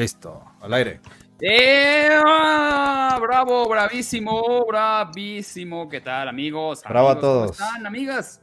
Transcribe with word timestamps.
Listo, 0.00 0.44
al 0.60 0.74
aire. 0.74 1.00
¡Eh! 1.40 2.10
Bravo, 3.18 3.66
bravísimo, 3.66 4.66
bravísimo. 4.66 5.88
¿Qué 5.88 6.02
tal, 6.02 6.28
amigos? 6.28 6.82
Bravo 6.86 7.08
a 7.08 7.12
Amigos, 7.12 7.24
¿cómo 7.30 7.40
todos. 7.46 7.50
están, 7.52 7.86
amigas? 7.86 8.42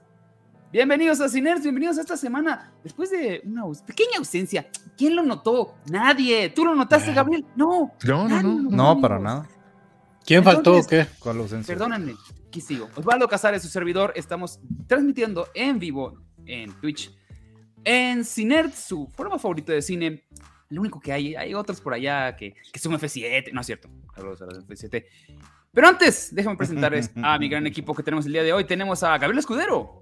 Bienvenidos 0.71 1.21
a 1.21 1.30
Ciners, 1.30 1.62
bienvenidos 1.62 2.00
a 2.00 2.02
esta 2.02 2.18
semana. 2.18 2.73
Después 2.84 3.12
de 3.12 3.44
una 3.45 3.62
aus- 3.66 3.84
pequeña 3.84 4.18
ausencia, 4.18 4.68
¿quién 4.98 5.16
lo 5.16 5.21
notó? 5.21 5.76
Nadie. 5.91 6.50
¿Tú 6.50 6.66
lo 6.66 6.73
notaste, 6.73 7.12
Ah. 7.12 7.13
Gabriel? 7.13 7.45
No. 7.55 7.91
No, 8.04 8.27
no, 8.27 8.41
no. 8.41 8.70
No, 8.95 8.99
para 8.99 9.20
nada. 9.20 9.48
¿Quién 10.26 10.44
faltó 10.44 10.77
o 10.80 10.84
qué? 10.88 11.05
¿Cuál 11.20 11.38
ausencia? 11.38 11.72
Perdónenme, 11.76 12.16
aquí 12.48 12.62
sigo. 12.62 12.90
Osvaldo 12.95 13.27
Casares, 13.27 13.62
su 13.62 13.67
servidor, 13.67 14.12
estamos 14.16 14.59
transmitiendo 14.88 15.48
en 15.54 15.77
vivo 15.77 16.17
en 16.48 16.73
Twitch, 16.81 17.16
en 17.84 18.26
Cinerd, 18.26 18.72
su 18.73 19.08
forma 19.16 19.38
favorita 19.38 19.73
de 19.73 19.84
cine. 19.84 20.23
Lo 20.73 20.82
único 20.82 21.00
que 21.00 21.12
hay, 21.13 21.36
hay 21.36 21.54
otros 21.54 21.80
por 21.82 21.94
allá 21.94 22.36
que, 22.36 22.55
que 22.72 22.80
son 22.80 22.94
F7, 22.94 23.52
no 23.52 23.62
es 23.62 23.68
cierto. 23.68 23.90
Saludos 24.16 24.41
a 24.41 24.45
los 24.45 24.68
F7. 24.68 25.05
Pero 25.72 25.88
antes, 25.88 26.34
déjame 26.34 26.55
presentarles 26.58 27.12
a 27.23 27.38
mi 27.38 27.48
gran 27.50 27.66
equipo 27.68 27.94
que 27.94 28.04
tenemos 28.04 28.26
el 28.26 28.34
día 28.34 28.44
de 28.44 28.54
hoy. 28.54 28.64
Tenemos 28.66 29.04
a 29.04 29.09
Gabriel 29.17 29.38
Escudero. 29.40 30.00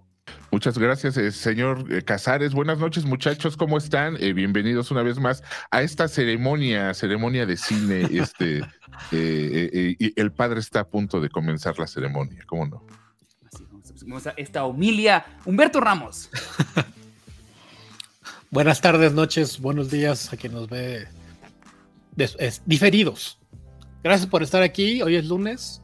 Muchas 0.52 0.78
gracias, 0.78 1.18
eh, 1.18 1.32
señor 1.32 1.92
eh, 1.92 2.04
Casares. 2.04 2.54
Buenas 2.54 2.78
noches, 2.78 3.06
muchachos. 3.06 3.58
¿Cómo 3.58 3.78
están? 3.78 4.16
Eh, 4.20 4.34
bienvenidos 4.34 4.92
una 4.92 5.02
vez 5.02 5.18
más 5.20 5.44
a 5.72 5.82
esta 5.82 6.08
ceremonia, 6.08 6.94
ceremonia 6.94 7.46
de 7.46 7.58
cine. 7.58 8.02
Este, 8.12 8.62
eh, 9.12 9.96
el 10.16 10.32
padre 10.32 10.60
está 10.60 10.82
a 10.82 10.88
punto 10.88 11.20
de 11.20 11.30
comenzar 11.30 11.78
la 11.80 11.88
ceremonia. 11.88 12.44
¿Cómo 12.46 12.66
no? 12.68 12.86
Así, 13.52 13.66
vamos 13.70 13.90
a- 13.90 13.94
vamos 14.06 14.28
a 14.28 14.34
esta 14.38 14.64
homilia. 14.64 15.26
Humberto 15.46 15.80
Ramos. 15.82 16.30
Buenas 18.52 18.82
tardes, 18.82 19.14
noches, 19.14 19.62
buenos 19.62 19.90
días 19.90 20.34
a 20.34 20.36
quien 20.36 20.52
nos 20.52 20.68
ve 20.70 21.08
es- 22.18 22.62
diferidos. 22.66 23.40
Gracias 24.04 24.28
por 24.30 24.44
estar 24.44 24.62
aquí. 24.62 25.02
Hoy 25.02 25.16
es 25.16 25.26
lunes 25.26 25.82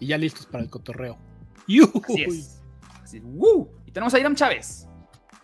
y 0.00 0.08
ya 0.08 0.18
listos 0.18 0.46
para 0.46 0.64
el 0.64 0.68
cotorreo. 0.68 1.16
Así 1.62 1.76
¡Yujuy! 1.76 2.22
es. 2.22 2.60
Así. 3.04 3.22
Y 3.86 3.92
tenemos 3.92 4.12
a 4.14 4.18
Iram 4.18 4.34
Chávez. 4.34 4.88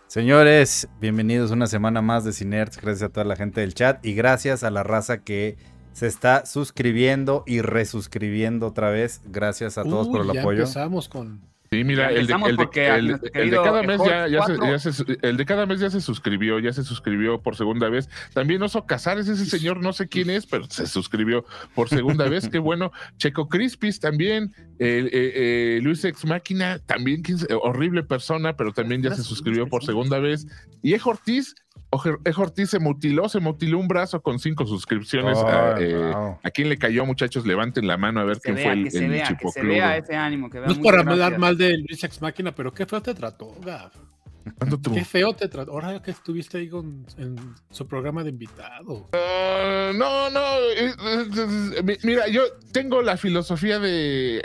Señores, 0.08 0.88
bienvenidos 1.00 1.52
una 1.52 1.68
semana 1.68 2.02
más 2.02 2.24
de 2.24 2.32
Cinerts. 2.32 2.80
Gracias 2.80 3.08
a 3.08 3.12
toda 3.12 3.24
la 3.24 3.36
gente 3.36 3.60
del 3.60 3.74
chat 3.74 4.04
y 4.04 4.14
gracias 4.14 4.64
a 4.64 4.70
la 4.72 4.82
raza 4.82 5.22
que 5.22 5.56
se 5.92 6.08
está 6.08 6.44
suscribiendo 6.44 7.44
y 7.46 7.60
resuscribiendo 7.60 8.66
otra 8.66 8.90
vez. 8.90 9.20
Gracias 9.26 9.78
a 9.78 9.84
todos 9.84 10.08
por 10.08 10.22
el 10.22 10.32
ya 10.32 10.40
apoyo. 10.40 10.60
Empezamos 10.62 11.08
con. 11.08 11.40
Sí, 11.74 11.84
mira, 11.84 12.10
el 12.10 12.26
de, 12.26 12.32
el 12.50 12.56
de- 12.56 12.62
el- 12.98 13.20
el 13.34 13.50
cada 13.64 13.82
mes 13.82 14.00
ya, 14.06 14.28
se, 14.46 14.56
4. 14.56 14.66
ya 14.70 14.78
se- 14.78 15.18
el 15.22 15.36
de 15.36 15.44
cada 15.46 15.66
mes 15.66 15.80
ya 15.80 15.90
se 15.90 16.00
suscribió, 16.00 16.58
ya 16.60 16.72
se 16.72 16.84
suscribió 16.84 17.42
por 17.42 17.56
segunda 17.56 17.88
vez. 17.88 18.08
También 18.32 18.62
Oso 18.62 18.86
Casares, 18.86 19.26
ese 19.28 19.44
señor 19.46 19.80
no 19.82 19.92
sé 19.92 20.08
quién 20.08 20.30
es, 20.30 20.46
pero 20.46 20.64
se 20.70 20.86
suscribió 20.86 21.44
por 21.74 21.88
segunda 21.88 22.28
vez. 22.28 22.48
Qué 22.48 22.58
bueno. 22.58 22.92
Checo 23.16 23.48
Crispis 23.48 23.98
también, 23.98 24.52
eh, 24.78 25.08
eh, 25.12 25.32
eh, 25.34 25.80
Luis 25.82 26.04
Ex 26.04 26.24
Máquina, 26.24 26.78
también 26.78 27.22
horrible 27.62 28.02
persona, 28.04 28.56
pero 28.56 28.72
también 28.72 29.02
ya 29.02 29.14
se 29.14 29.22
suscribió 29.22 29.66
por 29.68 29.84
segunda 29.84 30.18
vez. 30.18 30.46
Y 30.82 30.94
Ejo 30.94 31.10
Ortiz, 31.10 31.54
Ejo 32.24 32.42
Ortiz 32.42 32.70
se 32.70 32.78
mutiló, 32.80 33.28
se 33.28 33.38
mutiló 33.38 33.78
un 33.78 33.86
brazo 33.86 34.20
con 34.20 34.38
cinco 34.38 34.66
suscripciones. 34.66 35.38
a, 35.38 35.76
eh, 35.80 35.94
wow. 35.94 36.38
¿A 36.42 36.50
quién 36.50 36.68
le 36.68 36.76
cayó, 36.76 37.06
muchachos? 37.06 37.46
Levanten 37.46 37.86
la 37.86 37.96
mano 37.96 38.20
a 38.20 38.24
ver 38.24 38.36
Que 38.36 38.52
quién 38.52 38.56
vea, 38.56 38.64
fue 38.64 38.72
el, 38.72 38.90
que 38.90 38.98
el 38.98 39.08
vea, 39.10 39.20
que 39.22 39.26
se 39.26 39.36
chipocludo. 39.36 39.68
vea 39.68 39.96
ese 39.96 40.16
ánimo. 40.16 40.50
Que 40.50 40.58
vea 40.58 40.66
No 40.66 40.72
es 40.72 40.78
por 40.80 40.98
hablar 40.98 41.38
mal 41.38 41.56
de 41.56 41.78
Luis 41.78 42.02
Ex 42.02 42.20
Máquina, 42.20 42.52
pero 42.54 42.72
qué 42.72 42.84
feo 42.86 43.00
te 43.00 43.14
trató, 43.14 43.54
Gab. 43.64 43.92
¿Cuándo 44.58 44.78
tuvo? 44.78 44.94
Qué 44.94 45.04
feo 45.04 45.32
te 45.34 45.48
trató. 45.48 45.72
Ahora 45.72 46.02
que 46.02 46.10
estuviste 46.10 46.58
ahí 46.58 46.68
con, 46.68 47.06
en 47.16 47.36
su 47.70 47.86
programa 47.86 48.22
de 48.24 48.30
invitado. 48.30 49.08
Ah, 49.12 49.92
no, 49.94 50.30
no. 50.30 50.42
Mira, 52.02 52.28
yo 52.28 52.42
tengo 52.72 53.02
la 53.02 53.16
filosofía 53.16 53.78
de. 53.78 54.42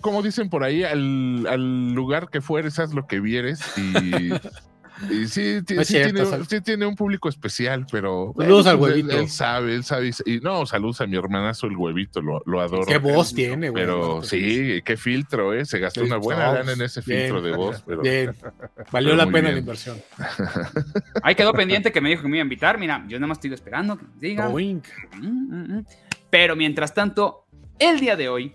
como 0.00 0.22
dicen 0.22 0.50
por 0.50 0.62
ahí, 0.62 0.84
al, 0.84 1.46
al 1.46 1.92
lugar 1.94 2.28
que 2.28 2.40
fueres, 2.40 2.78
haz 2.78 2.92
lo 2.92 3.06
que 3.06 3.20
vieres. 3.20 3.60
Y, 3.78 4.30
y 5.10 5.26
sí, 5.28 5.60
No 5.74 5.84
sí 5.84 5.92
cierto, 5.92 6.14
tiene, 6.14 6.30
sal- 6.30 6.46
sí 6.46 6.60
tiene 6.60 6.86
un 6.86 6.94
público 6.94 7.28
especial, 7.28 7.86
pero. 7.90 8.32
Saludos 8.36 8.66
al 8.66 8.78
pues, 8.78 8.92
huevito. 8.92 9.10
Él, 9.12 9.18
él 9.20 9.28
sabe, 9.28 9.74
él 9.74 9.84
sabe. 9.84 10.10
Y 10.26 10.40
no, 10.40 10.66
saludos 10.66 11.00
a 11.00 11.06
mi 11.06 11.16
hermanazo, 11.16 11.66
el 11.66 11.76
huevito, 11.76 12.20
lo, 12.22 12.42
lo 12.46 12.60
adoro. 12.60 12.86
Qué 12.86 12.98
voz 12.98 13.34
tiene, 13.34 13.70
güey. 13.70 13.82
Pero 13.82 14.22
sí, 14.22 14.80
qué 14.84 14.96
filtro, 14.96 15.52
¿eh? 15.54 15.64
Se 15.64 15.78
gastó 15.78 16.00
Sí, 16.00 16.06
una 16.06 16.16
buena 16.16 16.52
lana 16.52 16.72
en 16.72 16.82
ese 16.82 17.00
bien, 17.02 17.20
filtro 17.22 17.42
de 17.42 17.56
voz. 17.56 17.82
Pero, 17.86 18.02
Bien. 18.02 18.34
Valió 18.92 19.10
pero 19.10 19.16
la 19.16 19.26
pena 19.26 19.40
bien. 19.40 19.54
la 19.54 19.58
inversión. 19.60 19.96
Ahí 21.22 21.34
quedó 21.34 21.52
pendiente 21.52 21.92
que 21.92 22.00
me 22.00 22.08
dijo 22.10 22.22
que 22.22 22.28
me 22.28 22.36
iba 22.36 22.42
a 22.42 22.46
invitar. 22.46 22.78
Mira, 22.78 23.04
yo 23.08 23.18
nada 23.18 23.28
más 23.28 23.38
estoy 23.38 23.52
esperando 23.52 23.96
que 23.96 24.04
me 24.04 24.10
diga. 24.20 24.48
Boink. 24.48 24.86
Mm, 25.20 25.26
mm, 25.26 25.78
mm. 25.78 25.86
Pero 26.30 26.56
mientras 26.56 26.92
tanto, 26.94 27.46
el 27.78 28.00
día 28.00 28.16
de 28.16 28.28
hoy 28.28 28.54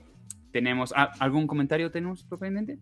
tenemos. 0.52 0.94
¿ah, 0.96 1.12
¿Algún 1.20 1.48
comentario 1.48 1.92
tenemos 1.92 2.26
pendiente? 2.40 2.80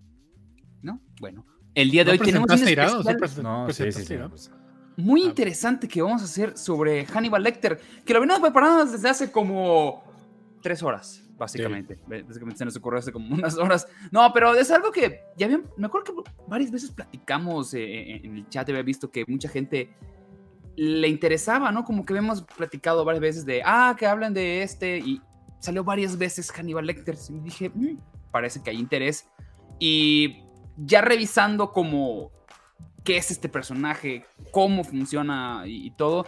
¿No? 0.82 1.02
Bueno. 1.20 1.46
El 1.78 1.92
día 1.92 2.04
de 2.04 2.08
¿No 2.08 2.12
hoy 2.14 2.26
tenemos 2.26 2.50
un? 2.50 2.58
¿Sí 2.58 2.64
especial 2.64 3.18
presen- 3.18 3.44
No, 3.44 3.72
sí, 3.72 3.92
sí, 3.92 4.04
sí. 4.04 4.18
muy 4.96 5.22
Ah. 5.22 5.26
interesante 5.26 5.88
que 5.88 6.02
vamos 6.02 6.24
a 6.24 6.26
hacer 6.26 6.58
sobre 6.58 7.06
Hannibal 7.06 7.44
Lecter, 7.44 7.80
que 8.04 8.14
lo 8.16 8.20
venimos 8.20 8.42
preparando 8.42 8.86
desde 8.92 9.08
hace 9.08 9.32
como 9.32 10.04
tres 10.64 10.82
horas, 10.82 11.24
básicamente. 11.38 12.00
Básicamente 12.08 12.58
se 12.58 12.66
nos 12.66 12.76
ocurrió 12.78 12.98
hace 12.98 13.12
como 13.12 13.28
unas 13.36 13.58
horas. 13.58 13.88
No, 14.12 14.32
pero 14.34 14.56
es 14.56 14.72
algo 14.72 14.92
que 14.92 15.22
ya 15.38 15.46
habían, 15.46 15.66
me 15.78 15.86
acuerdo 15.86 16.24
que 16.24 16.32
varias 16.48 16.72
veces 16.72 16.90
platicamos 16.90 17.72
eh, 17.76 18.22
en 18.24 18.38
el 18.38 18.50
chat, 18.50 18.68
había 18.70 18.82
visto 18.82 19.12
que 19.12 19.24
mucha 19.28 19.48
gente 19.48 19.94
le 20.76 21.08
interesaba, 21.08 21.72
¿no? 21.72 21.84
Como 21.86 22.04
que 22.06 22.14
habíamos 22.14 22.42
platicado 22.42 23.06
varias 23.06 23.22
veces 23.22 23.46
de, 23.46 23.62
ah, 23.64 23.96
que 24.00 24.08
hablan 24.08 24.34
de 24.34 24.64
este, 24.64 24.98
y 24.98 25.22
salió 25.60 25.84
varias 25.84 26.18
veces 26.18 26.52
Hannibal 26.52 26.88
Lecter. 26.88 27.16
Y 27.30 27.40
dije, 27.42 27.70
"Mm, 27.70 27.98
parece 28.32 28.64
que 28.64 28.72
hay 28.72 28.78
interés. 28.80 29.28
Y 29.80 30.44
ya 30.78 31.02
revisando 31.02 31.72
como 31.72 32.32
qué 33.04 33.18
es 33.18 33.32
este 33.32 33.50
personaje, 33.50 34.26
cómo 34.52 34.84
funciona 34.84 35.64
y, 35.66 35.88
y 35.88 35.92
todo, 35.92 36.26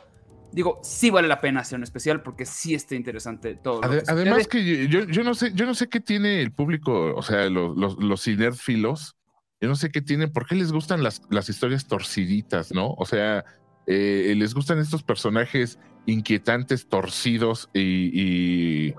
digo, 0.51 0.79
sí 0.83 1.09
vale 1.09 1.27
la 1.27 1.39
pena 1.41 1.61
hacer 1.61 1.77
un 1.77 1.83
especial 1.83 2.21
porque 2.21 2.45
sí 2.45 2.73
está 2.73 2.95
interesante 2.95 3.55
todo. 3.55 3.81
que 3.81 4.03
además 4.07 4.47
que 4.47 4.87
yo, 4.87 5.05
yo 5.05 5.23
no 5.23 5.33
sé, 5.33 5.51
yo 5.53 5.65
no 5.65 5.73
sé 5.73 5.87
qué 5.87 5.99
cinéfilos, 5.99 6.41
el 6.41 6.51
público, 6.51 7.13
o 7.15 7.21
sea, 7.21 7.49
los, 7.49 7.77
los, 7.77 7.97
los 7.97 8.23
cinéfilos, 8.23 9.15
yo 9.61 9.67
no 9.67 9.75
sé 9.75 9.89
qué 9.91 10.01
tienen, 10.01 10.31
por 10.31 10.47
qué 10.47 10.55
les 10.55 10.71
gustan 10.71 11.03
las, 11.03 11.21
las 11.29 11.49
historias 11.49 11.87
torciditas, 11.87 12.71
¿no? 12.71 12.93
O 12.97 13.05
sea, 13.05 13.43
eh, 13.87 14.33
les 14.37 14.53
gustan 14.53 14.79
estos 14.79 15.03
personajes 15.03 15.79
inquietantes, 16.05 16.87
torcidos 16.87 17.69
y, 17.73 18.11
y 18.13 18.95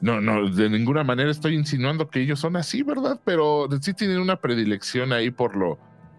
no, 0.00 0.20
no, 0.20 0.48
de 0.50 0.68
ninguna 0.68 1.04
manera 1.04 1.30
estoy 1.30 1.54
insinuando 1.54 2.08
que 2.10 2.20
ellos 2.20 2.40
son 2.40 2.56
así, 2.56 2.82
¿verdad? 2.82 3.20
Pero 3.24 3.68
sí 3.80 3.94
tienen 3.94 4.18
una 4.18 4.36
predilección 4.40 5.12
ahí 5.12 5.30
por 5.30 5.56
lo, 5.56 5.78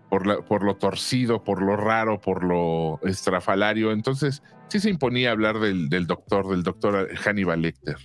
por, 0.09 0.25
la- 0.27 0.41
por 0.41 0.63
lo 0.63 0.75
torcido, 0.75 1.43
por 1.43 1.61
lo 1.61 1.75
raro, 1.75 2.19
por 2.21 2.43
lo 2.43 2.99
estrafalario. 3.03 3.91
Entonces, 3.91 4.41
sí 4.69 4.79
se 4.79 4.89
imponía 4.89 5.31
hablar 5.31 5.59
del, 5.59 5.89
del 5.89 6.07
doctor, 6.07 6.47
del 6.49 6.63
doctor 6.63 7.09
Hannibal 7.17 7.61
Lecter. 7.61 7.97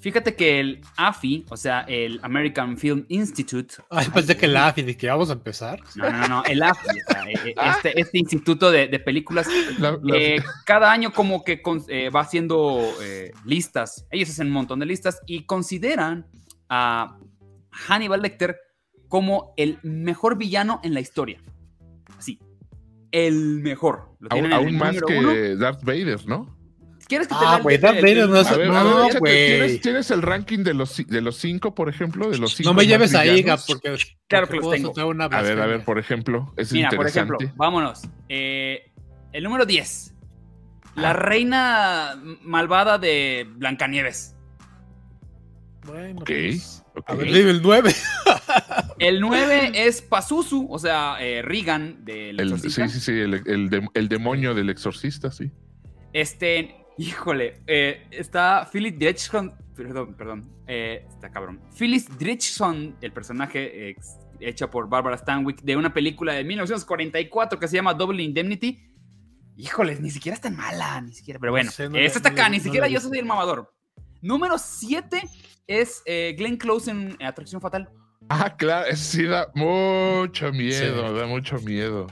Fíjate 0.00 0.36
que 0.36 0.60
el 0.60 0.80
AFI, 0.96 1.44
o 1.50 1.56
sea, 1.56 1.80
el 1.88 2.20
American 2.22 2.78
Film 2.78 3.04
Institute, 3.08 3.74
Ay, 3.90 4.06
pensé 4.14 4.36
que 4.36 4.46
la 4.46 4.68
AFI, 4.68 4.82
de 4.82 4.96
que 4.96 5.08
vamos 5.08 5.28
a 5.30 5.32
empezar. 5.32 5.80
no, 5.96 6.10
no, 6.10 6.28
no, 6.28 6.44
el 6.44 6.62
AFI, 6.62 6.86
o 6.88 7.12
sea, 7.12 7.24
eh, 7.24 7.34
eh, 7.46 7.54
este, 7.76 8.00
este 8.00 8.18
instituto 8.18 8.70
de, 8.70 8.86
de 8.86 8.98
películas, 9.00 9.48
La- 9.78 9.98
la- 10.00 10.16
eh, 10.16 10.42
cada 10.64 10.92
año 10.92 11.12
como 11.12 11.42
que 11.42 11.60
con- 11.62 11.82
eh, 11.88 12.10
va 12.10 12.20
haciendo 12.20 12.80
eh, 13.02 13.32
listas, 13.44 14.06
ellos 14.12 14.30
hacen 14.30 14.46
un 14.46 14.52
montón 14.52 14.78
de 14.78 14.86
listas 14.86 15.20
y 15.26 15.44
consideran 15.46 16.26
a 16.68 17.18
Hannibal 17.70 18.22
Lecter 18.22 18.56
como 19.08 19.52
el 19.56 19.78
mejor 19.82 20.38
villano 20.38 20.80
en 20.84 20.94
la 20.94 21.00
historia. 21.00 21.40
Así, 22.16 22.38
el 23.10 23.60
mejor. 23.62 24.10
Lo 24.20 24.28
aún 24.30 24.42
tienen 24.42 24.52
en 24.52 24.58
el 24.58 24.64
aún 24.66 24.76
más 24.78 25.02
que 25.02 25.18
uno. 25.18 25.58
Darth 25.58 25.82
Vader, 25.82 26.26
¿no? 26.28 26.56
¿Quieres 27.08 27.26
que 27.26 27.34
te 27.34 27.40
Ah, 27.42 27.58
güey, 27.62 27.78
Darth 27.78 28.02
Vader 28.02 28.28
no 28.28 28.36
es- 28.40 28.46
A 28.48 28.56
ver, 28.56 28.70
a 28.70 28.84
No, 28.84 28.96
ver, 28.96 29.04
échate, 29.06 29.18
güey. 29.20 29.46
¿tienes, 29.48 29.80
tienes 29.80 30.10
el 30.10 30.20
ranking 30.22 30.58
de 30.62 30.74
los, 30.74 30.98
ci- 30.98 31.06
de 31.06 31.20
los 31.22 31.36
cinco, 31.38 31.74
por 31.74 31.88
ejemplo? 31.88 32.28
De 32.30 32.36
los 32.38 32.54
cinco 32.54 32.68
No 32.70 32.74
me 32.74 32.82
más 32.82 32.86
lleves 32.88 33.14
ahí, 33.14 33.28
Gab, 33.42 33.58
villanos? 33.58 33.64
porque. 33.66 33.96
Claro 34.28 34.46
porque 34.46 34.48
que 34.48 34.56
los 34.56 34.62
puedo 34.64 34.72
tengo. 34.76 34.88
soltar 34.88 35.04
una 35.06 35.24
A 35.24 35.28
ver, 35.28 35.36
a 35.38 35.42
ver, 35.42 35.54
blasfemia. 35.56 35.84
por 35.86 35.98
ejemplo, 35.98 36.52
es 36.58 36.70
Mira, 36.72 36.90
por 36.90 36.96
interesante. 37.06 37.34
ejemplo, 37.44 37.56
vámonos. 37.56 38.02
Eh, 38.28 38.92
el 39.32 39.42
número 39.44 39.64
10. 39.64 40.14
La 40.96 41.12
reina 41.14 42.20
malvada 42.42 42.98
de 42.98 43.46
Blancanieves. 43.56 44.34
Bueno, 45.86 46.20
Ok, 46.20 46.26
pues, 46.26 46.84
ok. 46.96 47.10
A 47.10 47.14
ver, 47.14 47.32
dime 47.32 47.50
el 47.50 47.62
9. 47.62 47.94
El 48.98 49.20
9 49.20 49.70
es 49.74 50.02
Pazuzu, 50.02 50.66
o 50.68 50.78
sea, 50.78 51.16
eh, 51.20 51.40
Regan 51.42 52.04
del 52.04 52.40
El, 52.40 52.48
Exorcista. 52.52 52.88
sí, 52.88 52.94
sí, 52.94 53.00
sí, 53.00 53.12
el, 53.12 53.34
el 53.46 53.70
dem- 53.70 53.90
el 53.94 54.08
demonio 54.08 54.54
del 54.54 54.70
exorcista, 54.70 55.30
sí. 55.30 55.52
Este, 56.12 56.77
híjole, 56.98 57.62
eh, 57.66 58.06
está 58.10 58.68
Philip 58.70 58.98
Dredgson, 58.98 59.54
perdón, 59.74 60.14
perdón, 60.14 60.50
eh, 60.66 61.06
está 61.08 61.30
cabrón. 61.30 61.60
Phyllis 61.78 62.06
Dredgson, 62.18 62.96
el 63.00 63.12
personaje 63.12 63.90
ex- 63.90 64.18
hecho 64.40 64.70
por 64.70 64.88
Barbara 64.88 65.16
Stanwyck 65.16 65.62
de 65.62 65.76
una 65.76 65.92
película 65.92 66.32
de 66.34 66.44
1944 66.44 67.58
que 67.58 67.68
se 67.68 67.76
llama 67.76 67.94
Double 67.94 68.22
Indemnity. 68.22 68.84
Híjoles, 69.56 70.00
ni 70.00 70.10
siquiera 70.10 70.34
es 70.36 70.40
tan 70.40 70.56
mala, 70.56 71.00
ni 71.00 71.12
siquiera. 71.12 71.40
Pero 71.40 71.52
bueno, 71.52 71.70
sé, 71.70 71.88
no 71.88 71.96
esta 71.98 72.18
está 72.18 72.28
acá, 72.30 72.48
ni 72.48 72.60
siquiera 72.60 72.86
yo 72.88 73.00
soy 73.00 73.18
el 73.18 73.24
mamador. 73.24 73.72
Número 74.20 74.56
7 74.58 75.22
es 75.66 76.02
eh, 76.06 76.34
Glenn 76.38 76.56
Close 76.56 76.90
en 76.90 77.16
Atracción 77.24 77.60
Fatal. 77.60 77.88
Ah, 78.28 78.56
claro, 78.56 78.86
ese 78.86 79.04
sí 79.18 79.24
da 79.24 79.48
mucho 79.54 80.52
miedo, 80.52 81.08
Sí. 81.08 81.14
da 81.18 81.26
mucho 81.26 81.58
miedo. 81.60 82.06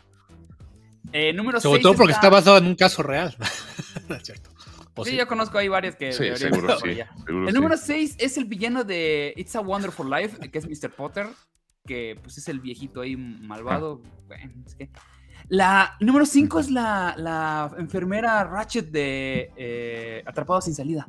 Eh, 1.12 1.32
número 1.32 1.58
6. 1.60 1.62
Sobre 1.62 1.82
todo 1.82 1.94
porque 1.94 2.12
está 2.12 2.28
basado 2.28 2.58
en 2.58 2.66
un 2.66 2.74
caso 2.74 3.02
real. 3.02 3.36
No 4.08 4.14
es 4.14 4.22
cierto. 4.24 4.50
O 4.96 5.04
Sí, 5.04 5.12
sí. 5.12 5.16
yo 5.16 5.26
conozco 5.26 5.58
ahí 5.58 5.68
varias 5.68 5.94
que. 5.96 6.12
Sí, 6.12 6.24
seguro 6.36 6.78
sí. 6.78 6.98
El 7.28 7.54
número 7.54 7.76
6 7.76 8.16
es 8.18 8.36
el 8.38 8.46
villano 8.46 8.82
de 8.84 9.34
It's 9.36 9.54
a 9.54 9.60
Wonderful 9.60 10.10
Life, 10.10 10.50
que 10.50 10.58
es 10.58 10.66
Mr. 10.66 10.90
Potter, 10.90 11.26
que 11.84 12.18
pues 12.22 12.38
es 12.38 12.48
el 12.48 12.60
viejito 12.60 13.02
ahí 13.02 13.16
malvado. 13.16 14.00
Bueno, 14.26 14.52
es 14.66 14.74
que... 14.74 14.90
La 15.48 15.96
número 16.00 16.26
5 16.26 16.58
es 16.58 16.70
la, 16.70 17.14
la 17.16 17.70
enfermera 17.78 18.42
Ratchet 18.44 18.90
de 18.90 19.52
eh, 19.56 20.22
Atrapado 20.26 20.60
sin 20.60 20.74
salida. 20.74 21.08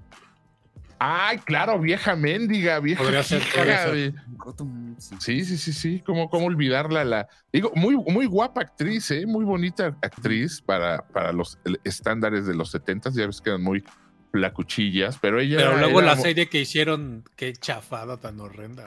Ay, 0.99 1.37
claro, 1.39 1.79
vieja 1.79 2.15
mendiga, 2.15 2.79
vieja. 2.79 3.03
Podría 3.03 3.21
ser, 3.23 3.41
hija 3.41 3.55
podría 3.57 3.83
ser. 3.83 3.93
de- 3.93 4.13
Gotham, 4.37 4.95
sí. 4.99 5.15
Sí, 5.45 5.57
sí, 5.57 5.73
sí. 5.73 6.01
¿Cómo, 6.05 6.29
cómo 6.29 6.47
olvidarla? 6.47 7.03
La... 7.05 7.27
Digo, 7.53 7.71
muy, 7.75 7.95
muy 7.95 8.25
guapa 8.25 8.61
actriz, 8.61 9.11
¿eh? 9.11 9.25
Muy 9.27 9.45
bonita 9.45 9.95
actriz 10.01 10.61
para, 10.61 11.07
para 11.07 11.31
los 11.33 11.59
estándares 11.83 12.47
de 12.47 12.55
los 12.55 12.71
70 12.71 13.11
Ya 13.11 13.27
ves 13.27 13.41
que 13.41 13.51
eran 13.51 13.63
muy 13.63 13.83
flacuchillas, 14.31 15.17
pero 15.21 15.39
ella. 15.39 15.57
Pero 15.57 15.77
luego 15.77 15.99
era 16.01 16.15
la 16.15 16.21
serie 16.21 16.47
que 16.49 16.61
hicieron, 16.61 17.23
qué 17.35 17.53
chafada 17.53 18.17
tan 18.17 18.39
horrenda, 18.39 18.83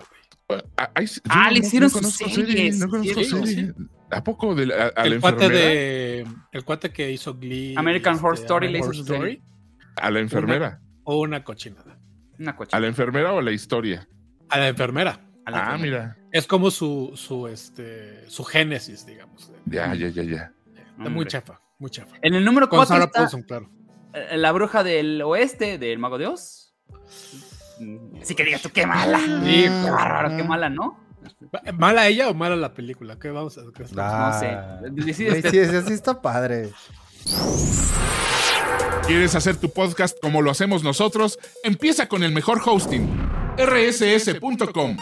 güey. 0.49 0.63
Ah, 0.77 0.91
yo 1.01 1.21
Ah, 1.29 1.51
le 1.53 1.61
hicieron 1.61 1.91
su 1.91 1.99
conozco 1.99 2.29
serie, 2.29 2.73
no 2.73 2.89
conozco 2.89 3.23
sí, 3.23 3.31
serie. 3.47 3.73
¿A 4.11 4.25
poco 4.25 4.57
de 4.57 4.67
la, 4.67 4.75
a- 4.75 4.89
a 4.89 5.07
la 5.07 5.15
El 5.15 5.21
cuate 5.21 5.45
enfermera? 5.45 5.65
de. 5.71 6.27
El 6.51 6.65
cuate 6.65 6.91
que 6.91 7.09
hizo 7.13 7.35
Glee. 7.37 7.75
American 7.77 8.17
Horror 8.17 8.35
este, 8.35 8.47
Story 8.47 8.69
le 8.69 8.79
hizo 8.79 8.89
Horror 8.89 8.97
su 8.97 9.05
serie. 9.05 9.43
A 9.97 10.11
la 10.11 10.19
enfermera. 10.19 10.81
O 11.05 11.21
una 11.21 11.45
cochinada. 11.45 11.99
Una 12.41 12.57
¿A 12.73 12.81
la 12.81 12.87
enfermera 12.87 13.33
o 13.35 13.39
a 13.39 13.43
la 13.43 13.53
historia? 13.53 14.09
A 14.49 14.59
la 14.59 14.69
enfermera. 14.69 15.21
A 15.45 15.51
la 15.51 15.59
Ah, 15.59 15.75
enfermera. 15.75 16.17
mira. 16.17 16.29
Es 16.33 16.47
como 16.47 16.71
su, 16.71 17.13
su, 17.15 17.47
este, 17.49 18.29
su 18.31 18.45
génesis, 18.45 19.05
digamos. 19.07 19.53
Ya, 19.67 19.95
ya, 19.95 20.09
ya, 20.09 20.23
ya. 20.23 20.53
Está 20.99 21.11
muy 21.11 21.27
chafa, 21.27 21.61
muy 21.79 21.91
chafa. 21.91 22.17
En 22.23 22.35
el 22.35 22.45
número 22.45 22.69
Con 22.69 22.79
4 22.79 22.89
Sarah 22.95 23.05
está 23.05 23.19
Paulson, 23.21 23.43
claro. 23.43 23.71
eh, 24.15 24.37
la 24.39 24.53
bruja 24.53 24.83
del 24.83 25.21
oeste 25.23 25.77
del 25.79 25.99
Mago 25.99 26.19
de 26.19 26.27
Oz. 26.29 26.75
Así 28.21 28.35
que 28.35 28.45
digas 28.45 28.63
tú, 28.63 28.71
qué 28.71 28.87
mala. 28.87 29.19
Sí, 29.19 29.65
Qué 29.65 29.91
bárbaro, 29.91 30.37
qué 30.37 30.43
mala, 30.45 30.69
¿no? 30.71 30.99
¿Mala 31.75 32.07
ella 32.09 32.29
o 32.31 32.35
mala 32.35 32.57
la 32.57 32.73
película? 32.75 33.19
¿Qué 33.19 33.31
vamos 33.31 33.59
a 33.59 33.63
qué 33.75 33.83
estamos- 33.83 34.13
Ah, 34.43 34.81
No 34.83 34.89
sé. 34.89 35.05
Decide 35.07 35.29
güey, 35.29 35.39
usted. 35.41 35.51
sí, 35.51 35.59
ese 35.59 35.83
sí 35.83 35.93
está 35.93 36.21
padre. 36.23 36.71
¿Quieres 39.07 39.35
hacer 39.35 39.57
tu 39.57 39.71
podcast 39.73 40.19
como 40.21 40.43
lo 40.43 40.51
hacemos 40.51 40.83
nosotros? 40.85 41.39
Empieza 41.65 42.07
con 42.09 42.23
el 42.23 42.33
mejor 42.33 42.61
hosting, 42.65 43.09
rss.com. 43.59 44.97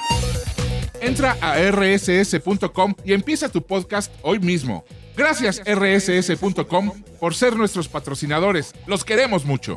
Entra 1.01 1.37
a 1.41 1.59
rss.com 1.71 2.95
y 3.05 3.13
empieza 3.13 3.49
tu 3.51 3.63
podcast 3.63 4.13
hoy 4.23 4.39
mismo. 4.41 4.85
Gracias 5.17 5.61
rss.com 5.65 6.93
por 7.21 7.35
ser 7.35 7.57
nuestros 7.57 7.89
patrocinadores. 7.89 8.75
Los 8.87 9.05
queremos 9.05 9.45
mucho. 9.45 9.75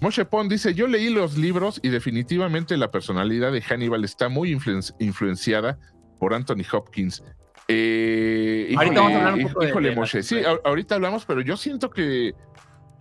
Moshe 0.00 0.24
Pon 0.24 0.48
dice, 0.48 0.74
yo 0.74 0.86
leí 0.86 1.10
los 1.10 1.36
libros 1.36 1.80
y 1.82 1.88
definitivamente 1.88 2.76
la 2.76 2.90
personalidad 2.92 3.50
de 3.50 3.60
Hannibal 3.62 4.04
está 4.04 4.28
muy 4.28 4.54
influen- 4.54 4.94
influenciada 5.00 5.76
por 6.20 6.34
Anthony 6.34 6.62
Hopkins. 6.72 7.24
Eh, 7.66 8.72
Ahorita 8.76 9.00
vamos 9.00 9.12
a 9.12 9.16
hablar 9.18 9.34
un 9.34 9.48
poco 9.52 9.64
híjole, 9.66 9.88
de 9.90 9.96
Moshe. 9.96 10.22
Sí, 10.22 10.36
ahorita 10.64 10.94
hablamos, 10.94 11.24
pero 11.24 11.40
yo 11.40 11.56
siento 11.56 11.90
que 11.90 12.32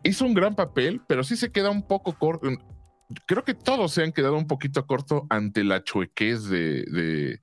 hizo 0.08 0.26
un 0.26 0.34
gran 0.34 0.56
papel, 0.56 1.02
pero 1.08 1.24
sí 1.24 1.36
se 1.38 1.52
queda 1.52 1.70
un 1.70 1.88
poco 1.88 2.14
corto. 2.18 2.48
Creo 3.26 3.44
que 3.44 3.54
todos 3.54 3.92
se 3.94 4.04
han 4.04 4.12
quedado 4.12 4.36
un 4.38 4.48
poquito 4.48 4.86
corto 4.86 5.28
ante 5.30 5.64
la 5.64 5.84
chuequez 5.84 6.46
de, 6.50 6.84
de- 6.84 7.42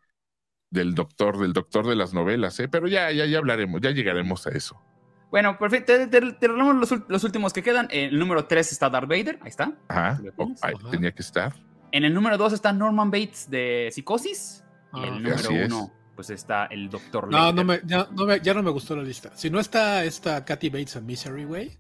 del 0.71 0.95
doctor, 0.95 1.39
del 1.39 1.53
doctor 1.53 1.87
de 1.87 1.95
las 1.97 2.13
novelas, 2.15 2.59
¿eh? 2.61 2.69
pero 2.69 2.89
ya, 2.89 3.11
ya, 3.13 3.27
ya 3.27 3.39
hablaremos, 3.39 3.81
ya 3.81 3.93
llegaremos 3.93 4.47
a 4.47 4.51
eso. 4.51 4.81
Bueno, 5.31 5.57
perfecto. 5.59 5.93
Te, 5.93 6.07
te, 6.09 6.33
te 6.33 6.47
hablamos 6.47 6.77
los, 6.77 7.09
los 7.09 7.25
últimos 7.25 7.53
que 7.53 7.63
quedan. 7.63 7.89
En 7.91 8.11
el 8.11 8.19
número 8.19 8.47
3 8.47 8.71
está 8.73 8.89
Darth 8.91 9.09
Vader. 9.09 9.39
Ahí 9.43 9.49
está. 9.49 9.73
Ajá, 9.89 10.21
¿Lo 10.23 10.33
oh, 10.37 10.55
ahí 10.63 10.75
Ajá. 10.79 10.91
tenía 10.91 11.13
que 11.13 11.23
estar. 11.23 11.53
En 11.93 12.05
el 12.05 12.13
número 12.15 12.37
2 12.39 12.53
está 12.53 12.73
Norman 12.73 13.11
Bates 13.11 13.49
de 13.51 13.89
Psicosis. 13.93 14.65
Y 14.93 14.99
Ah, 15.01 15.05
el 15.07 15.15
número 15.15 15.35
así 15.37 15.55
es. 15.55 15.73
1, 15.73 15.93
pues 16.15 16.31
está 16.31 16.67
el 16.67 16.89
Doctor 16.89 17.29
No, 17.31 17.53
no 17.53 17.65
me, 17.65 17.81
ya, 17.85 18.07
no 18.13 18.27
me, 18.27 18.41
ya 18.41 18.55
no 18.55 18.63
me 18.63 18.71
gustó 18.71 18.95
la 18.95 19.03
lista. 19.03 19.31
Si 19.37 19.51
no 19.51 19.59
está 19.59 20.05
esta 20.05 20.45
Kathy 20.45 20.69
Bates 20.71 20.95
en 20.97 21.07
Misery, 21.07 21.45
güey. 21.45 21.79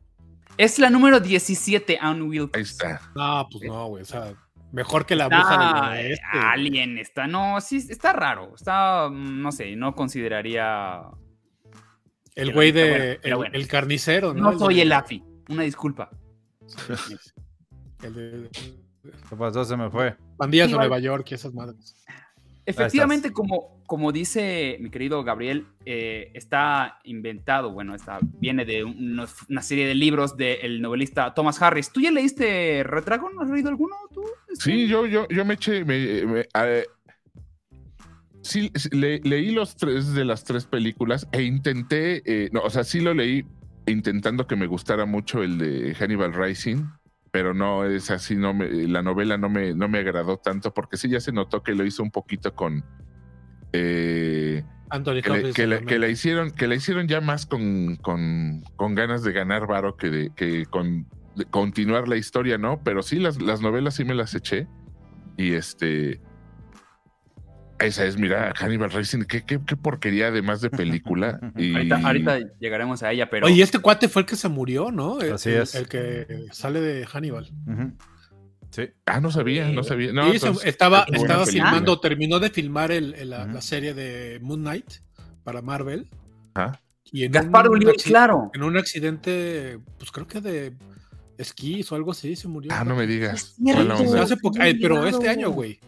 Es 0.56 0.78
la 0.78 0.90
número 0.90 1.20
17, 1.20 1.98
Anne 2.00 2.22
Wilkes. 2.22 2.56
Ahí 2.56 2.62
está. 2.62 3.00
No, 3.14 3.46
pues 3.50 3.64
no, 3.64 3.86
güey. 3.88 4.02
O 4.02 4.06
sea, 4.06 4.34
mejor 4.72 5.04
que 5.06 5.16
la 5.16 5.28
bruja 5.28 5.42
Está 5.42 5.90
del 5.92 6.06
eh, 6.06 6.08
oeste. 6.10 6.24
Alien, 6.32 6.98
está, 6.98 7.26
no, 7.26 7.60
sí, 7.60 7.76
está 7.88 8.12
raro. 8.12 8.52
Está, 8.54 9.08
mm, 9.10 9.42
no 9.42 9.52
sé, 9.52 9.74
no 9.76 9.94
consideraría. 9.94 11.02
El 12.34 12.52
güey 12.52 12.72
de. 12.72 12.88
bueno, 12.90 13.18
el, 13.22 13.34
bueno. 13.36 13.54
el 13.54 13.68
carnicero, 13.68 14.34
¿no? 14.34 14.52
No 14.52 14.58
soy 14.58 14.76
de- 14.76 14.82
el 14.82 14.92
AFI, 14.92 15.22
una 15.48 15.62
disculpa. 15.62 16.10
el 18.02 18.14
de 18.14 18.50
¿Qué 19.28 19.36
pasó? 19.36 19.64
Se 19.64 19.76
me 19.76 19.90
fue. 19.90 20.16
Pandillas 20.36 20.66
Sí, 20.68 20.72
de. 20.72 20.78
Nueva 20.78 20.98
York 20.98 21.26
y 21.30 21.34
esas 21.34 21.52
madres. 21.52 21.96
Efectivamente, 22.66 23.32
como, 23.32 23.73
como 23.86 24.12
dice 24.12 24.76
mi 24.80 24.90
querido 24.90 25.22
Gabriel, 25.24 25.66
eh, 25.84 26.30
está 26.34 27.00
inventado, 27.04 27.70
bueno, 27.72 27.94
está, 27.94 28.18
viene 28.22 28.64
de 28.64 28.82
una 28.84 29.62
serie 29.62 29.86
de 29.86 29.94
libros 29.94 30.36
del 30.36 30.80
novelista 30.80 31.34
Thomas 31.34 31.60
Harris. 31.60 31.90
¿Tú 31.92 32.00
ya 32.00 32.10
leíste 32.10 32.82
Red 32.84 33.04
Dragon? 33.04 33.32
¿Has 33.40 33.50
leído 33.50 33.68
alguno 33.68 33.94
tú? 34.12 34.22
Sí, 34.54 34.86
yo, 34.88 35.06
yo, 35.06 35.28
yo 35.28 35.44
me 35.44 35.54
eché. 35.54 35.84
eh, 35.86 36.86
sí, 38.42 38.70
sí, 38.74 38.88
le- 38.92 39.20
leí 39.20 39.52
los 39.52 39.76
tres 39.76 40.14
de 40.14 40.24
las 40.24 40.44
tres 40.44 40.64
películas 40.66 41.28
e 41.32 41.42
intenté. 41.42 42.22
eh, 42.24 42.48
no, 42.52 42.60
o 42.62 42.70
sea, 42.70 42.84
sí 42.84 43.00
lo 43.00 43.14
leí 43.14 43.44
intentando 43.86 44.46
que 44.46 44.56
me 44.56 44.66
gustara 44.66 45.04
mucho 45.06 45.42
el 45.42 45.58
de 45.58 45.94
Hannibal 45.94 46.32
Rising, 46.32 46.84
pero 47.30 47.52
no 47.52 47.84
es 47.84 48.10
así. 48.10 48.34
No 48.36 48.54
me, 48.54 48.66
la 48.88 49.02
novela 49.02 49.36
no 49.36 49.48
me, 49.50 49.74
no 49.74 49.88
me 49.88 49.98
agradó 49.98 50.38
tanto 50.38 50.72
porque 50.72 50.96
sí 50.96 51.08
ya 51.08 51.20
se 51.20 51.32
notó 51.32 51.62
que 51.62 51.74
lo 51.74 51.84
hizo 51.84 52.02
un 52.02 52.10
poquito 52.10 52.54
con. 52.54 52.82
Eh, 53.74 54.64
Anthony 54.90 55.22
que, 55.22 55.66
le, 55.66 55.84
que 55.84 55.98
que 55.98 56.10
hicieron 56.10 56.50
que 56.50 56.68
la 56.68 56.74
hicieron 56.74 57.08
ya 57.08 57.20
más 57.20 57.46
con, 57.46 57.96
con, 57.96 58.62
con 58.76 58.94
ganas 58.94 59.22
de 59.22 59.32
ganar 59.32 59.66
varo 59.66 59.96
que 59.96 60.10
de 60.10 60.30
que 60.34 60.66
con 60.66 61.06
de 61.36 61.44
continuar 61.46 62.08
la 62.08 62.16
historia, 62.16 62.58
¿no? 62.58 62.80
Pero 62.82 63.02
sí, 63.02 63.18
las, 63.18 63.40
las 63.40 63.60
novelas 63.60 63.94
sí 63.94 64.04
me 64.04 64.14
las 64.14 64.34
eché. 64.34 64.66
Y 65.36 65.54
este. 65.54 66.20
Esa 67.80 68.04
es, 68.04 68.16
mira, 68.16 68.52
Hannibal 68.56 68.90
Racing, 68.92 69.24
qué, 69.24 69.42
qué, 69.42 69.58
qué 69.66 69.76
porquería 69.76 70.28
además 70.28 70.60
de 70.60 70.70
película. 70.70 71.40
Y, 71.56 71.74
Ahorita, 71.74 71.96
ahorita 71.96 72.38
llegaremos 72.60 73.02
a 73.02 73.12
ella, 73.12 73.28
pero 73.28 73.46
Oye, 73.46 73.62
este 73.62 73.78
cuate 73.80 74.08
fue 74.08 74.22
el 74.22 74.26
que 74.26 74.36
se 74.36 74.48
murió, 74.48 74.92
¿no? 74.92 75.20
El, 75.20 75.32
Así 75.32 75.50
es. 75.50 75.74
El 75.74 75.88
que 75.88 76.46
sale 76.52 76.80
de 76.80 77.04
Hannibal. 77.04 77.50
Sí. 78.74 78.88
Ah, 79.06 79.20
no 79.20 79.30
sabía, 79.30 79.68
no 79.68 79.84
sabía. 79.84 80.12
No, 80.12 80.24
Sí, 80.32 80.38
se- 80.40 80.46
entonces, 80.46 80.68
estaba 80.68 81.06
estaba 81.12 81.44
película. 81.44 81.46
filmando, 81.46 82.00
terminó 82.00 82.40
de 82.40 82.50
filmar 82.50 82.90
el- 82.90 83.14
el- 83.14 83.30
la, 83.30 83.60
serie 83.60 83.94
de 83.94 84.40
Moon 84.42 84.60
Knight 84.62 84.94
para 85.44 85.62
Marvel. 85.62 86.08
Ajá. 86.54 86.80
Y 87.12 87.22
en 87.22 87.30
Gaspar 87.30 87.68
un, 87.68 87.78
claro. 88.04 88.50
en 88.52 88.64
un 88.64 88.76
accidente, 88.76 89.78
pues 89.98 90.10
creo 90.10 90.26
que 90.26 90.40
de 90.40 90.72
esquís 91.38 91.92
o 91.92 91.94
algo 91.94 92.10
así, 92.10 92.34
se 92.34 92.48
murió. 92.48 92.72
Ah, 92.74 92.82
no 92.82 92.96
me 92.96 93.06
digas. 93.06 93.54
Hace 94.20 94.36
poco- 94.38 94.58
ay, 94.60 94.74
pero 94.80 94.96
Olvidado. 94.96 95.18
este 95.18 95.28
año, 95.30 95.50
güey. 95.50 95.78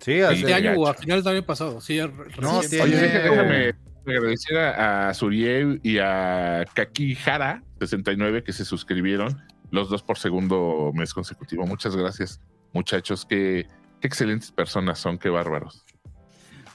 Sí, 0.00 0.14
Este 0.14 0.52
año 0.52 0.72
o 0.80 0.88
a 0.88 0.94
finales 0.94 1.22
del 1.22 1.36
año 1.36 1.46
pasado. 1.46 1.80
Sí, 1.80 1.98
No, 2.40 2.60
recién. 2.60 2.82
Oye, 2.82 2.96
déjame 2.96 3.74
agradecer 4.04 4.58
a, 4.58 5.10
a 5.10 5.14
Suriel 5.14 5.78
y 5.84 5.98
a 5.98 6.64
Kaki 6.74 7.14
Jara, 7.14 7.62
69, 7.78 8.42
que 8.42 8.52
se 8.52 8.64
suscribieron 8.64 9.40
los 9.72 9.90
dos 9.90 10.02
por 10.04 10.18
segundo 10.18 10.92
mes 10.94 11.12
consecutivo. 11.12 11.66
Muchas 11.66 11.96
gracias, 11.96 12.40
muchachos. 12.72 13.26
Qué, 13.26 13.66
qué 14.00 14.06
excelentes 14.06 14.52
personas 14.52 15.00
son, 15.00 15.18
qué 15.18 15.28
bárbaros. 15.28 15.84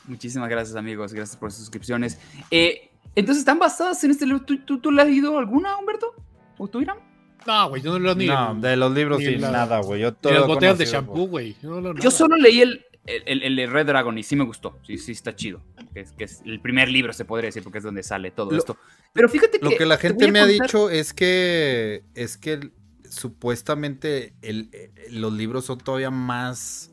Muchísimas 0.06 0.50
gracias, 0.50 0.76
amigos. 0.76 1.14
Gracias 1.14 1.38
por 1.38 1.52
sus 1.52 1.62
suscripciones. 1.62 2.20
Eh, 2.52 2.90
entonces, 3.16 3.40
¿están 3.42 3.60
basadas 3.60 4.04
en 4.04 4.12
este 4.12 4.26
libro? 4.26 4.44
¿Tú, 4.44 4.58
tú, 4.60 4.80
tú 4.80 4.92
le 4.92 5.02
has 5.02 5.08
leído 5.08 5.38
alguna, 5.38 5.78
Humberto? 5.78 6.14
¿O 6.58 6.68
tú, 6.68 6.82
Irán? 6.82 6.98
No, 7.46 7.70
güey, 7.70 7.82
yo 7.82 7.92
no 7.94 8.00
leo 8.00 8.16
ni, 8.16 8.26
No, 8.28 8.56
de 8.56 8.76
los 8.76 8.92
libros 8.94 9.20
ni 9.20 9.36
la- 9.38 9.52
nada, 9.52 9.80
güey. 9.82 10.02
Yo 10.02 10.12
ni 10.12 10.18
todo 10.18 10.34
las 10.34 10.42
lo 10.42 10.48
botellas 10.48 10.78
de 10.78 10.86
shampoo, 10.86 11.28
güey. 11.28 11.56
Yo, 11.62 11.80
no 11.82 12.12
solo 12.12 12.36
leí 12.36 12.62
el, 12.62 12.86
el, 13.06 13.60
el 13.60 13.72
Red 13.72 13.86
Dragon 13.86 14.18
y 14.18 14.24
sí 14.24 14.36
me 14.36 14.44
gustó. 14.44 14.80
Sí, 14.84 14.98
sí, 14.98 15.12
está 15.14 15.36
chido. 15.36 15.62
Que 15.94 16.02
es, 16.02 16.12
que 16.14 16.26
es 16.26 16.42
el 16.46 16.60
primer 16.60 16.90
libro, 16.90 17.14
se 17.14 17.26
podría 17.26 17.48
decir, 17.48 17.64
porque 17.64 17.78
es 17.78 17.84
donde 17.84 18.04
sale 18.04 18.32
todo 18.32 18.52
Lo- 18.52 18.58
esto. 18.58 18.78
Pero 19.14 19.30
fíjate 19.30 19.60
que. 19.60 19.66
Lo 19.66 19.72
que 19.78 19.86
la 19.86 19.98
te 19.98 20.08
gente 20.10 20.32
me 20.32 20.40
ha 20.40 20.46
dicho 20.46 20.90
es 20.90 21.14
que 21.14 22.04
es 22.16 22.38
que 22.38 22.54
el- 22.54 22.74
supuestamente 23.12 24.34
el- 24.42 24.70
eh, 24.74 24.92
los 25.12 25.34
libros 25.34 25.66
son 25.66 25.78
todavía 25.80 26.12
más 26.12 26.92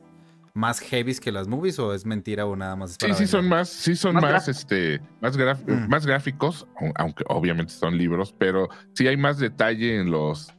más 0.57 0.79
heavies 0.79 1.19
que 1.19 1.33
las 1.33 1.49
movies 1.49 1.81
o 1.81 1.93
es 1.95 2.07
mentira 2.07 2.47
o 2.47 2.55
nada 2.55 2.77
más? 2.77 2.91
es 2.93 2.97
Sí, 2.97 3.01
para 3.01 3.15
sí 3.17 3.27
son 3.27 3.49
más, 3.49 3.69
sí 3.69 3.97
son 3.97 4.15
Más 4.15 4.47
este, 4.49 5.01
más, 5.21 5.37
graf- 5.37 5.65
Mm. 5.67 5.89
más 5.89 6.07
gráficos, 6.07 6.67
au- 6.81 6.93
aunque 6.95 7.25
obviamente 7.29 7.73
son 7.73 7.99
libros, 7.99 8.33
pero 8.39 8.69
sí 8.93 9.09
hay 9.09 9.17
más 9.17 9.39
detalle 9.39 9.99
en 9.99 10.13
los, 10.13 10.53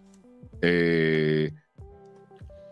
eh, 0.61 1.53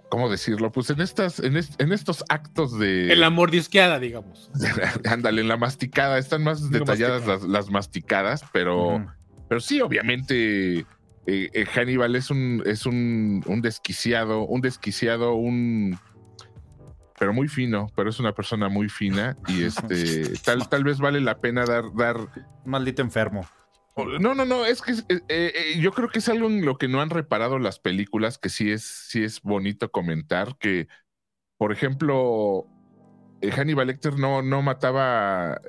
¿cómo 0.09 0.29
decirlo? 0.29 0.69
Pues 0.71 0.89
en 0.89 0.99
estas, 0.99 1.39
en, 1.39 1.55
est- 1.55 1.81
en 1.81 1.93
estos 1.93 2.25
actos 2.27 2.77
de, 2.77 3.13
En 3.13 3.21
la 3.21 3.29
mordisqueada, 3.29 3.99
digamos. 3.99 4.51
ándale, 5.09 5.41
en 5.41 5.47
la 5.47 5.55
masticada, 5.57 6.17
están 6.17 6.43
más 6.43 6.69
Digo, 6.69 6.85
detalladas 6.85 7.21
masticada. 7.25 7.39
las, 7.39 7.43
las 7.49 7.71
masticadas, 7.71 8.43
pero, 8.51 9.05
pero 9.47 9.61
sí, 9.61 9.79
obviamente 9.79 10.85
eh, 11.25 11.49
eh, 11.53 11.65
Hannibal 11.65 12.15
es 12.15 12.29
un, 12.29 12.63
es 12.65 12.85
un, 12.85 13.43
un 13.45 13.61
desquiciado, 13.61 14.43
un 14.45 14.61
desquiciado, 14.61 15.33
un 15.35 15.97
pero 17.23 17.31
muy 17.31 17.47
fino, 17.47 17.89
pero 17.95 18.09
es 18.09 18.19
una 18.19 18.33
persona 18.33 18.67
muy 18.67 18.89
fina 18.89 19.37
y 19.47 19.63
este 19.63 20.37
tal, 20.39 20.67
tal 20.67 20.83
vez 20.83 20.99
vale 20.99 21.21
la 21.21 21.39
pena 21.39 21.65
dar, 21.65 21.85
dar 21.95 22.17
Maldito 22.65 23.01
enfermo. 23.01 23.47
no, 24.19 24.35
no, 24.35 24.43
no, 24.43 24.65
es 24.65 24.81
que 24.81 24.91
eh, 24.91 25.21
eh, 25.29 25.79
yo 25.79 25.93
creo 25.93 26.09
que 26.09 26.19
es 26.19 26.27
algo 26.27 26.47
en 26.47 26.65
lo 26.65 26.77
que 26.77 26.87
no 26.89 27.01
han 27.01 27.09
reparado 27.09 27.59
las 27.59 27.79
películas, 27.79 28.37
que 28.37 28.49
sí 28.49 28.71
es, 28.71 28.83
sí 28.83 29.23
es 29.23 29.41
bonito 29.41 29.89
comentar, 29.91 30.57
que, 30.57 30.87
por 31.57 31.71
ejemplo, 31.71 32.67
eh, 33.41 33.51
Hannibal 33.51 33.87
Lecter 33.87 34.17
no, 34.17 34.41
no 34.41 34.61
mataba 34.61 35.61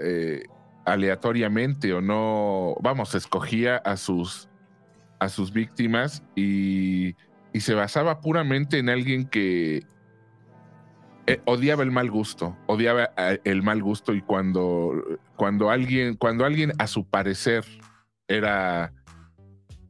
aleatoriamente 0.84 1.92
o 1.92 2.00
no, 2.00 2.76
vamos, 2.80 3.14
escogía 3.14 3.76
a 3.76 3.96
sus, 3.96 4.49
a 5.18 5.28
sus 5.28 5.52
víctimas 5.52 6.23
y, 6.35 7.14
y 7.52 7.61
se 7.61 7.75
basaba 7.75 8.21
puramente 8.21 8.78
en 8.78 8.88
alguien 8.88 9.26
que 9.26 9.85
eh, 11.26 11.40
odiaba 11.47 11.83
el 11.83 11.90
mal 11.90 12.11
gusto, 12.11 12.56
odiaba 12.66 13.11
eh, 13.16 13.40
el 13.44 13.62
mal 13.62 13.83
gusto 13.83 14.12
y 14.14 14.21
cuando, 14.21 15.02
cuando 15.37 15.71
alguien, 15.71 16.16
cuando 16.16 16.44
alguien 16.44 16.73
a 16.78 16.87
su 16.87 17.06
parecer 17.06 17.64
era 18.28 18.92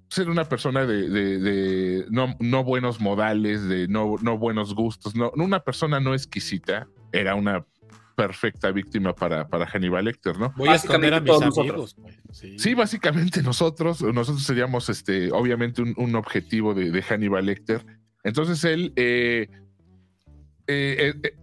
ser 0.09 0.31
una 0.31 0.45
persona 0.45 0.87
de, 0.87 1.09
de- 1.09 1.39
de 1.41 2.07
no, 2.11 2.37
no 2.39 2.63
buenos 2.63 3.01
modales, 3.01 3.67
de 3.69 3.89
no, 3.89 4.15
no 4.23 4.39
buenos 4.39 4.73
gustos, 4.75 5.17
no, 5.17 5.33
una 5.35 5.59
persona 5.61 5.99
no 5.99 6.15
exquisita, 6.15 6.87
era 7.11 7.35
una 7.35 7.67
perfecta 8.15 8.71
víctima 8.73 9.15
para, 9.15 9.49
para 9.49 9.67
Hannibal 9.67 10.05
Lecter, 10.05 10.39
¿no? 10.39 10.53
Voy 10.57 10.69
a 10.69 10.75
esconder 10.77 11.15
a 11.15 11.21
mis 11.21 11.41
amigos. 11.43 11.95
güey. 11.97 12.15
Sí. 12.33 12.59
Sí, 12.59 12.75
básicamente 12.75 13.43
nosotros, 13.43 14.03
nosotros 14.03 14.45
seríamos 14.45 14.89
este, 14.89 15.31
obviamente 15.33 15.83
un, 15.83 15.95
un 15.97 16.15
objetivo 16.17 16.75
de, 16.75 16.91
de 16.91 17.03
Hannibal 17.03 17.47
Lecter. 17.47 17.85
Entonces 18.23 18.65
él 18.65 18.93
eh, 18.97 19.49
eh, 20.67 20.97
eh, 20.99 21.15
eh, 21.23 21.37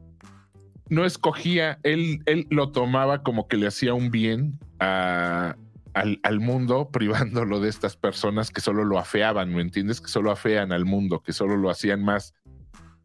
no 0.89 1.05
escogía, 1.05 1.79
él, 1.83 2.21
él 2.25 2.47
lo 2.49 2.71
tomaba 2.71 3.23
como 3.23 3.47
que 3.47 3.57
le 3.57 3.67
hacía 3.67 3.93
un 3.93 4.11
bien 4.11 4.59
a- 4.79 5.55
al, 5.93 6.19
al 6.23 6.39
mundo, 6.39 6.89
privándolo 6.93 7.59
de 7.59 7.69
estas 7.69 7.95
personas 7.97 8.49
que 8.49 8.61
solo 8.61 8.83
lo 8.85 8.97
afeaban, 8.97 9.53
¿me 9.53 9.61
entiendes? 9.61 10.01
Que 10.01 10.07
solo 10.07 10.31
afean 10.31 10.71
al 10.71 10.85
mundo, 10.85 11.21
que 11.21 11.33
solo 11.33 11.57
lo 11.57 11.69
hacían 11.69 12.03
más, 12.03 12.33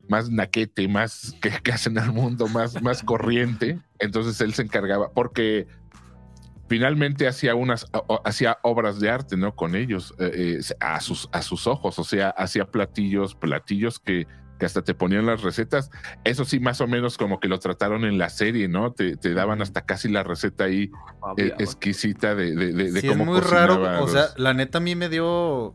más 0.09 0.31
naquete, 0.31 0.89
más 0.89 1.35
que, 1.41 1.51
que 1.63 1.73
hacen 1.73 1.99
al 1.99 2.13
mundo, 2.13 2.47
más, 2.49 2.81
más 2.83 3.03
corriente. 3.03 3.79
Entonces 3.99 4.41
él 4.41 4.55
se 4.55 4.63
encargaba, 4.63 5.11
porque 5.13 5.67
finalmente 6.69 7.29
hacía 7.29 7.55
unas 7.55 7.87
hacía 8.25 8.59
obras 8.63 8.99
de 8.99 9.09
arte 9.11 9.37
no 9.37 9.55
con 9.55 9.77
ellos 9.77 10.15
eh, 10.19 10.59
eh, 10.61 10.75
a 10.81 11.01
sus 11.01 11.29
a 11.33 11.43
sus 11.43 11.67
ojos. 11.67 11.99
O 11.99 12.05
sea 12.05 12.31
hacía 12.31 12.67
platillos 12.67 13.35
platillos 13.37 14.01
que, 14.01 14.27
que 14.59 14.67
hasta 14.67 14.83
te 14.83 14.93
ponían 14.95 15.27
las 15.27 15.43
recetas. 15.43 15.91
Eso 16.25 16.45
sí 16.45 16.59
más 16.59 16.81
o 16.81 16.87
menos 16.89 17.19
como 17.19 17.39
que 17.39 17.47
lo 17.49 17.59
trataron 17.61 18.05
en 18.05 18.19
la 18.19 18.31
serie 18.31 18.67
no 18.69 18.93
te, 18.93 19.17
te 19.17 19.33
daban 19.33 19.63
hasta 19.63 19.83
casi 19.87 20.09
la 20.09 20.25
receta 20.25 20.65
ahí 20.65 20.91
eh, 21.37 21.53
exquisita 21.59 22.35
de, 22.35 22.55
de, 22.57 22.73
de- 22.73 22.91
de 22.91 23.01
Sí, 23.01 23.09
es 23.09 23.17
muy 23.17 23.41
raro. 23.41 24.03
O 24.03 24.09
sea, 24.09 24.29
la 24.37 24.53
neta 24.53 24.79
a 24.79 24.81
mí 24.81 24.97
me 24.97 25.09
dio 25.09 25.75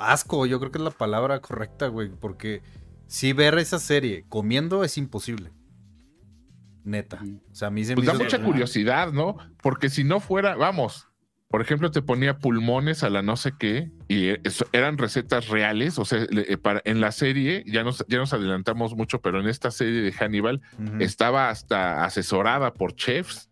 asco. 0.00 0.46
Yo 0.46 0.58
creo 0.60 0.72
que 0.72 0.78
es 0.78 0.84
la 0.84 0.90
palabra 0.90 1.40
correcta, 1.40 1.88
güey. 1.88 2.10
Porque 2.10 2.62
si 3.06 3.32
ver 3.32 3.58
esa 3.58 3.78
serie 3.78 4.24
comiendo 4.28 4.82
es 4.84 4.96
imposible. 4.98 5.50
Neta. 6.84 7.20
O 7.50 7.54
sea, 7.54 7.68
a 7.68 7.70
mí 7.70 7.84
se 7.84 7.94
pues 7.94 8.06
me 8.06 8.12
da 8.12 8.14
hizo- 8.16 8.24
mucha 8.24 8.42
curiosidad 8.42 9.12
no 9.12 9.36
porque 9.62 9.90
si 9.90 10.02
no 10.04 10.18
fuera 10.20 10.56
vamos 10.56 11.06
por 11.48 11.60
ejemplo, 11.62 11.90
te 11.90 12.00
ponía 12.00 12.38
pulmones 12.38 13.02
a 13.02 13.10
la 13.10 13.22
no 13.22 13.36
sé 13.36 13.52
qué 13.58 13.90
y 14.06 14.28
eso- 14.46 14.66
eran 14.72 14.98
recetas 14.98 15.48
reales. 15.48 15.98
O 15.98 16.04
sea, 16.04 16.24
eh, 16.30 16.56
para, 16.56 16.80
en 16.84 17.00
la 17.00 17.10
serie, 17.10 17.64
ya 17.66 17.82
nos, 17.82 18.04
ya 18.06 18.18
nos 18.18 18.32
adelantamos 18.32 18.94
mucho, 18.94 19.20
pero 19.20 19.40
en 19.40 19.48
esta 19.48 19.72
serie 19.72 20.00
de 20.00 20.12
Hannibal, 20.12 20.60
estaba 21.00 21.50
hasta 21.50 22.04
asesorada 22.04 22.72
por 22.72 22.94
chefs 22.94 23.50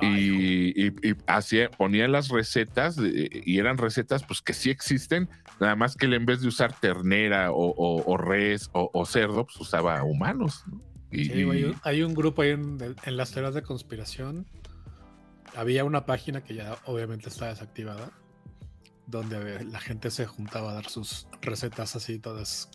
y, 0.00 0.06
y- 0.82 0.94
y 1.02 1.14
hacía, 1.26 1.70
ponían 1.70 2.10
las 2.10 2.30
recetas 2.30 2.96
de- 2.96 3.42
y 3.44 3.58
eran 3.58 3.76
recetas 3.76 4.24
pues 4.24 4.40
que 4.40 4.54
sí 4.54 4.70
existen, 4.70 5.28
nada 5.60 5.76
más 5.76 5.96
que 5.96 6.06
él 6.06 6.14
en 6.14 6.26
vez 6.26 6.40
de 6.42 6.48
usar 6.48 6.72
ternera 6.78 7.50
o, 7.52 7.70
o- 7.70 8.02
o 8.12 8.16
res 8.16 8.68
o, 8.72 8.90
o 8.92 9.06
cerdo, 9.06 9.44
pues 9.44 9.58
usaba 9.60 10.02
humanos. 10.02 10.62
¿no? 10.66 10.80
Y, 11.10 11.24
Sí, 11.26 11.44
güey, 11.44 11.64
y- 11.70 11.74
hay 11.82 12.02
un 12.02 12.14
grupo 12.14 12.42
ahí 12.42 12.50
en, 12.50 12.78
en 13.04 13.16
las 13.16 13.30
teorías 13.32 13.54
de 13.54 13.62
conspiración. 13.62 14.46
Había 15.54 15.84
una 15.84 16.04
página 16.04 16.42
que 16.44 16.54
ya 16.54 16.76
obviamente 16.84 17.28
está 17.30 17.46
desactivada, 17.48 18.10
donde 19.06 19.64
la 19.64 19.80
gente 19.80 20.10
se 20.10 20.26
juntaba 20.26 20.72
a 20.72 20.74
dar 20.74 20.88
sus 20.88 21.26
recetas 21.40 21.96
así 21.96 22.18
todas. 22.18 22.68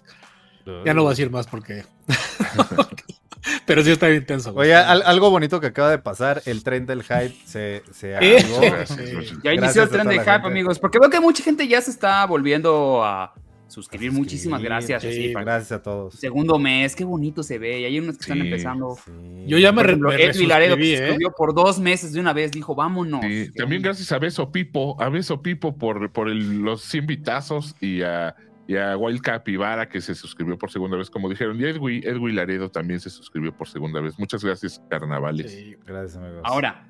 Ya 0.85 0.93
no 0.93 1.01
voy 1.03 1.09
a 1.09 1.11
decir 1.11 1.29
más 1.29 1.45
porque. 1.47 1.85
Pero 3.65 3.83
sí 3.83 3.91
está 3.91 4.07
bien 4.07 4.21
intenso. 4.21 4.53
Oye, 4.55 4.73
al- 4.75 5.03
algo 5.03 5.29
bonito 5.29 5.59
que 5.59 5.67
acaba 5.67 5.89
de 5.91 5.99
pasar, 5.99 6.41
el 6.45 6.63
tren 6.63 6.85
del 6.85 7.03
hype 7.03 7.33
se, 7.45 7.83
se 7.91 8.15
Eh, 8.19 8.43
Sí. 8.85 9.35
Ya 9.43 9.53
inició 9.53 9.83
el 9.83 9.89
tren 9.89 10.03
toda 10.03 10.11
de 10.11 10.15
la 10.17 10.23
hype, 10.23 10.31
gente. 10.33 10.47
amigos, 10.47 10.79
porque 10.79 10.99
veo 10.99 11.09
que 11.09 11.19
mucha 11.19 11.43
gente 11.43 11.67
ya 11.67 11.81
se 11.81 11.91
está 11.91 12.25
volviendo 12.25 13.03
a 13.03 13.33
suscribir. 13.67 14.09
A 14.09 14.13
Muchísimas 14.13 14.61
gracias. 14.61 15.01
sí, 15.01 15.31
Gracias 15.33 15.71
a 15.71 15.81
todos. 15.81 16.15
Segundo 16.15 16.59
mes, 16.59 16.93
qué 16.95 17.05
bonito 17.05 17.41
se 17.41 17.57
ve. 17.57 17.79
Y 17.79 17.85
hay 17.85 17.99
unos 17.99 18.17
que 18.17 18.21
están 18.23 18.41
empezando. 18.41 18.97
Sí. 19.05 19.11
Yo 19.47 19.57
ya 19.57 19.71
me, 19.71 19.81
ejemplo, 19.81 20.09
me 20.09 20.21
Ed 20.23 20.37
Vilaredo 20.37 20.75
que 20.75 20.97
se 20.97 21.09
¿eh? 21.11 21.17
por 21.37 21.55
dos 21.55 21.79
meses 21.79 22.11
de 22.11 22.19
una 22.19 22.33
vez, 22.33 22.51
dijo, 22.51 22.75
vámonos. 22.75 23.21
También 23.55 23.81
gracias 23.81 24.11
a 24.11 24.19
Beso 24.19 24.51
Pipo, 24.51 25.01
a 25.01 25.07
Beso 25.09 25.41
Pipo 25.41 25.77
por, 25.77 26.11
por 26.11 26.27
el- 26.27 26.59
los 26.59 26.81
100 26.83 27.07
vitazos 27.07 27.75
y 27.79 28.01
a, 28.01 28.35
y 28.71 28.77
a 28.77 28.95
Wild 28.95 29.21
Capivara 29.21 29.89
que 29.89 29.99
se 29.99 30.15
suscribió 30.15 30.57
por 30.57 30.71
segunda 30.71 30.95
vez, 30.97 31.09
como 31.09 31.27
dijeron. 31.29 31.59
Y 31.59 31.65
Edwin, 31.65 32.01
Edwin 32.05 32.35
Laredo 32.35 32.69
también 32.71 32.99
se 32.99 33.09
suscribió 33.09 33.55
por 33.55 33.67
segunda 33.67 33.99
vez. 33.99 34.17
Muchas 34.17 34.43
gracias, 34.43 34.81
carnavales. 34.89 35.51
Sí. 35.51 35.75
Gracias, 35.85 36.15
amigos. 36.23 36.41
Ahora, 36.45 36.87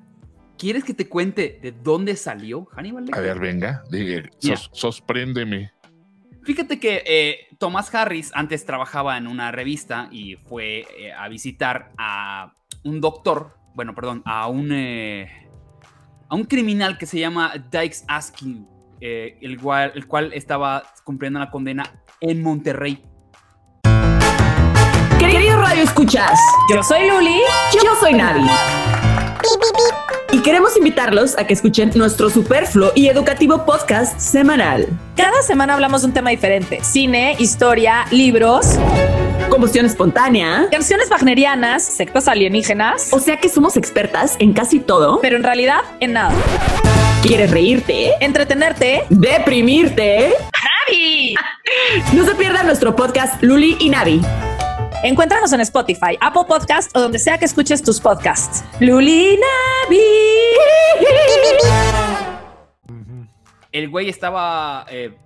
¿quieres 0.58 0.84
que 0.84 0.94
te 0.94 1.08
cuente 1.08 1.58
de 1.60 1.72
dónde 1.72 2.14
salió 2.14 2.66
Hannibal 2.66 3.02
A 3.04 3.06
Lecter? 3.06 3.22
ver, 3.24 3.38
venga, 3.40 3.82
diga, 3.90 4.22
sos- 4.38 4.70
sorpréndeme. 4.72 5.72
Fíjate 6.44 6.78
que 6.78 7.02
eh, 7.06 7.56
Thomas 7.58 7.92
Harris 7.94 8.30
antes 8.34 8.64
trabajaba 8.64 9.16
en 9.16 9.26
una 9.26 9.50
revista 9.52 10.08
y 10.12 10.36
fue 10.36 10.86
eh, 10.98 11.12
a 11.12 11.28
visitar 11.28 11.92
a 11.98 12.54
un 12.84 13.00
doctor, 13.00 13.56
bueno, 13.74 13.94
perdón, 13.94 14.22
a 14.24 14.46
un, 14.48 14.70
eh, 14.72 15.48
a 16.28 16.34
un 16.34 16.44
criminal 16.44 16.98
que 16.98 17.06
se 17.06 17.18
llama 17.20 17.52
Dykes 17.70 18.04
Askin, 18.08 18.66
eh, 19.04 19.36
el, 19.40 19.60
cual, 19.60 19.90
el 19.96 20.06
cual 20.06 20.32
estaba 20.32 20.84
cumpliendo 21.02 21.40
la 21.40 21.50
condena 21.50 22.04
en 22.20 22.40
Monterrey. 22.40 23.02
Queridos 25.18 25.60
Radio 25.60 25.82
Escuchas, 25.82 26.38
yo 26.70 26.84
soy 26.84 27.08
Luli, 27.10 27.40
yo 27.74 27.96
soy 27.98 28.12
Navi. 28.14 28.46
Y 30.30 30.40
queremos 30.42 30.76
invitarlos 30.76 31.36
a 31.36 31.44
que 31.48 31.52
escuchen 31.52 31.90
nuestro 31.96 32.30
superfluo 32.30 32.92
y 32.94 33.08
educativo 33.08 33.64
podcast 33.66 34.20
semanal. 34.20 34.86
Cada 35.16 35.42
semana 35.42 35.74
hablamos 35.74 36.02
de 36.02 36.06
un 36.06 36.12
tema 36.14 36.30
diferente. 36.30 36.78
Cine, 36.84 37.34
historia, 37.40 38.04
libros, 38.12 38.78
Combustión 39.50 39.84
espontánea. 39.84 40.68
canciones 40.70 41.10
wagnerianas, 41.10 41.82
sectas 41.84 42.28
alienígenas, 42.28 43.12
O 43.12 43.18
sea 43.18 43.36
que 43.38 43.48
somos 43.48 43.76
expertas 43.76 44.36
en 44.38 44.52
casi 44.52 44.78
todo. 44.78 45.20
pero 45.20 45.36
en 45.36 45.42
realidad 45.42 45.80
en 45.98 46.12
nada. 46.12 46.32
¿Quieres 47.22 47.52
reírte? 47.52 48.10
Entretenerte. 48.20 49.04
¿Deprimirte? 49.08 50.32
¡Navi! 50.88 51.34
No 52.14 52.24
se 52.26 52.34
pierdan 52.34 52.66
nuestro 52.66 52.94
podcast 52.96 53.40
Luli 53.42 53.76
y 53.78 53.88
Navi. 53.88 54.20
Encuéntranos 55.04 55.52
en 55.52 55.60
Spotify, 55.60 56.18
Apple 56.20 56.42
Podcast 56.48 56.94
o 56.96 57.00
donde 57.00 57.20
sea 57.20 57.38
que 57.38 57.44
escuches 57.44 57.80
tus 57.82 58.00
podcasts. 58.00 58.64
Luli 58.80 59.38
Navi. 59.38 60.00
Ujú. 62.88 63.26
El 63.70 63.88
güey 63.88 64.08
estaba, 64.08 64.84
eh, 64.90 65.16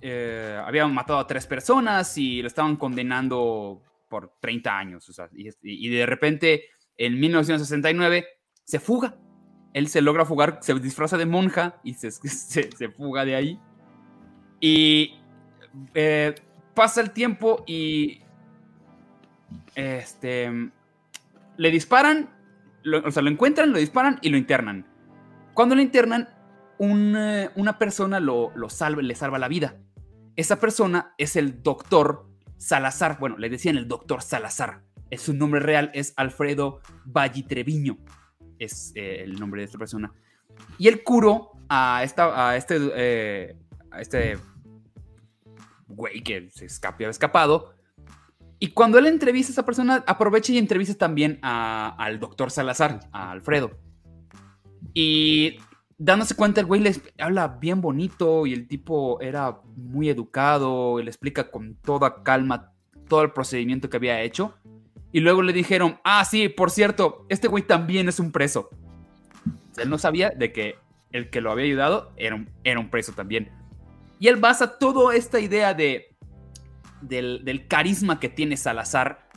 eh, 0.00 0.58
había 0.64 0.86
matado 0.86 1.18
a 1.18 1.26
tres 1.26 1.46
personas 1.46 2.16
y 2.16 2.40
lo 2.40 2.48
estaban 2.48 2.76
condenando 2.76 3.82
por 4.08 4.32
30 4.40 4.76
años. 4.78 5.08
o 5.08 5.12
sea, 5.12 5.28
y, 5.36 5.50
y 5.62 5.88
de 5.90 6.06
repente, 6.06 6.64
en 6.96 7.20
1969, 7.20 8.26
se 8.64 8.80
fuga. 8.80 9.14
Él 9.74 9.88
se 9.88 10.02
logra 10.02 10.24
fugar, 10.26 10.58
se 10.62 10.74
disfraza 10.74 11.16
de 11.16 11.26
monja 11.26 11.76
y 11.82 11.94
se, 11.94 12.10
se- 12.10 12.70
se 12.72 12.88
fuga 12.90 13.24
de 13.24 13.34
ahí. 13.36 13.60
Y 14.60 15.14
eh, 15.94 16.34
pasa 16.74 17.00
el 17.00 17.10
tiempo 17.10 17.64
y 17.66 18.20
este, 19.74 20.70
le 21.56 21.70
disparan, 21.70 22.30
lo- 22.82 23.02
o 23.06 23.10
sea, 23.10 23.22
lo 23.22 23.30
encuentran, 23.30 23.72
lo 23.72 23.78
disparan 23.78 24.18
y 24.22 24.28
lo 24.30 24.36
internan. 24.36 24.86
Cuando 25.54 25.74
lo 25.74 25.82
internan, 25.82 26.28
un, 26.78 27.14
eh, 27.16 27.50
una 27.56 27.78
persona 27.78 28.20
lo, 28.20 28.50
lo 28.54 28.68
le 29.02 29.14
salva 29.14 29.38
la 29.38 29.48
vida. 29.48 29.76
Esa 30.36 30.58
persona 30.58 31.14
es 31.18 31.36
el 31.36 31.62
doctor 31.62 32.26
Salazar. 32.56 33.18
Bueno, 33.20 33.36
le 33.38 33.50
decían 33.50 33.76
el 33.76 33.86
doctor 33.88 34.22
Salazar. 34.22 34.82
Es 35.10 35.22
su 35.22 35.34
nombre 35.34 35.60
real 35.60 35.90
es 35.94 36.14
Alfredo 36.16 36.80
Vallitreviño. 37.04 37.98
Es 38.58 38.92
eh, 38.94 39.22
el 39.24 39.38
nombre 39.38 39.60
de 39.62 39.66
esta 39.66 39.78
persona. 39.78 40.12
Y 40.78 40.88
él 40.88 41.02
curó 41.02 41.52
a, 41.68 42.02
esta, 42.04 42.48
a 42.50 42.56
este, 42.56 42.78
eh, 42.94 43.56
este 43.98 44.38
güey 45.88 46.22
que 46.22 46.48
se 46.50 46.66
escapó, 46.66 47.04
escapado. 47.04 47.74
Y 48.58 48.68
cuando 48.68 48.98
él 48.98 49.06
entrevista 49.06 49.50
a 49.50 49.54
esa 49.54 49.64
persona, 49.64 50.04
aprovecha 50.06 50.52
y 50.52 50.58
entrevista 50.58 50.94
también 50.94 51.38
a- 51.42 51.94
al 51.98 52.20
doctor 52.20 52.50
Salazar, 52.50 53.00
a 53.12 53.32
Alfredo. 53.32 53.72
Y 54.94 55.58
dándose 55.98 56.36
cuenta, 56.36 56.60
el 56.60 56.66
güey 56.66 56.80
les 56.80 57.00
habla 57.18 57.48
bien 57.48 57.80
bonito 57.80 58.46
y 58.46 58.52
el 58.52 58.68
tipo 58.68 59.20
era 59.20 59.58
muy 59.76 60.08
educado 60.08 61.00
y 61.00 61.04
le 61.04 61.10
explica 61.10 61.50
con 61.50 61.74
toda 61.76 62.22
calma 62.22 62.72
todo 63.08 63.22
el 63.22 63.32
procedimiento 63.32 63.90
que 63.90 63.96
había 63.96 64.20
hecho. 64.22 64.54
Y 65.12 65.20
luego 65.20 65.42
le 65.42 65.52
dijeron, 65.52 66.00
ah, 66.04 66.24
sí, 66.24 66.48
por 66.48 66.70
cierto, 66.70 67.26
este 67.28 67.46
güey 67.46 67.62
también 67.62 68.08
es 68.08 68.18
un 68.18 68.32
preso. 68.32 68.70
Él 69.76 69.90
no 69.90 69.98
sabía 69.98 70.30
de 70.30 70.52
que 70.52 70.76
el 71.12 71.28
que 71.28 71.42
lo 71.42 71.52
había 71.52 71.66
ayudado 71.66 72.12
era 72.16 72.34
un, 72.34 72.50
era 72.64 72.80
un 72.80 72.88
preso 72.88 73.12
también. 73.12 73.50
Y 74.18 74.28
él 74.28 74.36
basa 74.36 74.78
toda 74.78 75.14
esta 75.14 75.38
idea 75.40 75.74
de, 75.74 76.16
del, 77.02 77.66
carisma 77.68 78.18
que 78.20 78.28
tiene 78.28 78.56
Salazar, 78.56 79.28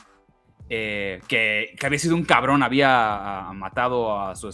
eh, 0.70 1.22
que, 1.28 1.76
había 1.84 2.00
sido 2.00 2.16
un 2.16 2.24
cabrón, 2.24 2.64
había 2.64 3.50
ah, 3.50 3.54
matado 3.54 4.18
a 4.18 4.36
su, 4.36 4.50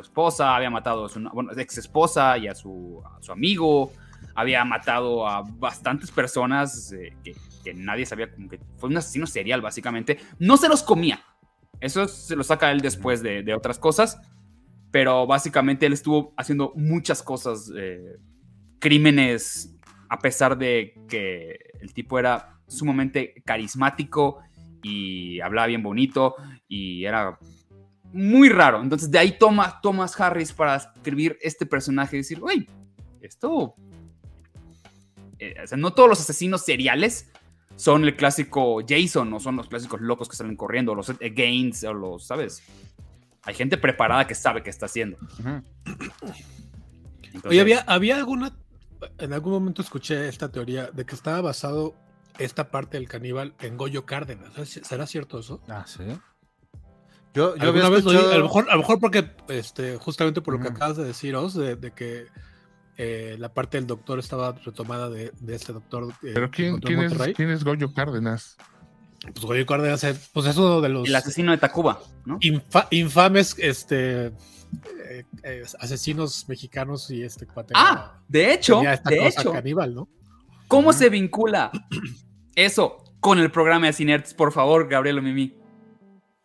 esposa, 0.00 0.56
había 0.56 0.70
matado 0.70 1.04
a 1.04 1.08
su 1.08 1.20
bueno, 1.32 1.52
ex 1.56 1.78
esposa 1.78 2.38
y 2.38 2.48
a 2.48 2.54
su, 2.54 3.02
a 3.04 3.22
su 3.22 3.32
amigo, 3.32 3.92
había 4.34 4.64
matado 4.64 5.28
a 5.28 5.42
bastantes 5.42 6.10
personas 6.10 6.92
eh, 6.92 7.14
que, 7.22 7.34
que 7.64 7.74
nadie 7.74 8.06
sabía, 8.06 8.30
como 8.30 8.48
que 8.48 8.60
fue 8.76 8.90
un 8.90 8.96
asesino 8.96 9.26
serial 9.26 9.62
básicamente. 9.62 10.18
No 10.38 10.56
se 10.56 10.68
los 10.68 10.82
comía, 10.82 11.24
eso 11.80 12.06
se 12.06 12.36
lo 12.36 12.44
saca 12.44 12.70
él 12.70 12.80
después 12.80 13.22
de, 13.22 13.42
de 13.42 13.54
otras 13.54 13.78
cosas, 13.78 14.20
pero 14.90 15.26
básicamente 15.26 15.86
él 15.86 15.92
estuvo 15.92 16.34
haciendo 16.36 16.72
muchas 16.76 17.22
cosas, 17.22 17.72
eh, 17.76 18.16
crímenes, 18.78 19.74
a 20.08 20.18
pesar 20.18 20.56
de 20.56 20.94
que 21.08 21.58
el 21.80 21.92
tipo 21.92 22.18
era 22.18 22.60
sumamente 22.68 23.42
carismático 23.44 24.40
y 24.82 25.40
hablaba 25.40 25.66
bien 25.66 25.82
bonito 25.82 26.36
y 26.68 27.04
era 27.04 27.38
muy 28.12 28.48
raro. 28.48 28.80
Entonces 28.82 29.10
de 29.10 29.18
ahí 29.18 29.36
toma 29.38 29.80
Thomas 29.82 30.20
Harris 30.20 30.52
para 30.52 30.76
escribir 30.76 31.36
este 31.40 31.66
personaje 31.66 32.16
y 32.16 32.20
decir, 32.20 32.38
güey, 32.38 32.68
esto... 33.20 33.74
eh, 35.38 35.54
o 35.64 35.66
sea, 35.66 35.78
no 35.78 35.92
todos 35.92 36.08
los 36.08 36.20
asesinos 36.20 36.64
seriales 36.64 37.30
son 37.76 38.04
el 38.04 38.16
clásico 38.16 38.80
Jason, 38.86 39.32
o 39.32 39.40
son 39.40 39.56
los 39.56 39.68
clásicos 39.68 40.00
locos 40.00 40.28
que 40.28 40.36
salen 40.36 40.56
corriendo, 40.56 40.92
o 40.92 40.94
los 40.94 41.12
Gaines, 41.18 41.84
o 41.84 41.94
los, 41.94 42.26
¿sabes? 42.26 42.62
Hay 43.42 43.54
gente 43.54 43.76
preparada 43.76 44.26
que 44.26 44.34
sabe 44.34 44.62
qué 44.62 44.70
está 44.70 44.86
haciendo. 44.86 45.18
Entonces, 47.24 47.50
Oye, 47.50 47.60
había, 47.60 47.80
había 47.80 48.16
alguna. 48.16 48.56
En 49.18 49.32
algún 49.32 49.52
momento 49.52 49.82
escuché 49.82 50.28
esta 50.28 50.50
teoría 50.50 50.90
de 50.90 51.04
que 51.04 51.14
estaba 51.14 51.40
basado 51.40 51.94
esta 52.38 52.70
parte 52.70 52.96
del 52.96 53.08
caníbal 53.08 53.54
en 53.60 53.76
Goyo 53.76 54.06
Cárdenas. 54.06 54.52
¿Será 54.66 55.06
cierto 55.06 55.40
eso? 55.40 55.60
Ah, 55.68 55.84
sí. 55.86 56.04
Yo, 57.34 57.56
yo 57.56 57.68
había 57.68 57.86
a, 57.86 57.90
lo 57.90 58.44
mejor, 58.44 58.70
a 58.70 58.74
lo 58.74 58.78
mejor 58.78 59.00
porque, 59.00 59.28
este, 59.48 59.96
justamente 59.96 60.40
por 60.40 60.54
lo 60.54 60.60
que 60.60 60.68
acabas 60.68 60.96
de 60.96 61.04
deciros, 61.04 61.54
de, 61.54 61.74
de 61.74 61.90
que 61.90 62.26
eh, 62.96 63.36
la 63.38 63.52
parte 63.52 63.76
del 63.76 63.86
doctor 63.86 64.18
estaba 64.18 64.52
retomada 64.64 65.10
de, 65.10 65.32
de 65.40 65.54
este 65.54 65.72
doctor. 65.72 66.12
eh, 66.22 66.32
Pero 66.34 66.50
¿quién, 66.50 66.78
quién, 66.78 67.00
es. 67.00 67.12
¿quién 67.34 67.50
es 67.50 67.64
Goyo 67.64 67.92
Cárdenas? 67.92 68.56
Pues 69.32 69.40
Goyo 69.44 69.64
Cárdenas 69.66 70.04
es, 70.04 70.30
pues 70.32 70.46
es 70.46 70.56
uno 70.56 70.80
de 70.80 70.88
los 70.90 71.08
el 71.08 71.14
asesino 71.16 71.50
de 71.52 71.58
Tacuba, 71.58 72.00
¿no? 72.26 72.38
infa- 72.40 72.86
infames 72.90 73.56
este, 73.58 74.26
eh, 74.26 75.24
eh, 75.42 75.62
asesinos 75.80 76.46
mexicanos 76.48 77.10
y 77.10 77.22
este 77.22 77.46
cuate. 77.46 77.72
Ah, 77.76 78.20
de 78.28 78.52
hecho, 78.52 78.82
de 79.06 79.26
hecho, 79.26 79.52
caníbal, 79.52 79.94
¿no? 79.94 80.08
¿cómo 80.68 80.92
se 80.92 81.08
vincula 81.08 81.70
eso 82.54 83.02
con 83.20 83.38
el 83.38 83.50
programa 83.50 83.86
de 83.86 83.92
Cinerts? 83.94 84.34
Por 84.34 84.52
favor, 84.52 84.88
Gabriel 84.88 85.18
o 85.18 85.22
Mimi. 85.22 85.56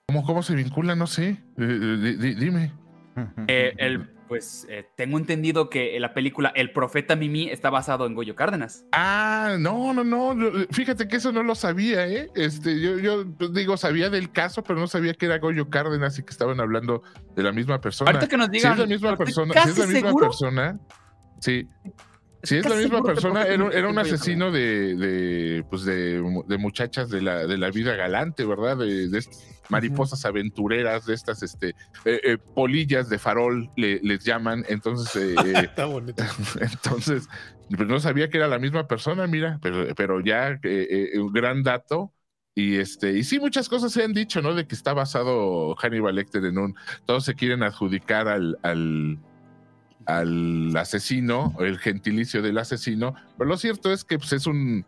¿Cómo, 0.07 0.23
¿Cómo 0.23 0.41
se 0.41 0.55
vincula? 0.55 0.95
No 0.95 1.05
sé. 1.05 1.29
Eh, 1.29 1.37
eh, 1.57 1.97
di- 2.01 2.15
di- 2.15 2.35
dime. 2.35 2.71
Eh, 3.47 3.73
el, 3.77 4.09
pues 4.29 4.65
eh, 4.69 4.87
tengo 4.95 5.17
entendido 5.17 5.69
que 5.71 5.99
la 5.99 6.13
película 6.13 6.53
El 6.55 6.71
Profeta 6.71 7.15
Mimi 7.15 7.49
está 7.49 7.69
basado 7.71 8.05
en 8.05 8.13
Goyo 8.13 8.35
Cárdenas. 8.35 8.85
Ah, 8.91 9.57
no, 9.59 9.91
no, 9.93 10.03
no. 10.03 10.33
yo- 10.39 10.51
Fíjate 10.71 11.07
que 11.07 11.17
eso 11.17 11.31
no 11.31 11.41
lo 11.43 11.55
sabía, 11.55 12.07
¿eh? 12.07 12.29
Este, 12.35 12.79
yo, 12.79 12.99
yo 12.99 13.23
digo, 13.49 13.75
sabía 13.75 14.11
del 14.11 14.31
caso, 14.31 14.61
pero 14.63 14.79
no 14.79 14.85
sabía 14.87 15.15
que 15.15 15.25
era 15.25 15.39
Goyo 15.39 15.69
Cárdenas 15.69 16.17
y 16.19 16.23
que 16.23 16.29
estaban 16.29 16.59
hablando 16.61 17.01
de 17.35 17.41
la 17.43 17.51
misma 17.51 17.81
persona. 17.81 18.11
Ahorita 18.11 18.27
que 18.29 18.37
nos 18.37 18.45
si 18.47 18.51
digan. 18.53 18.73
es 18.73 18.79
la 18.79 18.85
misma 18.85 19.17
persona, 19.17 19.53
si 19.63 19.69
es 19.71 19.77
la 19.79 19.85
misma 19.87 20.07
seguro- 20.09 20.27
persona, 20.27 20.79
sí. 21.39 21.67
Si 22.43 22.55
es 22.57 22.69
la 22.69 22.75
misma 22.75 23.03
persona, 23.03 23.43
era, 23.43 23.69
era 23.71 23.89
un 23.89 23.97
asesino 23.99 24.51
de, 24.51 24.95
de, 24.95 25.63
pues 25.69 25.83
de, 25.83 26.23
de 26.47 26.57
muchachas 26.57 27.09
de 27.09 27.21
la, 27.21 27.45
de 27.45 27.57
la 27.57 27.69
vida 27.69 27.95
galante, 27.95 28.45
¿verdad? 28.45 28.77
De, 28.77 29.09
de 29.09 29.17
estas 29.17 29.45
mariposas 29.69 30.23
aventureras, 30.25 31.05
de 31.05 31.13
estas 31.15 31.43
este, 31.43 31.69
eh, 32.05 32.21
eh, 32.23 32.37
polillas 32.55 33.09
de 33.09 33.19
farol, 33.19 33.69
le- 33.75 33.99
les 34.01 34.23
llaman. 34.23 34.63
Entonces, 34.69 35.15
eh, 35.15 35.35
eh, 35.45 35.53
Está 35.65 35.85
bonito. 35.85 36.23
entonces, 36.61 37.27
pues 37.75 37.87
no 37.87 37.99
sabía 37.99 38.29
que 38.29 38.37
era 38.37 38.47
la 38.47 38.57
misma 38.59 38.87
persona, 38.87 39.27
mira, 39.27 39.59
pero, 39.61 39.93
pero 39.95 40.21
ya 40.21 40.59
un 41.15 41.33
gran 41.33 41.61
dato. 41.63 42.13
Y 42.55 42.77
este, 42.77 43.11
y 43.17 43.23
sí, 43.23 43.39
muchas 43.39 43.69
cosas 43.69 43.91
se 43.93 44.03
han 44.03 44.11
dicho, 44.11 44.41
¿no? 44.41 44.53
De 44.53 44.65
que 44.67 44.75
está 44.75 44.93
basado 44.93 45.75
Hannibal 45.75 46.15
Lecter 46.15 46.43
en 46.43 46.57
un. 46.57 46.75
Todos 47.05 47.23
se 47.23 47.35
quieren 47.35 47.63
adjudicar 47.63 48.27
al, 48.27 48.57
al, 48.63 49.17
al 50.17 50.75
asesino, 50.77 51.55
el 51.59 51.77
gentilicio 51.79 52.41
del 52.41 52.57
asesino. 52.57 53.13
Pero 53.37 53.49
lo 53.49 53.57
cierto 53.57 53.91
es 53.91 54.03
que 54.03 54.17
pues, 54.17 54.33
es 54.33 54.47
un 54.47 54.85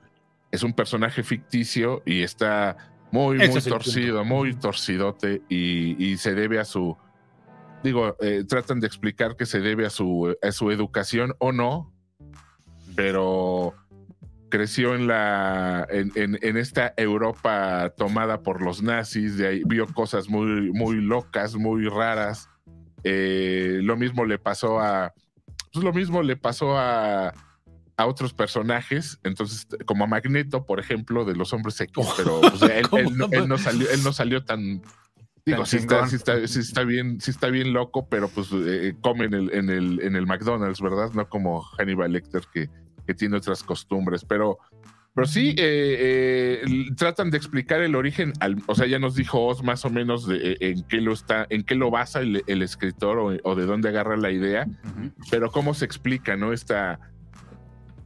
es 0.51 0.63
un 0.63 0.73
personaje 0.73 1.23
ficticio 1.23 2.01
y 2.05 2.23
está 2.23 2.75
muy, 3.11 3.37
Ese 3.41 3.51
muy 3.53 3.61
torcido, 3.61 4.25
muy 4.25 4.53
torcidote, 4.53 5.41
y, 5.49 5.95
y 6.03 6.17
se 6.17 6.33
debe 6.35 6.59
a 6.59 6.65
su. 6.65 6.97
Digo, 7.83 8.15
eh, 8.19 8.43
tratan 8.47 8.79
de 8.79 8.87
explicar 8.87 9.35
que 9.37 9.45
se 9.45 9.59
debe 9.59 9.85
a 9.85 9.89
su, 9.89 10.35
a 10.41 10.51
su 10.51 10.69
educación 10.71 11.33
o 11.39 11.51
no, 11.51 11.91
pero 12.95 13.73
creció 14.49 14.95
en 14.95 15.07
la 15.07 15.87
en, 15.89 16.11
en- 16.15 16.37
en 16.41 16.57
esta 16.57 16.93
Europa 16.97 17.93
tomada 17.97 18.41
por 18.43 18.61
los 18.61 18.81
nazis, 18.83 19.37
de 19.37 19.47
ahí 19.47 19.61
vio 19.65 19.87
cosas 19.87 20.27
muy, 20.29 20.71
muy 20.73 20.97
locas, 21.01 21.55
muy 21.55 21.87
raras. 21.87 22.49
Eh, 23.03 23.79
lo 23.81 23.97
mismo 23.97 24.25
le 24.25 24.37
pasó 24.37 24.79
a. 24.79 25.13
Pues 25.73 25.83
lo 25.85 25.93
mismo 25.93 26.21
le 26.21 26.35
pasó 26.35 26.77
a, 26.77 27.33
a 27.97 28.05
otros 28.05 28.33
personajes. 28.33 29.19
Entonces, 29.23 29.67
como 29.85 30.03
a 30.03 30.07
Magneto, 30.07 30.65
por 30.65 30.79
ejemplo, 30.79 31.25
de 31.25 31.35
los 31.35 31.53
hombres 31.53 31.79
X, 31.79 32.07
pero 32.17 32.41
pues, 32.41 32.61
él, 32.71 32.87
¿Cómo 32.89 33.01
él 33.01 33.17
no, 33.17 33.27
no? 33.27 33.33
él 33.33 33.47
no 33.47 33.57
salió, 33.57 33.89
él 33.89 34.03
no 34.03 34.13
salió 34.13 34.43
tan. 34.43 34.81
Digo, 35.43 35.63
está, 35.63 36.07
sí, 36.07 36.15
está, 36.17 36.47
sí 36.47 36.59
está 36.59 36.83
bien, 36.83 37.19
sí 37.19 37.31
está 37.31 37.47
bien 37.47 37.73
loco, 37.73 38.07
pero 38.07 38.27
pues 38.27 38.49
eh, 38.53 38.93
come 39.01 39.25
en 39.25 39.33
el, 39.33 39.53
en, 39.53 39.69
el, 39.71 39.99
en 40.01 40.15
el 40.15 40.27
McDonald's, 40.27 40.81
¿verdad? 40.81 41.11
No 41.13 41.27
como 41.27 41.63
Hannibal 41.63 42.11
Lecter 42.11 42.43
que, 42.53 42.69
que 43.07 43.13
tiene 43.15 43.37
otras 43.37 43.63
costumbres. 43.63 44.23
Pero, 44.23 44.59
pero 45.13 45.27
sí, 45.27 45.49
eh, 45.57 46.61
eh, 46.63 46.89
tratan 46.97 47.31
de 47.31 47.37
explicar 47.37 47.81
el 47.81 47.95
origen, 47.95 48.33
al- 48.39 48.61
o 48.67 48.75
sea, 48.75 48.87
ya 48.87 48.97
nos 48.99 49.15
dijo 49.15 49.45
Oz 49.45 49.63
más 49.63 49.83
o 49.85 49.89
menos 49.89 50.27
de, 50.27 50.37
eh, 50.53 50.57
en 50.61 50.83
qué 50.87 51.01
lo 51.01 51.13
está, 51.13 51.45
en 51.49 51.63
qué 51.63 51.75
lo 51.75 51.91
basa 51.91 52.19
el, 52.21 52.43
el 52.47 52.61
escritor 52.61 53.17
o, 53.19 53.37
o 53.43 53.55
de 53.55 53.65
dónde 53.65 53.89
agarra 53.89 54.15
la 54.17 54.31
idea, 54.31 54.67
pero 55.29 55.51
cómo 55.51 55.73
se 55.73 55.85
explica, 55.85 56.35
¿no? 56.37 56.53
Esta, 56.53 56.99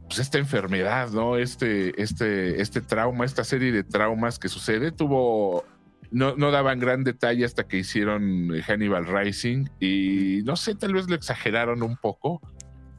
pues 0.08 0.18
esta 0.20 0.38
enfermedad, 0.38 1.10
¿no? 1.10 1.36
Este, 1.36 2.00
este, 2.00 2.60
este 2.60 2.80
trauma, 2.80 3.24
esta 3.24 3.44
serie 3.44 3.72
de 3.72 3.84
traumas 3.84 4.38
que 4.38 4.48
sucede, 4.48 4.92
tuvo. 4.92 5.64
No, 6.12 6.36
no 6.36 6.52
daban 6.52 6.78
gran 6.78 7.02
detalle 7.02 7.44
hasta 7.44 7.66
que 7.66 7.78
hicieron 7.78 8.48
Hannibal 8.64 9.06
Rising 9.06 9.66
y 9.80 10.40
no 10.44 10.54
sé, 10.54 10.76
tal 10.76 10.94
vez 10.94 11.08
lo 11.08 11.16
exageraron 11.16 11.82
un 11.82 11.96
poco. 11.96 12.40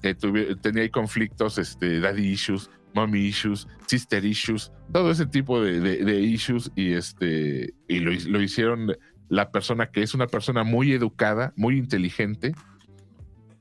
que 0.02 0.16
tuvi- 0.16 0.60
tenía 0.62 0.84
ahí 0.84 0.90
conflictos, 0.90 1.58
este, 1.58 2.00
daddy 2.02 2.28
issues, 2.28 2.70
mommy 2.98 3.20
issues, 3.28 3.68
sister 3.86 4.24
issues, 4.26 4.72
todo 4.92 5.12
ese 5.12 5.26
tipo 5.26 5.62
de, 5.62 5.80
de- 5.80 6.04
de 6.04 6.20
issues 6.22 6.72
y 6.76 6.94
este 6.94 7.74
y 7.88 8.00
lo, 8.00 8.12
lo 8.30 8.42
hicieron 8.42 8.94
la 9.30 9.52
persona 9.52 9.88
que 9.92 10.02
es 10.02 10.14
una 10.14 10.28
persona 10.28 10.64
muy 10.64 10.92
educada, 10.94 11.54
muy 11.56 11.78
inteligente, 11.78 12.54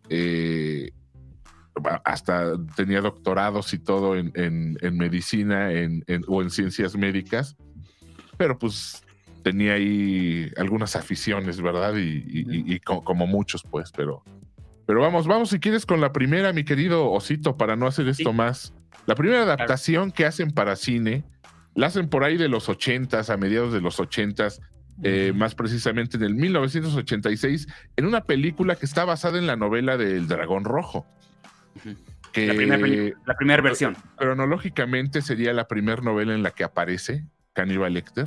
eh, 0.09 0.90
hasta 2.05 2.53
tenía 2.75 3.01
doctorados 3.03 3.75
y 3.75 3.79
todo 3.79 4.16
en, 4.16 4.33
en- 4.35 4.79
en 4.81 4.96
medicina 4.96 5.72
en- 5.72 6.05
o 6.27 6.40
en 6.42 6.51
ciencias 6.51 6.96
médicas. 6.96 7.57
pero 8.38 8.59
pues 8.59 9.03
tenía 9.42 9.75
ahí 9.75 10.51
algunas 10.59 10.94
aficiones, 10.96 11.61
¿verdad? 11.62 11.94
Y, 11.96 12.22
y- 12.27 12.46
y- 12.51 12.75
y 12.75 12.81
co- 12.81 13.03
como 13.03 13.27
muchos, 13.27 13.62
pues, 13.70 13.90
pero, 13.96 14.22
pero 14.87 15.01
vamos, 15.01 15.27
vamos 15.27 15.49
si 15.51 15.59
quieres 15.59 15.87
con 15.87 16.01
la 16.03 16.12
primera, 16.12 16.53
mi 16.53 16.62
querido 16.64 17.11
Osito, 17.11 17.57
para 17.57 17.77
no 17.77 17.87
hacer 17.87 18.09
esto 18.09 18.31
Sí. 18.31 18.37
más. 18.37 18.75
La 19.07 19.14
primera 19.14 19.42
adaptación 19.42 20.11
que 20.12 20.27
hacen 20.27 20.51
para 20.51 20.77
cine, 20.77 21.25
la 21.75 21.87
hacen 21.88 22.09
por 22.09 22.25
ahí 22.25 22.37
de 22.37 22.49
los 22.49 22.69
ochentas, 22.69 23.31
a 23.31 23.37
mediados 23.37 23.73
de 23.73 23.81
los 23.81 24.01
ochentas, 24.01 24.61
eh, 25.03 25.33
más 25.35 25.55
precisamente 25.55 26.16
en 26.16 26.23
el 26.25 26.35
1986, 26.35 27.66
en 27.97 28.07
una 28.07 28.23
película 28.23 28.77
que 28.77 28.87
está 28.87 29.05
basada 29.05 29.38
en 29.38 29.47
la 29.47 29.57
novela 29.57 29.97
del 29.97 30.27
Dragón 30.27 30.64
Rojo. 30.64 31.07
Ujú. 31.77 31.95
Que 32.33 32.47
La 32.49 32.55
primera 32.55 32.79
peli- 32.83 33.12
la 33.27 33.35
primera 33.35 33.62
versión. 33.62 33.97
cronológicamente 34.16 35.23
sería 35.23 35.53
la 35.53 35.69
primera 35.69 36.03
novela 36.03 36.35
en 36.35 36.42
la 36.42 36.51
que 36.51 36.64
aparece 36.64 37.25
Cannibal 37.53 37.95
Lecter. 37.95 38.27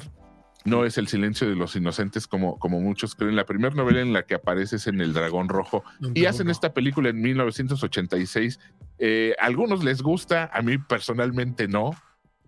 No 0.65 0.83
es 0.85 0.97
El 0.97 1.07
silencio 1.07 1.47
de 1.47 1.55
los 1.55 1.75
inocentes 1.75 2.27
como, 2.27 2.59
como 2.59 2.81
muchos 2.81 3.15
creen. 3.15 3.35
La 3.35 3.45
primera 3.45 3.73
novela 3.73 4.01
en 4.01 4.11
la 4.13 4.23
que 4.23 4.35
aparece 4.35 4.75
es 4.75 4.87
en 4.87 4.99
El 4.99 5.13
Dragón 5.13 5.47
Rojo. 5.49 5.83
Y 6.13 6.25
hacen 6.25 6.49
esta 6.49 6.73
película 6.73 7.09
en 7.09 7.21
1986. 7.21 8.59
Eh, 8.99 9.35
a 9.39 9.45
algunos 9.45 9.83
les 9.83 10.01
gusta, 10.01 10.49
a 10.53 10.61
mí 10.61 10.77
personalmente 10.77 11.67
no. 11.67 11.91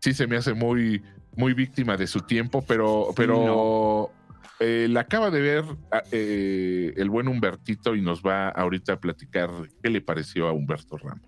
Sí 0.01 0.13
se 0.13 0.27
me 0.27 0.35
hace 0.37 0.53
muy, 0.53 1.01
muy 1.35 1.53
víctima 1.53 1.95
de 1.95 2.07
su 2.07 2.19
tiempo, 2.21 2.63
pero, 2.67 3.07
pero 3.15 4.11
eh, 4.59 4.87
la 4.89 5.01
acaba 5.01 5.29
de 5.31 5.41
ver 5.41 5.63
ah, 5.91 6.03
eh, 6.11 6.93
el 6.97 7.09
buen 7.09 7.27
Humbertito 7.27 7.95
y 7.95 8.01
nos 8.01 8.21
va 8.21 8.49
ahorita 8.49 8.93
a 8.93 8.99
platicar 8.99 9.49
qué 9.81 9.89
le 9.89 10.01
pareció 10.01 10.47
a 10.47 10.51
Humberto 10.53 10.97
Ramos. 10.97 11.21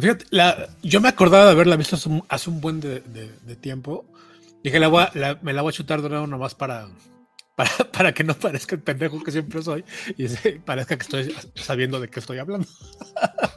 Fíjate, 0.00 0.24
la- 0.30 0.68
yo 0.82 1.00
me 1.00 1.08
acordaba 1.08 1.44
de 1.46 1.50
haberla 1.52 1.76
visto 1.76 1.94
hace 1.96 2.08
un, 2.08 2.24
hace 2.28 2.50
un 2.50 2.60
buen 2.60 2.80
de, 2.80 3.00
de- 3.00 3.30
de 3.44 3.56
tiempo. 3.56 4.06
Dije, 4.64 4.80
la 4.80 4.88
voy 4.88 5.04
a- 5.04 5.10
la- 5.14 5.38
me 5.42 5.52
la 5.52 5.62
voy 5.62 5.70
a 5.70 5.72
chutar 5.72 6.02
de 6.02 6.08
nuevo 6.08 6.26
nomás 6.26 6.54
para, 6.56 6.88
para, 7.54 7.70
para 7.92 8.12
que 8.14 8.24
no 8.24 8.34
parezca 8.34 8.74
el 8.74 8.82
pendejo 8.82 9.22
que 9.22 9.30
siempre 9.30 9.62
soy 9.62 9.84
y 10.16 10.26
parezca 10.58 10.96
que 10.96 11.02
estoy 11.02 11.34
sabiendo 11.54 12.00
de 12.00 12.08
qué 12.08 12.18
estoy 12.20 12.38
hablando. 12.38 12.66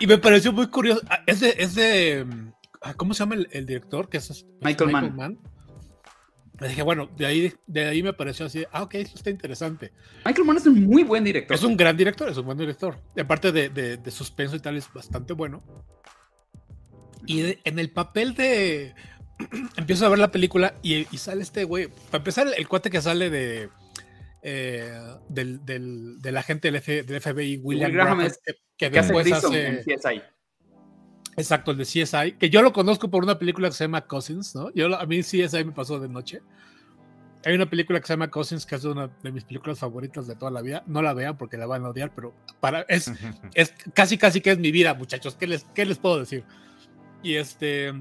y 0.00 0.06
me 0.06 0.18
pareció 0.18 0.52
muy 0.52 0.68
curioso. 0.68 1.00
Ah, 1.08 1.20
Es 1.26 1.40
de, 1.40 1.54
es 1.58 1.74
de 1.74 2.26
ah, 2.82 2.94
¿cómo 2.94 3.14
se 3.14 3.20
llama 3.20 3.34
el, 3.36 3.48
el 3.52 3.66
director? 3.66 4.08
Que 4.08 4.18
es, 4.18 4.30
es 4.30 4.46
Michael 4.62 4.90
Mann. 4.90 5.38
Le 6.60 6.68
dije, 6.68 6.82
bueno, 6.82 7.08
de 7.16 7.24
ahí, 7.24 7.52
de 7.68 7.86
ahí 7.86 8.02
me 8.02 8.12
pareció 8.12 8.46
así, 8.46 8.64
ah, 8.72 8.82
ok, 8.82 8.94
eso 8.96 9.14
está 9.14 9.30
interesante. 9.30 9.92
Michael 10.26 10.44
Mann 10.44 10.56
es 10.56 10.66
un 10.66 10.84
muy 10.86 11.04
buen 11.04 11.22
director. 11.22 11.56
Es 11.56 11.62
un 11.62 11.76
gran 11.76 11.96
director, 11.96 12.28
es 12.28 12.36
un 12.36 12.46
buen 12.46 12.58
director. 12.58 13.00
Y 13.16 13.20
aparte 13.20 13.52
de, 13.52 13.68
de- 13.68 13.96
de 13.96 14.10
suspenso 14.10 14.56
y 14.56 14.60
tal, 14.60 14.76
es 14.76 14.92
bastante 14.92 15.34
bueno. 15.34 15.62
Y 17.26 17.42
de- 17.42 17.60
en 17.64 17.78
el 17.78 17.92
papel 17.92 18.34
de. 18.34 18.92
Empiezo 19.76 20.06
a 20.06 20.08
ver 20.08 20.18
la 20.18 20.30
película 20.32 20.74
y, 20.82 21.06
y 21.14 21.18
sale 21.18 21.42
este 21.42 21.64
güey. 21.64 21.88
Para 22.10 22.18
empezar, 22.18 22.46
el 22.56 22.66
cuate 22.68 22.90
que 22.90 23.00
sale 23.00 23.30
de. 23.30 23.68
eh, 24.42 25.00
del, 25.28 25.64
del, 25.64 26.20
del 26.20 26.36
agente 26.36 26.68
del, 26.68 26.76
F- 26.76 27.02
del 27.04 27.20
FBI, 27.20 27.58
William 27.58 27.88
Will 27.90 27.96
Graham 27.96 28.18
Graham, 28.18 28.32
que, 28.44 28.52
que 28.76 28.90
que 28.90 29.00
después 29.00 29.32
hace- 29.32 29.84
CSI. 29.84 30.22
Exacto, 31.36 31.70
el 31.70 31.76
de 31.76 31.84
CSI, 31.84 32.32
que 32.32 32.50
yo 32.50 32.62
lo 32.62 32.72
conozco 32.72 33.08
por 33.10 33.22
una 33.22 33.38
película 33.38 33.68
que 33.68 33.74
se 33.74 33.84
llama 33.84 34.00
Cousins, 34.06 34.56
¿no? 34.56 34.72
Yo, 34.74 34.92
a 34.98 35.06
mí 35.06 35.20
CSI 35.20 35.64
me 35.64 35.72
pasó 35.72 36.00
de 36.00 36.08
noche. 36.08 36.40
Hay 37.44 37.54
una 37.54 37.70
película 37.70 38.00
que 38.00 38.06
se 38.08 38.14
llama 38.14 38.28
Cousins, 38.28 38.66
que 38.66 38.74
es 38.74 38.84
una 38.84 39.06
de 39.22 39.30
mis 39.30 39.44
películas 39.44 39.78
favoritas 39.78 40.26
de 40.26 40.34
toda 40.34 40.50
la 40.50 40.60
vida. 40.62 40.82
No 40.88 41.00
la 41.00 41.14
vean 41.14 41.38
porque 41.38 41.56
la 41.56 41.66
van 41.66 41.84
a 41.84 41.90
odiar, 41.90 42.12
pero 42.12 42.34
para, 42.58 42.80
es, 42.88 43.12
es 43.54 43.72
casi, 43.94 44.18
casi 44.18 44.40
que 44.40 44.50
es 44.50 44.58
mi 44.58 44.72
vida, 44.72 44.94
muchachos. 44.94 45.36
¿Qué 45.36 45.46
les, 45.46 45.62
qué 45.74 45.86
les 45.86 45.98
puedo 45.98 46.18
decir? 46.18 46.42
Y 47.22 47.34
este. 47.36 47.92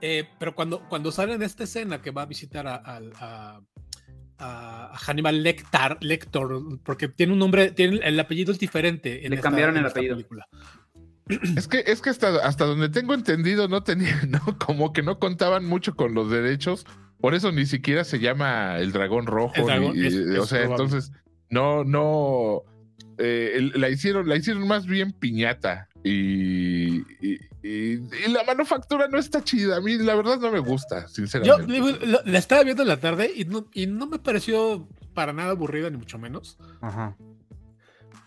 Eh, 0.00 0.28
pero 0.38 0.54
cuando, 0.54 0.80
cuando 0.88 1.10
sale 1.12 1.34
en 1.34 1.42
esta 1.42 1.64
escena 1.64 2.00
que 2.02 2.10
va 2.10 2.22
a 2.22 2.26
visitar 2.26 2.66
a, 2.66 2.76
al- 2.76 3.12
a- 3.20 3.60
a- 4.38 4.90
a 4.92 4.96
Hannibal 4.98 5.42
Lecter, 5.42 5.96
Lector, 6.00 6.80
porque 6.84 7.08
tiene 7.08 7.32
un 7.32 7.38
nombre, 7.38 7.70
tiene 7.70 8.00
el 8.02 8.18
apellido 8.18 8.52
es 8.52 8.58
diferente. 8.58 9.24
En 9.24 9.30
Le 9.30 9.36
esta- 9.36 9.48
cambiaron 9.48 9.76
en 9.76 9.84
el 9.84 9.90
apellido. 9.90 10.14
película. 10.16 10.46
Es 11.56 11.68
que, 11.68 11.82
es 11.86 12.02
que 12.02 12.10
hasta, 12.10 12.36
hasta 12.46 12.66
donde 12.66 12.90
tengo 12.90 13.14
entendido, 13.14 13.66
no 13.66 13.82
tenía, 13.82 14.20
no, 14.28 14.58
como 14.58 14.92
que 14.92 15.02
no 15.02 15.18
contaban 15.18 15.64
mucho 15.64 15.94
con 15.96 16.12
los 16.14 16.30
derechos. 16.30 16.84
Por 17.18 17.34
eso 17.34 17.50
ni 17.52 17.64
siquiera 17.64 18.04
se 18.04 18.18
llama 18.18 18.76
el 18.78 18.92
dragón 18.92 19.24
rojo. 19.26 19.54
El 19.56 19.64
dragón, 19.64 19.96
ni- 19.96 20.06
es- 20.06 20.14
o 20.14 20.42
es 20.42 20.48
sea, 20.50 20.64
probable. 20.64 20.84
entonces, 20.84 21.12
no, 21.48 21.84
no. 21.84 22.62
Eh, 23.18 23.70
la 23.74 23.88
hicieron, 23.88 24.28
la 24.28 24.36
hicieron 24.36 24.66
más 24.66 24.86
bien 24.86 25.12
piñata. 25.12 25.88
Y, 26.02 26.98
y, 27.26 27.38
y- 27.62 27.94
y 28.26 28.28
la 28.30 28.44
manufactura 28.44 29.08
no 29.08 29.18
está 29.18 29.42
chida. 29.42 29.76
A 29.76 29.80
mí, 29.80 29.96
la 29.96 30.14
verdad, 30.14 30.38
no 30.38 30.50
me 30.52 30.58
gusta, 30.58 31.02
Yo 31.02 31.08
sinceramente. 31.08 31.72
digo, 31.72 31.88
lo- 31.90 32.20
la 32.24 32.38
estaba 32.38 32.62
viendo 32.62 32.82
en 32.82 32.88
la 32.88 33.00
tarde 33.00 33.30
y 33.34 33.44
no, 33.46 33.66
y 33.72 33.86
no 33.86 34.06
me 34.06 34.18
pareció 34.18 34.86
para 35.14 35.32
nada 35.32 35.52
aburrida, 35.52 35.88
ni 35.90 35.96
mucho 35.96 36.18
menos. 36.18 36.58
Ajá. 36.82 37.16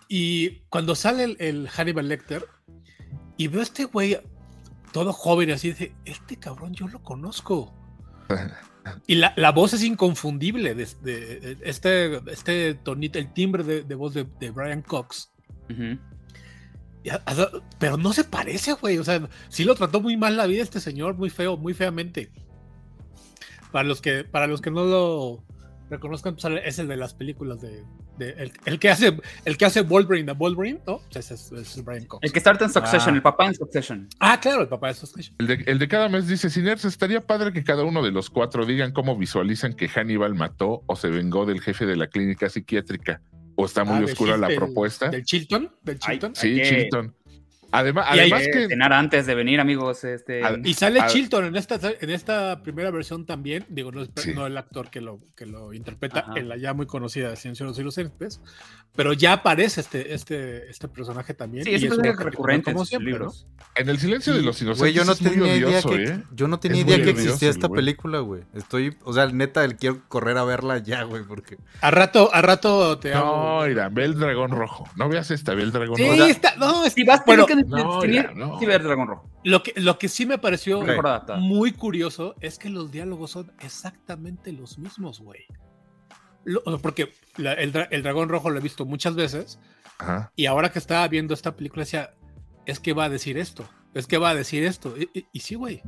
Y 0.08 0.62
cuando 0.70 0.96
sale 0.96 1.24
el, 1.26 1.38
el 1.40 1.68
Hannibal 1.70 2.08
Lecter 2.08 2.46
y 3.36 3.48
veo 3.50 3.60
a 3.60 3.64
este 3.64 3.84
güey 3.86 4.18
todo 4.94 5.12
joven 5.14 5.52
así, 5.52 5.70
dice, 5.70 5.92
este 6.06 6.38
cabrón 6.38 6.74
yo 6.74 6.88
lo 6.88 7.04
conozco. 7.04 7.74
y 9.08 9.16
la, 9.16 9.34
la 9.36 9.52
voz 9.52 9.74
es 9.74 9.84
inconfundible, 9.84 10.76
de, 10.76 10.88
de- 11.02 11.40
de- 11.40 11.58
este, 11.64 12.22
este 12.32 12.74
tonito, 12.76 13.20
el 13.20 13.32
timbre 13.34 13.64
de, 13.64 13.84
voz 13.96 14.14
de, 14.14 14.26
Brian 14.52 14.82
Cox. 14.82 15.32
Y 17.04 17.10
Pero 17.80 17.98
no 17.98 18.14
se 18.14 18.24
parece, 18.24 18.74
güey. 18.74 18.98
O 18.98 19.04
sea, 19.04 19.30
sí 19.50 19.64
lo 19.64 19.76
trató 19.76 20.02
muy 20.02 20.18
mal 20.18 20.36
la 20.38 20.46
vida 20.48 20.64
este 20.64 20.80
señor, 20.80 21.16
muy 21.16 21.30
feo, 21.30 21.58
muy 21.58 21.74
feamente. 21.74 22.32
Para 23.72 23.88
los 23.88 24.02
que, 24.02 24.24
para 24.24 24.48
los 24.48 24.62
que 24.62 24.72
no 24.72 24.84
lo 24.86 25.44
reconozcan, 25.90 26.36
pues, 26.36 26.46
es 26.66 26.80
el 26.80 26.88
de 26.88 26.98
las 26.98 27.14
películas 27.14 27.62
de, 27.62 27.84
de- 28.18 28.32
el, 28.38 28.52
el 28.66 28.80
que 28.80 28.90
hace, 28.90 29.18
el 29.46 29.58
que 29.58 29.66
hace 29.66 29.82
Wolverine, 29.82 30.26
de 30.26 30.34
Wolverine, 30.34 30.80
¿no? 30.86 31.00
Pues 31.12 31.32
ese 31.32 31.34
es, 31.36 31.52
es 31.78 31.84
Brian 31.86 32.06
Cox. 32.06 32.24
El 32.24 32.32
que 32.32 32.40
está 32.40 32.50
ahorita 32.52 32.66
en 32.66 32.72
Succession, 32.72 33.14
Ah. 33.14 33.18
el 33.18 33.22
papá 33.22 33.48
en 33.48 33.56
Succession. 33.56 34.10
Ah, 34.20 34.40
claro, 34.40 34.62
el 34.64 34.68
papá 34.68 34.88
de 34.88 34.94
esos 34.94 35.14
El 35.40 35.48
de, 35.48 35.64
el 35.68 35.80
de 35.80 35.88
cada 35.88 36.10
mes 36.10 36.28
dice, 36.28 36.50
Siners, 36.50 36.86
estaría 36.86 37.26
padre 37.26 37.54
que 37.54 37.64
cada 37.64 37.84
uno 37.84 38.04
de 38.04 38.12
los 38.12 38.30
cuatro 38.30 38.66
digan 38.66 38.92
cómo 38.92 39.18
visualizan 39.18 39.74
que 39.74 39.88
Hannibal 39.88 40.36
mató 40.36 40.84
o 40.88 40.96
se 40.96 41.10
vengó 41.10 41.46
del 41.46 41.62
jefe 41.62 41.86
de 41.86 41.96
la 41.96 42.08
clínica 42.08 42.50
psiquiátrica. 42.50 43.22
O 43.60 43.66
está 43.66 43.84
muy 43.84 44.02
Ah, 44.02 44.06
oscura 44.06 44.38
la 44.38 44.50
del- 44.50 44.58
propuesta. 44.58 45.10
Del 45.10 45.24
Chilton, 45.24 45.72
del 45.82 45.98
Ay, 46.04 46.14
Chilton. 46.20 46.36
sí, 46.36 46.62
Chilton. 46.64 47.16
Además, 47.72 48.08
Y 48.08 48.14
hay 48.14 48.20
además 48.22 48.42
Hay 48.42 48.52
que... 48.52 48.68
cenar 48.68 48.94
antes 48.94 49.26
de 49.26 49.36
venir, 49.36 49.60
amigos. 49.60 50.04
Este, 50.04 50.42
Y 50.64 50.74
sale 50.74 51.00
Ah. 51.02 51.08
Chilton 51.08 51.46
en 51.46 51.56
esta, 51.56 51.80
en 52.00 52.10
esta 52.10 52.64
primera 52.64 52.92
versión 52.92 53.26
también, 53.26 53.66
digo, 53.70 53.92
no, 53.92 54.02
es, 54.04 54.10
Sí. 54.16 54.34
no 54.34 54.46
el 54.48 54.58
actor 54.58 54.90
que 54.90 55.02
lo, 55.02 55.20
que 55.36 55.46
lo 55.46 55.74
interpreta 55.74 56.20
Ajá. 56.22 56.34
en 56.38 56.48
la 56.50 56.58
ya 56.58 56.74
muy 56.74 56.86
conocida 56.86 57.30
de 57.30 57.36
Ciencia 57.36 57.66
de 57.66 57.72
los 57.72 57.80
Inocentes, 57.80 58.42
pero 58.96 59.14
ya 59.14 59.34
aparece 59.34 59.82
este, 59.82 60.14
este, 60.16 60.70
este 60.72 60.88
personaje 60.88 61.34
también. 61.36 61.64
sí, 61.64 61.70
y 61.72 61.76
es 61.76 61.84
un 61.84 61.90
personaje 61.90 62.24
recurrente 62.24 62.72
en 62.72 62.74
como 62.76 62.86
siempre. 62.86 63.16
En 63.76 63.90
el 63.90 64.00
silencio 64.00 64.34
de 64.34 64.42
los 64.42 64.60
inocentes 64.60 64.80
Güey, 64.80 64.94
yo 64.94 65.06
no 65.06 65.12
es 65.12 65.22
muy 65.22 65.32
tenía 65.32 65.56
idea 65.56 65.82
que, 65.84 66.04
¿eh? 66.04 66.24
yo 66.34 66.48
no 66.48 66.60
tenía 66.60 66.82
Es 66.82 66.88
idea 66.88 66.98
que 66.98 67.04
odioso 67.12 67.22
existía 67.22 67.50
el 67.50 67.56
esta 67.56 67.68
güey. 67.68 67.78
película, 67.78 68.20
güey. 68.22 68.42
Estoy, 68.56 68.98
o 69.04 69.14
sea, 69.14 69.28
neta, 69.28 69.64
el 69.64 69.76
quiero 69.76 70.02
correr 70.08 70.36
a 70.40 70.44
verla 70.46 70.80
ya, 70.80 71.04
güey, 71.04 71.24
porque 71.24 71.60
A 71.82 71.92
rato, 71.92 72.34
a 72.34 72.42
rato 72.42 72.98
te 72.98 73.14
hago. 73.14 73.60
No, 73.62 73.68
mira, 73.68 73.90
ve 73.90 74.06
el 74.06 74.18
dragón 74.20 74.50
rojo. 74.50 74.90
No 74.96 75.08
veas 75.10 75.30
esta, 75.30 75.54
ve 75.54 75.62
el 75.62 75.72
dragón 75.72 75.98
Sí, 75.98 76.08
rojo. 76.10 76.24
está, 76.24 76.56
no, 76.56 76.84
es- 76.84 76.94
Si 76.94 77.04
vas, 77.04 77.22
bueno, 77.24 77.46
que 77.46 77.56
no, 77.56 78.04
ya, 78.04 78.32
no. 78.34 78.60
sí 78.60 78.66
ver 78.66 78.82
Dragón 78.82 79.08
Rojo. 79.10 79.30
lo 79.44 79.62
que, 79.62 79.74
lo 79.76 80.00
que 80.00 80.10
sí 80.10 80.26
me 80.26 80.40
pareció 80.40 80.82
muy 81.38 81.72
curioso 81.74 82.34
es 82.42 82.58
que 82.58 82.70
los 82.72 82.92
diálogos 82.92 83.30
son 83.30 83.52
exactamente 83.60 84.52
los 84.54 84.80
mismos, 84.80 85.20
güey. 85.20 85.42
Lo- 86.46 86.64
porque 86.80 87.12
la- 87.38 87.54
el, 87.54 87.72
el 87.92 88.04
dragón 88.04 88.30
rojo 88.30 88.50
lo 88.50 88.60
he 88.60 88.62
visto 88.62 88.86
muchas 88.86 89.16
veces 89.16 89.60
Ajá. 90.00 90.32
y 90.36 90.46
ahora 90.46 90.72
que 90.72 90.80
estaba 90.80 91.08
viendo 91.08 91.34
esta 91.34 91.56
película 91.56 91.84
decía, 91.84 92.12
es 92.66 92.80
que 92.80 92.94
va 92.94 93.06
a 93.06 93.10
decir 93.10 93.38
esto, 93.38 93.68
es 93.94 94.08
que 94.08 94.18
va 94.18 94.30
a 94.32 94.36
decir 94.36 94.64
esto. 94.64 94.96
Y, 94.98 95.10
y- 95.14 95.26
y 95.32 95.40
sí, 95.40 95.56
güey. 95.56 95.82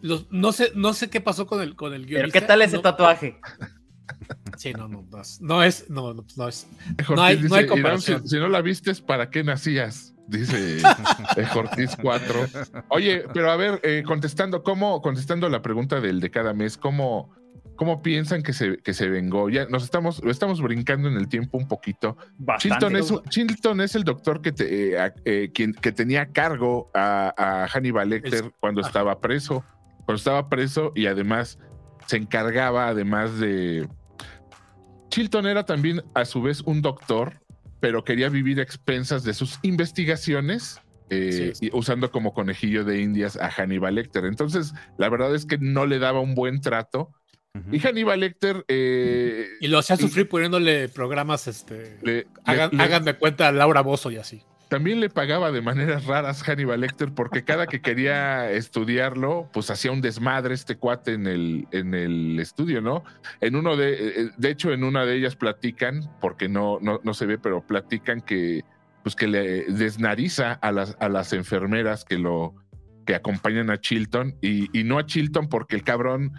Los- 0.00 0.30
no, 0.30 0.52
sé, 0.52 0.70
no 0.74 0.92
sé 0.94 1.10
qué 1.10 1.20
pasó 1.20 1.46
con 1.46 1.60
el, 1.60 1.74
con 1.74 1.92
el 1.92 2.02
Pero 2.02 2.18
guionista. 2.18 2.40
¿qué 2.40 2.46
tal 2.46 2.62
ese 2.62 2.76
no, 2.76 2.82
tatuaje? 2.82 3.38
Sí, 4.56 4.72
no, 4.72 4.88
no, 4.88 5.06
no 5.10 5.20
es, 5.20 5.40
no 5.40 5.62
es, 5.62 5.90
no, 5.90 6.14
no, 6.14 6.24
no 6.36 6.48
es. 6.48 6.66
No 7.14 7.22
hay- 7.22 7.36
no 7.36 7.42
dice, 7.42 7.54
hay 7.56 7.64
"Irán, 7.64 7.68
comparación". 7.68 8.22
si, 8.22 8.28
si 8.30 8.36
no 8.36 8.48
la 8.48 8.62
vistes, 8.62 9.00
¿para 9.02 9.28
qué 9.30 9.44
nacías? 9.44 10.14
Dice 10.26 10.78
eh, 11.36 11.46
Ortiz 11.54 11.94
4. 12.00 12.46
Oye, 12.88 13.24
pero 13.34 13.50
a 13.52 13.56
ver, 13.56 13.80
eh, 13.84 14.02
contestando, 14.06 14.62
¿cómo, 14.62 15.00
contestando 15.02 15.48
la 15.50 15.60
pregunta 15.62 16.00
del 16.00 16.20
de 16.20 16.30
cada 16.30 16.54
mes, 16.54 16.76
¿cómo, 16.78 17.30
cómo 17.78 18.02
piensan 18.02 18.42
que 18.42 18.52
se, 18.52 18.76
que 18.78 18.92
se 18.92 19.08
vengó? 19.08 19.48
Ya 19.48 19.66
nos 19.66 19.84
estamos, 19.84 20.20
estamos 20.26 20.60
brincando 20.60 21.08
en 21.08 21.14
el 21.16 21.28
tiempo 21.28 21.56
un 21.56 21.68
poquito. 21.68 22.16
Chilton 22.58 22.96
es, 22.96 23.14
Chilton 23.30 23.80
es 23.80 23.94
el 23.94 24.02
doctor 24.04 24.42
que, 24.42 24.52
te- 24.52 24.96
eh, 24.96 25.12
eh, 25.24 25.50
quien, 25.54 25.72
que 25.72 25.92
tenía 25.92 26.26
cargo 26.32 26.90
a, 26.92 27.32
a 27.36 27.68
Hannibal 27.68 28.10
Lecter 28.10 28.34
Es- 28.46 28.50
cuando 28.60 28.80
ajá. 28.80 28.88
estaba 28.88 29.20
preso. 29.20 29.64
Cuando 30.04 30.14
estaba 30.16 30.48
preso 30.48 30.92
y 30.96 31.06
además 31.06 31.58
se 32.06 32.16
encargaba, 32.16 32.88
además 32.88 33.38
de. 33.38 33.88
Chilton 35.10 35.46
era 35.46 35.64
también, 35.64 36.02
a 36.14 36.24
su 36.24 36.42
vez, 36.42 36.60
un 36.62 36.82
doctor, 36.82 37.40
pero 37.80 38.04
quería 38.04 38.28
vivir 38.28 38.58
a 38.58 38.62
expensas 38.62 39.22
de 39.22 39.32
sus 39.34 39.58
investigaciones 39.62 40.80
eh, 41.10 41.52
Sí. 41.54 41.70
usando 41.72 42.10
como 42.10 42.34
conejillo 42.34 42.84
de 42.84 43.00
indias 43.00 43.36
a 43.36 43.48
Hannibal 43.50 43.94
Lecter. 43.94 44.24
Entonces, 44.26 44.74
la 44.98 45.08
verdad 45.08 45.34
es 45.34 45.46
que 45.46 45.56
no 45.58 45.86
le 45.86 45.98
daba 45.98 46.20
un 46.20 46.34
buen 46.34 46.60
trato. 46.60 47.12
Ujú. 47.54 47.74
Y 47.74 47.80
Hannibal 47.80 48.20
Lecter 48.20 48.64
eh, 48.68 49.48
Y 49.60 49.68
lo 49.68 49.78
hacía 49.78 49.96
sufrir 49.96 50.28
poniéndole 50.28 50.88
programas, 50.88 51.46
este. 51.48 51.98
le- 52.02 52.26
hagan, 52.44 52.70
le- 52.72 52.82
hagan 52.82 53.04
de 53.04 53.14
cuenta 53.14 53.48
a 53.48 53.52
Laura 53.52 53.80
Bozo 53.80 54.10
y 54.10 54.16
así. 54.16 54.42
también 54.68 55.00
le 55.00 55.08
pagaba 55.08 55.50
de 55.50 55.62
maneras 55.62 56.04
raras 56.04 56.42
Hannibal 56.42 56.82
Lecter 56.82 57.10
porque 57.14 57.42
cada 57.44 57.66
que 57.66 57.80
quería 57.80 58.50
estudiarlo, 58.52 59.48
pues 59.52 59.70
hacía 59.70 59.90
un 59.92 60.02
desmadre 60.02 60.54
este 60.54 60.76
cuate 60.76 61.14
en 61.14 61.26
el, 61.26 61.66
en 61.72 61.94
el 61.94 62.38
estudio, 62.38 62.80
¿no? 62.82 63.02
En 63.40 63.56
uno 63.56 63.76
de, 63.76 63.94
eh, 64.24 64.30
de 64.36 64.50
hecho, 64.50 64.70
en 64.72 64.84
una 64.84 65.06
de 65.06 65.16
ellas 65.16 65.34
platican, 65.36 66.02
porque 66.20 66.48
no, 66.50 66.78
no, 66.82 67.00
no 67.02 67.14
se 67.14 67.24
ve, 67.26 67.38
pero 67.38 67.66
platican 67.66 68.20
que, 68.20 68.62
pues 69.02 69.16
que 69.16 69.26
le 69.26 69.64
desnariza 69.64 70.52
a 70.52 70.70
las, 70.70 70.96
a 71.00 71.08
las 71.08 71.32
enfermeras 71.32 72.04
que 72.04 72.18
lo, 72.18 72.54
que 73.06 73.14
acompañan 73.14 73.70
a 73.70 73.80
Chilton 73.80 74.36
y, 74.42 74.68
y 74.78 74.84
no 74.84 74.98
a 74.98 75.06
Chilton 75.06 75.48
porque 75.48 75.76
el 75.76 75.82
cabrón 75.82 76.30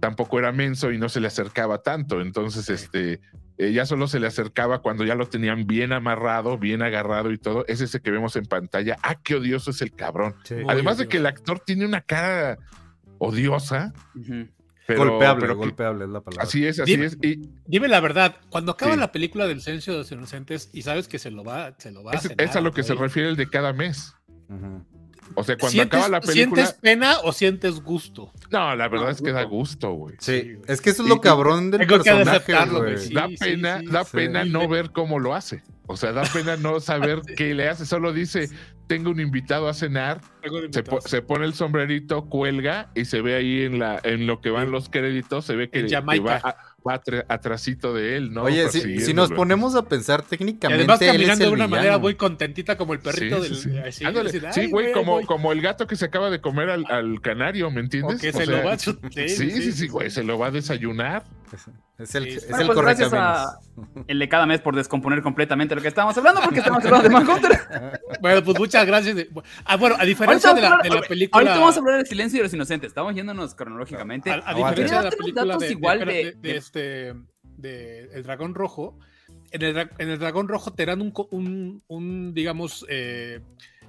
tampoco 0.00 0.38
era 0.38 0.50
menso 0.52 0.90
y 0.90 0.98
no 0.98 1.08
se 1.08 1.20
le 1.20 1.26
acercaba 1.28 1.82
tanto. 1.82 2.20
Entonces, 2.20 2.68
este, 2.70 3.20
eh, 3.58 3.72
ya 3.72 3.84
solo 3.86 4.08
se 4.08 4.18
le 4.18 4.26
acercaba 4.26 4.80
cuando 4.80 5.04
ya 5.04 5.14
lo 5.14 5.28
tenían 5.28 5.66
bien 5.66 5.92
amarrado, 5.92 6.56
bien 6.58 6.82
agarrado 6.82 7.30
y 7.32 7.38
todo. 7.38 7.64
Es 7.68 7.80
ese 7.80 8.00
que 8.00 8.10
vemos 8.10 8.34
en 8.36 8.46
pantalla. 8.46 8.96
Ah, 9.02 9.16
qué 9.22 9.34
odioso 9.36 9.70
es 9.70 9.82
el 9.82 9.92
cabrón. 9.92 10.34
Sí. 10.44 10.56
Además 10.66 10.96
de 10.98 11.06
que 11.08 11.18
el 11.18 11.26
actor 11.26 11.60
tiene 11.60 11.84
una 11.84 12.00
cara 12.00 12.58
odiosa, 13.18 13.92
pero, 14.86 15.10
golpeable, 15.10 15.40
pero 15.42 15.54
que- 15.54 15.58
golpeable 15.58 16.04
es 16.04 16.10
la 16.10 16.20
palabra. 16.20 16.42
así 16.44 16.66
es, 16.66 16.80
así 16.80 16.92
Dime- 16.96 17.06
es. 17.06 17.18
Y 17.22 17.48
Dime 17.66 17.86
la 17.88 18.00
verdad, 18.00 18.36
cuando 18.48 18.72
acaba 18.72 18.94
Sí. 18.94 18.98
la 19.00 19.12
película 19.12 19.46
del 19.46 19.60
silencio 19.60 19.92
de 19.92 19.98
los 20.00 20.10
inocentes 20.12 20.70
y 20.72 20.82
sabes 20.82 21.06
que 21.06 21.18
se 21.18 21.30
lo 21.30 21.44
va, 21.44 21.74
se 21.78 21.92
lo 21.92 22.02
va 22.02 22.12
a 22.12 22.14
es, 22.16 22.22
cenar, 22.22 22.40
es 22.40 22.56
a 22.56 22.60
lo 22.60 22.72
que 22.72 22.82
se 22.82 22.94
refiere 22.94 23.28
el 23.28 23.36
de 23.36 23.48
cada 23.48 23.72
mes. 23.72 24.14
Ujú. 24.48 24.84
O 25.34 25.44
sea, 25.44 25.56
cuando 25.56 25.72
¿sientes- 25.72 25.98
acaba 26.00 26.08
la 26.08 26.20
película. 26.20 26.62
¿Sientes 26.64 26.80
pena 26.80 27.18
o 27.24 27.32
sientes 27.32 27.80
gusto? 27.80 28.32
No, 28.50 28.74
la 28.74 28.88
verdad 28.88 29.06
No, 29.06 29.10
es 29.12 29.22
que 29.22 29.32
da 29.32 29.42
gusto. 29.44 29.92
güey. 29.92 30.16
Sí, 30.18 30.56
es 30.66 30.80
que 30.80 30.90
eso 30.90 31.02
es 31.02 31.06
Y- 31.06 31.10
lo 31.10 31.20
cabrón 31.20 31.70
del 31.70 31.86
Tengo 31.86 32.02
que 32.02 32.10
personaje, 32.10 32.66
güey. 32.70 32.98
sí. 32.98 33.14
da 33.14 33.28
pena, 33.38 33.80
sí, 33.80 33.86
da 33.86 34.04
sí. 34.04 34.10
pena 34.16 34.42
Sí. 34.44 34.50
no 34.50 34.68
ver 34.68 34.90
cómo 34.92 35.18
lo 35.18 35.34
hace. 35.34 35.62
O 35.86 35.96
sea, 35.96 36.12
da 36.12 36.22
pena 36.22 36.56
no 36.56 36.78
saber 36.80 37.20
qué 37.36 37.54
le 37.54 37.68
hace. 37.68 37.84
Solo 37.86 38.12
dice, 38.12 38.48
tengo 38.86 39.10
un 39.10 39.20
invitado 39.20 39.68
a 39.68 39.74
cenar, 39.74 40.20
se, 40.72 40.82
po- 40.82 41.00
se 41.00 41.22
pone 41.22 41.44
el 41.46 41.54
sombrerito, 41.54 42.26
cuelga 42.28 42.90
y 42.94 43.04
se 43.04 43.20
ve 43.22 43.36
ahí 43.36 43.62
en 43.62 43.78
la 43.78 44.00
en 44.02 44.26
lo 44.26 44.40
que 44.40 44.50
van 44.50 44.70
los 44.72 44.88
créditos, 44.88 45.44
se 45.44 45.54
ve 45.54 45.70
que, 45.70 45.80
En 45.80 45.86
que 45.86 46.20
va, 46.20 46.36
a- 46.42 46.56
va 46.86 46.94
atra- 47.02 47.24
atrasito 47.28 47.92
de 47.94 48.16
él, 48.16 48.32
¿no? 48.32 48.44
Oye, 48.44 48.68
si, 48.70 49.00
si 49.00 49.12
nos 49.14 49.30
ponemos 49.30 49.74
a 49.74 49.82
pensar 49.86 50.22
Y 50.26 50.30
técnicamente, 50.30 50.82
además 50.84 51.00
él 51.02 51.08
es 51.08 51.12
caminando 51.16 51.44
el 51.44 51.50
de 51.50 51.54
una 51.54 51.66
villano. 51.66 51.76
manera 51.76 51.98
muy 51.98 52.14
contentita 52.14 52.76
como 52.76 52.92
el 52.94 53.00
perrito 53.00 53.36
Sí, 53.36 53.42
del... 53.42 53.56
sí, 53.56 53.70
sí. 53.70 53.78
así, 53.78 54.04
Ándale. 54.04 54.30
así, 54.30 54.40
Sí, 54.52 54.60
"Ay, 54.60 54.70
güey, 54.70 54.92
como, 54.92 55.12
voy". 55.12 55.24
como 55.24 55.52
el 55.52 55.60
gato 55.60 55.86
que 55.86 55.96
se 55.96 56.04
acaba 56.06 56.30
de 56.30 56.40
comer 56.40 56.70
al, 56.70 56.84
al 56.88 57.20
canario, 57.20 57.70
¿me 57.70 57.80
O 57.80 57.84
entiendes? 57.84 58.20
que 58.20 58.30
O 58.30 58.32
se 58.32 58.46
sea, 58.46 58.56
lo 58.58 58.64
va 58.64 58.72
a 58.72 58.76
chut- 58.76 58.98
sí, 59.14 59.28
Sí, 59.28 59.50
sí, 59.50 59.72
sí, 59.72 59.88
güey, 59.88 60.10
se 60.10 60.22
lo 60.24 60.38
va 60.38 60.46
a 60.46 60.50
desayunar. 60.50 61.24
Es 61.98 62.14
el, 62.14 62.24
Sí, 62.24 62.30
es 62.38 62.44
el 62.44 62.66
pues 62.66 62.78
gracias 62.80 63.10
correcaminos. 63.10 63.46
a 63.96 64.04
el 64.06 64.18
de 64.18 64.28
cada 64.28 64.46
mes 64.46 64.60
por 64.62 64.74
descomponer 64.74 65.20
completamente 65.20 65.74
lo 65.74 65.82
que 65.82 65.88
estábamos 65.88 66.16
hablando, 66.16 66.40
porque 66.40 66.60
estamos 66.60 66.82
hablando 66.84 67.08
de 67.08 67.14
Manhunter. 67.14 67.50
Bueno, 68.20 68.42
pues 68.44 68.58
muchas 68.58 68.86
gracias. 68.86 69.16
Ah, 69.64 69.76
bueno, 69.76 69.96
a 69.98 70.04
diferencia 70.04 70.52
de 70.54 70.60
la, 70.62 70.78
de 70.82 70.90
película... 71.08 71.40
Ahorita 71.40 71.58
vamos 71.58 71.76
a 71.76 71.78
hablar 71.80 71.96
del 71.98 72.06
silencio 72.06 72.38
de 72.38 72.44
los 72.44 72.54
inocentes. 72.54 72.88
Estamos 72.88 73.14
yéndonos 73.14 73.54
cronológicamente. 73.54 74.30
A, 74.30 74.54
diferencia 74.54 74.98
de 74.98 75.04
la 75.04 75.10
película 75.10 75.44
datos 75.46 75.60
de, 75.60 75.70
igual 75.72 75.98
de- 76.00 76.04
de- 76.04 76.12
de 76.32 76.32
de- 76.40 76.56
este 76.56 77.14
de 77.42 78.04
El 78.14 78.22
Dragón 78.22 78.54
Rojo, 78.54 78.98
en 79.50 79.62
el, 79.62 79.76
en 79.98 80.08
el 80.10 80.18
Dragón 80.18 80.48
Rojo 80.48 80.72
te 80.72 80.86
dan 80.86 81.00
un, 81.02 81.12
un, 81.30 81.82
un, 81.88 82.34
digamos, 82.34 82.86
eh, 82.88 83.40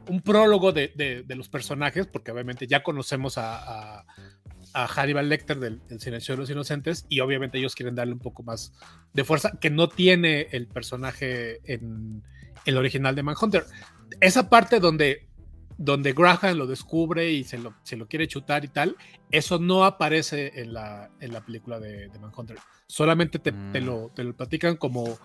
un 0.08 0.22
prólogo 0.22 0.72
de, 0.72 0.91
de- 0.96 1.24
de 1.24 1.36
los 1.36 1.50
personajes, 1.50 2.08
porque 2.08 2.32
obviamente 2.32 2.67
ya 2.67 2.84
conocemos 2.84 3.38
a, 3.38 4.00
a, 4.00 4.06
a 4.74 4.88
Hannibal 4.88 5.30
Lecter 5.30 5.60
del, 5.60 5.80
del 5.88 6.00
Silencio 6.00 6.34
de 6.36 6.39
los 6.41 6.50
Inocentes, 6.50 7.06
y 7.10 7.20
obviamente 7.20 7.58
ellos 7.60 7.76
quieren 7.76 7.96
darle 7.96 8.13
un 8.13 8.20
poco 8.20 8.44
más 8.44 8.74
de 9.13 9.24
fuerza 9.24 9.52
que 9.60 9.70
no 9.70 9.88
tiene 9.89 10.48
el 10.52 10.67
personaje 10.67 11.60
en 11.72 12.24
el 12.65 12.78
original 12.78 13.15
de 13.15 13.24
Manhunter. 13.24 13.65
Esa 14.19 14.50
parte 14.50 14.80
donde 14.80 15.28
donde 15.78 16.13
Graham 16.13 16.58
lo 16.58 16.67
descubre 16.67 17.32
y 17.32 17.43
se 17.43 17.58
lo, 17.58 17.74
se 17.82 17.97
lo 17.97 18.08
quiere 18.08 18.28
chutar 18.28 18.63
y 18.63 18.67
tal, 18.67 18.95
eso 19.32 19.58
no 19.58 19.84
aparece 19.84 20.62
en 20.62 20.74
la, 20.74 21.10
en 21.19 21.34
la 21.34 21.41
película 21.43 21.80
de, 21.80 22.08
de 22.08 22.19
Manhunter. 22.19 22.58
Solamente 22.86 23.39
te, 23.39 23.52
te 23.52 23.82
Mm. 23.82 23.86
lo, 23.86 24.12
te 24.13 24.24
lo 24.24 24.36
platican 24.36 24.76
como, 24.78 25.17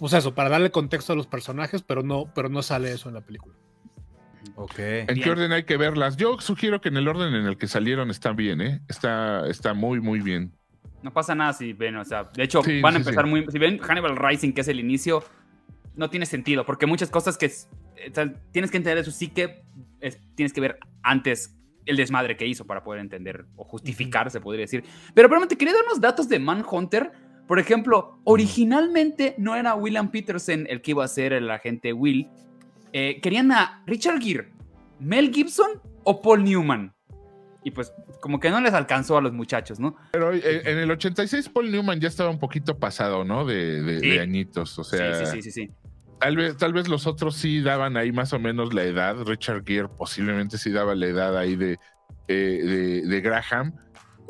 pues 0.00 0.12
eso, 0.14 0.34
para 0.34 0.48
darle 0.48 0.72
contexto 0.72 1.12
a 1.12 1.16
los 1.16 1.28
personajes, 1.28 1.82
pero 1.82 2.02
no, 2.02 2.32
pero 2.34 2.48
no 2.48 2.62
sale 2.62 2.90
eso 2.90 3.08
en 3.10 3.14
la 3.14 3.20
película. 3.20 3.54
Ok. 4.56 4.78
¿En 4.78 5.06
Bien. 5.06 5.20
qué 5.22 5.30
orden 5.30 5.52
hay 5.52 5.62
que 5.62 5.76
verlas? 5.76 6.16
Yo 6.16 6.40
sugiero 6.40 6.80
que 6.80 6.88
en 6.88 6.96
el 6.96 7.06
orden 7.06 7.32
en 7.34 7.46
el 7.46 7.56
que 7.56 7.68
salieron 7.68 8.10
está 8.10 8.32
bien, 8.32 8.60
¿eh? 8.60 8.80
Está, 8.88 9.46
está 9.48 9.72
muy, 9.72 10.00
muy 10.00 10.20
bien. 10.20 10.52
No 11.02 11.12
pasa 11.12 11.34
nada 11.36 11.52
si 11.52 11.74
ven, 11.74 11.96
o 11.96 12.04
sea, 12.04 12.24
de 12.24 12.42
hecho, 12.42 12.62
Sí, 12.64 12.80
van 12.80 12.94
a 12.96 12.98
sí, 12.98 13.02
empezar 13.02 13.24
sí. 13.24 13.30
muy. 13.30 13.46
Si 13.52 13.58
ven 13.58 13.78
Hannibal 13.78 14.16
Rising, 14.16 14.52
que 14.52 14.62
es 14.62 14.68
el 14.68 14.80
inicio, 14.80 15.22
no 15.94 16.10
tiene 16.10 16.26
sentido, 16.26 16.66
porque 16.66 16.86
muchas 16.86 17.08
cosas 17.10 17.38
que 17.38 17.52
o 18.10 18.14
sea, 18.14 18.32
tienes 18.52 18.70
que 18.70 18.76
entender 18.76 18.98
eso 18.98 19.10
sí 19.10 19.28
que 19.28 19.62
es- 20.00 20.18
tienes 20.34 20.52
que 20.52 20.60
ver 20.60 20.78
antes 21.02 21.56
el 21.86 21.96
desmadre 21.96 22.36
que 22.36 22.46
hizo 22.46 22.66
para 22.66 22.82
poder 22.84 23.00
entender 23.00 23.46
o 23.56 23.64
justificar, 23.64 24.30
se 24.30 24.40
podría 24.40 24.62
decir. 24.62 24.84
Pero 25.14 25.28
realmente 25.28 25.56
quería 25.56 25.74
dar 25.74 25.84
unos 25.86 26.00
datos 26.00 26.28
de 26.28 26.38
Manhunter. 26.38 27.10
Por 27.48 27.58
ejemplo, 27.58 28.20
originalmente 28.24 29.34
no 29.38 29.56
era 29.56 29.74
William 29.74 30.10
Peterson 30.10 30.66
el 30.68 30.82
que 30.82 30.92
iba 30.92 31.04
a 31.04 31.08
ser 31.08 31.32
el 31.32 31.50
agente 31.50 31.92
Will. 31.92 32.28
Eh, 32.92 33.20
querían 33.20 33.50
a 33.52 33.82
Richard 33.86 34.20
Gere, 34.20 34.52
Mel 34.98 35.32
Gibson 35.32 35.80
o 36.04 36.20
Paul 36.22 36.44
Newman. 36.44 36.92
Y 37.64 37.70
pues 37.72 37.92
como 38.20 38.40
que 38.40 38.50
no 38.50 38.60
les 38.60 38.72
alcanzó 38.72 39.18
a 39.18 39.20
los 39.20 39.32
muchachos, 39.32 39.78
¿no? 39.80 39.96
Pero 40.12 40.32
eh, 40.32 40.62
en 40.64 40.78
el 40.78 40.90
86 40.90 41.48
Paul 41.48 41.70
Newman 41.70 42.00
ya 42.00 42.08
estaba 42.08 42.30
un 42.30 42.38
poquito 42.38 42.78
pasado, 42.78 43.24
¿no? 43.24 43.44
De, 43.44 43.82
de- 43.82 44.00
Sí. 44.00 44.08
de 44.10 44.20
añitos. 44.20 44.78
O 44.78 44.84
sea, 44.84 45.14
sí, 45.14 45.26
sí, 45.26 45.32
sí, 45.32 45.42
sí, 45.42 45.50
sí. 45.66 45.70
Tal, 46.20 46.36
vez, 46.36 46.56
tal 46.56 46.72
vez 46.72 46.86
los 46.86 47.06
otros 47.06 47.34
sí 47.34 47.60
daban 47.62 47.96
ahí 47.96 48.12
más 48.12 48.32
o 48.32 48.38
menos 48.38 48.74
la 48.74 48.84
edad. 48.84 49.16
Richard 49.24 49.64
Gere 49.64 49.88
posiblemente 49.88 50.58
sí 50.58 50.70
daba 50.70 50.94
la 50.94 51.06
edad 51.06 51.36
ahí 51.36 51.56
de, 51.56 51.78
eh, 52.28 52.60
de, 52.62 53.06
de 53.06 53.20
Graham. 53.20 53.74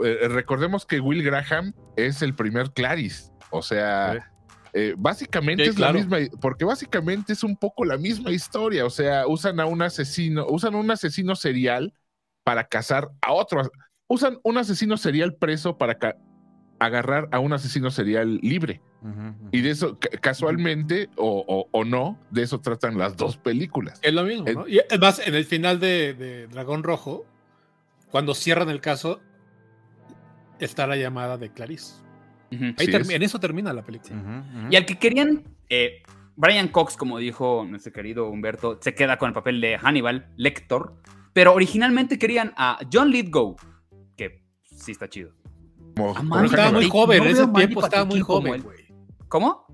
Eh, 0.04 0.28
recordemos 0.28 0.86
que 0.86 1.00
Will 1.00 1.22
Graham 1.22 1.74
es 1.96 2.22
el 2.22 2.34
primer 2.34 2.72
Clarice. 2.72 3.30
O 3.50 3.60
sea, 3.62 4.30
eh, 4.72 4.94
básicamente 4.96 5.64
Sí, 5.64 5.70
es 5.70 5.76
claro. 5.76 5.94
la 5.94 5.98
misma, 5.98 6.18
porque 6.40 6.64
básicamente 6.64 7.32
es 7.32 7.42
un 7.42 7.56
poco 7.56 7.84
la 7.84 7.98
misma 7.98 8.30
historia. 8.30 8.86
O 8.86 8.90
sea, 8.90 9.26
usan 9.26 9.58
a 9.60 9.66
un 9.66 9.82
asesino, 9.82 10.46
usan 10.48 10.74
un 10.74 10.90
asesino 10.90 11.34
serial 11.34 11.92
para 12.44 12.64
cazar 12.68 13.08
a 13.20 13.32
otro. 13.32 13.62
Usan 14.06 14.38
un 14.44 14.58
asesino 14.58 14.96
serial 14.96 15.34
preso 15.34 15.76
para 15.76 15.98
agarrar 16.78 17.28
a 17.32 17.40
un 17.40 17.52
asesino 17.52 17.90
serial 17.90 18.38
libre. 18.42 18.80
Y 19.50 19.60
de 19.62 19.70
eso, 19.70 19.98
ca- 19.98 20.10
casualmente, 20.20 21.08
o, 21.16 21.44
o- 21.46 21.68
o 21.70 21.84
no, 21.84 22.18
de 22.30 22.42
eso 22.42 22.60
tratan 22.60 22.98
las 22.98 23.16
dos 23.16 23.36
películas. 23.38 23.98
Es 24.02 24.12
lo 24.12 24.24
mismo, 24.24 24.44
¿no? 24.54 24.68
Y 24.68 24.78
además, 24.80 25.22
en 25.26 25.34
el 25.34 25.44
final 25.46 25.80
de, 25.80 26.12
de 26.14 26.46
Dragón 26.48 26.82
Rojo, 26.82 27.24
cuando 28.10 28.34
cierran 28.34 28.68
el 28.68 28.80
caso, 28.80 29.20
está 30.58 30.86
la 30.86 30.96
llamada 30.96 31.38
de 31.38 31.50
Clarice. 31.50 31.94
Ahí 32.52 32.74
Sí 32.78 32.86
termi- 32.88 33.00
es. 33.02 33.10
en 33.10 33.22
eso 33.22 33.38
termina 33.38 33.72
la 33.72 33.82
película. 33.82 34.44
Y 34.70 34.76
al 34.76 34.84
que 34.84 34.98
querían, 34.98 35.44
eh, 35.68 36.02
Brian 36.36 36.68
Cox, 36.68 36.96
como 36.96 37.18
dijo 37.18 37.64
nuestro 37.68 37.92
querido 37.92 38.28
Humberto, 38.28 38.78
se 38.82 38.94
queda 38.94 39.16
con 39.18 39.28
el 39.28 39.34
papel 39.34 39.60
de 39.60 39.78
Hannibal 39.78 40.28
Lector, 40.36 40.96
pero 41.32 41.54
originalmente 41.54 42.18
querían 42.18 42.52
a 42.56 42.78
John 42.92 43.10
Lithgow, 43.10 43.56
que 44.16 44.42
sí 44.64 44.92
está 44.92 45.08
chido. 45.08 45.32
Como- 45.96 46.36
Ah, 46.36 46.44
Estaba 46.44 46.72
muy 46.72 46.88
joven, 46.88 47.18
no 47.18 47.24
en 47.24 47.30
ese 47.30 47.46
tiempo 47.46 47.84
estaba 47.84 48.04
muy 48.04 48.20
joven. 48.20 48.64
¿Cómo? 49.30 49.64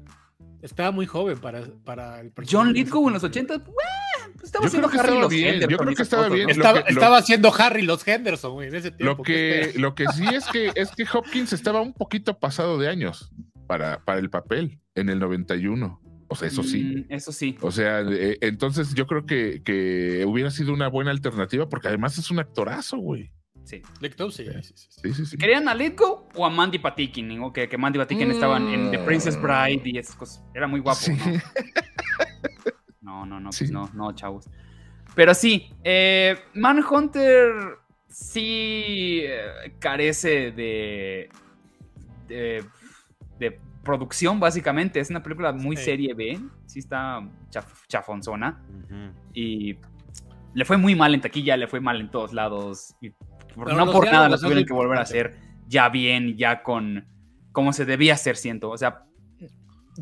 Estaba 0.63 0.91
muy 0.93 1.07
joven 1.07 1.39
para, 1.39 1.63
para 1.85 2.21
el 2.21 2.31
personaje 2.31 2.67
John 2.69 2.73
Lithgow 2.73 3.09
en 3.09 3.15
los 3.15 3.31
tiempo. 3.31 3.55
80, 3.55 3.65
bueno, 3.65 4.33
pues 4.35 4.45
estaba 4.45 4.67
haciendo 4.67 4.89
Harry 4.89 4.99
estaba 4.99 5.21
los 5.21 5.31
bien, 5.31 5.47
yo 5.47 5.53
Henderson 5.63 5.79
creo 5.85 5.95
que 5.97 6.03
estaba 6.03 6.29
bien. 6.29 6.51
Estaba, 6.51 6.75
que- 6.85 6.93
lo- 6.93 6.99
estaba 7.01 7.17
haciendo 7.19 7.55
Harry 7.59 7.83
los 7.83 8.07
Henderson, 8.09 8.53
güey, 8.53 8.69
en 8.69 8.75
ese 8.77 8.91
tiempo. 8.93 9.05
Lo 9.17 9.23
¿qué 9.23 9.71
que, 9.75 9.79
lo 9.81 9.95
que 9.95 10.07
sí 10.09 10.25
es 10.33 10.47
que 10.47 10.73
es 10.77 10.91
que 10.93 11.05
Hopkins 11.13 11.53
estaba 11.53 11.81
un 11.81 11.93
poquito 11.93 12.39
pasado 12.39 12.79
de 12.79 12.89
años 12.89 13.31
para, 13.67 14.05
para 14.05 14.21
el 14.21 14.31
papel 14.31 14.79
en 14.95 15.09
el 15.09 15.19
91. 15.19 16.01
O 16.29 16.35
sea, 16.35 16.49
eso 16.49 16.63
sí. 16.65 16.83
Mm, 17.09 17.13
eso 17.13 17.33
sí. 17.33 17.57
O 17.61 17.71
sea, 17.71 18.01
eh, 18.01 18.39
entonces 18.41 18.95
yo 18.95 19.07
creo 19.07 19.27
que, 19.27 19.63
que 19.65 20.25
hubiera 20.27 20.51
sido 20.51 20.73
una 20.73 20.89
buena 20.89 21.13
alternativa 21.13 21.69
porque 21.69 21.89
además 21.89 22.19
es 22.19 22.31
un 22.31 22.41
actorazo, 22.41 22.97
güey. 22.99 23.31
Sí. 23.67 23.83
Lithgow, 24.01 24.31
sí, 24.31 24.45
sí, 24.47 24.63
sí, 24.63 24.75
sí. 24.77 24.87
Sí, 25.03 25.13
sí, 25.15 25.27
sí. 25.27 25.37
¿Querían 25.37 25.69
a 25.69 25.75
Lithgow 25.75 26.29
o 26.35 26.47
a 26.47 26.51
Mandy 26.51 26.79
Patinkin? 26.79 27.29
¿no? 27.39 27.53
Que, 27.53 27.69
que 27.69 27.77
Mandy 27.77 27.99
Patinkin 27.99 28.31
estaban 28.31 28.69
en 28.69 28.91
The 28.91 28.99
Princess 29.01 29.41
Bride 29.41 29.83
y 29.85 29.99
esas 29.99 30.17
cosas. 30.17 30.43
Era 30.55 30.67
muy 30.67 30.81
guapo, 30.81 30.99
Sí. 31.01 31.13
¿no? 31.13 31.19
No, 33.01 33.25
no, 33.27 33.39
no, 33.41 33.53
Sí. 33.53 33.65
pues 33.65 33.71
no, 33.71 33.89
no, 33.95 34.13
chavos. 34.15 34.49
Pero 35.15 35.33
sí, 35.35 35.71
eh, 35.85 36.37
Manhunter 36.55 37.53
sí 38.09 39.21
eh, 39.25 39.75
carece 39.79 40.51
de, 40.51 41.29
de, 42.27 42.65
de 43.39 43.61
producción, 43.85 44.41
básicamente. 44.41 44.99
Es 45.01 45.11
una 45.11 45.23
película 45.23 45.53
muy 45.53 45.77
Sí. 45.77 45.85
serie 45.85 46.15
B. 46.15 46.41
Sí 46.67 46.81
está 46.81 47.21
chaf- 47.51 47.87
chafonzona. 47.89 48.61
Y 49.33 49.77
le 50.55 50.65
fue 50.65 50.77
muy 50.77 50.95
mal 50.97 51.15
en 51.15 51.21
taquilla, 51.21 51.57
le 51.57 51.69
fue 51.69 51.81
mal 51.81 52.01
en 52.01 52.11
todos 52.11 52.33
lados. 52.33 52.95
Y 53.01 53.13
Pero 53.65 53.77
no 53.77 53.91
por 53.93 54.05
nada 54.07 54.29
lo 54.29 54.39
tuvieron 54.39 54.65
que 54.65 54.73
volver 54.73 54.99
a 54.99 55.03
hacer 55.03 55.37
ya 55.69 55.89
bien, 55.89 56.37
ya 56.37 56.63
con 56.63 57.07
como 57.53 57.73
se 57.73 57.85
debía 57.85 58.15
hacer, 58.15 58.37
siento. 58.37 58.71
O 58.71 58.77
sea, 58.77 59.05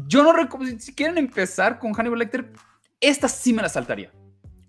yo 0.07 0.23
no 0.25 0.33
recuerdo, 0.33 0.67
si 0.81 0.95
quieren 0.95 1.19
empezar 1.19 1.79
con 1.79 1.93
Hannibal 1.93 2.19
Lecter, 2.19 2.53
esta 3.01 3.29
sí 3.29 3.53
me 3.53 3.63
la 3.63 3.69
saltaría. 3.69 4.11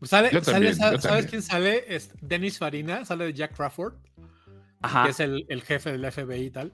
Sale, 0.03 0.29
Yo 0.31 0.39
sale- 0.41 0.53
también, 0.53 0.75
sa- 0.75 0.91
yo 0.91 1.01
¿Sabes 1.01 1.25
quién 1.25 1.41
sale? 1.41 1.83
Es 1.87 2.11
Dennis 2.21 2.59
Farina, 2.59 3.03
sale 3.05 3.25
de 3.25 3.33
Jack 3.33 3.55
Crawford, 3.55 3.95
Ajá. 4.81 5.05
que 5.05 5.09
es 5.11 5.19
el, 5.19 5.45
el 5.49 5.63
jefe 5.63 5.91
del 5.97 6.05
FBI 6.11 6.43
y 6.45 6.51
tal. 6.51 6.73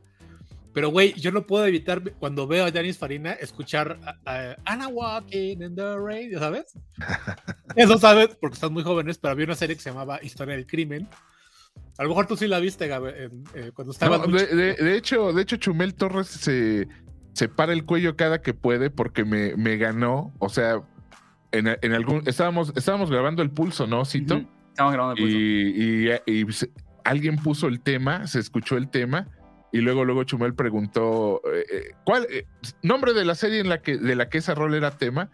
Pero, 0.73 0.89
güey, 0.89 1.13
yo 1.13 1.31
no 1.31 1.45
puedo 1.45 1.65
evitar 1.65 2.01
cuando 2.19 2.45
veo 2.47 2.65
a 2.65 2.71
Dennis 2.71 2.97
Farina 2.97 3.31
escuchar 3.33 3.97
a, 4.03 4.17
a- 4.51 4.55
Anna 4.65 4.87
Walking 4.89 5.61
in 5.61 5.75
the 5.75 5.97
Rain, 5.97 6.29
¿ya 6.31 6.39
¿sabes? 6.39 6.73
Eso 7.75 7.97
sabes, 7.97 8.35
porque 8.39 8.55
están 8.55 8.73
muy 8.73 8.83
jóvenes, 8.83 9.17
pero 9.17 9.31
había 9.31 9.45
una 9.45 9.55
serie 9.55 9.75
que 9.77 9.81
se 9.81 9.89
llamaba 9.91 10.19
Historia 10.21 10.55
del 10.55 10.65
Crimen. 10.67 11.07
A 11.97 12.03
lo 12.03 12.09
mejor 12.09 12.25
tú 12.27 12.35
sí 12.37 12.47
la 12.47 12.59
viste, 12.59 12.87
Gabe, 12.87 13.29
eh, 13.53 13.71
cuando 13.73 13.91
estaba. 13.91 14.17
No, 14.17 14.27
de, 14.27 14.47
de- 14.47 14.73
de 14.75 14.95
hecho, 14.97 15.33
de 15.33 15.41
hecho, 15.41 15.57
Chumel 15.57 15.93
Torres 15.93 16.27
se, 16.27 16.87
se 17.33 17.47
para 17.49 17.73
el 17.73 17.85
cuello 17.85 18.15
cada 18.15 18.41
que 18.41 18.53
puede 18.53 18.89
porque 18.89 19.23
me, 19.25 19.55
me 19.55 19.77
ganó. 19.77 20.33
O 20.39 20.49
sea, 20.49 20.81
en, 21.51 21.67
en 21.81 21.93
algún. 21.93 22.23
Estábamos, 22.25 22.73
estábamos 22.75 23.11
grabando 23.11 23.41
el 23.43 23.51
pulso, 23.51 23.85
¿no, 23.87 24.05
Cito? 24.05 24.35
Ujú. 24.37 24.47
Estamos 24.69 24.93
grabando 24.93 25.15
el 25.17 25.23
pulso. 25.23 25.37
Y, 25.37 26.11
y- 26.25 26.41
y 26.47 26.51
se- 26.53 26.71
alguien 27.03 27.35
puso 27.37 27.67
el 27.67 27.81
tema, 27.81 28.25
se 28.27 28.39
escuchó 28.39 28.77
el 28.77 28.89
tema, 28.89 29.27
y 29.71 29.79
luego, 29.81 30.05
luego 30.05 30.23
Chumel 30.23 30.53
preguntó 30.53 31.41
eh, 31.53 31.65
eh, 31.71 31.83
cuál 32.05 32.25
eh, 32.29 32.45
nombre 32.83 33.13
de 33.13 33.25
la 33.25 33.35
serie 33.35 33.59
en 33.59 33.69
la 33.69 33.81
que, 33.81 33.97
de 33.97 34.15
la 34.15 34.29
que 34.29 34.37
esa 34.39 34.53
rola 34.55 34.77
era 34.77 34.91
tema. 34.97 35.29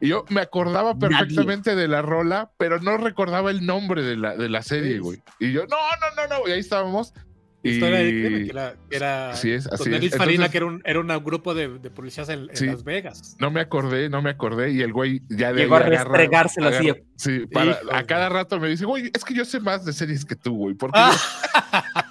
Y 0.00 0.08
yo 0.08 0.24
me 0.28 0.40
acordaba 0.42 0.94
Nadie. 0.94 1.08
perfectamente 1.16 1.74
de 1.74 1.88
la 1.88 2.02
rola, 2.02 2.50
pero 2.58 2.80
no 2.80 2.96
recordaba 2.98 3.50
el 3.50 3.64
nombre 3.64 4.02
de 4.02 4.16
la, 4.16 4.36
de 4.36 4.48
la 4.48 4.62
serie, 4.62 4.94
Sí. 4.94 4.98
güey. 4.98 5.22
Y 5.40 5.52
yo, 5.52 5.62
no, 5.66 5.76
no, 5.76 6.22
no, 6.28 6.38
no, 6.42 6.48
y 6.48 6.52
ahí 6.52 6.60
estábamos. 6.60 7.14
Y- 7.62 7.80
Crimen, 7.80 8.44
que 8.44 8.50
era, 8.50 8.74
que 8.88 8.96
era 8.96 9.30
Así 9.30 9.50
es, 9.50 9.66
con 9.66 9.74
así. 9.80 9.90
Dennis 9.90 10.10
Farina, 10.14 10.44
Entonces- 10.46 10.50
que 10.52 10.56
era 10.58 10.66
un, 10.66 10.82
era 10.84 11.00
un 11.00 11.24
grupo 11.24 11.52
de, 11.54 11.78
de 11.78 11.90
policías 11.90 12.28
en, 12.28 12.40
en 12.50 12.56
Sí. 12.56 12.66
Las 12.66 12.84
Vegas. 12.84 13.36
No 13.40 13.50
me 13.50 13.60
acordé, 13.60 14.08
no 14.08 14.22
me 14.22 14.30
acordé, 14.30 14.70
y 14.70 14.82
el 14.82 14.92
güey 14.92 15.22
ya 15.30 15.52
de 15.52 15.62
Llegó 15.62 15.74
a 15.76 15.80
restregárselo 15.80 16.68
así. 16.68 16.92
Sí, 17.16 17.46
para- 17.46 17.80
a 17.90 18.00
de- 18.02 18.06
cada 18.06 18.28
rato 18.28 18.60
me 18.60 18.68
dice, 18.68 18.84
güey, 18.84 19.10
es 19.12 19.24
que 19.24 19.34
yo 19.34 19.44
sé 19.44 19.58
más 19.58 19.84
de 19.84 19.92
series 19.94 20.24
que 20.24 20.36
tú, 20.36 20.54
güey. 20.56 20.74
Porque 20.76 20.96
Ah, 21.00 21.12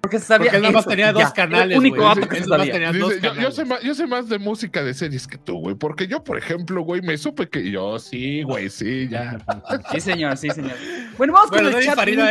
Porque 0.00 0.18
sabía 0.18 0.46
porque 0.50 0.56
él 0.56 0.62
nada 0.62 0.72
más 0.74 0.86
tenía 0.86 1.12
dos 1.12 1.32
canales. 1.32 1.72
El 1.72 1.78
único 1.78 1.96
güey. 1.96 2.08
dato 2.08 2.20
Él 2.20 2.28
que 2.28 2.34
se 2.36 2.40
nada 2.42 2.58
más 2.58 2.66
sabía. 2.66 2.72
tenía 2.72 2.92
Dice, 2.92 3.20
dos 3.20 3.36
yo, 3.38 3.50
sé 3.50 3.64
más, 3.64 3.80
yo 3.82 3.94
sé 3.94 4.06
más 4.06 4.28
de 4.28 4.38
música 4.38 4.82
de 4.82 4.94
series 4.94 5.26
que 5.26 5.38
tú, 5.38 5.58
güey. 5.58 5.74
Porque 5.74 6.06
yo, 6.06 6.22
por 6.24 6.38
ejemplo, 6.38 6.82
güey, 6.82 7.00
me 7.02 7.16
supe 7.18 7.48
que 7.48 7.70
yo 7.70 7.98
sí, 7.98 8.42
güey, 8.42 8.68
sí, 8.70 9.08
ya. 9.08 9.38
Sí, 9.92 10.00
señor, 10.00 10.36
sí, 10.36 10.50
señor. 10.50 10.72
Bueno, 11.16 11.32
vamos 11.32 11.50
Bueno, 11.50 11.70
con 11.70 11.78
el 11.78 11.84
chat. 11.86 11.98
Es 11.98 12.04
que 12.04 12.16
no- 12.16 12.24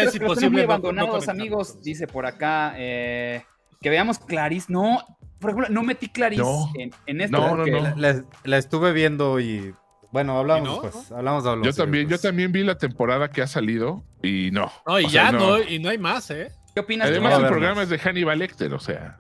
no 0.50 0.64
abandonados, 0.64 1.10
conectar 1.12 1.36
amigos. 1.36 1.82
Dice 1.82 2.08
por 2.08 2.26
acá 2.26 2.74
eh, 2.78 3.44
que 3.82 3.90
veamos 3.90 4.20
Clarice. 4.20 4.68
No, 4.70 5.00
por 5.40 5.52
ejemplo, 5.52 5.70
no 5.74 5.84
metí 5.84 6.08
Clarice 6.10 6.42
No. 6.42 6.72
en, 6.78 6.92
en 7.06 7.22
esto. 7.22 7.38
No, 7.38 7.50
no, 7.52 7.56
porque 7.58 7.72
no. 7.72 7.82
La, 7.82 7.96
la- 7.96 8.24
la 8.44 8.58
estuve 8.58 8.92
viendo 8.94 9.40
y. 9.40 9.74
Bueno, 10.12 10.38
hablamos 10.40 10.68
¿Y 10.70 10.72
no? 10.72 10.82
después. 10.82 11.12
Hablamos, 11.12 11.46
hablamos. 11.46 11.68
Yo 11.68 11.74
también, 11.84 12.06
yo 12.06 12.10
pues. 12.12 12.22
también 12.22 12.52
vi 12.54 12.64
la 12.64 12.78
temporada 12.78 13.30
que 13.30 13.42
ha 13.42 13.48
salido 13.48 14.04
y 14.24 14.50
no. 14.52 14.72
No, 14.88 15.00
y 15.02 15.06
O 15.06 15.10
sea, 15.10 15.32
ya 15.32 15.38
no. 15.38 15.62
y 15.62 15.80
no 15.80 15.90
hay 15.90 15.98
más, 15.98 16.32
¿eh? 16.32 16.50
¿Qué 16.78 16.82
opinas? 16.82 17.08
tú, 17.08 17.14
Además, 17.14 17.34
No, 17.40 17.46
el 17.46 17.52
programa 17.52 17.82
es 17.84 17.90
de 17.90 17.98
Hannibal 17.98 18.38
Lecter, 18.38 18.72
o 18.74 18.80
sea. 18.80 19.18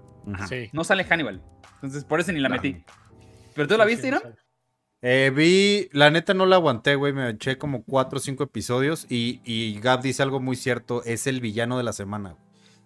Sí. 0.48 0.70
No 0.74 0.84
sale 0.84 1.04
Hannibal. 1.06 1.42
Entonces, 1.76 2.04
por 2.04 2.20
eso 2.20 2.32
ni 2.32 2.40
la 2.40 2.50
No. 2.50 2.56
metí. 2.56 2.84
¿Pero 3.56 3.68
tú 3.68 3.78
la 3.78 3.86
Sí, 3.86 3.90
viste, 3.90 4.02
sí, 4.04 4.08
Irán? 4.10 4.22
sí. 4.26 4.30
Eh, 5.02 5.32
vi, 5.36 5.90
la 5.92 6.10
neta 6.12 6.34
no 6.34 6.46
la 6.46 6.58
aguanté, 6.58 6.96
güey. 6.96 7.14
Me 7.14 7.30
eché 7.30 7.58
como 7.58 7.84
cuatro 7.84 8.18
o 8.18 8.20
cinco 8.22 8.44
episodios 8.44 9.06
y, 9.10 9.42
y 9.44 9.80
Gab 9.80 10.02
dice 10.02 10.22
algo 10.24 10.40
muy 10.40 10.56
cierto. 10.56 11.04
Es 11.06 11.26
el 11.28 11.40
villano 11.42 11.78
de 11.78 11.84
la 11.84 11.94
semana. 11.94 12.32
güey. 12.32 12.44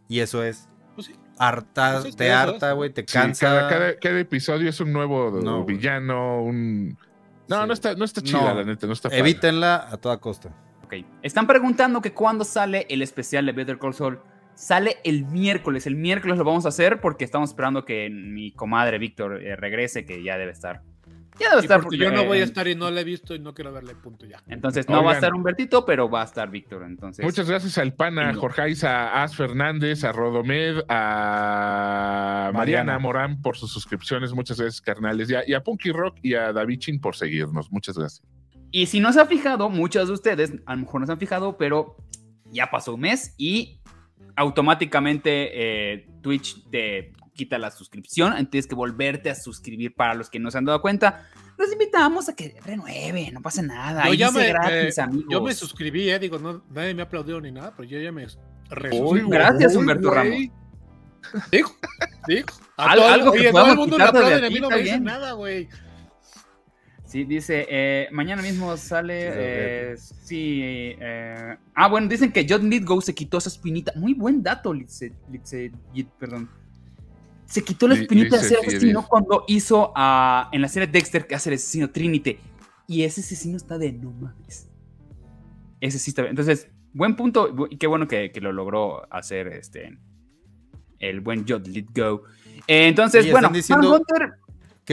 Y 0.08 0.20
eso 0.20 0.44
es. 0.44 0.68
Pues 0.96 1.08
sí. 1.08 1.16
Harta, 1.38 2.00
Eso 2.00 2.08
es 2.10 2.16
te 2.16 2.32
harta, 2.32 2.72
güey, 2.74 2.92
te 2.92 3.02
Sí, 3.02 3.08
cansa. 3.14 3.48
cada, 3.48 3.68
cada- 3.70 3.96
cada 4.00 4.20
episodio 4.20 4.70
es 4.70 4.80
un 4.80 4.94
nuevo 4.94 5.32
No, 5.44 5.66
villano, 5.66 6.44
un. 6.44 6.98
No, 7.48 7.62
Sí. 7.62 7.68
no 7.68 7.74
está, 7.74 7.96
no 7.96 8.06
está 8.06 8.22
chida, 8.22 8.40
No. 8.54 8.56
la 8.56 8.64
neta, 8.64 8.88
no 8.88 8.94
está 8.94 9.10
padre. 9.10 9.20
Evítenla 9.20 9.88
a 9.92 9.98
toda 9.98 10.18
costa. 10.18 10.54
Ok. 10.86 10.94
Están 11.24 11.48
preguntando 11.48 12.02
que 12.02 12.14
cuándo 12.14 12.44
sale 12.44 12.86
el 12.90 13.02
especial 13.02 13.46
de 13.46 13.52
Better 13.54 13.80
Call 13.80 13.94
Saul. 13.94 14.20
Sale 14.56 14.98
el 15.04 15.26
miércoles. 15.26 15.88
El 15.88 15.96
miércoles 15.96 16.38
lo 16.38 16.44
vamos 16.44 16.66
a 16.66 16.70
hacer 16.70 17.02
porque 17.02 17.26
estamos 17.26 17.50
esperando 17.50 17.86
que 17.86 18.10
mi 18.10 18.52
comadre 18.52 18.98
Víctor 19.00 19.42
eh, 19.42 19.56
regrese, 19.56 20.06
que 20.06 20.24
ya 20.24 20.38
debe 20.38 20.52
estar. 20.52 20.82
Ya 21.40 21.50
debe 21.50 21.62
estar. 21.62 21.82
porque 21.82 21.98
yo 21.98 22.12
no 22.12 22.22
eh, 22.22 22.28
voy 22.28 22.40
a 22.40 22.44
estar 22.44 22.68
y 22.68 22.76
no 22.76 22.92
la 22.92 23.02
he 23.02 23.04
visto 23.04 23.34
y 23.34 23.40
no 23.40 23.54
quiero 23.54 23.72
verle, 23.72 23.96
punto 23.96 24.26
ya. 24.26 24.44
Entonces 24.48 24.88
no 24.88 24.96
va 24.96 25.00
a 25.00 25.02
Oigan. 25.02 25.16
estar 25.16 25.34
Humbertito, 25.34 25.86
pero 25.86 26.10
va 26.10 26.22
a 26.22 26.26
estar 26.26 26.52
Víctor. 26.52 26.84
Entonces. 26.84 27.26
Muchas 27.26 27.50
gracias 27.50 27.78
al 27.78 27.94
PAN, 27.94 28.20
a 28.20 28.28
Bingo. 28.28 28.42
Jorge 28.42 28.86
a 28.86 29.24
As 29.24 29.36
Fernández, 29.36 30.04
a 30.04 30.12
Rodomed, 30.12 30.84
a 30.90 32.52
Mariana, 32.54 32.58
Mariana. 32.58 33.00
Morán 33.00 33.42
por 33.42 33.58
sus 33.58 33.72
suscripciones. 33.72 34.34
Muchas 34.34 34.60
gracias, 34.60 34.82
carnales. 34.82 35.30
Y 35.30 35.36
a, 35.36 35.44
y 35.48 35.54
a 35.54 35.64
Punky 35.64 35.92
Rock 35.92 36.18
y 36.22 36.36
a 36.36 36.54
Davichin 36.54 37.00
por 37.00 37.16
seguirnos. 37.16 37.72
Muchas 37.72 37.98
gracias. 37.98 38.24
Y 38.72 38.86
si 38.86 39.00
no 39.00 39.12
se 39.12 39.20
han 39.20 39.28
fijado, 39.28 39.70
muchos 39.70 40.08
de 40.08 40.14
ustedes 40.14 40.54
a 40.66 40.76
lo 40.76 40.82
mejor 40.82 41.02
no 41.02 41.08
se 41.08 41.14
han 41.14 41.20
fijado, 41.20 41.58
pero 41.58 41.98
ya 42.52 42.70
pasó 42.70 42.96
un 42.96 43.02
mes 43.02 43.34
y 43.38 43.81
automáticamente 44.36 45.50
eh, 45.94 46.08
Twitch 46.22 46.70
te 46.70 47.14
quita 47.34 47.58
la 47.58 47.72
suscripción. 47.72 48.30
Entonces 48.34 48.50
tienes 48.52 48.68
que 48.68 48.76
volverte 48.76 49.30
a 49.30 49.36
suscribir 49.36 49.96
para 49.96 50.14
los 50.14 50.30
que 50.30 50.40
no 50.40 50.52
se 50.52 50.58
han 50.58 50.66
dado 50.66 50.82
cuenta. 50.82 51.28
Los 51.58 51.72
invitamos 51.72 52.28
a 52.30 52.36
que 52.36 52.56
renueven, 52.66 53.34
no 53.34 53.42
pasa 53.42 53.62
nada. 53.62 54.06
Yo 54.08 54.14
ya 54.14 54.28
dice 54.28 54.40
me, 54.40 54.48
gratis, 54.50 54.98
eh, 54.98 55.02
amigos. 55.02 55.26
yo 55.30 55.42
me 55.42 55.54
suscribí, 55.54 56.10
eh, 56.10 56.20
digo, 56.20 56.40
no, 56.40 56.64
nadie 56.72 56.94
me 56.94 57.02
ha 57.02 57.06
aplaudido 57.06 57.40
ni 57.40 57.52
nada, 57.52 57.74
pero 57.76 57.88
yo 57.88 58.00
ya 58.00 58.12
me 58.12 58.28
resuscribí. 58.70 59.30
gracias, 59.30 59.76
Humberto 59.76 60.10
güey. 60.12 60.52
Digo, 61.52 61.72
digo. 62.28 62.48
A 62.78 62.92
Al- 62.92 62.98
todo- 62.98 63.08
algo 63.08 63.32
que 63.32 63.40
oye, 63.40 63.52
todo 63.52 63.72
el 63.72 63.78
mundo 63.78 63.98
le 63.98 64.04
aplaude, 64.04 64.46
a 64.48 64.50
mí 64.50 64.60
no 64.60 64.70
me 64.70 64.78
dicen 64.78 65.04
bien. 65.04 65.04
nada, 65.04 65.34
güey. 65.34 65.70
Sí, 67.12 67.26
dice, 67.26 67.68
eh, 67.70 68.08
mañana 68.14 68.42
mismo 68.42 68.78
sale. 68.78 69.34
Sí, 69.34 69.38
eh, 69.38 69.96
sí. 69.98 70.62
eh, 70.64 71.58
ah, 71.76 71.90
bueno, 71.90 72.08
dicen 72.08 72.32
que 72.32 72.48
John 72.48 72.70
Lithgow 72.70 73.02
se 73.02 73.14
quitó 73.14 73.40
esa 73.40 73.50
espinita. 73.50 73.92
Muy 73.98 74.14
buen 74.14 74.42
dato, 74.42 74.74
Litze, 74.74 75.12
perdón. 76.18 76.50
Se 77.48 77.66
quitó 77.66 77.90
la 77.90 77.96
espinita 77.96 78.38
de 78.38 78.44
ser 78.44 78.60
asesino 78.60 79.06
cuando 79.06 79.44
hizo 79.50 79.92
ah, 79.94 80.48
en 80.54 80.62
la 80.62 80.70
serie 80.70 80.88
Dexter 80.88 81.28
que 81.28 81.36
hace 81.36 81.50
el 81.50 81.56
asesino 81.56 81.90
Trinity. 81.90 82.40
Y 82.88 83.04
ese 83.04 83.20
asesino 83.20 83.58
está 83.58 83.78
de 83.78 83.92
no 83.92 84.12
mames. 84.12 84.70
Ese 85.82 86.00
sí 86.00 86.12
está 86.12 86.22
bien. 86.22 86.30
Entonces, 86.30 86.70
buen 86.94 87.18
punto. 87.18 87.68
Y 87.70 87.76
qué 87.76 87.88
bueno 87.88 88.08
que, 88.08 88.32
que 88.32 88.40
lo 88.40 88.54
logró 88.54 89.06
hacer 89.14 89.48
este. 89.48 89.98
El 90.98 91.20
buen 91.20 91.44
John 91.46 91.64
Lithgow. 91.64 92.22
Eh, 92.68 92.88
entonces, 92.88 93.24
Oye, 93.24 93.32
bueno, 93.32 93.50
diciendo 93.50 93.90
Manhunter, 93.90 94.40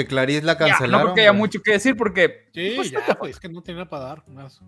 Que 0.02 0.06
Clarice 0.06 0.42
la 0.42 0.52
ya, 0.52 0.58
cancelaron. 0.58 0.90
no 0.90 1.02
creo 1.06 1.14
que 1.14 1.20
haya 1.22 1.32
mucho 1.32 1.60
que 1.62 1.72
decir 1.72 1.96
porque 1.96 2.48
Sí, 2.54 2.72
Pues, 2.76 2.90
ya, 2.90 3.00
neta, 3.00 3.14
güey, 3.14 3.30
es 3.32 3.40
que 3.40 3.48
no 3.48 3.62
tenía 3.62 3.84
para 3.86 4.04
dar 4.04 4.28
más. 4.28 4.60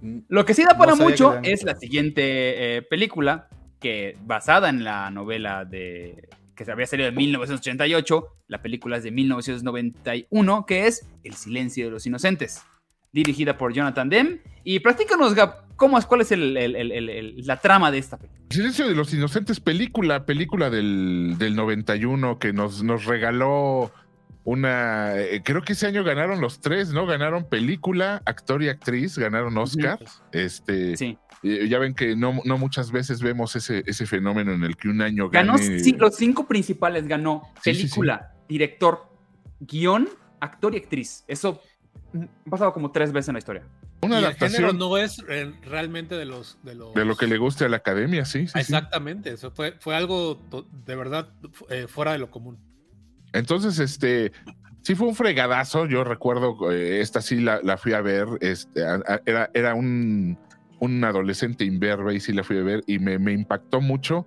Mm, 0.00 0.18
Lo 0.28 0.44
que 0.44 0.54
sí 0.54 0.62
da 0.64 0.78
para 0.78 0.94
mucho 0.94 1.38
es 1.42 1.62
la 1.64 1.74
siguiente 1.76 2.76
eh, 2.76 2.82
película, 2.82 3.48
que 3.80 4.16
basada 4.24 4.68
en 4.68 4.84
la 4.84 5.10
novela 5.10 5.64
de 5.64 6.28
que 6.56 6.64
se 6.64 6.72
había 6.72 6.86
salido 6.86 7.08
en 7.08 7.14
1988, 7.14 8.26
la 8.48 8.60
película 8.62 8.96
es 8.96 9.04
de 9.04 9.12
1991, 9.12 10.66
que 10.66 10.86
es 10.86 11.06
El 11.24 11.34
silencio 11.34 11.84
de 11.84 11.90
los 11.92 12.06
inocentes, 12.06 12.62
dirigida 13.12 13.56
por 13.56 13.72
Jonathan 13.72 14.08
Demme. 14.08 14.40
Y 14.64 14.80
platícanos, 14.80 15.34
Gab, 15.34 15.68
¿cómo 15.76 15.98
es, 15.98 16.06
¿cuál 16.06 16.22
es 16.22 16.32
el- 16.32 16.56
el- 16.56 16.74
el- 16.76 16.92
el- 16.92 17.08
el- 17.10 17.46
la 17.46 17.58
trama 17.60 17.90
de 17.90 17.98
esta 17.98 18.16
película? 18.16 18.38
Silencio 18.50 18.88
de 18.88 18.94
los 18.94 19.12
Inocentes, 19.12 19.60
película, 19.60 20.24
película 20.24 20.70
del, 20.70 21.34
del 21.38 21.54
91 21.54 22.38
que 22.38 22.52
nos, 22.54 22.82
nos 22.82 23.04
regaló 23.04 23.92
una. 24.48 25.16
eh, 25.16 25.42
creo 25.44 25.62
que 25.62 25.74
ese 25.74 25.86
año 25.86 26.04
ganaron 26.04 26.40
los 26.40 26.60
tres, 26.60 26.90
¿no? 26.92 27.06
Ganaron 27.06 27.48
película, 27.48 28.22
actor 28.24 28.62
y 28.62 28.68
actriz, 28.68 29.18
ganaron 29.18 29.56
Oscar. 29.58 29.98
Este, 30.32 30.96
Sí. 30.96 31.18
eh, 31.42 31.68
ya 31.68 31.78
ven 31.78 31.94
que 31.94 32.16
no, 32.16 32.40
no 32.44 32.58
muchas 32.58 32.90
veces 32.90 33.20
vemos 33.22 33.54
ese, 33.56 33.82
ese 33.86 34.06
fenómeno 34.06 34.52
en 34.52 34.64
el 34.64 34.76
que 34.76 34.88
un 34.88 35.02
año 35.02 35.28
Ganó 35.28 35.54
gane. 35.54 35.80
sí, 35.80 35.92
los 35.92 36.16
cinco 36.16 36.46
principales, 36.46 37.06
ganó 37.06 37.42
Sí, 37.62 37.74
sí, 37.74 37.80
película, 37.82 38.32
director, 38.48 39.08
guion, 39.60 40.08
actor 40.40 40.74
y 40.74 40.78
actriz. 40.78 41.24
Eso 41.28 41.60
mm, 42.12 42.24
ha 42.46 42.50
pasado 42.50 42.72
como 42.72 42.90
tres 42.90 43.12
veces 43.12 43.28
en 43.28 43.34
la 43.34 43.38
historia. 43.40 43.62
una 44.02 44.20
y 44.20 44.24
el 44.24 44.34
género 44.34 44.68
adaptación 44.68 44.78
no 44.78 44.96
es 44.96 45.22
realmente 45.62 46.14
de 46.14 46.24
los, 46.24 46.58
de 46.62 46.74
los. 46.74 46.94
de 46.94 47.04
lo 47.04 47.16
que 47.16 47.26
le 47.26 47.36
guste 47.38 47.64
a 47.64 47.68
la 47.68 47.78
academia, 47.78 48.24
sí. 48.24 48.46
sí, 48.46 48.52
sí. 48.54 48.58
Exactamente, 48.60 49.30
eso 49.32 49.50
fue, 49.50 49.72
fue 49.80 49.94
algo 49.96 50.40
de 50.86 50.96
verdad 50.96 51.28
eh, 51.68 51.86
fuera 51.88 52.12
de 52.12 52.18
lo 52.18 52.30
común. 52.30 52.58
Entonces, 53.32 53.78
este, 53.78 54.32
sí 54.82 54.94
fue 54.94 55.08
un 55.08 55.14
fregadazo. 55.14 55.86
Yo 55.86 56.04
recuerdo, 56.04 56.70
eh, 56.72 57.00
esta 57.00 57.20
sí 57.22 57.40
la, 57.40 57.60
la 57.62 57.76
fui 57.76 57.92
a 57.92 58.00
ver. 58.00 58.26
Este, 58.40 58.84
a- 58.84 59.02
a- 59.06 59.20
era, 59.26 59.50
era 59.54 59.74
un, 59.74 60.38
un 60.80 61.04
adolescente 61.04 61.64
imberbe 61.64 62.14
y 62.14 62.20
sí 62.20 62.32
la 62.32 62.42
fui 62.44 62.58
a 62.58 62.62
ver 62.62 62.82
y 62.86 62.98
me, 62.98 63.18
me 63.18 63.32
impactó 63.32 63.80
mucho. 63.80 64.26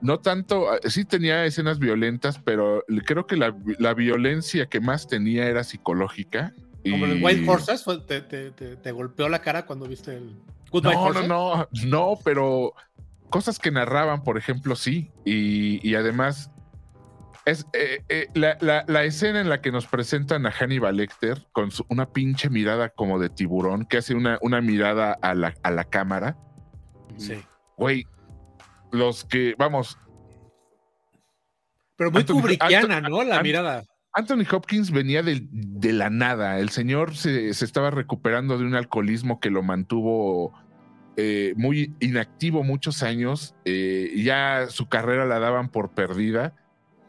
No 0.00 0.18
tanto, 0.20 0.74
eh, 0.74 0.80
sí 0.90 1.04
tenía 1.04 1.44
escenas 1.46 1.78
violentas, 1.78 2.38
pero 2.38 2.84
creo 3.04 3.26
que 3.26 3.36
la, 3.36 3.56
la 3.78 3.94
violencia 3.94 4.66
que 4.66 4.80
más 4.80 5.08
tenía 5.08 5.46
era 5.46 5.64
psicológica. 5.64 6.54
Como 6.88 7.06
en 7.06 7.22
Wild 7.24 7.48
Horses, 7.48 7.82
fue- 7.82 7.98
te, 8.00 8.20
te- 8.20 8.50
te- 8.52 8.76
te 8.76 8.92
golpeó 8.92 9.28
la 9.28 9.40
cara 9.40 9.66
cuando 9.66 9.86
viste 9.88 10.14
el 10.16 10.36
Goodbye 10.70 10.94
No, 10.94 11.00
no, 11.00 11.06
Horses. 11.08 11.28
no, 11.28 11.68
no, 11.88 12.18
pero 12.24 12.72
cosas 13.30 13.58
que 13.58 13.70
narraban, 13.72 14.22
por 14.22 14.38
ejemplo, 14.38 14.76
sí. 14.76 15.10
Y, 15.24 15.80
y 15.88 15.94
además, 15.96 16.50
es 17.46 17.64
eh, 17.72 18.02
eh, 18.08 18.26
la, 18.34 18.58
la- 18.60 18.84
la 18.88 19.04
escena 19.04 19.40
en 19.40 19.48
la 19.48 19.60
que 19.62 19.70
nos 19.72 19.86
presentan 19.86 20.44
a 20.46 20.50
Hannibal 20.50 20.96
Lecter 20.96 21.46
con 21.52 21.70
su- 21.70 21.86
una 21.88 22.12
pinche 22.12 22.50
mirada 22.50 22.88
como 22.90 23.18
de 23.20 23.28
tiburón, 23.30 23.86
que 23.86 23.98
hace 23.98 24.14
una, 24.14 24.38
una 24.42 24.60
mirada 24.60 25.12
a 25.22 25.34
la, 25.34 25.54
a 25.62 25.70
la 25.70 25.84
cámara. 25.84 26.36
Sí. 27.16 27.40
Güey, 27.78 28.04
los 28.92 29.24
que, 29.24 29.54
vamos, 29.58 29.96
Pero 31.96 32.10
muy 32.10 32.24
Anthony- 32.60 33.08
¿no? 33.08 33.22
La 33.24 33.42
mirada. 33.42 33.84
Anthony 34.12 34.44
Hopkins 34.50 34.90
venía 34.90 35.22
del- 35.22 35.46
de, 35.52 35.92
la 35.92 36.10
nada. 36.10 36.58
El 36.58 36.70
señor 36.70 37.14
se, 37.16 37.54
se 37.54 37.64
estaba 37.64 37.90
recuperando 37.90 38.58
de 38.58 38.64
un 38.64 38.74
alcoholismo 38.74 39.38
que 39.40 39.50
lo 39.50 39.62
mantuvo 39.62 40.52
eh, 41.16 41.54
muy 41.56 41.94
inactivo 42.00 42.64
muchos 42.64 43.02
años. 43.04 43.54
eh, 43.64 44.12
ya 44.16 44.66
su 44.68 44.88
carrera 44.88 45.26
la 45.26 45.38
daban 45.38 45.68
por 45.70 45.92
perdida. 45.92 46.54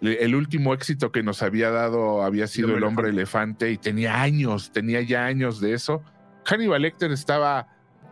El 0.01 0.35
último 0.35 0.73
éxito 0.75 1.11
que 1.11 1.23
nos 1.23 1.41
había 1.41 1.71
dado 1.71 2.21
había 2.21 2.45
sido 2.47 2.67
El 2.77 2.83
hombre 2.83 3.09
elefante 3.09 3.71
y 3.71 3.77
tenía 3.77 4.21
años, 4.21 4.71
tenía 4.71 5.01
ya 5.01 5.25
años 5.25 5.59
de 5.59 5.73
eso. 5.73 6.03
Hannibal 6.45 6.83
Lecter 6.83 7.11
estaba 7.11 7.67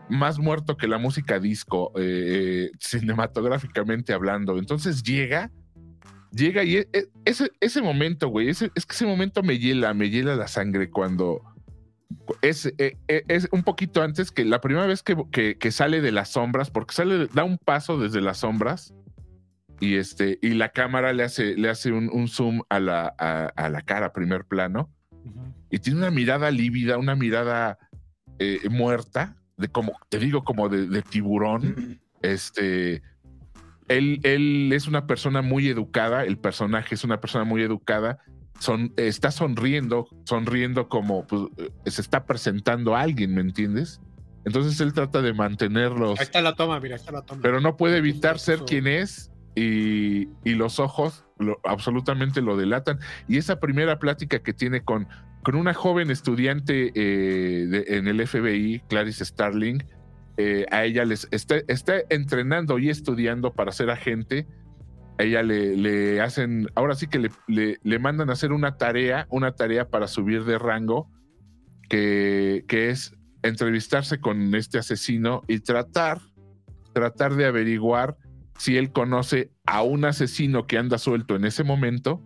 más 0.09 0.39
muerto 0.39 0.77
que 0.77 0.87
la 0.87 0.97
música 0.97 1.39
disco, 1.39 1.91
eh, 1.95 2.71
cinematográficamente 2.79 4.13
hablando. 4.13 4.57
Entonces 4.57 5.03
llega 5.03 5.51
llega 6.31 6.63
y 6.63 6.77
e- 6.77 6.89
e- 6.91 7.07
ese, 7.23 7.49
ese 7.61 7.81
momento, 7.81 8.27
güey, 8.27 8.49
ese- 8.49 8.71
es 8.75 8.85
que 8.85 8.93
ese 8.93 9.05
momento 9.05 9.41
me 9.41 9.57
hiela, 9.57 9.93
me 9.93 10.09
hiela 10.09 10.35
la 10.35 10.47
sangre 10.49 10.89
cuando 10.89 11.41
es, 12.41 12.65
eh, 12.77 12.97
eh, 13.07 13.23
es 13.29 13.47
un 13.51 13.63
poquito 13.63 14.01
antes 14.01 14.31
que 14.31 14.43
la 14.43 14.59
primera 14.59 14.85
vez 14.85 15.01
que, 15.01 15.15
que- 15.31 15.57
que 15.57 15.71
sale 15.71 16.01
de 16.01 16.11
las 16.11 16.29
sombras, 16.29 16.71
porque 16.71 16.93
sale, 16.93 17.27
da 17.33 17.43
un 17.45 17.57
paso 17.57 17.97
desde 17.97 18.19
las 18.21 18.39
sombras 18.39 18.93
y 19.79 19.95
este, 19.95 20.39
y 20.41 20.49
la 20.49 20.69
cámara 20.69 21.13
le 21.13 21.23
hace, 21.23 21.55
le 21.55 21.69
hace 21.69 21.91
un, 21.91 22.09
un 22.11 22.27
zoom 22.27 22.61
a 22.69 22.79
la, 22.79 23.13
a, 23.17 23.45
a 23.47 23.69
la 23.69 23.81
cara, 23.81 24.13
primer 24.13 24.45
plano, 24.45 24.89
y 25.69 25.79
tiene 25.79 25.99
una 25.99 26.11
mirada 26.11 26.51
lívida, 26.51 26.97
una 26.97 27.15
mirada 27.15 27.77
eh, 28.39 28.59
muerta, 28.69 29.35
de 29.57 29.67
como, 29.69 29.93
te 30.09 30.19
digo, 30.19 30.43
como 30.43 30.69
de, 30.69 30.87
de 30.87 31.01
tiburón. 31.01 31.99
Este, 32.21 33.03
él, 33.87 34.19
él 34.23 34.71
es 34.73 34.87
una 34.87 35.05
persona 35.05 35.43
muy 35.43 35.67
educada, 35.67 36.23
el 36.23 36.39
personaje 36.39 36.95
es 36.95 37.03
una 37.03 37.21
persona 37.21 37.43
muy 37.43 37.61
educada, 37.61 38.17
son, 38.59 38.93
está 38.97 39.29
sonriendo, 39.29 40.07
sonriendo 40.23 40.89
como 40.89 41.27
pues, 41.27 41.43
eh, 41.57 41.91
se 41.91 42.01
está 42.01 42.25
presentando 42.25 42.95
a 42.95 43.01
alguien, 43.01 43.35
¿me 43.35 43.41
entiendes? 43.41 44.01
Entonces 44.43 44.79
él 44.79 44.93
trata 44.93 45.21
de 45.21 45.33
mantenerlos, 45.33 46.19
Ahí 46.19 46.23
está 46.23 46.41
la 46.41 46.55
toma, 46.55 46.79
mira, 46.79 46.95
ahí 46.95 46.99
está 46.99 47.11
la 47.11 47.21
toma. 47.21 47.41
pero 47.43 47.61
no 47.61 47.77
puede 47.77 47.97
evitar 47.97 48.39
ser 48.39 48.59
quien 48.61 48.87
es 48.87 49.31
y, 49.55 50.27
y 50.43 50.55
los 50.55 50.79
ojos 50.79 51.25
lo- 51.39 51.59
absolutamente 51.63 52.41
lo 52.41 52.57
delatan. 52.57 52.99
Y 53.27 53.37
esa 53.37 53.59
primera 53.59 53.99
plática 53.99 54.39
que 54.39 54.53
tiene 54.53 54.83
con, 54.83 55.07
con 55.43 55.55
una 55.55 55.73
joven 55.73 56.11
estudiante 56.11 56.91
eh, 56.95 57.65
de- 57.67 57.85
en 57.97 58.07
el 58.07 58.25
FBI, 58.27 58.83
Clarice 58.89 59.25
Starling, 59.25 59.83
eh, 60.37 60.65
a 60.71 60.83
ella 60.83 61.05
les 61.05 61.27
está, 61.31 61.55
está 61.67 61.95
entrenando 62.09 62.77
y 62.79 62.89
estudiando 62.89 63.53
para 63.53 63.71
ser 63.71 63.89
agente. 63.89 64.45
A 65.17 65.23
ella 65.23 65.43
le, 65.43 65.77
le 65.77 66.19
hacen, 66.19 66.67
ahora 66.75 66.95
sí 66.95 67.07
que 67.07 67.19
le, 67.19 67.29
le- 67.47 67.79
le 67.81 67.99
mandan 67.99 68.29
a 68.29 68.33
hacer 68.33 68.51
una 68.51 68.75
tarea, 68.77 69.27
una 69.29 69.53
tarea 69.53 69.87
para 69.89 70.07
subir 70.07 70.43
de 70.43 70.57
rango, 70.59 71.09
que, 71.89 72.65
que 72.67 72.89
es 72.89 73.15
entrevistarse 73.43 74.19
con 74.19 74.53
este 74.55 74.77
asesino 74.79 75.43
y 75.47 75.59
tratar, 75.59 76.19
tratar 76.93 77.35
de 77.35 77.45
averiguar 77.45 78.17
si 78.57 78.77
él 78.77 78.91
conoce 78.91 79.51
a 79.65 79.81
un 79.81 80.05
asesino 80.05 80.67
que 80.67 80.77
anda 80.77 80.97
suelto 80.97 81.35
en 81.35 81.45
ese 81.45 81.63
momento 81.63 82.23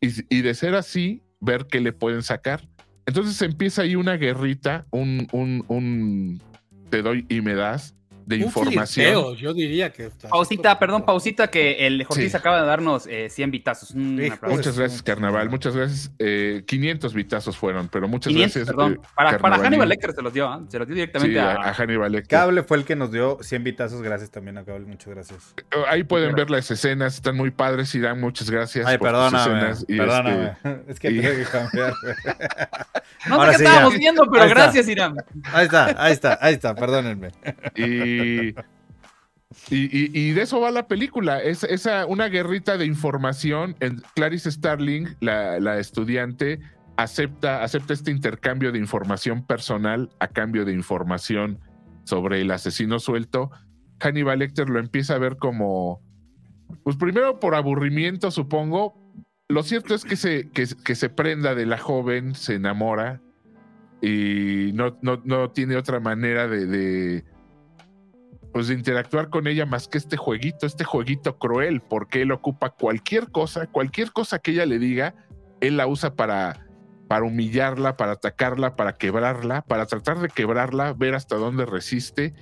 y, 0.00 0.40
de 0.40 0.54
ser 0.54 0.74
así, 0.74 1.22
ver 1.40 1.66
qué 1.66 1.80
le 1.80 1.92
pueden 1.92 2.22
sacar. 2.22 2.66
Entonces 3.06 3.40
empieza 3.42 3.82
ahí 3.82 3.96
una 3.96 4.16
guerrita, 4.16 4.86
un, 4.90 5.26
un, 5.32 5.64
un 5.68 6.42
te 6.88 7.02
doy 7.02 7.26
y 7.28 7.40
me 7.40 7.54
das 7.54 7.94
de 8.30 8.36
Un 8.36 8.42
información. 8.44 8.86
flirteo, 8.86 9.34
yo 9.34 9.52
diría 9.52 9.92
que. 9.92 10.10
Pausita, 10.28 10.78
perdón, 10.78 11.04
pausita, 11.04 11.48
que 11.50 11.86
el 11.86 12.00
Ortiz 12.08 12.30
Sí. 12.30 12.36
acaba 12.36 12.60
de 12.60 12.66
darnos 12.66 13.06
eh, 13.06 13.28
100 13.28 13.50
vitazos. 13.50 13.94
Muchas 13.94 14.78
gracias, 14.78 15.02
Carnaval. 15.02 15.50
Muchas 15.50 15.76
gracias. 15.76 16.10
Eh, 16.18 16.62
500 16.66 17.12
vitazos 17.12 17.56
fueron, 17.56 17.88
pero 17.88 18.08
muchas 18.08 18.32
500, 18.32 18.54
gracias. 18.54 18.66
perdón. 18.74 19.00
eh, 19.02 19.38
para. 19.40 19.56
Hannibal 19.58 19.88
Lecter 19.88 20.12
se 20.14 20.22
los 20.22 20.32
dio, 20.32 20.48
¿ah? 20.48 20.62
se 20.68 20.78
los 20.78 20.86
dio 20.86 20.94
directamente 20.94 21.34
Sí, 21.34 21.38
a, 21.38 21.74
Hannibal 21.74 22.12
Lecter. 22.12 22.38
Cable 22.38 22.62
fue 22.62 22.76
el 22.78 22.84
que 22.84 22.96
nos 22.96 23.10
dio 23.12 23.38
100 23.42 23.64
vitazos. 23.64 24.00
Gracias 24.02 24.30
también 24.30 24.56
a 24.58 24.64
Cable. 24.64 24.86
Muchas 24.86 25.08
gracias. 25.12 25.54
Ahí 25.88 26.04
pueden 26.04 26.34
ver 26.34 26.48
las 26.50 26.70
escenas, 26.70 27.16
están 27.16 27.36
muy 27.36 27.50
padres, 27.50 27.94
Irán. 27.94 28.20
Muchas 28.20 28.48
gracias. 28.50 28.86
Ay, 28.86 28.96
por 28.98 29.08
perdóname. 29.08 29.38
escenas. 29.70 29.84
Y, 29.88 29.96
Perdóname. 29.96 30.52
este, 30.62 30.80
Es 30.88 31.00
que 31.00 31.10
y- 31.10 31.20
tengo 31.20 31.36
que 31.36 31.44
cambiar. 31.50 31.92
No 33.28 33.38
sé 33.44 33.50
qué 33.50 33.56
sí, 33.58 33.64
estábamos 33.64 33.92
ya. 33.92 33.98
viendo, 33.98 34.22
pero 34.30 34.42
Ahí 34.44 34.48
está. 34.48 34.62
gracias, 34.62 34.88
Irán. 34.88 35.14
Ahí 35.52 35.64
está, 35.66 35.94
ahí 36.02 36.12
está, 36.12 36.38
ahí 36.40 36.54
está. 36.54 36.74
Perdónenme. 36.74 37.28
y, 37.74 37.82
y, 39.70 40.32
de 40.32 40.42
eso 40.42 40.60
va 40.60 40.70
la 40.70 40.86
película. 40.86 41.42
Es 41.42 41.66
una 42.08 42.28
guerrita 42.28 42.76
de 42.76 42.86
información. 42.86 43.76
Clarice 44.14 44.50
Starling, 44.50 45.16
la, 45.20 45.78
estudiante, 45.78 46.60
acepta, 46.96 47.62
acepta 47.62 47.92
este 47.92 48.10
intercambio 48.10 48.72
de 48.72 48.78
información 48.78 49.44
personal 49.44 50.10
a 50.20 50.28
cambio 50.28 50.64
de 50.64 50.72
información 50.72 51.58
sobre 52.04 52.40
el 52.40 52.50
asesino 52.50 52.98
suelto. 52.98 53.50
Hannibal 54.00 54.38
Lecter 54.38 54.68
lo 54.68 54.78
empieza 54.78 55.14
a 55.14 55.18
ver 55.18 55.36
como, 55.36 56.00
pues 56.84 56.96
primero 56.96 57.40
por 57.40 57.54
aburrimiento, 57.54 58.30
supongo. 58.30 58.94
Lo 59.48 59.62
cierto 59.64 59.94
es 59.94 60.04
que 60.04 60.16
se, 60.16 60.48
que, 60.50 60.66
se 60.66 61.08
prenda 61.08 61.54
de 61.56 61.66
la 61.66 61.76
joven, 61.76 62.36
se 62.36 62.54
enamora 62.54 63.20
y 64.00 64.70
no, 64.74 64.96
no, 65.02 65.20
no 65.24 65.50
tiene 65.50 65.76
otra 65.76 65.98
manera 65.98 66.46
de, 66.46 67.24
pues 68.52 68.68
de 68.68 68.74
interactuar 68.74 69.30
con 69.30 69.46
ella 69.46 69.66
más 69.66 69.88
que 69.88 69.98
este 69.98 70.16
jueguito, 70.16 70.66
este 70.66 70.84
jueguito 70.84 71.38
cruel, 71.38 71.80
porque 71.80 72.22
él 72.22 72.32
ocupa 72.32 72.70
cualquier 72.70 73.30
cosa, 73.30 73.66
cualquier 73.66 74.12
cosa 74.12 74.38
que 74.38 74.52
ella 74.52 74.66
le 74.66 74.78
diga, 74.78 75.14
él 75.60 75.76
la 75.76 75.86
usa 75.86 76.14
para, 76.14 76.66
para 77.08 77.24
humillarla, 77.24 77.96
para 77.96 78.12
atacarla, 78.12 78.76
para 78.76 78.96
quebrarla, 78.96 79.62
para 79.62 79.86
tratar 79.86 80.20
de 80.20 80.28
quebrarla, 80.28 80.92
ver 80.94 81.14
hasta 81.14 81.36
dónde 81.36 81.66
resiste. 81.66 82.34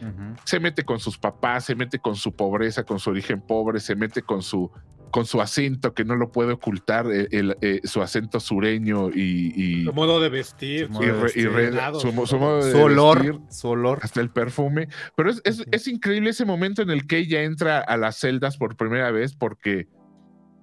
Se 0.44 0.60
mete 0.60 0.84
con 0.84 0.98
sus 0.98 1.18
papás, 1.18 1.64
se 1.64 1.74
mete 1.74 1.98
con 1.98 2.16
su 2.16 2.32
pobreza, 2.32 2.84
con 2.84 2.98
su 2.98 3.10
origen 3.10 3.40
pobre, 3.40 3.80
se 3.80 3.94
mete 3.94 4.22
con 4.22 4.42
su 4.42 4.70
con 5.10 5.26
su 5.26 5.40
acento 5.40 5.94
que 5.94 6.04
no 6.04 6.16
lo 6.16 6.30
puede 6.32 6.52
ocultar, 6.52 7.06
el, 7.06 7.28
el, 7.30 7.56
eh, 7.60 7.80
su 7.84 8.02
acento 8.02 8.40
sureño 8.40 9.10
y, 9.10 9.52
y, 9.54 9.84
Su 9.84 9.92
modo 9.92 10.20
de 10.20 10.28
vestir. 10.28 10.86
Su 10.86 10.92
modo 10.92 11.02
y 11.02 11.06
de 11.06 11.12
re- 11.12 11.18
y 11.18 11.22
vestir. 11.22 11.50
re- 11.52 11.62
Peinado, 11.68 12.00
su, 12.00 12.12
todo. 12.12 12.26
su 12.26 12.38
modo 12.38 12.64
de 12.64 12.72
Su 12.72 12.78
olor, 12.78 13.18
vestir, 13.22 13.40
su 13.50 13.68
olor. 13.68 13.98
hasta 14.02 14.20
el 14.20 14.30
perfume. 14.30 14.88
Pero 15.16 15.30
es, 15.30 15.40
es, 15.44 15.64
es 15.70 15.88
increíble 15.88 16.30
ese 16.30 16.44
momento 16.44 16.82
en 16.82 16.90
el 16.90 17.06
que 17.06 17.18
ella 17.18 17.42
entra 17.42 17.78
a 17.80 17.96
las 17.96 18.16
celdas 18.18 18.56
por 18.56 18.76
primera 18.76 19.10
vez 19.10 19.34
porque 19.34 19.88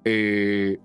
eh, 0.04 0.78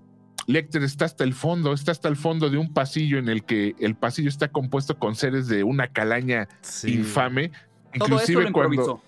Lecter 0.47 0.83
está 0.83 1.05
hasta 1.05 1.23
el 1.23 1.33
fondo, 1.33 1.73
está 1.73 1.91
hasta 1.91 2.07
el 2.09 2.15
fondo 2.15 2.49
de 2.49 2.57
un 2.57 2.73
pasillo 2.73 3.19
en 3.19 3.29
el 3.29 3.43
que 3.43 3.75
el 3.79 3.95
pasillo 3.95 4.29
está 4.29 4.47
compuesto 4.49 4.97
con 4.97 5.15
seres 5.15 5.47
de 5.47 5.63
una 5.63 5.87
calaña 5.87 6.47
Sí. 6.61 6.95
infame. 6.95 7.49
Todo 7.49 7.59
esto 7.93 8.31
Inclusive 8.31 8.43
lo 8.45 8.51
cuando, 8.51 8.73
improvisó. 8.73 9.03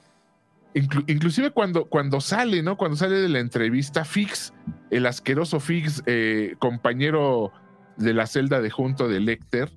Inclu- 0.76 1.03
inclusive 1.07 1.51
cuando, 1.51 1.86
cuando 1.86 2.19
sale, 2.19 2.63
¿no? 2.63 2.78
Cuando 2.78 2.97
sale 2.97 3.15
de 3.15 3.30
la 3.30 3.39
entrevista, 3.39 4.05
Fix, 4.05 4.53
el 4.89 5.05
asqueroso 5.05 5.59
Fix, 5.59 6.01
eh, 6.07 6.55
compañero 6.59 7.51
de 7.97 8.13
la 8.13 8.26
celda 8.26 8.59
de 8.61 8.71
junto 8.71 9.07
de 9.07 9.19
Lecter, 9.19 9.71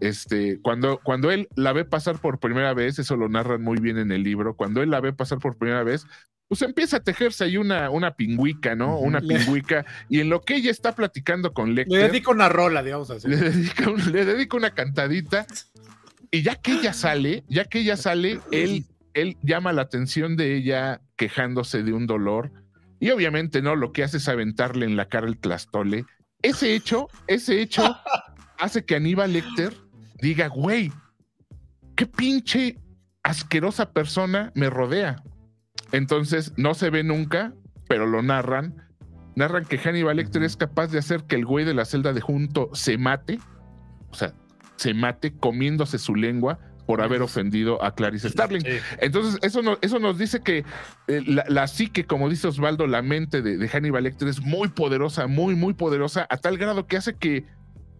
este, 0.00 0.60
cuando, 0.60 1.00
cuando 1.02 1.30
él 1.30 1.48
la 1.56 1.72
ve 1.72 1.84
pasar 1.84 2.20
por 2.20 2.38
primera 2.38 2.74
vez, 2.74 2.98
eso 2.98 3.16
lo 3.16 3.28
narran 3.28 3.62
muy 3.62 3.78
bien 3.80 3.98
en 3.98 4.12
el 4.12 4.22
libro, 4.22 4.54
cuando 4.54 4.82
él 4.82 4.90
la 4.90 5.00
ve 5.00 5.12
pasar 5.12 5.38
por 5.38 5.56
primera 5.56 5.82
vez, 5.82 6.06
pues 6.48 6.62
empieza 6.62 6.98
a 6.98 7.00
tejerse 7.00 7.42
ahí 7.42 7.56
una, 7.56 7.90
una 7.90 8.12
pingüica, 8.14 8.76
¿no? 8.76 9.00
Una 9.00 9.18
Le- 9.18 9.26
pingüica, 9.38 9.84
y 10.08 10.20
en 10.20 10.28
lo 10.28 10.42
que 10.42 10.54
ella 10.56 10.70
está 10.70 10.94
platicando 10.94 11.52
con 11.52 11.70
Le 11.70 11.86
Lecter, 11.86 12.12
dedico 12.12 12.30
una 12.30 12.48
rola, 12.48 12.84
digamos 12.84 13.10
así. 13.10 13.26
le 13.26 13.36
dedica, 13.36 13.90
un- 13.90 14.12
le 14.12 14.24
dedica 14.24 14.56
una 14.56 14.70
cantadita 14.70 15.44
y 16.30 16.42
ya 16.42 16.54
que 16.54 16.72
ella 16.74 16.92
sale, 16.92 17.42
ya 17.48 17.64
que 17.64 17.80
ella 17.80 17.96
sale, 17.96 18.40
él, 18.52 18.84
él 19.16 19.36
llama 19.42 19.72
la 19.72 19.82
atención 19.82 20.36
de 20.36 20.54
ella 20.54 21.00
quejándose 21.16 21.82
de 21.82 21.92
un 21.92 22.06
dolor 22.06 22.52
y 23.00 23.10
obviamente 23.10 23.62
no, 23.62 23.74
lo 23.76 23.92
que 23.92 24.04
hace 24.04 24.18
es 24.18 24.28
aventarle 24.28 24.86
en 24.86 24.96
la 24.96 25.08
cara 25.08 25.26
el 25.26 25.38
tlastole. 25.38 26.04
Ese 26.42 26.74
hecho, 26.74 27.08
ese 27.26 27.60
hecho 27.60 27.96
hace 28.58 28.84
que 28.84 28.96
Aníbal 28.96 29.32
Lecter 29.32 29.74
diga, 30.20 30.48
güey, 30.48 30.92
qué 31.94 32.06
pinche 32.06 32.78
asquerosa 33.22 33.92
persona 33.92 34.52
me 34.54 34.70
rodea. 34.70 35.22
Entonces 35.92 36.52
no 36.56 36.74
se 36.74 36.90
ve 36.90 37.02
nunca, 37.02 37.54
pero 37.88 38.06
lo 38.06 38.22
narran. 38.22 38.76
Narran 39.34 39.64
que 39.64 39.78
Hannibal 39.78 40.16
Lecter 40.16 40.42
es 40.42 40.56
capaz 40.56 40.88
de 40.88 40.98
hacer 40.98 41.24
que 41.24 41.36
el 41.36 41.44
güey 41.44 41.64
de 41.64 41.74
la 41.74 41.84
celda 41.84 42.12
de 42.12 42.20
junto 42.20 42.70
se 42.74 42.96
mate. 42.96 43.38
O 44.10 44.14
sea, 44.14 44.34
se 44.76 44.94
mate 44.94 45.36
comiéndose 45.36 45.98
su 45.98 46.14
lengua 46.14 46.58
por 46.86 47.02
haber 47.02 47.20
ofendido 47.22 47.82
a 47.84 47.94
Clarice 47.94 48.28
Starling. 48.30 48.60
Sí. 48.62 48.78
Entonces, 49.00 49.38
eso, 49.42 49.60
no- 49.62 49.76
eso 49.82 49.98
nos 49.98 50.18
dice 50.18 50.40
que 50.40 50.64
eh, 51.08 51.22
la, 51.26 51.44
la 51.48 51.66
psique, 51.66 52.04
como 52.06 52.28
dice 52.30 52.46
Osvaldo, 52.48 52.86
la 52.86 53.02
mente 53.02 53.42
de, 53.42 53.56
de 53.58 53.68
Hannibal 53.68 54.04
Lecter 54.04 54.28
es 54.28 54.40
muy 54.40 54.68
poderosa, 54.68 55.26
muy, 55.26 55.54
muy 55.56 55.74
poderosa, 55.74 56.26
a 56.30 56.36
tal 56.36 56.58
grado 56.58 56.86
que 56.86 56.96
hace 56.96 57.14
que, 57.16 57.44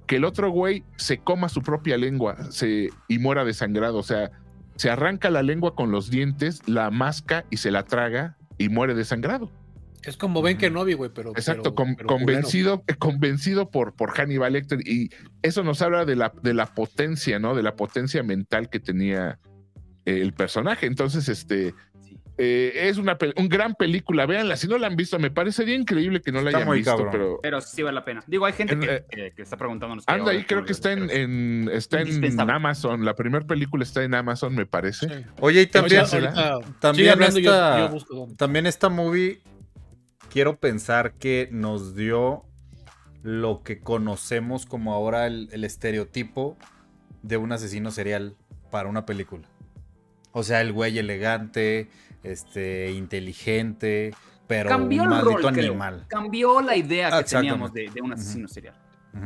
que 0.06 0.16
el 0.16 0.24
otro 0.24 0.50
güey 0.50 0.84
se 0.96 1.18
coma 1.18 1.48
su 1.48 1.62
propia 1.62 1.96
lengua 1.96 2.36
se, 2.50 2.90
y 3.08 3.18
muera 3.18 3.44
desangrado. 3.44 3.98
O 3.98 4.02
sea, 4.04 4.30
se 4.76 4.88
arranca 4.90 5.30
la 5.30 5.42
lengua 5.42 5.74
con 5.74 5.90
los 5.90 6.10
dientes, 6.10 6.62
la 6.68 6.90
masca 6.90 7.44
y 7.50 7.56
se 7.56 7.70
la 7.72 7.82
traga 7.82 8.36
y 8.58 8.68
muere 8.68 8.94
desangrado. 8.94 9.50
Es 10.06 10.16
como 10.16 10.40
Ben 10.40 10.56
Kenobi, 10.56 10.94
güey, 10.94 11.10
pero. 11.12 11.30
Exacto, 11.30 11.62
pero- 11.62 11.74
con- 11.74 11.96
pero 11.96 12.06
convencido, 12.08 12.84
eh, 12.86 12.94
convencido 12.94 13.70
por, 13.70 13.94
por 13.94 14.10
Hannibal 14.12 14.52
Lecter. 14.52 14.78
Y 14.88 15.10
eso 15.42 15.62
nos 15.62 15.82
habla 15.82 16.04
de 16.04 16.16
la, 16.16 16.32
de 16.42 16.54
la 16.54 16.66
potencia, 16.66 17.38
¿no? 17.38 17.54
De 17.54 17.62
la 17.62 17.74
potencia 17.76 18.22
mental 18.22 18.70
que 18.70 18.80
tenía 18.80 19.38
el 20.04 20.32
personaje. 20.32 20.86
Entonces, 20.86 21.28
este. 21.28 21.74
Sí. 22.02 22.16
eh, 22.38 22.72
es 22.88 22.98
una 22.98 23.16
un 23.36 23.48
gran 23.48 23.74
película, 23.74 24.26
véanla, 24.26 24.56
si 24.56 24.68
no 24.68 24.76
la 24.78 24.86
han 24.86 24.94
visto, 24.94 25.18
me 25.18 25.30
parecería 25.30 25.74
increíble 25.74 26.20
que 26.20 26.30
no 26.30 26.40
la 26.42 26.50
Está 26.50 26.58
hayan 26.58 26.68
muy 26.68 26.76
visto, 26.78 26.92
cabrón. 26.92 27.08
pero 27.10 27.38
Pero 27.42 27.60
sí 27.62 27.82
vale 27.82 27.94
la 27.94 28.04
pena. 28.04 28.22
Digo, 28.26 28.44
hay 28.46 28.52
gente 28.52 28.74
En- 28.74 28.80
que, 28.80 28.94
eh, 28.94 29.04
que- 29.10 29.32
que 29.34 29.42
está 29.42 29.56
preguntándonos. 29.56 30.04
anda 30.06 30.30
ahí, 30.32 30.44
creo 30.44 30.64
que 30.64 30.72
está 30.72 30.92
en, 30.92 31.68
está 31.72 32.02
en. 32.02 32.38
Amazon, 32.50 33.04
la 33.04 33.14
primera 33.16 33.44
película 33.44 33.82
está 33.82 34.04
en 34.04 34.14
Amazon, 34.14 34.54
me 34.54 34.66
parece. 34.66 35.08
Sí. 35.08 35.24
Oye, 35.40 35.62
y 35.62 35.66
también, 35.66 36.02
Ahorita- 36.02 36.58
también 36.78 37.18
yo- 37.18 37.24
esta- 37.24 37.90
yo 37.90 38.28
también 38.36 38.66
esta 38.66 38.88
movie, 38.90 39.40
quiero 40.36 40.58
pensar 40.60 41.14
que 41.14 41.48
nos 41.50 41.96
dio 41.96 42.44
lo 43.22 43.62
que 43.62 43.80
conocemos 43.80 44.66
como 44.66 44.92
ahora 44.92 45.26
el, 45.26 45.48
el 45.50 45.64
estereotipo 45.64 46.58
de 47.22 47.38
un 47.38 47.52
asesino 47.52 47.90
serial 47.90 48.36
para 48.70 48.86
una 48.90 49.06
película. 49.06 49.48
O 50.32 50.42
sea, 50.42 50.60
el 50.60 50.74
güey 50.74 50.98
elegante, 50.98 51.88
este, 52.22 52.90
inteligente, 52.90 54.12
pero 54.46 54.68
Cambió 54.68 55.04
un 55.04 55.08
el 55.08 55.14
maldito 55.14 55.38
rol, 55.40 55.52
creo. 55.54 55.68
animal. 55.70 56.04
Cambió 56.06 56.60
la 56.60 56.76
idea 56.76 57.10
que 57.16 57.24
teníamos 57.24 57.72
de, 57.72 57.88
de 57.88 58.02
un 58.02 58.12
asesino 58.12 58.46
serial. 58.46 58.74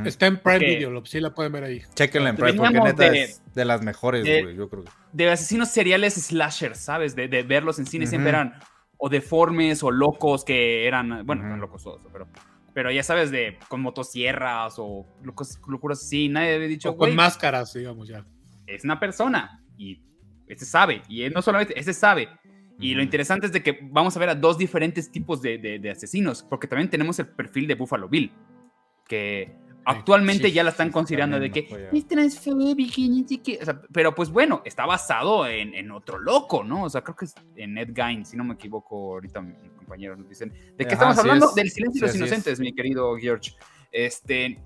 Está 0.04 0.26
en 0.28 0.36
Prime 0.36 0.58
Porque- 0.60 0.76
Video, 0.76 0.90
lo- 0.92 1.04
sí 1.06 1.18
la 1.18 1.34
pueden 1.34 1.50
ver 1.50 1.64
ahí. 1.64 1.82
Chequenla 1.96 2.30
en 2.30 2.36
Prime 2.36 2.52
porque 2.54 2.80
neta 2.80 3.10
de- 3.10 3.22
es 3.24 3.42
de 3.52 3.64
las 3.64 3.82
mejores, 3.82 4.22
de- 4.24 4.42
güey, 4.44 4.54
yo 4.54 4.68
creo. 4.70 4.84
que- 4.84 4.90
De 5.12 5.28
asesinos 5.28 5.70
seriales 5.70 6.14
slashers, 6.14 6.78
¿sabes? 6.78 7.16
De, 7.16 7.26
de 7.26 7.42
verlos 7.42 7.80
en 7.80 7.86
cine 7.86 8.06
siempre 8.06 8.30
Ujú. 8.30 8.38
eran 8.38 8.60
o 9.02 9.08
deformes 9.08 9.82
o 9.82 9.90
locos 9.90 10.44
que 10.44 10.86
eran, 10.86 11.24
bueno, 11.26 11.40
Ujú. 11.42 11.46
eran 11.48 11.60
locos 11.60 11.82
todos, 11.82 12.02
pero, 12.12 12.28
pero 12.74 12.90
ya 12.92 13.02
sabes, 13.02 13.30
de 13.30 13.58
con 13.68 13.80
motosierras 13.80 14.74
o 14.78 15.06
locos- 15.22 15.58
locuras 15.66 16.00
así. 16.02 16.28
Nadie 16.28 16.54
había 16.56 16.68
dicho, 16.68 16.90
O 16.90 16.96
con 16.96 17.14
máscaras, 17.16 17.72
digamos 17.72 18.08
ya. 18.08 18.26
es 18.66 18.84
una 18.84 19.00
persona 19.00 19.64
y 19.78 20.02
este 20.46 20.64
sabe. 20.66 21.02
Y 21.08 21.22
él 21.22 21.32
no 21.32 21.40
solamente, 21.42 21.78
ese 21.78 21.94
sabe. 21.94 22.28
Y 22.78 22.94
lo 22.94 23.02
interesante 23.02 23.46
es 23.46 23.52
de 23.52 23.62
que 23.62 23.78
vamos 23.82 24.16
a 24.16 24.20
ver 24.20 24.28
a 24.30 24.34
dos 24.34 24.56
diferentes 24.58 25.10
tipos 25.10 25.42
de, 25.42 25.58
de- 25.58 25.78
de 25.78 25.90
asesinos, 25.90 26.42
porque 26.42 26.66
también 26.66 26.88
tenemos 26.90 27.18
el 27.18 27.26
perfil 27.28 27.66
de 27.66 27.74
Buffalo 27.74 28.08
Bill, 28.08 28.32
que 29.06 29.54
actualmente 29.84 30.48
sí, 30.48 30.52
ya 30.52 30.62
la 30.64 30.70
están 30.70 30.90
considerando 30.90 31.38
de 31.40 31.50
que 31.50 31.68
no 31.92 31.98
es 31.98 32.06
transfóbico 32.06 32.92
y 32.96 33.08
no 33.08 33.28
sé 33.28 33.40
qué". 33.42 33.58
O 33.60 33.64
sea, 33.64 33.80
pero 33.92 34.14
pues 34.14 34.30
bueno, 34.30 34.62
está 34.64 34.86
basado 34.86 35.46
en, 35.46 35.74
en 35.74 35.90
otro 35.90 36.18
loco, 36.18 36.62
¿no? 36.64 36.84
O 36.84 36.90
sea, 36.90 37.02
creo 37.02 37.16
que 37.16 37.24
es 37.26 37.34
en 37.56 37.76
Ed 37.78 37.90
Gein, 37.94 38.24
si 38.24 38.36
no 38.36 38.44
me 38.44 38.54
equivoco, 38.54 39.14
ahorita 39.14 39.40
mis 39.40 39.56
compañeros 39.76 40.18
nos 40.18 40.28
dicen. 40.28 40.50
¿De 40.50 40.84
qué 40.84 40.94
Ajá, 40.94 40.94
estamos 40.94 41.18
hablando? 41.18 41.48
es. 41.50 41.54
Del 41.54 41.70
silencio 41.70 42.00
de 42.00 42.06
los 42.06 42.10
así 42.14 42.22
es. 42.22 42.28
inocentes, 42.28 42.60
mi 42.60 42.72
querido 42.72 43.16
George. 43.16 43.52
Este, 43.92 44.60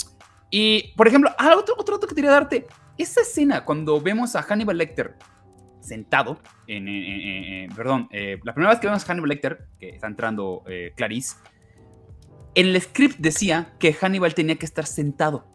y, 0.51 0.93
por 0.97 1.09
ejemplo, 1.09 1.31
ah, 1.39 1.55
otro, 1.57 1.75
otro 1.79 1.97
dato 1.97 2.07
que 2.07 2.15
quería 2.15 2.31
darte. 2.31 2.67
Esa 2.99 3.23
escena, 3.23 3.65
cuando 3.65 4.01
vemos 4.01 4.37
a 4.37 4.43
Hannibal 4.43 4.79
Lecter 4.79 5.15
sentado, 5.81 6.41
en, 6.67 6.89
en- 6.89 7.05
en- 7.05 7.45
en- 7.45 7.75
perdón, 7.75 8.09
eh, 8.11 8.39
la 8.45 8.55
primera 8.55 8.71
vez 8.71 8.81
que 8.81 8.87
vemos 8.87 9.03
a 9.03 9.07
Hannibal 9.07 9.29
Lecter, 9.31 9.67
que 9.79 9.91
está 9.91 10.07
entrando 10.07 10.63
eh, 10.67 10.93
Clarice, 10.97 11.37
en 12.55 12.67
el 12.69 12.81
script 12.81 13.17
decía 13.19 13.73
que 13.79 13.93
Hannibal 13.93 14.35
tenía 14.35 14.57
que 14.57 14.67
estar 14.67 14.87
sentado, 14.87 15.47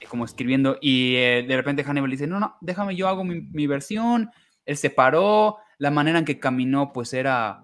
eh, 0.00 0.06
como 0.08 0.24
escribiendo, 0.24 0.78
y 0.80 1.16
eh, 1.16 1.44
de 1.46 1.56
repente 1.56 1.84
Hannibal 1.84 2.10
dice, 2.10 2.26
no, 2.26 2.38
no, 2.40 2.56
déjame, 2.60 2.96
yo 2.96 3.08
hago 3.08 3.24
mi, 3.24 3.40
mi 3.40 3.66
versión, 3.66 4.30
él 4.66 4.76
se 4.76 4.90
paró, 4.90 5.56
la 5.78 5.90
manera 5.90 6.18
en 6.18 6.24
que 6.24 6.38
caminó 6.38 6.92
pues 6.92 7.12
era 7.14 7.62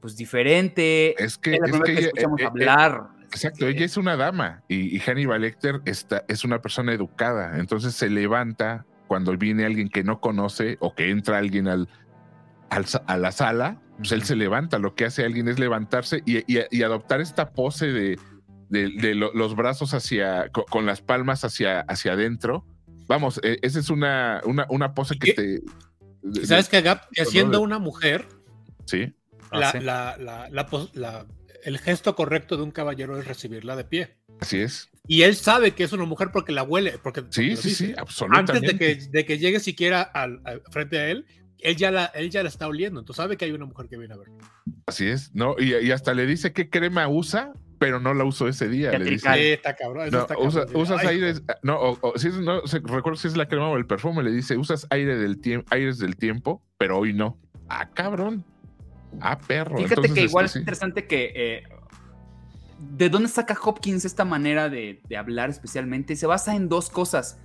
pues 0.00 0.16
diferente, 0.16 1.14
Es 1.22 1.38
que, 1.38 1.54
es 1.54 1.60
la 1.60 1.66
es 1.66 1.72
primera 1.72 1.84
que 1.84 1.92
que 1.92 1.98
ella- 2.00 2.06
escuchamos 2.08 2.40
eh, 2.40 2.42
eh, 2.42 2.46
hablar. 2.46 3.02
Exacto, 3.32 3.66
Este, 3.66 3.76
ella 3.76 3.84
es 3.86 3.96
una 3.96 4.16
dama 4.16 4.62
y, 4.68 4.94
y 4.96 5.00
Hannibal 5.00 5.40
Lecter 5.40 5.80
está, 5.86 6.24
es 6.28 6.44
una 6.44 6.60
persona 6.62 6.92
educada, 6.92 7.58
entonces 7.58 7.94
se 7.94 8.08
levanta 8.08 8.86
cuando 9.08 9.36
viene 9.36 9.64
alguien 9.64 9.88
que 9.88 10.04
no 10.04 10.20
conoce 10.20 10.76
o 10.80 10.94
que 10.94 11.10
entra 11.10 11.38
alguien 11.38 11.68
al, 11.68 11.88
al 12.70 12.84
a 13.06 13.16
la 13.16 13.32
sala, 13.32 13.80
pues 13.98 14.12
él 14.12 14.22
se 14.24 14.36
levanta, 14.36 14.78
lo 14.78 14.94
que 14.94 15.04
hace 15.04 15.24
alguien 15.24 15.48
es 15.48 15.58
levantarse 15.58 16.22
y, 16.26 16.38
y- 16.52 16.64
y 16.70 16.82
adoptar 16.82 17.20
esta 17.20 17.52
pose 17.52 17.86
de, 17.92 18.18
de- 18.68 18.90
de 18.90 19.14
lo- 19.14 19.32
los 19.34 19.54
brazos 19.56 19.94
hacia, 19.94 20.48
co- 20.50 20.64
con, 20.66 20.86
las 20.86 21.00
palmas 21.00 21.44
hacia, 21.44 21.80
hacia 21.82 22.12
adentro. 22.14 22.66
Vamos, 23.06 23.40
eh, 23.42 23.58
esa 23.62 23.78
es 23.80 23.90
una, 23.90 24.40
una, 24.44 24.66
una 24.70 24.94
pose 24.94 25.18
que 25.18 25.34
¿Qué? 25.34 25.60
te... 26.32 26.46
Sabes 26.46 26.68
que 26.70 26.80
Gap, 26.80 27.02
doble. 27.52 27.58
una 27.58 27.78
mujer, 27.78 28.26
Sí, 28.86 29.14
Ah, 29.50 29.58
la, 29.60 29.72
sí. 29.72 29.78
la- 29.80 30.16
la- 30.18 30.48
la 30.50 30.66
pos- 30.66 30.90
la- 30.94 31.26
el 31.64 31.78
gesto 31.78 32.14
correcto 32.16 32.56
de 32.56 32.62
un 32.62 32.70
caballero 32.70 33.18
es 33.18 33.26
recibirla 33.26 33.76
de 33.76 33.84
pie. 33.84 34.16
así 34.40 34.58
es. 34.60 34.90
Y 35.06 35.22
él 35.22 35.36
sabe 35.36 35.72
que 35.72 35.84
es 35.84 35.92
una 35.92 36.04
mujer 36.04 36.30
porque 36.32 36.50
la 36.52 36.62
huele. 36.62 36.98
Porque, 37.02 37.20
Sí, 37.30 37.56
sí, 37.56 37.68
dice. 37.68 37.70
sí, 37.70 37.94
absolutamente. 37.96 38.52
Antes 38.52 38.70
de 38.72 38.78
que, 38.78 39.10
de 39.10 39.24
que 39.26 39.38
llegue 39.38 39.60
siquiera 39.60 40.00
al, 40.02 40.40
al- 40.44 40.62
frente 40.70 40.98
a 40.98 41.08
él, 41.08 41.26
él 41.60 41.76
ya, 41.76 41.90
la, 41.90 42.06
él 42.06 42.30
ya 42.30 42.42
la 42.42 42.48
está 42.48 42.66
oliendo. 42.66 43.00
Entonces 43.00 43.22
sabe 43.22 43.36
que 43.36 43.44
hay 43.46 43.52
una 43.52 43.66
mujer 43.66 43.86
que 43.88 43.96
viene 43.96 44.14
a 44.14 44.16
ver. 44.18 44.28
Así 44.86 45.06
es, 45.06 45.34
¿no? 45.34 45.56
Y, 45.58 45.74
y 45.74 45.90
hasta 45.92 46.12
le 46.14 46.26
dice 46.26 46.52
qué 46.52 46.68
crema 46.68 47.08
usa, 47.08 47.52
pero 47.78 48.00
no 48.00 48.12
la 48.14 48.24
usó 48.24 48.48
ese 48.48 48.68
día. 48.68 48.90
Le 48.98 49.04
dice, 49.04 49.52
está 49.54 49.74
cabrón. 49.74 50.08
eso 50.08 50.16
no, 50.16 50.22
está 50.22 50.38
usa- 50.38 50.64
cabrón. 50.66 50.82
usas 50.82 51.00
Ay, 51.00 51.06
aires, 51.08 51.42
no, 51.62 51.76
o, 51.80 51.98
o 52.00 52.18
si 52.18 52.28
es- 52.28 52.34
no 52.36 52.66
sé, 52.66 52.80
recuerdo 52.84 53.16
si 53.16 53.28
es 53.28 53.36
la 53.36 53.46
crema 53.48 53.68
o 53.68 53.76
el 53.76 53.86
perfume, 53.86 54.22
le 54.22 54.30
dice, 54.30 54.56
usas 54.56 54.86
aire 54.90 55.16
del 55.16 55.40
tiempo, 55.40 55.66
aires 55.70 55.98
del 55.98 56.16
tiempo, 56.16 56.62
pero 56.78 56.98
hoy 56.98 57.12
no. 57.12 57.38
Ah, 57.68 57.88
cabrón. 57.92 58.44
Ah, 59.20 59.38
perro. 59.38 59.76
Fíjate 59.76 59.94
Entonces, 59.94 60.14
que 60.14 60.20
igual 60.22 60.44
este, 60.46 60.50
es 60.50 60.52
sí. 60.52 60.58
interesante 60.60 61.06
que. 61.06 61.32
eh, 61.34 61.62
¿De 62.78 63.08
dónde 63.08 63.28
saca 63.28 63.56
Hopkins 63.62 64.04
esta 64.04 64.24
manera 64.24 64.68
de, 64.68 65.00
de 65.08 65.16
hablar 65.16 65.48
especialmente? 65.48 66.16
Se 66.16 66.26
basa 66.26 66.54
en 66.54 66.68
dos 66.68 66.90
cosas. 66.90 67.38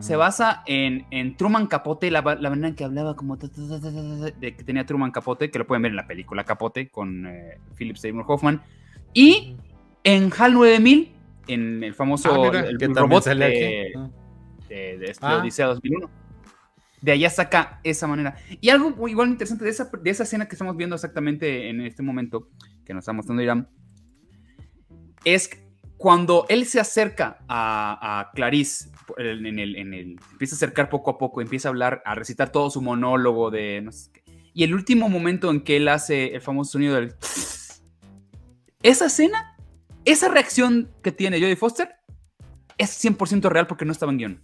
Se 0.00 0.16
basa 0.16 0.62
en, 0.66 1.06
en 1.10 1.36
Truman 1.36 1.66
Capote, 1.66 2.10
la, 2.10 2.20
la 2.20 2.50
manera 2.50 2.68
en 2.68 2.74
que 2.74 2.84
hablaba 2.84 3.16
como 3.16 3.36
ta, 3.36 3.48
ta, 3.48 3.80
ta, 3.80 3.90
de 3.90 4.56
que 4.56 4.64
tenía 4.64 4.86
Truman 4.86 5.10
Capote, 5.10 5.50
que 5.50 5.58
lo 5.58 5.66
pueden 5.66 5.82
ver 5.82 5.90
en 5.90 5.96
la 5.96 6.06
película 6.06 6.44
Capote 6.44 6.88
con 6.88 7.26
eh, 7.26 7.58
Philip 7.76 7.96
Seymour 7.96 8.24
Hoffman. 8.28 8.62
Y 9.12 9.56
en 10.04 10.30
HAL 10.36 10.54
9000, 10.54 11.12
en 11.48 11.82
el 11.82 11.94
famoso 11.94 12.32
Ah, 12.32 12.38
mira, 12.38 12.60
el 12.60 12.78
también 12.78 12.96
robot 12.96 13.24
sale 13.24 13.44
de, 13.44 13.80
aquí. 13.80 13.92
Ah. 13.96 14.10
de, 14.68 14.98
de 14.98 15.10
este 15.10 15.26
Ah. 15.26 15.38
Odisea 15.38 15.66
2001. 15.66 16.10
De 17.00 17.12
allá 17.12 17.30
saca 17.30 17.80
esa 17.84 18.06
manera. 18.06 18.36
Y 18.60 18.70
algo 18.70 19.08
igual 19.08 19.28
interesante 19.28 19.64
de 19.64 19.70
esa, 19.70 19.90
de 20.02 20.10
esa 20.10 20.24
escena 20.24 20.46
que 20.46 20.54
estamos 20.54 20.76
viendo 20.76 20.96
exactamente 20.96 21.68
en 21.70 21.80
este 21.80 22.02
momento, 22.02 22.48
que 22.84 22.92
nos 22.94 23.02
está 23.02 23.12
mostrando 23.12 23.42
Irán, 23.42 23.68
es 25.24 25.48
cuando 25.98 26.46
él 26.48 26.64
se 26.64 26.80
acerca 26.80 27.38
a, 27.48 28.20
a 28.20 28.30
Clarice, 28.32 28.88
en 29.18 29.58
el, 29.58 29.76
en 29.76 29.92
el- 29.94 30.16
empieza 30.32 30.54
a 30.54 30.56
acercar 30.56 30.88
poco 30.88 31.10
a 31.10 31.18
poco, 31.18 31.40
empieza 31.42 31.68
a 31.68 31.70
hablar, 31.70 32.02
a 32.06 32.14
recitar 32.14 32.50
todo 32.50 32.70
su 32.70 32.80
monólogo 32.80 33.50
de 33.50 33.82
no 33.82 33.92
sé 33.92 34.10
qué. 34.12 34.22
Y 34.54 34.64
el 34.64 34.74
último 34.74 35.08
momento 35.08 35.50
en 35.50 35.60
que 35.60 35.76
él 35.76 35.88
hace 35.88 36.34
el 36.34 36.40
famoso 36.40 36.72
sonido 36.72 36.94
del... 36.94 37.14
Esa 38.82 39.06
escena, 39.06 39.56
esa 40.04 40.28
reacción 40.28 40.88
que 41.02 41.10
tiene 41.12 41.40
Jodie 41.40 41.56
Foster, 41.56 41.88
es 42.78 43.04
100% 43.04 43.48
real 43.50 43.66
porque 43.66 43.84
no 43.84 43.92
estaba 43.92 44.12
en 44.12 44.18
guion. 44.18 44.40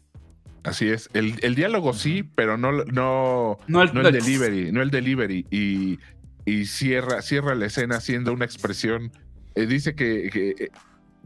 Así 0.64 0.88
es. 0.88 1.08
El, 1.14 1.34
el 1.42 1.54
diálogo 1.54 1.92
sí, 1.92 2.22
pero 2.22 2.56
no, 2.56 2.72
no, 2.72 3.58
No 3.68 3.82
el, 3.82 3.94
no 3.94 4.02
delivery, 4.10 4.72
no 4.72 4.82
el 4.82 4.90
delivery. 4.90 5.46
Y, 5.50 5.98
y 6.44 6.64
cierra, 6.64 7.22
cierra 7.22 7.54
la 7.54 7.66
escena 7.66 7.96
haciendo 7.96 8.32
una 8.32 8.44
expresión. 8.44 9.12
eh, 9.54 9.66
dice 9.66 9.94
que, 9.94 10.30
que, 10.32 10.70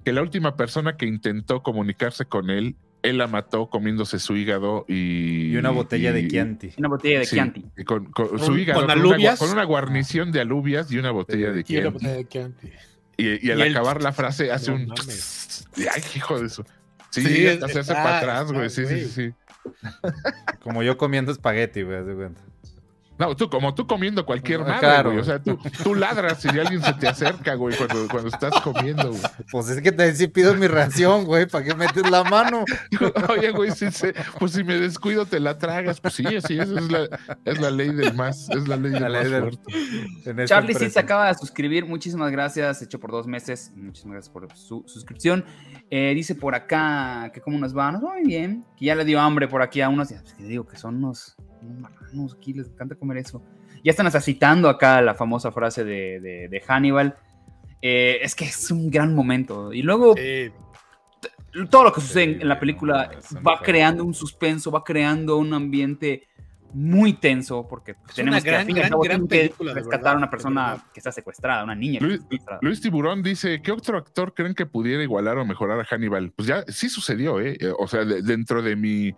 que 0.08 0.12
la 0.14 0.22
última 0.22 0.56
persona 0.56 0.96
que 0.96 1.04
intentó 1.06 1.62
comunicarse 1.62 2.24
con 2.24 2.48
él, 2.48 2.76
él 3.02 3.18
la 3.18 3.26
mató 3.26 3.68
comiéndose 3.68 4.18
su 4.18 4.36
hígado 4.36 4.86
y. 4.88 5.52
Y 5.52 5.56
una 5.56 5.68
botella 5.70 6.12
de 6.12 6.20
y- 6.22 6.28
Chianti. 6.28 6.70
Una 6.78 6.88
botella 6.88 7.18
de 7.18 7.26
Sí, 7.26 7.36
Chianti. 7.36 7.64
y 7.76 7.84
Con, 7.84 8.06
con 8.06 8.28
Con- 8.28 8.38
su 8.38 8.56
hígado, 8.56 8.80
con 8.80 8.88
con, 8.88 8.98
una, 8.98 9.04
gua- 9.06 9.12
alubias. 9.14 9.38
con 9.38 9.50
una 9.50 9.64
guarnición 9.64 10.32
de 10.32 10.40
alubias 10.40 10.90
y 10.90 10.98
una 10.98 11.10
botella 11.10 11.52
de 11.52 11.58
Y 11.66 11.76
una 11.76 11.82
Chianti. 11.82 11.90
botella 11.92 12.14
de 12.14 12.26
Chianti. 12.26 12.68
Y, 13.18 13.46
y 13.46 13.50
al 13.50 13.58
Y 13.58 13.62
acabar 13.70 14.02
la 14.02 14.12
frase 14.12 14.50
hace 14.50 14.70
No 14.70 14.76
un. 14.78 14.86
mames. 14.86 15.66
y, 15.76 15.82
Ay, 15.82 16.02
hijo 16.16 16.40
de 16.40 16.46
eso. 16.46 16.64
Sí, 17.10 17.20
Sí, 17.22 17.46
hasta 17.46 17.66
se 17.68 17.78
hace 17.80 17.92
está- 17.92 18.02
para 18.02 18.18
atrás, 18.18 18.50
güey. 18.52 18.66
está, 18.66 18.86
Sí, 18.86 19.00
sí, 19.00 19.08
sí. 19.08 19.32
Como 20.62 20.82
yo 20.82 20.96
comiendo 20.96 21.32
espagueti, 21.32 21.82
güey, 21.82 22.02
de 22.04 22.14
cuenta. 22.14 22.40
No, 23.18 23.34
tú, 23.34 23.50
como 23.50 23.74
tú 23.74 23.86
comiendo 23.86 24.24
cualquier 24.24 24.60
Ah, 24.60 24.64
madre, 24.64 24.78
claro. 24.80 25.10
güey. 25.10 25.20
O 25.20 25.24
sea, 25.24 25.42
tú, 25.42 25.58
tú 25.82 25.94
ladras 25.94 26.40
si 26.40 26.48
alguien 26.48 26.82
se 26.82 26.92
te 26.94 27.08
acerca, 27.08 27.54
güey, 27.54 27.76
cuando, 27.76 28.06
cuando 28.08 28.28
estás 28.28 28.60
comiendo, 28.60 29.08
güey. 29.10 29.22
Pues 29.50 29.68
es 29.70 29.82
que 29.82 29.90
te 29.92 30.14
sí 30.14 30.28
pido 30.28 30.54
mi 30.54 30.66
ración, 30.68 31.24
güey, 31.24 31.46
¿para 31.46 31.64
qué 31.64 31.74
metes 31.74 32.08
la 32.10 32.22
mano? 32.24 32.64
Oye, 33.28 33.50
güey, 33.50 33.72
si 33.72 33.90
se- 33.90 34.14
pues 34.38 34.52
si 34.52 34.62
me 34.64 34.78
descuido 34.78 35.26
te 35.26 35.40
la 35.40 35.58
tragas. 35.58 36.00
Pues 36.00 36.14
sí, 36.14 36.24
sí, 36.46 36.58
esa 36.58 36.78
es 36.78 36.90
la, 36.92 37.08
es 37.44 37.60
la 37.60 37.70
ley 37.70 37.92
del 37.92 38.14
más, 38.14 38.48
es 38.50 38.68
la 38.68 38.76
ley 38.76 38.92
del 38.92 39.02
La 39.02 39.08
ley 39.08 39.22
más 39.22 39.30
del- 39.30 39.42
fuerte. 39.42 40.46
Charlie 40.46 40.74
sí 40.74 40.88
se 40.90 41.00
acaba 41.00 41.28
de 41.28 41.34
suscribir. 41.34 41.86
Muchísimas 41.86 42.30
gracias. 42.30 42.82
Hecho 42.82 43.00
por 43.00 43.10
dos 43.10 43.26
meses. 43.26 43.72
Muchísimas 43.76 44.14
gracias 44.14 44.32
por 44.32 44.56
su 44.56 44.84
suscripción. 44.86 45.44
Eh, 45.90 46.12
dice 46.14 46.34
por 46.34 46.54
acá 46.54 47.30
que 47.34 47.40
cómo 47.40 47.58
nos 47.58 47.76
va. 47.76 47.90
Nos 47.90 48.02
va 48.04 48.12
muy 48.14 48.24
bien. 48.24 48.64
Que 48.76 48.86
ya 48.86 48.94
le 48.94 49.04
dio 49.04 49.20
hambre 49.20 49.48
por 49.48 49.62
aquí 49.62 49.80
a 49.80 49.88
unos. 49.88 50.08
Pues, 50.08 50.34
que 50.34 50.44
digo 50.44 50.66
que 50.66 50.76
son 50.76 50.96
unos 50.96 51.36
marranos 51.62 52.34
aquí. 52.34 52.52
Les 52.52 52.68
encanta 52.68 52.94
comer 52.94 53.18
eso. 53.18 53.42
Ya 53.84 53.90
están 53.90 54.06
hasta 54.06 54.20
citando 54.20 54.68
acá 54.68 55.00
la 55.02 55.14
famosa 55.14 55.52
frase 55.52 55.84
de, 55.84 56.20
de- 56.20 56.48
de 56.48 56.60
Hannibal. 56.66 57.16
Eh, 57.80 58.18
es 58.22 58.34
que 58.34 58.44
es 58.46 58.70
un 58.70 58.90
gran 58.90 59.14
momento. 59.14 59.72
Y 59.72 59.82
luego 59.82 60.14
Sí, 60.16 60.50
todo 61.70 61.84
lo 61.84 61.92
que 61.92 62.00
sucede 62.00 62.24
en- 62.24 62.40
en 62.42 62.48
la 62.48 62.58
película 62.60 63.10
va 63.46 63.60
creando 63.62 64.04
un 64.04 64.14
suspenso, 64.14 64.70
va 64.70 64.84
creando 64.84 65.36
un 65.38 65.52
ambiente 65.54 66.24
muy 66.74 67.14
tenso 67.14 67.66
porque 67.66 67.92
Es 67.92 68.14
tenemos 68.16 68.36
una 68.36 68.44
que, 68.44 68.50
gran, 68.50 68.66
gran, 68.66 69.00
gran 69.00 69.22
que 69.22 69.26
película, 69.38 69.72
rescatar 69.72 69.98
verdad, 70.00 70.12
a 70.12 70.16
una 70.18 70.28
persona 70.30 70.84
que 70.92 71.00
está 71.00 71.10
secuestrada, 71.10 71.64
una 71.64 71.74
niña 71.74 71.98
Luis, 72.02 72.20
secuestrada. 72.20 72.58
Luis 72.62 72.80
Tiburón 72.82 73.22
dice, 73.22 73.62
¿qué 73.62 73.72
otro 73.72 73.96
actor 73.96 74.34
creen 74.34 74.54
que 74.54 74.66
pudiera 74.66 75.02
igualar 75.02 75.38
o 75.38 75.46
mejorar 75.46 75.80
a 75.80 75.84
Hannibal? 75.84 76.30
Pues 76.36 76.46
ya 76.46 76.64
sí 76.68 76.90
sucedió, 76.90 77.40
¿eh? 77.40 77.56
Eh, 77.58 77.72
O 77.78 77.88
sea, 77.88 78.04
de- 78.04 78.20
dentro 78.20 78.60
de 78.60 78.76
mi, 78.76 79.14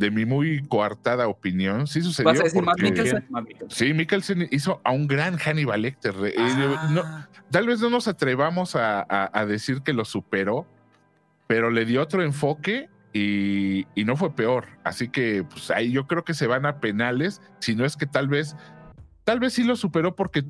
de 0.00 0.10
mi 0.10 0.24
muy 0.24 0.62
coartada 0.66 1.28
opinión, 1.28 1.86
sí 1.86 2.00
sucedió. 2.00 2.30
¿Vas 2.30 2.40
a 2.40 2.44
decir 2.44 2.62
Matt 2.62 2.78
porque- 2.78 3.92
Mikkelsen? 3.92 4.48
Sí, 4.48 4.48
hizo 4.50 4.80
a 4.82 4.92
un 4.92 5.06
gran 5.06 5.36
Hannibal 5.36 5.82
Lecter. 5.82 6.14
eh, 6.24 6.34
Ah, 6.38 6.88
no- 6.90 7.26
tal 7.50 7.66
vez 7.66 7.80
no 7.80 7.90
nos 7.90 8.08
atrevamos 8.08 8.74
a, 8.76 9.00
a- 9.02 9.30
a 9.32 9.44
decir 9.46 9.82
que 9.82 9.92
lo 9.92 10.06
superó, 10.06 10.66
pero 11.46 11.70
le 11.70 11.84
dio 11.84 12.00
otro 12.00 12.22
enfoque 12.22 12.88
y, 13.12 13.86
y 13.94 14.04
no 14.06 14.16
fue 14.16 14.34
peor. 14.34 14.68
Así 14.84 15.08
que 15.08 15.44
pues 15.44 15.70
ahí 15.70 15.92
yo 15.92 16.06
creo 16.06 16.24
que 16.24 16.32
se 16.32 16.46
van 16.46 16.64
a 16.64 16.80
penales, 16.80 17.42
si 17.58 17.74
no 17.74 17.84
es 17.84 17.94
que 17.96 18.06
tal 18.06 18.26
vez, 18.26 18.56
tal 19.24 19.38
vez 19.38 19.52
sí 19.52 19.64
lo 19.64 19.76
superó 19.76 20.16
porque 20.16 20.44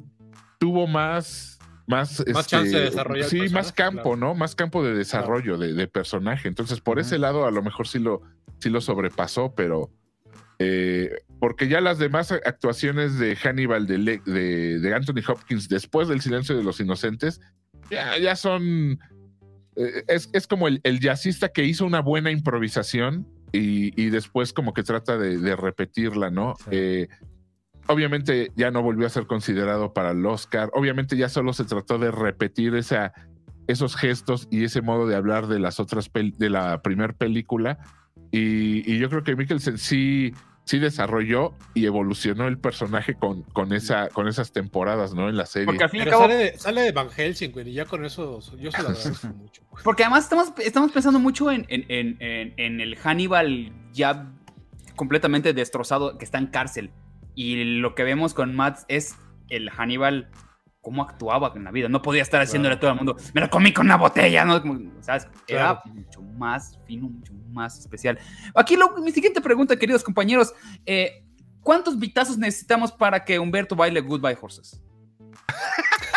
tuvo 0.60 0.86
más... 0.86 1.49
Más, 1.90 2.24
Más 2.32 2.46
chance 2.46 2.76
de 2.76 2.84
desarrollar 2.84 3.24
el 3.24 3.30
Sí, 3.30 3.48
más 3.52 3.72
campo, 3.72 4.02
claro. 4.02 4.16
¿no? 4.16 4.34
Más 4.34 4.54
campo 4.54 4.84
de 4.84 4.94
desarrollo 4.94 5.58
de, 5.58 5.74
de 5.74 5.88
personaje. 5.88 6.48
Entonces, 6.48 6.80
por 6.80 6.98
ese 6.98 7.18
lado, 7.18 7.46
a 7.46 7.50
lo 7.50 7.62
mejor 7.62 7.88
sí 7.88 7.98
lo, 7.98 8.22
sí 8.60 8.70
lo 8.70 8.80
sobrepasó, 8.80 9.54
pero 9.54 9.90
eh, 10.60 11.10
porque 11.40 11.68
ya 11.68 11.80
las 11.80 11.98
demás 11.98 12.30
actuaciones 12.32 13.18
de 13.18 13.34
Hannibal 13.34 13.86
de, 13.86 14.20
de, 14.24 14.78
de 14.78 14.94
Anthony 14.94 15.22
Hopkins 15.26 15.68
después 15.68 16.06
del 16.06 16.20
silencio 16.20 16.56
de 16.56 16.62
los 16.62 16.80
inocentes 16.80 17.40
ya, 17.90 18.18
ya 18.18 18.36
son 18.36 18.98
eh, 19.76 20.04
es, 20.06 20.28
es 20.32 20.46
como 20.46 20.68
el, 20.68 20.80
el 20.84 21.00
jazzista 21.00 21.48
que 21.48 21.64
hizo 21.64 21.86
una 21.86 22.00
buena 22.00 22.30
improvisación 22.30 23.26
y, 23.52 24.00
y 24.00 24.10
después 24.10 24.52
como 24.52 24.74
que 24.74 24.82
trata 24.82 25.16
de, 25.18 25.38
de 25.38 25.56
repetirla, 25.56 26.30
¿no? 26.30 26.56
Sí. 26.56 26.64
Eh, 26.72 27.08
obviamente 27.86 28.52
ya 28.56 28.70
no 28.70 28.82
volvió 28.82 29.06
a 29.06 29.10
ser 29.10 29.26
considerado 29.26 29.92
para 29.92 30.10
el 30.12 30.24
Oscar, 30.26 30.70
obviamente 30.74 31.16
ya 31.16 31.28
solo 31.28 31.52
se 31.52 31.64
trató 31.64 31.98
de 31.98 32.10
repetir 32.10 32.74
esa, 32.74 33.12
esos 33.66 33.96
gestos 33.96 34.48
y 34.50 34.64
ese 34.64 34.80
modo 34.82 35.06
de 35.06 35.16
hablar 35.16 35.46
de 35.46 35.58
las 35.58 35.80
otras 35.80 36.10
de 36.12 36.50
la 36.50 36.82
primera 36.82 37.12
película 37.12 37.78
y, 38.30 38.88
y 38.92 38.98
yo 38.98 39.08
creo 39.10 39.24
que 39.24 39.34
Mikkelsen 39.34 39.76
sí, 39.78 40.32
sí 40.64 40.78
desarrolló 40.78 41.52
y 41.74 41.86
evolucionó 41.86 42.46
el 42.46 42.58
personaje 42.58 43.14
con, 43.14 43.42
con, 43.42 43.72
esa, 43.72 44.08
con 44.08 44.28
esas 44.28 44.52
temporadas, 44.52 45.14
¿no? 45.14 45.28
En 45.28 45.36
la 45.36 45.46
serie. 45.46 45.66
Porque 45.66 45.82
al 45.82 45.90
fin 45.90 45.98
y 45.98 46.02
al 46.02 46.04
Pero 46.08 46.18
cabo, 46.18 46.30
sale 46.30 46.44
de, 46.44 46.58
sale 46.58 46.80
de 46.82 46.92
Van 46.92 47.10
Helsing, 47.10 47.50
güey, 47.50 47.68
y 47.68 47.72
ya 47.72 47.86
con 47.86 48.04
eso 48.04 48.38
yo 48.56 48.70
se 48.70 48.82
lo 48.82 48.88
agradezco 48.90 49.26
mucho. 49.28 49.62
güey. 49.70 49.82
porque 49.82 50.04
además 50.04 50.24
estamos, 50.24 50.52
estamos 50.64 50.92
pensando 50.92 51.18
mucho 51.18 51.50
en, 51.50 51.66
en- 51.68 51.86
en- 51.88 52.16
en- 52.20 52.54
en 52.56 52.80
el 52.80 52.94
Hannibal 52.96 53.72
ya 53.92 54.30
completamente 54.94 55.52
destrozado 55.52 56.18
que 56.18 56.24
está 56.24 56.38
en 56.38 56.46
cárcel. 56.48 56.90
Y 57.42 57.64
lo 57.80 57.94
que 57.94 58.02
vemos 58.02 58.34
con 58.34 58.54
Matt 58.54 58.80
es 58.88 59.16
el 59.48 59.70
Hannibal, 59.70 60.30
cómo 60.82 61.02
actuaba 61.02 61.52
en 61.56 61.64
la 61.64 61.70
vida. 61.70 61.88
No 61.88 62.02
podía 62.02 62.20
estar 62.20 62.42
haciéndole 62.42 62.74
a 62.74 62.78
todo 62.80 62.90
el 62.90 62.96
mundo, 62.98 63.16
me 63.32 63.40
lo 63.40 63.48
comí 63.48 63.72
con 63.72 63.86
una 63.86 63.96
botella, 63.96 64.44
¿no? 64.44 64.62
¿Sabes? 65.00 65.26
Era 65.48 65.80
Claro. 65.80 65.82
mucho 65.86 66.20
más 66.20 66.78
fino, 66.86 67.08
mucho 67.08 67.32
más 67.50 67.78
especial. 67.78 68.18
Aquí 68.54 68.76
lo- 68.76 68.94
mi 68.98 69.10
siguiente 69.10 69.40
pregunta, 69.40 69.74
queridos 69.78 70.04
compañeros. 70.04 70.52
eh, 70.84 71.24
¿Cuántos 71.62 71.98
vitazos 71.98 72.36
necesitamos 72.36 72.92
para 72.92 73.24
que 73.24 73.38
Humberto 73.38 73.74
baile 73.74 74.00
Goodbye 74.00 74.36
Horses? 74.38 74.82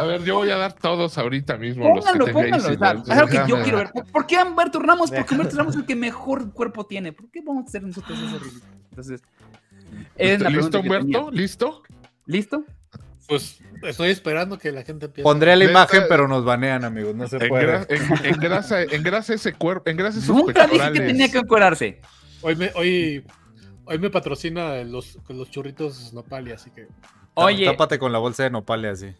A 0.00 0.04
ver, 0.04 0.24
yo 0.24 0.36
voy 0.36 0.50
a 0.50 0.56
dar 0.56 0.72
todos 0.72 1.16
ahorita 1.18 1.56
mismo. 1.56 1.94
los 1.94 2.04
que 2.04 2.10
Póngalo, 2.10 2.24
tenga 2.24 2.40
ahí 2.40 2.50
póngalo. 2.50 2.62
sin 2.68 2.74
o 2.74 2.78
sea, 2.78 2.92
ver. 2.94 3.02
es 3.02 3.10
algo 3.10 3.28
que 3.28 3.50
yo 3.50 3.62
quiero 3.62 3.78
ver. 3.78 3.90
¿Por 4.12 4.26
qué 4.26 4.36
Humberto 4.42 4.78
Ramos? 4.80 5.10
Porque 5.10 5.34
Humberto 5.34 5.56
Ramos 5.56 5.74
es 5.74 5.80
el 5.80 5.86
que 5.86 5.96
mejor 5.96 6.52
cuerpo 6.52 6.86
tiene. 6.86 7.12
¿Por 7.12 7.30
qué 7.30 7.40
vamos 7.44 7.64
a 7.64 7.68
hacer 7.68 7.82
nosotros 7.82 8.18
eso? 8.18 8.40
Entonces, 8.90 9.22
es 10.16 10.40
la 10.40 10.50
¿Listo, 10.50 10.80
Humberto? 10.80 11.30
¿Listo? 11.30 11.82
¿Listo? 12.26 12.64
Pues 13.28 13.60
estoy 13.82 14.10
esperando 14.10 14.58
que 14.58 14.72
la 14.72 14.82
gente 14.82 15.06
empiece. 15.06 15.22
Pondré 15.22 15.54
la 15.54 15.64
imagen, 15.64 16.02
pero 16.08 16.26
nos 16.26 16.44
banean, 16.44 16.84
amigos. 16.84 17.14
No 17.14 17.28
se 17.28 17.38
puede. 17.38 17.80
Engra- 17.80 17.86
en- 17.88 18.34
engrasa, 18.34 18.82
engrasa 18.82 19.34
ese 19.34 19.52
cuerpo, 19.52 19.88
engrasa 19.88 20.18
esos 20.18 20.34
Nunca 20.34 20.66
dije 20.66 20.92
que 20.92 21.00
tenía 21.00 21.30
que 21.30 21.38
encuerarse. 21.38 22.00
Hoy 22.42 22.56
me, 22.56 22.72
hoy, 22.74 23.24
hoy 23.84 23.98
me 23.98 24.10
patrocina 24.10 24.82
los, 24.82 25.18
los 25.28 25.48
churritos 25.50 26.12
Nopali, 26.12 26.50
así 26.52 26.70
que. 26.70 26.88
Oye, 27.34 27.66
Tápate 27.66 27.98
con 28.00 28.10
la 28.10 28.18
bolsa 28.18 28.42
de 28.42 28.50
nopale 28.50 28.88
así. 28.88 29.14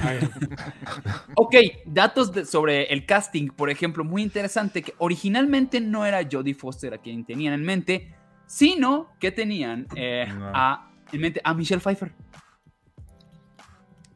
Ay, 0.00 0.18
ok, 1.36 1.54
datos 1.86 2.32
de- 2.32 2.44
sobre 2.44 2.84
el 2.92 3.06
casting, 3.06 3.48
por 3.48 3.70
ejemplo, 3.70 4.04
muy 4.04 4.22
interesante, 4.22 4.82
que 4.82 4.94
originalmente 4.98 5.80
no 5.80 6.04
era 6.06 6.20
Jodie 6.30 6.54
Foster 6.54 6.94
a 6.94 6.98
quien 6.98 7.24
tenían 7.24 7.54
en 7.54 7.62
mente, 7.62 8.14
sino 8.46 9.08
que 9.18 9.30
tenían 9.32 9.86
eh, 9.96 10.26
No. 10.36 10.50
a, 10.54 10.90
en 11.12 11.20
mente 11.20 11.40
a 11.44 11.54
Michelle 11.54 11.80
Pfeiffer. 11.80 12.12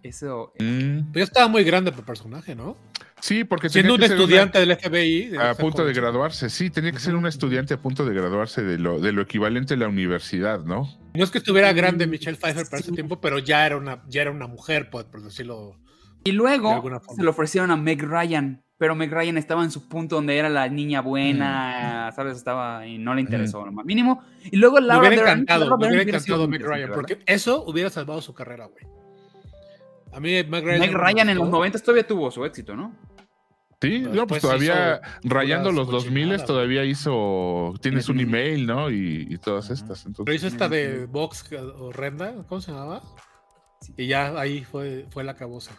Eso, 0.03 0.53
Mm, 0.61 1.13
pero 1.13 1.21
ya 1.21 1.25
estaba 1.25 1.49
muy 1.49 1.65
grande 1.65 1.91
para 1.91 2.01
el 2.01 2.07
personaje, 2.07 2.55
¿no? 2.55 2.77
Sí, 3.25 3.45
porque 3.45 3.69
Siendo 3.69 3.95
un 3.95 4.01
una- 4.01 4.07
estudiante 4.07 4.59
del 4.59 4.73
FBI. 4.77 5.27
de- 5.31 5.39
a 5.39 5.55
punto 5.55 5.85
de 5.85 5.93
graduarse, 5.93 6.51
sí, 6.51 6.69
tenía 6.71 6.93
que 6.93 6.99
ser 6.99 7.15
un 7.15 7.27
estudiante 7.27 7.75
a 7.75 7.81
punto 7.81 8.05
de 8.05 8.15
graduarse 8.15 8.63
de 8.63 8.79
lo, 8.79 9.01
de 9.01 9.13
lo 9.13 9.23
equivalente 9.23 9.75
a 9.75 9.77
la 9.79 9.89
universidad, 9.89 10.61
¿no? 10.65 10.89
No 11.15 11.25
es 11.25 11.31
que 11.31 11.39
estuviera 11.39 11.73
grande 11.73 12.07
Michelle 12.07 12.37
Pfeiffer 12.37 12.67
para 12.69 12.81
ese 12.81 12.93
tiempo, 12.93 13.21
pero 13.21 13.39
ya 13.39 13.65
era 13.67 13.77
una, 13.77 14.03
ya 14.09 14.23
era 14.23 14.31
una 14.31 14.47
mujer, 14.47 14.91
por, 14.91 15.11
por 15.11 15.23
decirlo. 15.23 15.79
Y 16.25 16.31
De 16.31 16.37
luego 16.37 16.73
alguna 16.73 17.01
forma. 17.01 17.17
se 17.17 17.23
lo 17.23 17.31
ofrecieron 17.31 17.71
a 17.71 17.77
Meg 17.77 18.03
Ryan, 18.03 18.63
pero 18.79 18.95
Meg 18.95 19.11
Ryan 19.13 19.39
estaba 19.39 19.63
en 19.65 19.71
su 19.71 19.89
punto 19.89 20.17
donde 20.17 20.37
era 20.37 20.49
la 20.49 20.69
niña 20.69 21.01
buena, 21.01 22.09
Mm. 22.11 22.17
¿sabes? 22.17 22.37
Estaba 22.37 22.87
y 22.87 22.99
no 22.99 23.15
le 23.15 23.21
interesó, 23.23 23.65
lo 23.65 23.73
más 23.73 23.85
mínimo. 23.87 24.23
Y 24.51 24.57
luego 24.57 24.77
Me 24.81 24.87
Laura 24.87 25.09
hubiera 25.09 25.23
Dern- 25.25 25.33
encantado, 25.33 25.61
Laura 25.61 25.77
me 25.77 25.87
hubiera 25.89 26.03
hubiera 26.03 26.19
encantado 26.19 26.49
Meg 26.49 26.63
Ryan, 26.63 26.91
porque 26.95 27.19
eso 27.27 27.65
hubiera 27.67 27.89
salvado 27.91 28.21
su 28.21 28.35
carrera, 28.35 28.67
güey. 28.67 28.85
A 30.13 30.21
mí 30.21 30.31
Meg. 30.45 30.65
Ryan. 30.65 30.81
Meg 30.81 30.93
me 30.93 30.99
Ryan 30.99 31.29
en 31.31 31.35
los 31.37 31.45
gustó. 31.47 31.57
90 31.59 31.79
todavía 31.81 32.07
tuvo 32.07 32.31
su 32.31 32.45
éxito, 32.45 32.77
¿no? 32.77 32.95
Sí, 33.81 34.01
no, 34.01 34.27
pues 34.27 34.41
todavía 34.41 35.01
rayando 35.23 35.71
los 35.71 35.89
2000 35.89 36.11
cochinadas, 36.11 36.47
todavía 36.47 36.85
hizo, 36.85 37.75
tienes 37.83 38.09
un 38.09 38.21
email, 38.21 38.67
¿no? 38.67 38.91
Y, 38.91 39.27
y 39.29 39.39
todas 39.39 39.71
estas. 39.71 40.07
Entonces, 40.07 40.25
Pero 40.25 40.37
hizo 40.37 40.47
esta 40.47 40.69
de 40.69 41.07
Vox 41.07 41.45
horrenda, 41.79 42.45
¿cómo 42.49 42.61
se 42.61 42.73
llamaba? 42.73 43.03
Y 43.97 44.07
ya 44.07 44.39
ahí 44.41 44.65
fue, 44.65 45.07
fue 45.11 45.25
la 45.25 45.35
cabosa. 45.35 45.73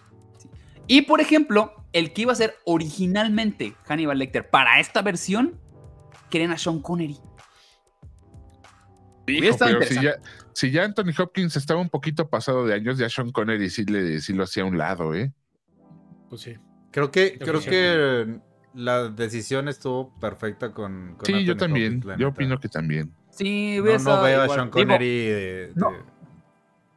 Y 0.88 1.04
por 1.04 1.20
ejemplo, 1.20 1.74
el 1.93 2.14
que 2.14 2.24
iba 2.24 2.32
a 2.32 2.36
ser 2.36 2.56
originalmente 2.66 3.74
Hannibal 3.86 4.20
Lecter 4.20 4.50
para 4.50 4.80
esta 4.80 5.02
versión, 5.02 5.60
querían 6.30 6.52
a 6.52 6.58
Sean 6.58 6.80
Connery. 6.80 7.18
Hijo, 9.28 9.58
pero 9.58 9.82
si 9.82 9.96
ya, 9.96 10.16
si 10.54 10.70
ya 10.70 10.84
Anthony 10.84 11.12
Hopkins 11.18 11.56
estaba 11.56 11.82
un 11.82 11.89
poquito 11.89 12.30
pasado 12.30 12.66
de 12.66 12.76
años, 12.76 13.00
ya 13.00 13.10
Sean 13.10 13.32
Connery 13.32 13.70
sí, 13.72 13.84
le, 13.86 14.22
sí 14.22 14.34
lo 14.34 14.43
hacía 14.43 14.64
a 14.64 14.68
un 14.68 14.78
lado, 14.78 15.16
¿eh? 15.16 15.34
Pues 16.30 16.41
sí. 16.41 16.56
Creo 16.96 17.12
que, 17.12 17.38
creo 17.38 17.60
que 17.60 18.39
la 18.74 19.10
decisión 19.10 19.68
estuvo 19.68 20.18
perfecta 20.18 20.72
con. 20.72 21.16
con 21.18 21.26
Sí, 21.26 21.43
yo 21.43 21.58
también. 21.58 21.98
Hopkins, 21.98 22.18
Yo 22.18 22.30
opino 22.30 22.58
que 22.58 22.70
también. 22.70 23.12
Sí, 23.32 23.76
No, 23.76 23.84
hubiera 23.84 23.98
no 24.00 24.22
veo 24.22 24.41
a. 24.43 24.48
Sean 24.48 24.60
Digo, 24.68 24.72
Connery 24.72 25.06
de- 25.26 25.36
de- 25.68 25.72
no. 25.76 25.91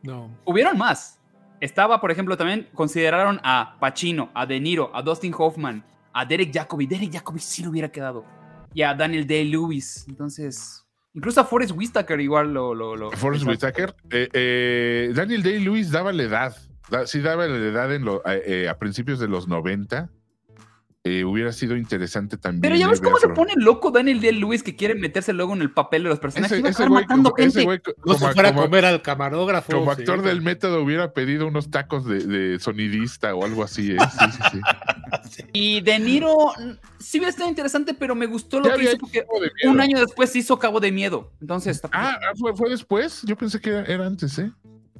No. 0.02 0.38
Hubieron 0.44 0.78
más. 0.78 1.18
Estaba, 1.60 2.00
por 2.00 2.12
ejemplo, 2.12 2.36
también 2.36 2.68
consideraron 2.74 3.40
a 3.42 3.76
Pacino, 3.80 4.30
a 4.34 4.46
De 4.46 4.60
Niro, 4.60 4.94
a 4.94 5.02
Dustin 5.02 5.34
Hoffman, 5.36 5.82
a 6.12 6.24
Derek 6.24 6.54
Jacobi. 6.54 6.86
Derek 6.86 7.12
Jacobi 7.14 7.40
sí 7.40 7.64
lo 7.64 7.70
hubiera 7.70 7.88
quedado. 7.90 8.24
Y 8.72 8.82
a 8.82 8.94
Daniel 8.94 9.26
Day-Lewis. 9.26 10.04
Entonces, 10.08 10.86
incluso 11.12 11.40
a 11.40 11.44
Forrest 11.44 11.72
Whitaker 11.76 12.20
igual 12.20 12.54
lo... 12.54 12.72
lo, 12.72 12.94
lo 12.94 13.10
Forrest 13.10 13.44
Whitaker. 13.44 13.96
eh, 14.12 14.28
eh, 14.32 15.12
Daniel 15.12 15.42
Day-Lewis 15.42 15.90
daba 15.90 16.12
la 16.12 16.22
edad. 16.22 16.56
Da- 16.90 17.06
sí 17.06 17.20
daba 17.20 17.46
la 17.46 17.56
edad 17.56 17.94
en 17.94 18.04
lo- 18.04 18.22
eh, 18.26 18.42
eh, 18.64 18.68
a 18.68 18.78
principios 18.78 19.18
de 19.18 19.28
los 19.28 19.48
90. 19.48 20.10
eh, 21.04 21.24
hubiera 21.24 21.52
sido 21.52 21.74
interesante 21.76 22.36
también. 22.36 22.60
Pero 22.60 22.76
ya 22.76 22.86
ves 22.86 23.00
cómo 23.00 23.16
se 23.18 23.28
pone 23.28 23.54
loco 23.56 23.90
Daniel 23.90 24.20
D. 24.20 24.30
Lewis 24.32 24.62
que 24.62 24.76
quiere 24.76 24.94
meterse 24.94 25.32
luego 25.32 25.54
en 25.54 25.62
el 25.62 25.70
papel 25.70 26.02
de 26.02 26.10
los 26.10 26.18
personajes. 26.18 26.58
Ese, 26.58 26.66
a 26.66 26.70
ese 26.70 26.86
güey, 26.86 27.02
matando 27.04 27.30
como, 27.30 27.42
ese 27.46 27.60
gente. 27.62 27.64
güey 27.64 27.80
No 28.04 28.14
se 28.14 28.32
fuera 28.34 28.50
como- 28.50 28.60
a 28.60 28.64
comer 28.66 28.84
al 28.84 29.00
camarógrafo. 29.00 29.72
como 29.72 29.90
actor 29.90 30.20
del 30.20 30.42
método 30.42 30.82
hubiera 30.82 31.12
pedido 31.14 31.46
unos 31.46 31.70
tacos 31.70 32.04
de, 32.04 32.18
de 32.26 32.58
sonidista 32.58 33.34
o 33.34 33.42
algo 33.44 33.62
así. 33.64 33.92
¿eh? 33.92 33.96
Sí, 34.18 34.26
sí, 34.32 34.42
sí. 34.52 35.46
Y 35.54 35.80
De 35.80 35.98
Niro 35.98 36.34
sí 36.98 37.18
hubiera 37.18 37.30
estado 37.30 37.48
interesante, 37.48 37.94
pero 37.94 38.14
me 38.14 38.26
gustó 38.26 38.60
lo 38.60 38.68
Ya 38.68 38.74
que 38.76 38.82
hizo 38.84 38.98
porque 38.98 39.24
un 39.64 39.80
año 39.80 40.00
después 40.00 40.34
hizo 40.36 40.58
Cabo 40.58 40.78
de 40.80 40.92
Miedo. 40.92 41.32
Entonces, 41.40 41.80
Ah, 41.92 42.18
ah, 42.20 42.32
¿fue, 42.38 42.54
fue 42.54 42.68
después. 42.68 43.22
Yo 43.22 43.34
pensé 43.36 43.60
que 43.60 43.70
era, 43.70 43.84
era 43.84 44.04
antes, 44.04 44.38
¿eh? 44.40 44.50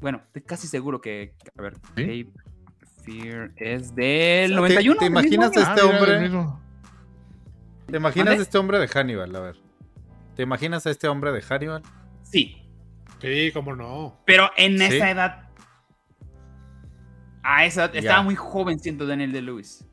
Bueno, 0.00 0.22
estoy 0.26 0.42
casi 0.42 0.66
seguro 0.68 1.00
que. 1.00 1.34
A 1.58 1.62
ver, 1.62 1.74
¿Sí? 1.96 2.24
Cape 2.24 2.30
Fear 3.04 3.52
es 3.56 3.94
del 3.94 4.50
¿Te- 4.50 4.56
91. 4.56 4.98
te 4.98 5.04
mismo 5.10 5.20
imaginas 5.20 5.56
año. 5.56 5.60
Este 5.68 5.80
Ah, 5.80 5.84
hombre-. 5.86 6.58
¿Te 7.86 7.96
imaginas 7.96 8.38
a 8.38 8.42
este 8.42 8.58
hombre 8.58 8.78
de 8.78 8.88
Hannibal? 8.88 9.34
A 9.36 9.40
ver. 9.40 9.56
¿Te 10.36 10.42
imaginas 10.42 10.86
a 10.86 10.90
este 10.90 11.08
hombre 11.08 11.32
de 11.32 11.42
Hannibal? 11.42 11.82
Sí, 12.22 12.62
Sí, 13.20 13.50
cómo 13.52 13.74
no. 13.74 14.20
pero 14.26 14.50
en 14.56 14.78
¿Sí? 14.78 14.84
esa 14.84 15.10
edad. 15.10 15.48
A 17.42 17.64
esa 17.64 17.84
edad 17.84 17.92
Ya. 17.94 18.00
estaba 18.00 18.22
muy 18.22 18.34
joven, 18.36 18.78
siento 18.78 19.06
Daniel 19.06 19.32
de 19.32 19.42
Lewis. 19.42 19.84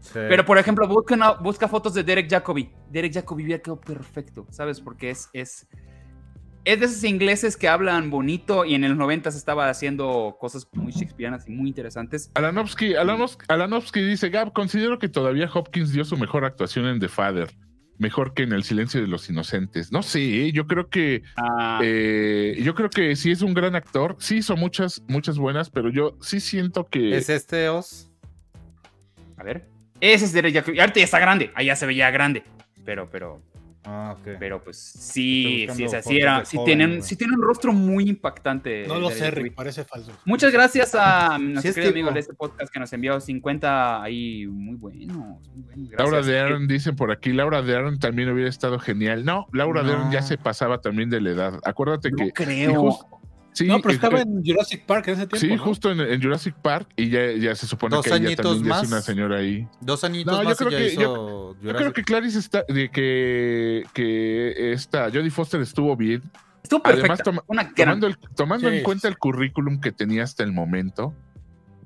Sí. 0.00 0.10
Pero, 0.14 0.44
por 0.44 0.58
ejemplo, 0.58 0.86
busca, 0.88 1.14
una- 1.14 1.32
busca 1.32 1.68
fotos 1.68 1.94
de 1.94 2.02
Derek 2.02 2.28
Jacobi. 2.30 2.70
Derek 2.90 3.12
Jacobi 3.14 3.44
hubiera 3.44 3.62
quedado 3.62 3.80
perfecto, 3.80 4.46
¿sabes? 4.50 4.80
Porque 4.80 5.10
es, 5.10 5.28
es, 5.32 5.66
es 6.64 6.78
de 6.80 6.86
esos 6.86 7.02
ingleses 7.04 7.56
que 7.56 7.68
hablan 7.68 8.10
bonito 8.10 8.64
y 8.64 8.74
en 8.74 8.82
los 8.82 8.96
90 8.96 9.30
estaba 9.30 9.68
haciendo 9.70 10.36
cosas 10.38 10.68
muy 10.72 10.92
shakespearianas 10.92 11.48
y 11.48 11.52
muy 11.52 11.68
interesantes. 11.68 12.30
Alanovsky, 12.34 12.94
Alanos- 12.94 13.38
Alanovsky 13.48 14.00
dice, 14.02 14.28
Gab, 14.28 14.52
considero 14.52 14.98
que 14.98 15.08
todavía 15.08 15.48
Hopkins 15.52 15.92
dio 15.92 16.04
su 16.04 16.16
mejor 16.16 16.44
actuación 16.44 16.86
en 16.86 17.00
The 17.00 17.08
Father. 17.08 17.48
Mejor 17.98 18.32
que 18.32 18.44
en 18.44 18.52
El 18.52 18.62
silencio 18.64 19.00
de 19.00 19.06
los 19.08 19.28
inocentes. 19.28 19.92
No 19.92 20.02
sé, 20.02 20.46
¿eh? 20.46 20.52
yo 20.52 20.66
creo 20.66 20.88
que 20.88 21.22
Ah, 21.36 21.80
eh, 21.82 22.58
yo 22.62 22.74
creo 22.74 22.88
que 22.88 23.14
sí 23.14 23.30
es 23.30 23.42
un 23.42 23.52
gran 23.52 23.74
actor. 23.74 24.16
Sí 24.18 24.36
hizo 24.38 24.56
muchas, 24.56 25.02
muchas 25.06 25.36
buenas, 25.38 25.68
pero 25.68 25.90
yo 25.90 26.16
sí 26.22 26.40
siento 26.40 26.86
que 26.88 27.14
¿Es 27.16 27.28
este 27.28 27.68
Oz? 27.68 28.10
a 29.36 29.42
ver. 29.42 29.66
Ese 30.00 30.24
es 30.24 30.54
Jacobi. 30.54 30.80
Ahorita 30.80 30.98
ya 30.98 31.04
está 31.04 31.18
grande. 31.18 31.50
Allá 31.54 31.76
se 31.76 31.84
veía 31.84 32.10
grande. 32.10 32.42
Pero, 32.86 33.10
pero, 33.10 33.42
Ah, 33.84 34.14
ok. 34.18 34.36
pero 34.38 34.62
pues 34.62 34.76
sí, 34.78 35.66
sí, 35.74 35.84
es 35.84 35.94
así 35.94 36.18
era. 36.18 36.44
Sí 36.44 36.56
joven, 36.58 36.66
tienen, 36.66 36.90
güey. 36.90 37.02
sí 37.02 37.16
tienen 37.16 37.38
un 37.38 37.44
rostro 37.46 37.72
muy 37.72 38.08
impactante. 38.08 38.86
No 38.86 38.98
lo 38.98 39.08
sé. 39.10 39.30
Rick, 39.30 39.54
parece 39.54 39.84
falso. 39.84 40.12
Muchas 40.26 40.52
gracias 40.52 40.94
a 40.94 41.38
nuestro 41.38 41.82
Sí, 41.84 41.88
amigo 41.88 42.10
de 42.10 42.20
este 42.20 42.34
podcast 42.34 42.70
que 42.72 42.78
nos 42.78 42.92
envió 42.92 43.18
50 43.20 44.02
ahí 44.02 44.46
muy 44.46 44.76
buenos. 44.76 45.16
Muy 45.16 45.62
buenos. 45.62 45.92
Laura 45.98 46.20
de 46.22 46.38
Aaron 46.38 46.68
dicen 46.68 46.94
por 46.94 47.10
aquí, 47.10 47.32
Laura 47.32 47.62
de 47.62 47.74
Aaron 47.74 47.98
también 47.98 48.28
hubiera 48.30 48.50
estado 48.50 48.78
genial. 48.78 49.24
No, 49.24 49.46
Laura 49.52 49.82
de. 49.82 49.92
Aaron 49.92 50.10
ya 50.12 50.20
se 50.22 50.36
pasaba 50.36 50.80
también 50.82 51.08
de 51.08 51.20
la 51.22 51.30
edad. 51.30 51.60
Acuérdate 51.64 52.10
No 52.10 52.16
que 52.18 52.32
creo. 52.32 52.74
jus- 52.82 53.06
sí, 53.52 53.66
no, 53.66 53.80
pero 53.80 53.94
estaba 53.94 54.18
eh, 54.18 54.22
en 54.22 54.44
Jurassic 54.44 54.84
Park 54.84 55.08
en 55.08 55.14
ese 55.14 55.26
tiempo. 55.26 55.36
sí, 55.36 55.48
¿no? 55.48 55.58
justo 55.62 55.90
en, 55.90 56.00
en 56.00 56.22
Jurassic 56.22 56.54
Park 56.56 56.88
y 56.96 57.08
ya, 57.10 57.32
ya 57.32 57.54
se 57.54 57.66
supone 57.66 57.96
Dos 57.96 58.04
que 58.04 58.10
ella 58.10 58.36
también 58.36 58.64
ya 58.64 58.80
es 58.82 58.88
una 58.88 59.00
señora 59.00 59.36
ahí. 59.38 59.66
Dos 59.80 60.04
añitos 60.04 60.32
No, 60.34 60.42
yo 60.42 60.48
más 60.48 60.58
creo 60.58 60.70
y 60.70 60.72
ya 60.72 60.78
que- 60.78 60.86
hizo 60.92 61.56
Yo 61.60 61.74
creo 61.76 61.92
que 61.92 62.02
Clarice 62.04 62.38
está 62.38 62.64
de 62.68 62.90
que, 62.90 63.84
que 63.92 64.72
esta 64.72 65.10
Jodie 65.10 65.30
Foster 65.30 65.60
estuvo 65.60 65.96
bien. 65.96 66.22
Estuvo 66.62 66.80
Además, 66.84 67.02
perfecta. 67.18 67.24
toma- 67.24 67.44
Una 67.48 67.62
gran- 67.64 67.74
Tomando, 68.00 68.06
el- 68.06 68.18
tomando 68.36 68.70
Sí. 68.70 68.76
en 68.76 68.82
cuenta 68.84 69.08
el 69.08 69.18
currículum 69.18 69.80
que 69.80 69.92
tenía 69.92 70.22
hasta 70.24 70.42
el 70.44 70.52
momento, 70.52 71.14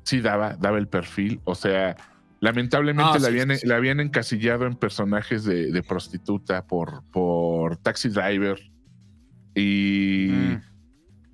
sí 0.03 0.21
daba, 0.21 0.57
daba 0.57 0.79
el 0.79 0.89
perfil. 0.89 1.41
O 1.45 1.55
sea, 1.55 1.97
lamentablemente 2.41 3.13
Ah, 3.15 3.19
la, 3.19 3.21
sí, 3.21 3.27
habían, 3.27 3.51
sí, 3.53 3.57
sí. 3.59 3.67
la 3.67 3.77
habían 3.77 4.01
encasillado 4.01 4.67
en 4.67 4.75
personajes 4.77 5.45
de, 5.45 5.73
de 5.73 5.83
prostituta 5.83 6.67
por, 6.67 7.03
por 7.11 7.79
Taxi 7.79 8.11
Driver. 8.11 8.59
Y 9.55 10.27
Mm, 10.31 10.61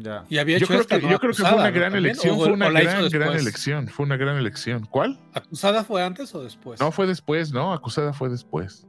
Ya. 0.02 0.24
Y 0.28 0.38
había 0.38 0.56
yo, 0.58 0.64
hecho 0.64 0.66
creo 0.68 0.80
esta, 0.80 0.96
que, 0.98 1.06
¿no? 1.06 1.10
yo 1.12 1.18
creo 1.18 1.30
que 1.32 1.36
fue 1.38 1.46
Acusada, 1.46 1.68
una 1.68 1.70
gran 1.78 1.94
elección. 1.94 2.36
Fue 2.36 2.52
una 2.52 2.70
gran, 2.70 3.08
gran 3.08 3.32
elección. 3.34 3.88
Fue 3.88 4.06
una 4.06 4.16
gran 4.16 4.36
elección. 4.36 4.86
¿Cuál? 4.90 5.18
¿Acusada 5.34 5.84
fue 5.84 6.02
antes 6.02 6.34
o 6.34 6.42
después? 6.42 6.80
No, 6.80 6.90
fue 6.90 7.06
después, 7.06 7.52
¿no? 7.52 7.72
Acusada 7.72 8.12
fue 8.12 8.28
después. 8.30 8.86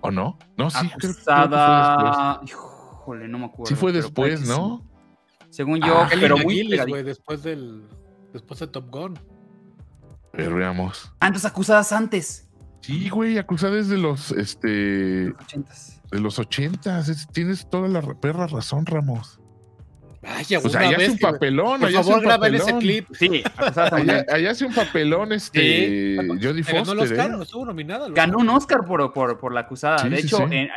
¿O 0.00 0.10
no? 0.10 0.38
No, 0.56 0.70
sí, 0.70 0.78
creo- 0.78 0.90
creo, 0.98 1.14
que 1.14 1.22
fue 1.22 1.34
después. 1.34 1.60
Acusada. 1.60 2.40
Híjole, 2.44 3.28
no 3.28 3.38
me 3.38 3.44
acuerdo. 3.46 3.66
Sí 3.66 3.74
fue 3.74 3.92
pero 3.92 4.02
después, 4.02 4.48
¿no? 4.48 4.82
sí. 4.82 5.46
Según 5.50 5.80
yo, 5.80 5.96
Ah, 5.98 6.08
pero 6.10 6.36
muy 6.38 6.66
güey, 6.86 7.02
después 7.02 7.42
del 7.42 7.82
después 8.32 8.60
de 8.60 8.66
Top 8.66 8.90
Gun. 8.90 9.18
Ver, 10.32 10.52
veamos. 10.52 11.10
Antes 11.20 11.44
acusadas 11.44 11.92
antes. 11.92 12.48
Sí, 12.82 13.08
güey, 13.08 13.38
acusada 13.38 13.78
es 13.78 13.88
de 13.88 13.96
los, 13.96 14.32
este, 14.32 15.30
Ochentas. 15.40 16.00
de 16.10 16.20
los 16.20 16.38
ochentas. 16.38 17.08
Es- 17.08 17.26
Tienes 17.28 17.68
toda 17.70 17.88
la 17.88 18.00
ra- 18.02 18.20
perra 18.20 18.46
razón, 18.46 18.84
Ramos. 18.86 19.40
Vaya, 20.26 20.58
O 20.58 20.68
sea, 20.68 20.80
una 20.80 20.88
allá 20.88 20.96
hace 20.96 21.10
un 21.12 21.18
papelón, 21.18 21.80
Por 21.80 21.88
allá 21.88 22.02
favor, 22.02 22.20
graben 22.22 22.54
ese 22.56 22.78
clip. 22.78 23.06
Sí, 23.12 23.42
Allá, 23.92 24.24
allá 24.28 24.50
hace 24.50 24.64
un 24.66 24.74
papelón, 24.74 25.32
este, 25.32 26.16
Sí. 26.20 26.28
Jodie 26.42 26.64
Se 26.64 26.72
ganó 26.72 26.92
el 26.92 26.98
Foster, 26.98 27.18
Oscar, 27.20 27.30
¿eh? 27.38 27.42
estuvo 27.42 27.64
nominada. 27.64 28.06
al 28.06 28.12
Ganó 28.12 28.38
un 28.38 28.48
Oscar. 28.48 28.84
Por, 28.84 29.12
por, 29.12 29.38
por 29.38 29.52
la 29.54 29.60
acusada. 29.60 29.98
Sí, 29.98 30.08
de 30.08 30.16
sí, 30.18 30.26
hecho, 30.26 30.48
eh, 30.50 30.68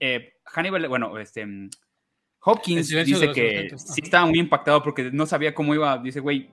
eh, 0.00 0.32
Hannibal, 0.46 0.88
bueno, 0.88 1.16
este. 1.18 1.46
Hopkins 2.40 2.88
dice 2.88 3.32
que 3.32 3.70
sí 3.76 4.00
estaba 4.02 4.26
muy 4.26 4.38
impactado 4.38 4.82
porque 4.82 5.10
no 5.12 5.26
sabía 5.26 5.54
cómo 5.54 5.74
iba. 5.74 5.98
Dice, 5.98 6.20
güey, 6.20 6.50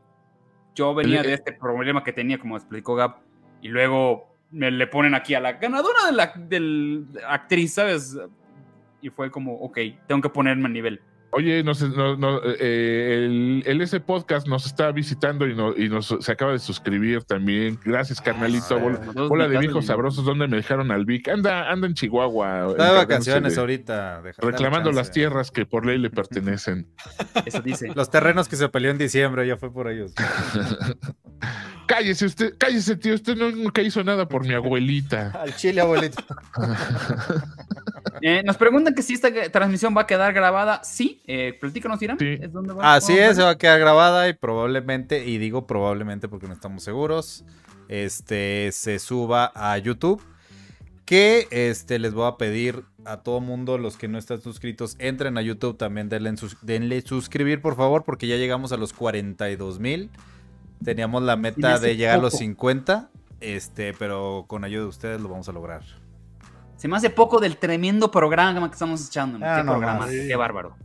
yo 0.75 0.93
venía 0.93 1.21
El- 1.21 1.27
de 1.27 1.33
este 1.35 1.53
problema 1.53 2.03
que 2.03 2.11
tenía, 2.13 2.37
como 2.37 2.57
explicó 2.57 2.95
Gab, 2.95 3.17
y 3.61 3.69
luego 3.69 4.35
me 4.51 4.71
le 4.71 4.87
ponen 4.87 5.15
aquí 5.15 5.33
a 5.35 5.39
la 5.39 5.53
ganadora 5.53 6.05
de 6.07 6.11
la 6.11 6.33
del- 6.35 7.05
actriz, 7.27 7.73
¿sabes? 7.75 8.17
Y 9.01 9.09
fue 9.09 9.29
como, 9.31 9.53
ok, 9.55 9.77
tengo 10.07 10.21
que 10.21 10.29
ponerme 10.29 10.65
a 10.65 10.69
nivel. 10.69 11.01
Oye, 11.37 11.63
nos, 11.63 11.81
no- 11.81 12.15
no, 12.15 12.39
eh, 12.45 13.25
el, 13.25 13.63
el 13.65 13.81
ese 13.81 13.99
podcast 13.99 14.47
nos 14.47 14.65
está 14.65 14.91
visitando 14.93 15.45
y, 15.45 15.53
no- 15.53 15.75
y 15.75 15.89
nos 15.89 16.15
se 16.19 16.31
acaba 16.31 16.53
de 16.53 16.59
suscribir 16.59 17.23
también. 17.25 17.77
Gracias, 17.83 18.21
carnalito. 18.21 18.77
Ah, 18.77 19.27
Bola, 19.27 19.49
de 19.49 19.57
viejos 19.59 19.87
sabrosos, 19.87 20.23
¿dónde 20.23 20.47
me 20.47 20.55
dejaron 20.55 20.91
al 20.91 21.03
Vic? 21.05 21.27
Anda, 21.27 21.69
anda 21.69 21.87
en 21.87 21.93
Chihuahua. 21.93 22.67
Está 22.71 22.91
de 22.91 22.97
vacaciones 22.97 23.55
de- 23.55 23.59
ahorita. 23.61 24.21
Reclamando 24.37 24.93
las 24.93 25.11
tierras 25.11 25.51
que 25.51 25.65
por 25.65 25.85
ley 25.85 25.97
le 25.97 26.09
pertenecen. 26.09 26.87
Eso 27.45 27.61
dice. 27.61 27.91
Los 27.93 28.09
terrenos 28.09 28.47
que 28.47 28.55
se 28.55 28.69
peleó 28.69 28.91
en 28.91 28.97
diciembre, 28.97 29.45
ya 29.45 29.57
fue 29.57 29.73
por 29.73 29.89
ellos. 29.91 30.13
cállese 31.87 32.25
usted, 32.27 32.53
cállese, 32.57 32.95
tío. 32.95 33.13
Usted 33.13 33.35
nunca 33.35 33.81
hizo 33.81 34.03
nada 34.05 34.27
por 34.27 34.45
mi 34.47 34.53
abuelita. 34.53 35.31
Al 35.41 35.53
chile, 35.55 35.81
abuelito. 35.81 36.23
Eh, 38.21 38.41
nos 38.45 38.57
preguntan 38.57 38.93
que 38.95 39.01
si 39.01 39.13
esta 39.13 39.29
transmisión 39.51 39.95
va 39.95 40.01
a 40.01 40.07
quedar 40.07 40.33
grabada. 40.33 40.81
Sí, 40.83 41.21
eh, 41.27 41.57
platícanos, 41.59 42.01
Irán. 42.01 42.17
Sí. 42.19 42.37
¿Es 42.41 42.51
donde 42.53 42.73
va- 42.73 42.95
Así 42.95 43.17
es, 43.17 43.35
se 43.37 43.43
va 43.43 43.51
a 43.51 43.57
quedar 43.57 43.79
grabada 43.79 44.27
y 44.29 44.33
probablemente, 44.33 45.25
y 45.25 45.37
digo 45.37 45.65
probablemente 45.67 46.27
porque 46.27 46.47
no 46.47 46.53
estamos 46.53 46.83
seguros, 46.83 47.43
este 47.89 48.71
se 48.71 48.99
suba 48.99 49.51
a 49.55 49.77
YouTube. 49.77 50.21
Que 51.05 51.47
este, 51.51 51.99
les 51.99 52.15
voy 52.15 52.27
a 52.27 52.35
pedir 52.37 52.83
a 53.05 53.17
todo 53.17 53.39
mundo, 53.39 53.77
los 53.77 53.95
que 53.95 54.07
no 54.07 54.17
están 54.17 54.41
suscritos, 54.41 54.95
entren 54.97 55.37
a 55.37 55.43
YouTube 55.43 55.77
también, 55.77 56.09
denle, 56.09 56.29
en 56.29 56.37
sus- 56.37 56.57
denle 56.63 56.99
suscribir 57.01 57.61
por 57.61 57.75
favor, 57.75 58.03
porque 58.03 58.25
ya 58.27 58.37
llegamos 58.37 58.71
a 58.71 58.77
los 58.77 58.91
42 58.91 59.79
mil. 59.79 60.09
Teníamos 60.83 61.21
la 61.21 61.35
meta 61.35 61.77
de 61.77 61.95
llegar 61.95 62.15
a 62.15 62.21
los 62.21 62.31
poco. 62.31 62.39
50, 62.43 63.09
este, 63.39 63.93
pero 63.93 64.45
con 64.47 64.63
ayuda 64.63 64.81
de 64.81 64.87
ustedes 64.87 65.21
lo 65.21 65.29
vamos 65.29 65.47
a 65.47 65.51
lograr. 65.51 65.83
Se 66.75 66.87
me 66.87 66.97
hace 66.97 67.11
poco 67.11 67.39
del 67.39 67.57
tremendo 67.57 68.09
programa 68.09 68.67
que 68.67 68.73
estamos 68.73 69.07
echando. 69.07 69.37
Ah, 69.45 69.57
qué 69.57 69.63
no 69.63 69.73
programa, 69.73 69.99
más. 69.99 70.09
qué 70.09 70.35
bárbaro. 70.35 70.75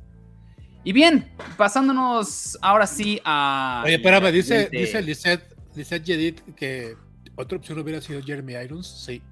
Y 0.83 0.93
bien, 0.93 1.31
pasándonos 1.57 2.59
ahora 2.63 2.87
sí 2.87 3.21
a. 3.25 3.83
Oye, 3.85 3.97
espérame, 3.97 4.33
dice, 4.33 4.69
dice 4.71 5.03
Lisette, 5.03 5.55
Lisette 5.75 6.07
Jedid 6.07 6.41
que 6.57 6.95
otra 7.37 7.59
opción 7.59 7.79
hubiera 7.79 8.01
sido 8.01 8.23
Jeremy 8.23 8.55
Irons. 8.55 8.87
Sí. 9.05 9.23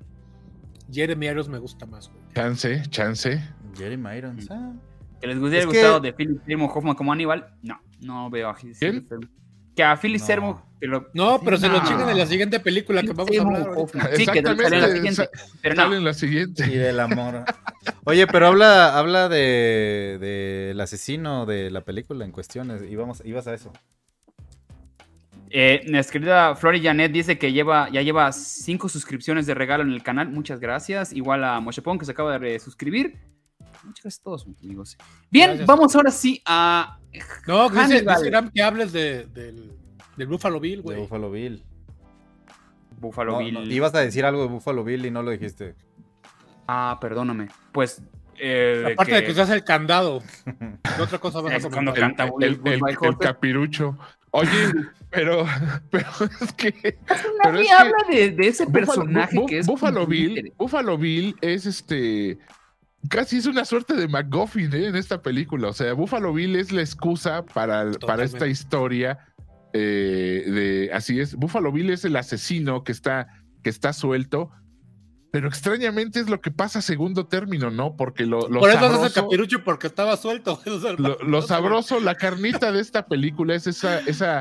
Jeremy 0.93 1.27
Irons 1.27 1.49
me 1.49 1.59
gusta 1.59 1.87
más, 1.87 2.09
güey. 2.11 2.23
Chance, 2.35 2.83
chance. 2.91 3.43
Jeremy 3.77 4.17
Irons. 4.17 4.49
Mm. 4.49 4.53
ah. 4.53 4.73
Que 5.21 5.27
les 5.27 5.39
hubiera 5.39 5.59
Es 5.59 5.65
que- 5.67 5.73
gustado 5.73 6.01
de 6.01 6.13
Philip 6.13 6.45
Seymour 6.47 6.71
Hoffman 6.75 6.95
como 6.95 7.13
Aníbal. 7.13 7.55
No, 7.63 7.81
no 8.01 8.31
veo 8.31 8.49
a 8.49 8.55
Philip 8.55 8.77
¿Quién? 8.79 9.07
Que 9.79 9.85
a 9.85 9.97
Philip 9.97 10.19
No. 10.21 10.27
Seymour. 10.27 10.57
que 10.81 10.87
lo- 10.89 11.07
No, 11.15 11.41
pero 11.45 11.57
se 11.57 11.69
lo 11.69 11.79
No. 11.79 11.85
chingan 11.89 12.09
en 12.11 12.19
la 12.19 12.27
siguiente 12.27 12.59
película 12.59 13.01
que 13.03 13.13
vamos 13.13 13.29
a 13.29 13.33
Seymour 13.33 13.57
hablar. 13.57 14.17
Sí, 14.17 14.27
que 14.27 14.43
sale 14.43 14.65
en 14.77 14.81
la 14.83 14.89
siguiente. 14.89 15.15
sa- 15.15 15.29
Pero 15.63 15.77
Sale 15.77 15.91
no. 15.91 15.97
en 15.97 16.05
la 16.05 16.15
siguiente. 16.15 16.65
Y 16.67 16.77
del 16.77 16.99
amor. 16.99 17.45
Oye, 18.03 18.27
pero 18.27 18.49
habla, 18.49 18.99
habla 18.99 19.29
de, 19.29 20.19
de 20.21 20.71
el 20.73 20.81
asesino 20.81 21.47
de 21.47 21.71
la 21.71 21.83
película 21.83 22.25
en 22.25 22.33
cuestiones. 22.33 22.83
Íbamos, 22.91 23.23
ibas 23.25 23.47
a 23.47 23.55
eso. 23.55 23.73
Eh, 25.51 25.83
nuestra 25.89 26.13
querida 26.15 26.55
Flori 26.57 26.83
Janet 26.83 27.13
dice 27.13 27.39
que 27.39 27.53
lleva, 27.53 27.89
ya 27.91 28.03
lleva 28.03 28.33
cinco 28.33 28.89
suscripciones 28.89 29.47
de 29.47 29.55
regalo 29.55 29.85
en 29.85 29.93
el 29.93 30.03
canal. 30.03 30.29
Muchas 30.29 30.59
gracias. 30.59 31.13
Igual 31.13 31.45
a 31.45 31.61
Moshepon 31.61 31.99
que 32.01 32.05
se 32.05 32.11
acaba 32.13 32.37
de 32.39 32.59
suscribir. 32.59 33.17
Muchas 33.85 34.05
gracias 34.05 34.21
a 34.21 34.25
todos, 34.25 34.47
amigos. 34.63 34.97
Bien, 35.31 35.49
Gracias. 35.49 35.67
vamos 35.67 35.95
ahora 35.97 36.11
sí 36.11 36.43
a. 36.45 36.99
No, 37.47 37.69
dice, 37.71 38.05
que 38.55 38.63
hables 38.63 38.93
de, 38.93 39.27
del, 39.27 39.73
del 40.17 40.27
Buffalo 40.29 40.61
Bill, 40.61 40.77
De 40.79 40.83
güey. 40.83 40.99
Buffalo 41.01 41.31
Bill. 41.31 41.63
Buffalo 43.01 43.33
No, 43.33 43.39
Bill. 43.39 43.55
no, 43.55 43.63
ibas 43.63 43.95
a 43.95 44.01
decir 44.01 44.25
algo 44.25 44.43
de 44.43 44.49
Buffalo 44.49 44.85
Bill 44.85 45.07
y 45.07 45.11
no 45.11 45.23
lo 45.23 45.31
dijiste. 45.31 45.75
Ah, 46.67 46.99
perdóname. 47.01 47.49
Pues. 47.73 48.03
eh, 48.39 48.91
Aparte 48.93 49.15
de 49.15 49.25
que 49.25 49.31
usas 49.33 49.51
el 49.51 49.65
candado. 49.65 50.23
¿Qué 50.97 51.03
otra 51.03 51.19
cosa 51.19 51.41
vas 51.41 51.65
a 51.65 51.71
cuando 51.71 51.95
canta 51.95 52.29
el, 52.41 52.61
el- 52.65 52.81
el 53.03 53.19
capirucho. 53.19 53.97
Oye, 54.31 54.51
pero, 55.11 55.47
pero 55.91 56.09
es 56.43 56.53
que. 56.53 56.73
pero 56.73 57.21
Nadie 57.45 57.63
es 57.63 57.67
que 57.69 57.73
habla 57.73 57.97
de, 58.11 58.31
de 58.33 58.49
ese 58.49 58.67
Buffalo- 58.67 58.73
personaje 58.73 59.37
Bu- 59.37 59.47
que 59.49 59.59
es. 59.61 59.67
Buffalo 59.67 60.07
Bill. 60.07 60.53
Buffalo 60.59 60.99
Bill 60.99 61.37
es 61.41 61.65
este. 61.67 62.39
Casi 63.09 63.37
es 63.39 63.47
una 63.47 63.65
suerte 63.65 63.95
de 63.95 64.09
McGuffin 64.09 64.75
¿eh? 64.75 64.87
en 64.89 64.97
esta 64.97 65.23
película. 65.23 65.69
O 65.69 65.73
sea, 65.73 65.93
Buffalo 65.93 66.33
Bill 66.33 66.57
es 66.57 66.73
la 66.73 66.81
excusa 66.81 67.45
para, 67.45 67.91
para 68.07 68.25
esta 68.25 68.47
historia. 68.49 69.19
eh, 69.73 70.45
de 70.47 70.91
así 70.93 71.21
es. 71.21 71.35
Buffalo 71.37 71.71
Bill 71.73 71.91
es 71.91 72.05
el 72.05 72.17
asesino 72.17 72.83
que 72.85 72.93
está, 72.93 73.29
que 73.63 73.71
está 73.71 73.93
suelto. 73.93 74.51
Pero 75.31 75.47
extrañamente 75.47 76.21
es 76.21 76.31
lo 76.31 76.41
que 76.41 76.51
pasa 76.51 76.79
a 76.79 76.83
segundo 76.83 77.27
término, 77.27 77.71
¿no? 77.71 77.97
Porque 77.97 78.25
lo, 78.25 78.49
lo 78.49 78.61
Por 78.61 78.71
eso 78.71 78.79
sabroso- 78.81 79.13
capirucho 79.15 79.63
porque 79.63 79.87
estaba 79.87 80.17
suelto. 80.17 80.59
Lo, 81.27 81.43
sabroso, 81.43 82.01
la 82.01 82.15
carnita 82.15 82.73
de 82.73 82.81
esta 82.81 83.07
película 83.07 83.55
es 83.55 83.67
esa, 83.67 84.01
esa, 84.01 84.41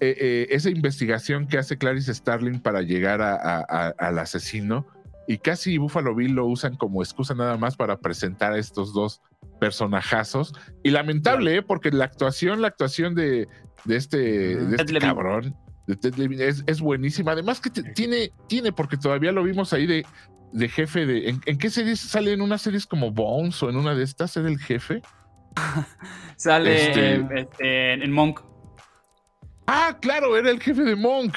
eh, 0.00 0.16
eh, 0.18 0.46
esa 0.50 0.70
investigación 0.70 1.46
que 1.46 1.58
hace 1.58 1.76
Clarice 1.76 2.14
Starling 2.14 2.60
para 2.60 2.80
llegar 2.80 3.20
a- 3.20 3.34
a- 3.36 3.64
a- 3.68 3.94
al 3.98 4.18
asesino. 4.18 4.86
Y 5.28 5.38
casi 5.38 5.78
Buffalo 5.78 6.14
Bill 6.14 6.32
lo 6.32 6.46
usan 6.46 6.76
como 6.76 7.02
excusa 7.02 7.34
nada 7.34 7.56
más 7.56 7.76
para 7.76 7.98
presentar 7.98 8.52
a 8.52 8.58
estos 8.58 8.92
dos 8.92 9.20
personajazos. 9.60 10.52
Y 10.82 10.90
lamentable, 10.90 11.56
¿eh? 11.56 11.62
porque 11.62 11.90
la 11.90 12.04
actuación, 12.04 12.60
la 12.60 12.68
actuación 12.68 13.14
de, 13.14 13.48
de 13.84 13.96
este, 13.96 14.56
de 14.56 14.76
este 14.76 14.98
cabrón, 14.98 15.56
de 15.86 15.96
Ted 15.96 16.14
Levine, 16.16 16.46
es, 16.46 16.64
es 16.66 16.80
buenísima. 16.80 17.32
Además 17.32 17.60
que 17.60 17.70
te- 17.70 17.82
tiene, 17.92 18.32
tiene, 18.48 18.72
porque 18.72 18.96
todavía 18.96 19.30
lo 19.32 19.42
vimos 19.44 19.72
ahí 19.72 19.86
de, 19.86 20.04
de 20.52 20.68
jefe 20.68 21.06
de... 21.06 21.28
¿en, 21.28 21.40
en 21.46 21.56
qué 21.58 21.70
series 21.70 22.00
sale? 22.00 22.32
¿En 22.32 22.40
unas 22.42 22.62
series 22.62 22.84
como 22.86 23.12
Bones 23.12 23.62
o 23.62 23.70
en 23.70 23.76
una 23.76 23.94
de 23.94 24.02
estas? 24.02 24.36
¿Era 24.36 24.48
el 24.48 24.58
jefe? 24.58 25.02
Sale 26.36 26.88
Este- 26.88 27.40
este, 27.40 27.92
en 28.04 28.10
Monk. 28.12 28.40
Ah, 29.66 29.96
claro, 30.00 30.36
era 30.36 30.50
el 30.50 30.60
jefe 30.60 30.82
de 30.82 30.96
Monk. 30.96 31.36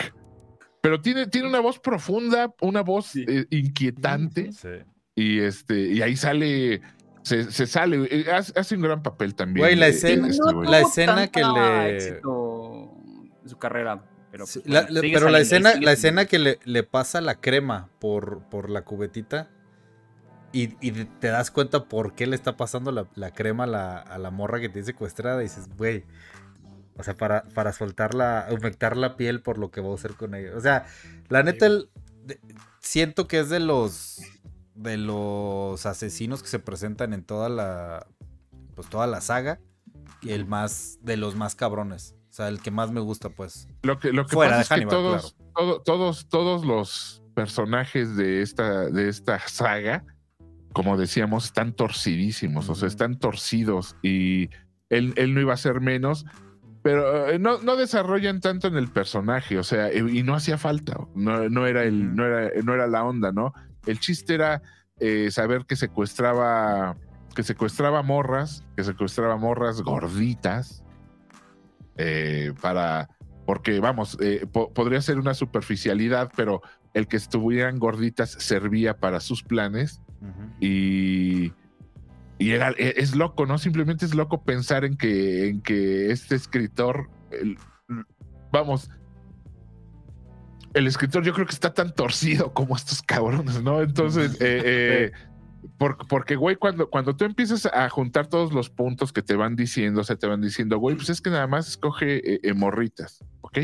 Pero 0.85 1.01
tiene, 1.01 1.27
tiene 1.27 1.47
una 1.47 1.59
voz 1.59 1.79
profunda, 1.79 2.53
una 2.61 2.81
voz 2.81 3.07
Sí. 3.07 3.25
eh, 3.27 3.45
inquietante. 3.49 4.51
Sí. 4.51 4.69
Y 5.15 5.39
este, 5.39 5.79
y 5.79 6.01
ahí 6.01 6.15
sale, 6.15 6.81
se, 7.23 7.51
se 7.51 7.65
sale, 7.67 8.07
eh, 8.11 8.31
hace, 8.31 8.57
hace 8.59 8.75
un 8.75 8.81
gran 8.81 9.01
papel 9.01 9.33
también. 9.33 9.65
Güey, 9.65 9.75
la 9.75 9.87
escena- 9.87 10.27
este 10.27 10.41
No 10.53 10.63
la 10.63 10.81
escena 10.81 11.27
que 11.27 11.41
le- 11.43 11.95
éxito 11.95 12.91
en 13.43 13.49
su 13.49 13.57
carrera. 13.57 14.03
Pero, 14.31 14.45
Sí, 14.45 14.59
pues, 14.59 14.73
la- 14.73 14.81
bueno, 14.81 14.93
la- 14.95 15.01
sigue 15.01 15.13
pero 15.13 15.29
la 15.29 15.43
saliendo, 15.45 15.69
escena, 15.69 15.85
la 15.85 15.91
escena 15.93 16.25
que 16.25 16.39
le, 16.39 16.59
le 16.65 16.83
pasa 16.83 17.21
la 17.21 17.35
crema 17.41 17.89
por, 17.99 18.43
por 18.49 18.69
la 18.69 18.81
cubetita 18.83 19.49
y, 20.51 20.75
y 20.81 20.91
te 20.91 21.27
das 21.29 21.51
cuenta 21.51 21.85
por 21.85 22.13
qué 22.15 22.27
le 22.27 22.35
está 22.35 22.57
pasando 22.57 22.91
la, 22.91 23.07
la 23.15 23.31
crema 23.31 23.63
a 23.63 23.67
la, 23.67 23.97
a 23.97 24.17
la 24.17 24.31
morra 24.31 24.59
que 24.59 24.67
tiene 24.69 24.85
secuestrada. 24.85 25.39
Y 25.41 25.45
dices, 25.45 25.69
güey, 25.77 26.03
o 26.97 27.03
sea, 27.03 27.15
para, 27.15 27.43
para 27.53 27.73
soltarla, 27.73 28.47
humectar 28.51 28.95
la 28.97 29.15
piel 29.17 29.41
por 29.41 29.57
lo 29.57 29.71
que 29.71 29.81
va 29.81 29.91
a 29.91 29.95
hacer 29.95 30.13
con 30.15 30.33
ella. 30.35 30.55
O 30.55 30.61
sea, 30.61 30.85
la 31.29 31.43
neta, 31.43 31.65
el- 31.65 31.89
de- 32.25 32.39
siento 32.79 33.27
que 33.27 33.39
es 33.39 33.49
de 33.49 33.59
los 33.59 34.21
de 34.73 34.97
los 34.97 35.85
asesinos 35.85 36.43
que 36.43 36.49
se 36.49 36.59
presentan 36.59 37.13
en 37.13 37.23
toda 37.23 37.47
la 37.47 38.05
pues 38.75 38.89
toda 38.89 39.07
la 39.07 39.21
saga 39.21 39.59
y 40.21 40.31
el 40.31 40.45
más 40.45 40.99
de 41.01 41.15
los 41.17 41.35
más 41.35 41.55
cabrones. 41.55 42.15
O 42.29 42.33
sea, 42.35 42.49
el 42.49 42.59
que 42.61 42.71
más 42.71 42.91
me 42.91 42.99
gusta, 42.99 43.29
pues. 43.29 43.69
Lo 43.83 43.97
que, 43.99 44.11
lo 44.11 44.25
que 44.25 44.33
Fuera 44.33 44.57
pasa 44.57 44.75
de 44.75 44.81
es 44.81 44.85
que 44.85 44.89
todos, 44.89 45.37
todo- 45.55 45.81
todos, 45.81 46.27
todos 46.27 46.65
los 46.65 47.23
personajes 47.33 48.17
de 48.17 48.41
esta, 48.41 48.89
de 48.89 49.07
esta 49.07 49.39
saga, 49.47 50.03
como 50.73 50.97
decíamos, 50.97 51.45
están 51.45 51.71
torcidísimos, 51.73 52.67
o 52.67 52.75
sea, 52.75 52.89
están 52.89 53.17
torcidos 53.17 53.95
y 54.01 54.49
él, 54.89 55.13
él 55.15 55.33
no 55.33 55.39
iba 55.39 55.53
a 55.53 55.57
ser 55.57 55.79
menos, 55.79 56.25
pero 56.85 57.29
eh, 57.29 57.39
no, 57.39 57.57
no 57.63 57.75
desarrollan 57.77 58.41
tanto 58.41 58.67
en 58.67 58.75
el 58.77 58.89
personaje, 58.89 59.57
o 59.57 59.63
sea, 59.63 59.89
eh, 59.89 60.05
y 60.07 60.21
no 60.21 60.35
hacía 60.35 60.59
falta, 60.59 60.95
no, 61.15 61.49
no 61.49 61.65
era 61.65 61.81
el, 61.81 62.15
no 62.15 62.23
era, 62.27 62.51
no 62.63 62.75
era 62.75 62.85
la 62.85 63.03
onda, 63.03 63.31
¿no? 63.31 63.55
El 63.87 63.99
chiste 63.99 64.35
era 64.35 64.61
eh, 64.99 65.31
saber 65.31 65.65
que 65.65 65.75
secuestraba, 65.75 66.95
que 67.35 67.41
secuestraba 67.41 68.03
morras, 68.03 68.63
que 68.77 68.83
secuestraba 68.83 69.35
morras 69.35 69.81
gorditas, 69.81 70.83
eh, 71.97 72.53
para, 72.61 73.09
porque 73.47 73.79
vamos, 73.79 74.15
eh, 74.21 74.45
po- 74.51 74.71
podría 74.71 75.01
ser 75.01 75.17
una 75.17 75.33
superficialidad, 75.33 76.31
pero 76.35 76.61
el 76.93 77.07
que 77.07 77.17
estuvieran 77.17 77.79
gorditas 77.79 78.29
servía 78.29 78.97
para 78.97 79.21
sus 79.21 79.41
planes 79.41 80.01
y, 80.59 81.51
y 82.37 82.51
era, 82.51 82.71
e- 82.71 82.95
es 82.97 83.15
loco, 83.15 83.45
¿no? 83.45 83.57
Simplemente 83.57 84.05
es 84.05 84.13
loco 84.15 84.43
pensar 84.43 84.85
en 84.85 84.97
que, 84.97 85.47
en 85.49 85.61
que 85.61 86.11
este 86.11 86.35
escritor, 86.35 87.09
el- 87.31 87.57
vamos, 88.51 88.89
el 90.73 90.87
escritor 90.87 91.23
yo 91.23 91.33
creo 91.33 91.45
que 91.45 91.53
está 91.53 91.73
tan 91.73 91.93
torcido 91.93 92.53
como 92.53 92.75
estos 92.75 93.01
cabrones, 93.01 93.61
¿no? 93.63 93.81
Entonces, 93.81 94.33
eh, 94.41 94.61
eh, 94.65 95.11
por- 95.77 95.97
porque, 96.07 96.35
güey, 96.35 96.57
cuando, 96.57 96.89
cuando 96.89 97.15
tú 97.15 97.23
empiezas 97.25 97.65
a 97.65 97.89
juntar 97.89 98.27
todos 98.27 98.51
los 98.53 98.69
puntos 98.69 99.13
que 99.13 99.21
te 99.21 99.35
van 99.35 99.55
diciendo, 99.55 100.01
o 100.01 100.03
sea, 100.03 100.17
te 100.17 100.27
van 100.27 100.41
diciendo, 100.41 100.77
güey, 100.77 100.95
pues 100.95 101.09
es 101.09 101.21
que 101.21 101.29
nada 101.29 101.47
más 101.47 101.67
escoge 101.69 102.17
eh, 102.35 102.39
eh, 102.43 102.53
morritas, 102.53 103.23
¿ok? 103.41 103.59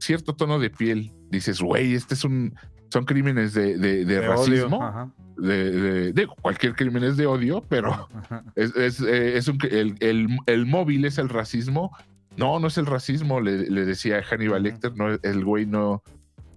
Cierto 0.00 0.34
tono 0.34 0.58
de 0.58 0.70
piel, 0.70 1.12
dices, 1.30 1.60
güey, 1.60 1.94
este 1.94 2.14
es 2.14 2.24
un, 2.24 2.54
son 2.92 3.06
crímenes 3.06 3.54
de, 3.54 3.78
de- 3.78 4.20
racismo, 4.20 5.12
de, 5.38 6.12
de- 6.12 6.26
cualquier 6.42 6.74
crimen 6.74 7.02
es 7.04 7.16
de 7.16 7.24
odio, 7.26 7.64
pero 7.66 7.90
ajá. 8.14 8.44
es, 8.54 8.76
es, 8.76 9.00
eh, 9.00 9.38
es 9.38 9.48
un, 9.48 9.56
el, 9.70 9.96
el- 10.00 10.28
el 10.44 10.66
móvil 10.66 11.06
es 11.06 11.16
el 11.16 11.30
racismo. 11.30 11.90
No, 12.36 12.60
no 12.60 12.66
es 12.66 12.76
el 12.76 12.84
racismo, 12.84 13.40
le, 13.40 13.70
le 13.70 13.86
decía 13.86 14.22
Hannibal. 14.22 14.62
Lecter, 14.62 14.94
no, 14.94 15.08
el 15.10 15.44
güey 15.44 15.64
no, 15.64 16.02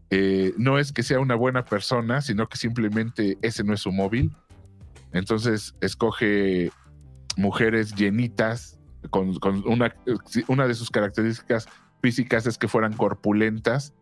eh, 0.09 0.53
no 0.57 0.77
es 0.77 0.91
que 0.91 1.03
sea 1.03 1.21
una 1.21 1.35
buena 1.35 1.63
persona, 1.63 2.19
sino 2.21 2.47
que 2.49 2.57
simplemente 2.57 3.37
ese 3.41 3.63
no 3.63 3.73
es 3.73 3.79
su 3.79 3.93
móvil. 3.93 4.31
Entonces 5.13 5.73
escoge 5.79 6.69
mujeres 7.37 7.95
llenitas, 7.95 8.77
con, 9.09 9.35
con 9.39 9.63
una, 9.67 9.95
una 10.49 10.67
de 10.67 10.73
sus 10.73 10.89
características 10.91 11.67
físicas 12.01 12.45
es 12.45 12.57
que 12.57 12.67
fueran 12.67 12.91
corpulentas. 12.93 13.93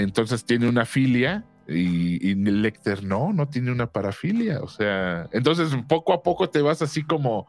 Entonces 0.00 0.44
tiene 0.44 0.68
una 0.68 0.84
filia 0.84 1.44
y, 1.68 2.30
y 2.30 2.34
Lecter 2.34 3.02
no, 3.04 3.32
no 3.32 3.48
tiene 3.48 3.70
una 3.72 3.86
parafilia. 3.90 4.60
O 4.60 4.68
sea, 4.68 5.28
entonces 5.32 5.70
poco 5.88 6.12
a 6.12 6.22
poco 6.22 6.48
te 6.50 6.60
vas 6.62 6.82
así 6.82 7.02
como, 7.02 7.46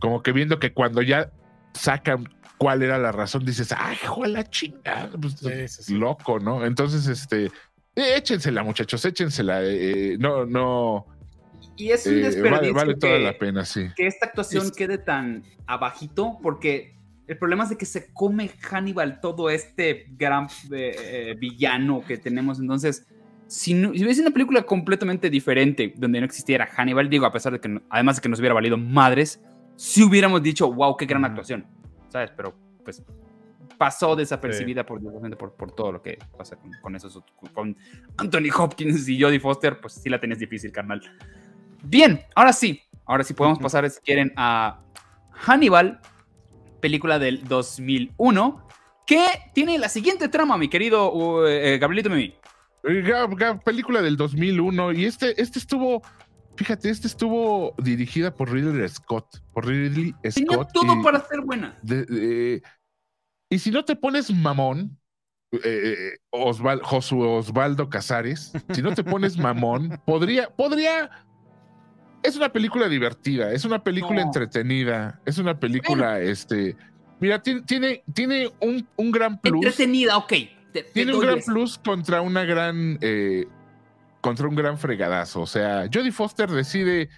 como 0.00 0.22
que 0.22 0.32
viendo 0.32 0.58
que 0.58 0.72
cuando 0.72 1.02
ya 1.02 1.30
sacan 1.74 2.28
cuál 2.58 2.82
era 2.82 2.98
la 2.98 3.12
razón, 3.12 3.44
dices, 3.44 3.72
ay, 3.76 3.96
hijo 4.02 4.22
de 4.22 4.28
la 4.28 4.44
chingada, 4.44 5.10
pues, 5.20 5.34
Sí, 5.34 5.68
sí, 5.68 5.82
sí. 5.84 5.94
loco, 5.94 6.40
¿no? 6.40 6.64
Entonces, 6.66 7.06
este, 7.06 7.46
eh, 7.94 8.16
échensela, 8.16 8.62
muchachos, 8.64 9.04
échensela. 9.04 9.62
eh, 9.62 10.12
eh, 10.14 10.16
no, 10.18 10.44
no, 10.44 11.06
Y 11.76 11.90
es 11.92 12.04
un 12.06 12.14
eh, 12.14 12.16
desperdicio 12.22 12.50
vale, 12.50 12.72
vale 12.72 12.94
toda 12.96 13.12
que- 13.18 13.22
la 13.24 13.38
pena, 13.38 13.64
sí. 13.64 13.86
que 13.96 14.08
esta 14.08 14.26
actuación 14.26 14.66
Es- 14.66 14.72
quede 14.72 14.98
tan 14.98 15.44
abajito 15.66 16.38
porque 16.42 16.97
el 17.28 17.38
problema 17.38 17.64
es 17.64 17.70
de 17.70 17.76
que 17.76 17.86
se 17.86 18.12
come 18.12 18.48
Hannibal 18.48 19.20
todo 19.20 19.50
este 19.50 20.06
gran 20.16 20.46
eh, 20.72 20.96
eh, 20.98 21.36
villano 21.38 22.02
que 22.06 22.16
tenemos. 22.18 22.58
Entonces, 22.58 23.06
si, 23.46 23.74
no- 23.74 23.92
si 23.92 24.02
hubiese 24.02 24.20
una 24.22 24.30
película 24.30 24.62
completamente 24.62 25.30
diferente 25.30 25.92
donde 25.96 26.20
no 26.20 26.26
existiera 26.26 26.66
Hannibal, 26.66 27.08
digo, 27.08 27.26
a 27.26 27.32
pesar 27.32 27.52
de 27.52 27.60
que, 27.60 27.68
no- 27.68 27.82
además 27.90 28.16
de 28.16 28.22
que 28.22 28.28
nos 28.28 28.38
hubiera 28.40 28.54
valido 28.54 28.76
madres, 28.76 29.40
si 29.76 30.02
hubiéramos 30.02 30.42
dicho, 30.42 30.72
wow, 30.72 30.96
qué 30.96 31.06
gran 31.06 31.24
actuación, 31.24 31.66
¿sabes? 32.08 32.30
Pero, 32.36 32.54
pues, 32.84 33.02
pasó 33.76 34.16
desapercibida 34.16 34.84
por, 34.84 35.00
por, 35.36 35.52
por 35.54 35.70
todo 35.72 35.92
lo 35.92 36.02
que 36.02 36.18
pasa 36.36 36.56
con, 36.56 36.72
con 36.82 36.96
esos, 36.96 37.22
con 37.54 37.76
Anthony 38.16 38.48
Hopkins 38.58 39.08
y 39.08 39.20
Jodie 39.22 39.38
Foster, 39.38 39.80
pues 39.80 39.92
sí 39.94 40.08
la 40.08 40.18
tenías 40.18 40.40
difícil, 40.40 40.72
carnal. 40.72 41.00
Bien, 41.84 42.20
ahora 42.34 42.52
sí, 42.52 42.80
ahora 43.06 43.22
sí 43.22 43.34
podemos 43.34 43.58
pasar, 43.60 43.88
si 43.88 44.00
quieren, 44.00 44.32
a 44.36 44.80
Hannibal, 45.30 46.00
película 46.80 47.18
del 47.18 47.46
2001, 47.48 48.66
que 49.06 49.24
tiene 49.54 49.78
la 49.78 49.88
siguiente 49.88 50.28
trama, 50.28 50.56
mi 50.58 50.68
querido 50.68 51.12
uh, 51.12 51.46
eh, 51.46 51.78
Gabrielito 51.78 52.10
Mimi. 52.10 52.34
Eh, 52.84 53.58
película 53.64 54.02
del 54.02 54.16
2001 54.16 54.92
y 54.92 55.04
este, 55.04 55.40
este 55.40 55.58
estuvo, 55.58 56.02
fíjate, 56.56 56.90
este 56.90 57.06
estuvo 57.08 57.74
dirigida 57.78 58.32
por 58.34 58.50
Ridley 58.52 58.88
Scott, 58.88 59.26
por 59.52 59.66
Ridley 59.66 60.14
Tenía 60.22 60.52
Scott. 60.54 60.70
todo 60.72 60.94
y, 61.00 61.02
para 61.02 61.20
ser 61.26 61.40
buena. 61.40 61.76
de- 61.82 62.04
de- 62.04 62.62
y 63.50 63.58
si 63.58 63.70
no 63.70 63.84
te 63.84 63.96
pones 63.96 64.30
mamón, 64.30 64.98
eh, 65.52 65.58
eh, 65.64 66.18
Osval- 66.30 66.82
Josué 66.82 67.26
Osvaldo 67.26 67.88
Casares, 67.88 68.52
si 68.72 68.82
no 68.82 68.94
te 68.94 69.02
pones 69.02 69.38
mamón, 69.38 70.00
podría, 70.06 70.50
podría, 70.50 71.10
es 72.22 72.36
una 72.36 72.50
película 72.52 72.88
divertida, 72.88 73.52
es 73.52 73.64
una 73.64 73.82
película 73.82 74.20
No. 74.20 74.26
entretenida, 74.26 75.20
es 75.24 75.38
una 75.38 75.58
película, 75.58 76.20
este, 76.20 76.76
mira, 77.20 77.42
tiene, 77.42 78.02
tiene, 78.14 78.50
un, 78.60 78.86
un 78.96 79.10
gran 79.10 79.40
plus. 79.40 79.64
Entretenida, 79.64 80.16
ok. 80.16 80.28
te- 80.28 80.48
te 80.72 80.82
Tiene 80.92 81.14
un 81.14 81.20
gran 81.20 81.38
eso. 81.38 81.52
plus 81.52 81.78
contra 81.78 82.20
una 82.20 82.44
gran. 82.44 82.98
eh, 83.00 83.46
contra 84.20 84.48
un 84.48 84.56
gran 84.56 84.76
fregadazo. 84.78 85.40
O 85.42 85.46
sea, 85.46 85.88
Jodie 85.92 86.10
Foster 86.12 86.50
decide 86.50 87.08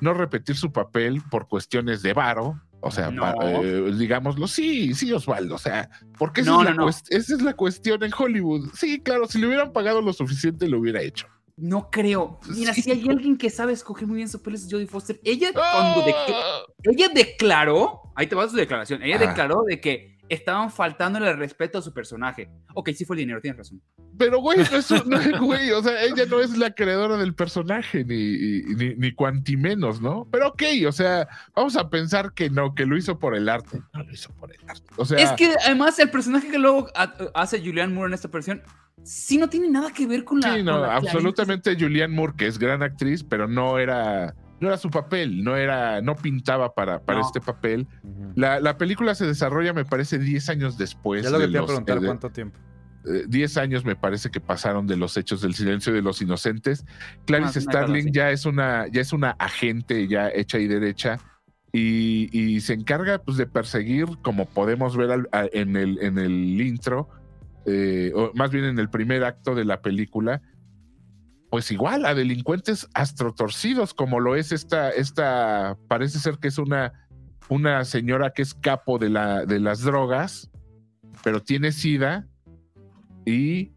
no 0.00 0.14
repetir 0.14 0.56
su 0.56 0.72
papel 0.72 1.22
por 1.30 1.48
cuestiones 1.48 2.02
de 2.02 2.14
varo. 2.14 2.60
O 2.80 2.90
sea, 2.90 3.10
No. 3.10 3.32
eh, 3.42 3.92
digámoslo, 3.96 4.46
sí, 4.48 4.94
sí, 4.94 5.12
Osvaldo. 5.12 5.54
O 5.54 5.58
sea, 5.58 5.88
porque 6.18 6.40
esa, 6.40 6.50
No, 6.52 6.60
es 6.62 6.64
la 6.64 6.70
no, 6.74 6.76
no. 6.82 6.88
cuest- 6.88 7.06
esa 7.10 7.34
es 7.34 7.42
la 7.42 7.52
cuestión 7.54 8.02
en 8.02 8.10
Hollywood. 8.16 8.70
Sí, 8.74 9.00
claro, 9.00 9.26
si 9.26 9.38
le 9.38 9.46
hubieran 9.48 9.72
pagado 9.72 10.00
lo 10.02 10.12
suficiente, 10.12 10.66
lo 10.68 10.78
hubiera 10.80 11.02
hecho. 11.02 11.26
No 11.56 11.90
creo. 11.90 12.38
Mira, 12.54 12.74
Sí. 12.74 12.82
si 12.82 12.90
hay 12.90 13.08
alguien 13.08 13.38
que 13.38 13.48
sabe 13.48 13.72
escoger 13.72 14.06
muy 14.06 14.16
bien 14.16 14.28
su 14.28 14.38
papel 14.38 14.54
es 14.56 14.68
Jodie 14.70 14.86
Foster. 14.86 15.18
Ella 15.24 15.52
cuando 15.54 16.02
de- 16.04 16.12
¡Ah! 16.14 16.60
ella 16.82 17.08
declaró, 17.14 18.12
ahí 18.14 18.26
te 18.26 18.34
va 18.34 18.46
su 18.48 18.56
declaración, 18.56 19.02
ella 19.02 19.16
Ajá. 19.16 19.26
declaró 19.28 19.62
de 19.66 19.80
que 19.80 20.16
estaban 20.28 20.70
faltándole 20.72 21.30
el 21.30 21.38
respeto 21.38 21.78
a 21.78 21.82
su 21.82 21.94
personaje. 21.94 22.50
Ok, 22.74 22.90
sí 22.90 23.04
fue 23.04 23.14
el 23.16 23.20
dinero, 23.20 23.40
tienes 23.40 23.58
razón. 23.58 23.80
Pero, 24.18 24.40
güey, 24.40 24.58
no 24.58 24.76
es 24.76 24.90
un- 24.90 25.08
no, 25.08 25.16
güey, 25.46 25.70
o 25.70 25.82
sea, 25.82 26.02
ella 26.02 26.26
no 26.26 26.40
es 26.40 26.58
la 26.58 26.74
creadora 26.74 27.16
del 27.16 27.34
personaje, 27.34 28.04
ni, 28.04 28.62
ni, 28.74 28.94
ni 28.96 29.12
cuanti 29.14 29.56
menos, 29.56 30.00
¿no? 30.02 30.28
Pero 30.30 30.48
ok, 30.48 30.62
o 30.88 30.92
sea, 30.92 31.28
vamos 31.54 31.76
a 31.76 31.88
pensar 31.88 32.32
que 32.34 32.50
no, 32.50 32.74
que 32.74 32.84
lo 32.86 32.96
hizo 32.98 33.18
por 33.18 33.34
el 33.36 33.48
arte. 33.48 33.80
No 33.94 34.02
lo 34.02 34.12
hizo 34.12 34.30
por 34.34 34.52
el 34.52 34.58
arte. 34.68 34.84
O 34.96 35.04
sea, 35.06 35.18
es 35.18 35.30
que 35.32 35.54
además 35.64 35.98
el 36.00 36.10
personaje 36.10 36.48
que 36.50 36.58
luego 36.58 36.88
ha- 36.96 37.14
hace 37.34 37.60
Julianne 37.60 37.94
Moore 37.94 38.08
en 38.10 38.14
esta 38.14 38.28
versión, 38.28 38.62
sí 39.02 39.38
no 39.38 39.48
tiene 39.48 39.68
nada 39.70 39.90
que 39.92 40.06
ver 40.06 40.24
con 40.24 40.40
la... 40.40 40.54
sí, 40.54 40.62
no, 40.62 40.78
Clarice. 40.82 41.08
absolutamente 41.08 41.76
Julianne 41.78 42.14
Moore, 42.14 42.34
que 42.36 42.46
es 42.46 42.58
gran 42.58 42.82
actriz, 42.82 43.22
pero 43.22 43.46
no 43.46 43.78
era, 43.78 44.34
no 44.60 44.68
era 44.68 44.76
su 44.78 44.90
papel, 44.90 45.44
no 45.44 45.56
era, 45.56 46.00
no 46.00 46.16
pintaba 46.16 46.74
para, 46.74 47.00
para 47.00 47.20
No. 47.20 47.26
este 47.26 47.40
papel. 47.40 47.86
La, 48.34 48.60
la 48.60 48.76
película 48.78 49.14
se 49.14 49.26
desarrolla, 49.26 49.72
me 49.72 49.84
parece, 49.84 50.18
10 50.18 50.48
años 50.48 50.78
después. 50.78 51.24
Ya 51.24 51.30
lo 51.30 51.38
que 51.38 51.42
de 51.46 51.48
te 51.48 51.52
iba 51.56 51.62
a 51.62 51.66
preguntar, 51.66 52.00
de- 52.00 52.06
¿cuánto 52.06 52.30
tiempo? 52.30 52.58
eh, 53.08 53.24
10 53.28 53.56
años 53.58 53.84
me 53.84 53.94
parece 53.94 54.30
que 54.30 54.40
pasaron 54.40 54.86
de 54.88 54.96
los 54.96 55.16
hechos 55.16 55.40
del 55.40 55.54
silencio 55.54 55.92
de 55.92 56.02
los 56.02 56.20
inocentes. 56.20 56.84
Clarice 57.26 57.60
Ah, 57.60 57.62
Starling 57.62 58.12
ya 58.12 58.30
es 58.30 58.44
una, 58.46 58.88
ya 58.88 59.00
es 59.00 59.12
una 59.12 59.30
agente 59.38 60.08
ya 60.08 60.28
hecha 60.30 60.58
y 60.58 60.66
derecha 60.66 61.18
y, 61.72 62.28
y 62.36 62.60
se 62.62 62.72
encarga 62.72 63.18
pues, 63.22 63.36
de 63.36 63.46
perseguir, 63.46 64.06
como 64.22 64.46
podemos 64.46 64.96
ver 64.96 65.12
al- 65.12 65.28
a- 65.30 65.46
en, 65.52 65.76
el, 65.76 65.98
en 66.02 66.18
el 66.18 66.60
intro, 66.60 67.08
eh, 67.66 68.12
o 68.14 68.32
más 68.34 68.50
bien 68.50 68.64
en 68.64 68.78
el 68.78 68.88
primer 68.88 69.24
acto 69.24 69.54
de 69.54 69.64
la 69.64 69.82
película, 69.82 70.40
pues 71.50 71.70
igual 71.70 72.06
a 72.06 72.14
delincuentes 72.14 72.88
astrotorcidos, 72.94 73.94
como 73.94 74.20
lo 74.20 74.36
es 74.36 74.52
esta, 74.52 74.90
esta 74.90 75.76
parece 75.88 76.18
ser 76.18 76.38
que 76.38 76.48
es 76.48 76.58
una, 76.58 76.92
una 77.48 77.84
señora 77.84 78.30
que 78.30 78.42
es 78.42 78.54
capo 78.54 78.98
de, 78.98 79.10
la, 79.10 79.46
de 79.46 79.60
las 79.60 79.82
drogas, 79.82 80.50
pero 81.22 81.42
tiene 81.42 81.72
sida 81.72 82.26
y 83.24 83.72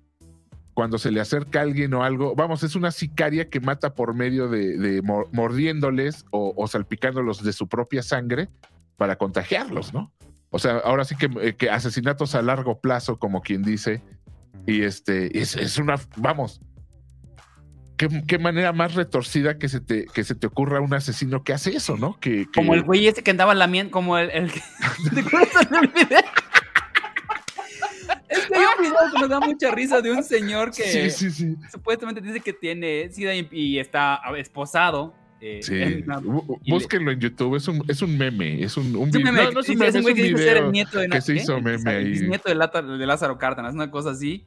cuando 0.74 0.98
se 0.98 1.12
le 1.12 1.20
acerca 1.20 1.62
alguien 1.62 1.94
o 1.94 2.04
algo, 2.04 2.36
vamos, 2.36 2.64
es 2.64 2.76
una 2.76 2.92
sicaria 2.92 3.50
que 3.50 3.60
mata 3.60 3.94
por 3.96 4.14
medio 4.14 4.48
de, 4.48 4.78
de 4.78 5.02
mor- 5.02 5.28
mordiéndoles 5.34 6.26
o 6.32 6.68
salpicándolos 6.68 7.44
de 7.44 7.54
su 7.54 7.68
propia 7.68 8.02
sangre 8.02 8.50
para 8.98 9.18
contagiarlos, 9.18 9.94
¿no? 9.94 10.12
O 10.52 10.60
sea, 10.60 10.78
ahora 10.78 11.06
sí 11.06 11.16
que, 11.16 11.30
eh, 11.42 11.56
que 11.56 11.70
asesinatos 11.70 12.34
a 12.36 12.42
largo 12.42 12.80
plazo, 12.82 13.20
como 13.20 13.42
quien 13.42 13.62
dice, 13.64 14.02
y 14.66 14.82
este, 14.84 15.38
es, 15.40 15.56
es 15.56 15.78
una, 15.78 15.96
vamos, 16.18 16.60
¿qué, 17.98 18.08
qué 18.28 18.40
manera 18.40 18.74
más 18.74 18.96
retorcida 18.96 19.58
que 19.60 19.70
se, 19.70 19.80
te, 19.80 20.06
que 20.08 20.24
se 20.24 20.34
te 20.36 20.48
ocurra 20.48 20.82
un 20.82 20.94
asesino 20.94 21.44
que 21.44 21.54
hace 21.54 21.76
eso, 21.76 21.98
¿no? 21.98 22.20
Que, 22.20 22.46
que- 22.52 22.62
Como 22.62 22.74
el 22.74 22.82
güey 22.84 23.08
ese 23.08 23.22
que 23.22 23.32
andaba 23.32 23.54
lamiendo, 23.54 23.92
como 23.92 24.18
el... 24.18 24.32
el 24.32 24.52
que- 24.52 24.62
¿Te 25.14 25.20
acuerdas 25.22 25.70
del 25.70 25.88
video? 25.88 26.20
Es 28.28 28.46
que 28.48 28.56
hay 28.56 28.64
un 28.78 28.84
video 28.84 28.98
que 29.14 29.20
nos 29.22 29.30
da 29.30 29.40
mucha 29.40 29.72
risa 29.72 30.02
de 30.02 30.12
un 30.12 30.24
señor 30.24 30.72
que 30.72 30.84
Sí, 30.84 31.10
sí, 31.10 31.32
sí. 31.32 31.56
supuestamente 31.72 32.22
dice 32.22 32.40
que 32.40 32.54
tiene 32.54 33.10
sida 33.12 33.34
y, 33.36 33.48
y 33.52 33.80
está 33.80 34.20
esposado. 34.38 35.16
Eh, 35.42 35.60
Sí, 35.64 35.76
en 35.82 36.04
una- 36.04 36.20
bú- 36.20 36.60
y 36.64 36.70
le- 36.70 36.74
búsquenlo 36.76 37.12
en 37.12 37.20
YouTube, 37.20 37.56
es 37.56 37.68
un, 37.68 37.84
es 37.88 38.02
un 38.02 38.18
meme, 38.18 38.62
es 38.64 38.76
un, 38.78 38.96
un 38.96 39.10
Es 39.10 39.16
video. 39.18 39.32
meme 39.32 39.44
No, 39.46 39.52
no 39.52 39.60
es 39.62 39.70
un 39.70 39.76
meme, 39.78 39.88
es 39.90 39.96
un 39.96 40.02
es 40.10 40.16
que 40.16 40.24
dice 40.24 40.38
ser 40.38 40.58
el 40.58 40.72
nieto 40.72 41.00
de 41.00 41.08
que 41.10 41.22
se 41.22 41.34
¿qué? 41.34 41.40
hizo 41.42 41.62
meme 41.62 41.92
El 41.92 41.98
ahí. 41.98 42.10
bisnieto 42.12 42.50
de, 42.50 42.56
Lata- 42.56 42.82
de 42.82 43.06
Lázaro 43.06 43.38
Cárdenas, 43.38 43.74
una 43.74 43.90
cosa 43.92 44.12
así. 44.12 44.46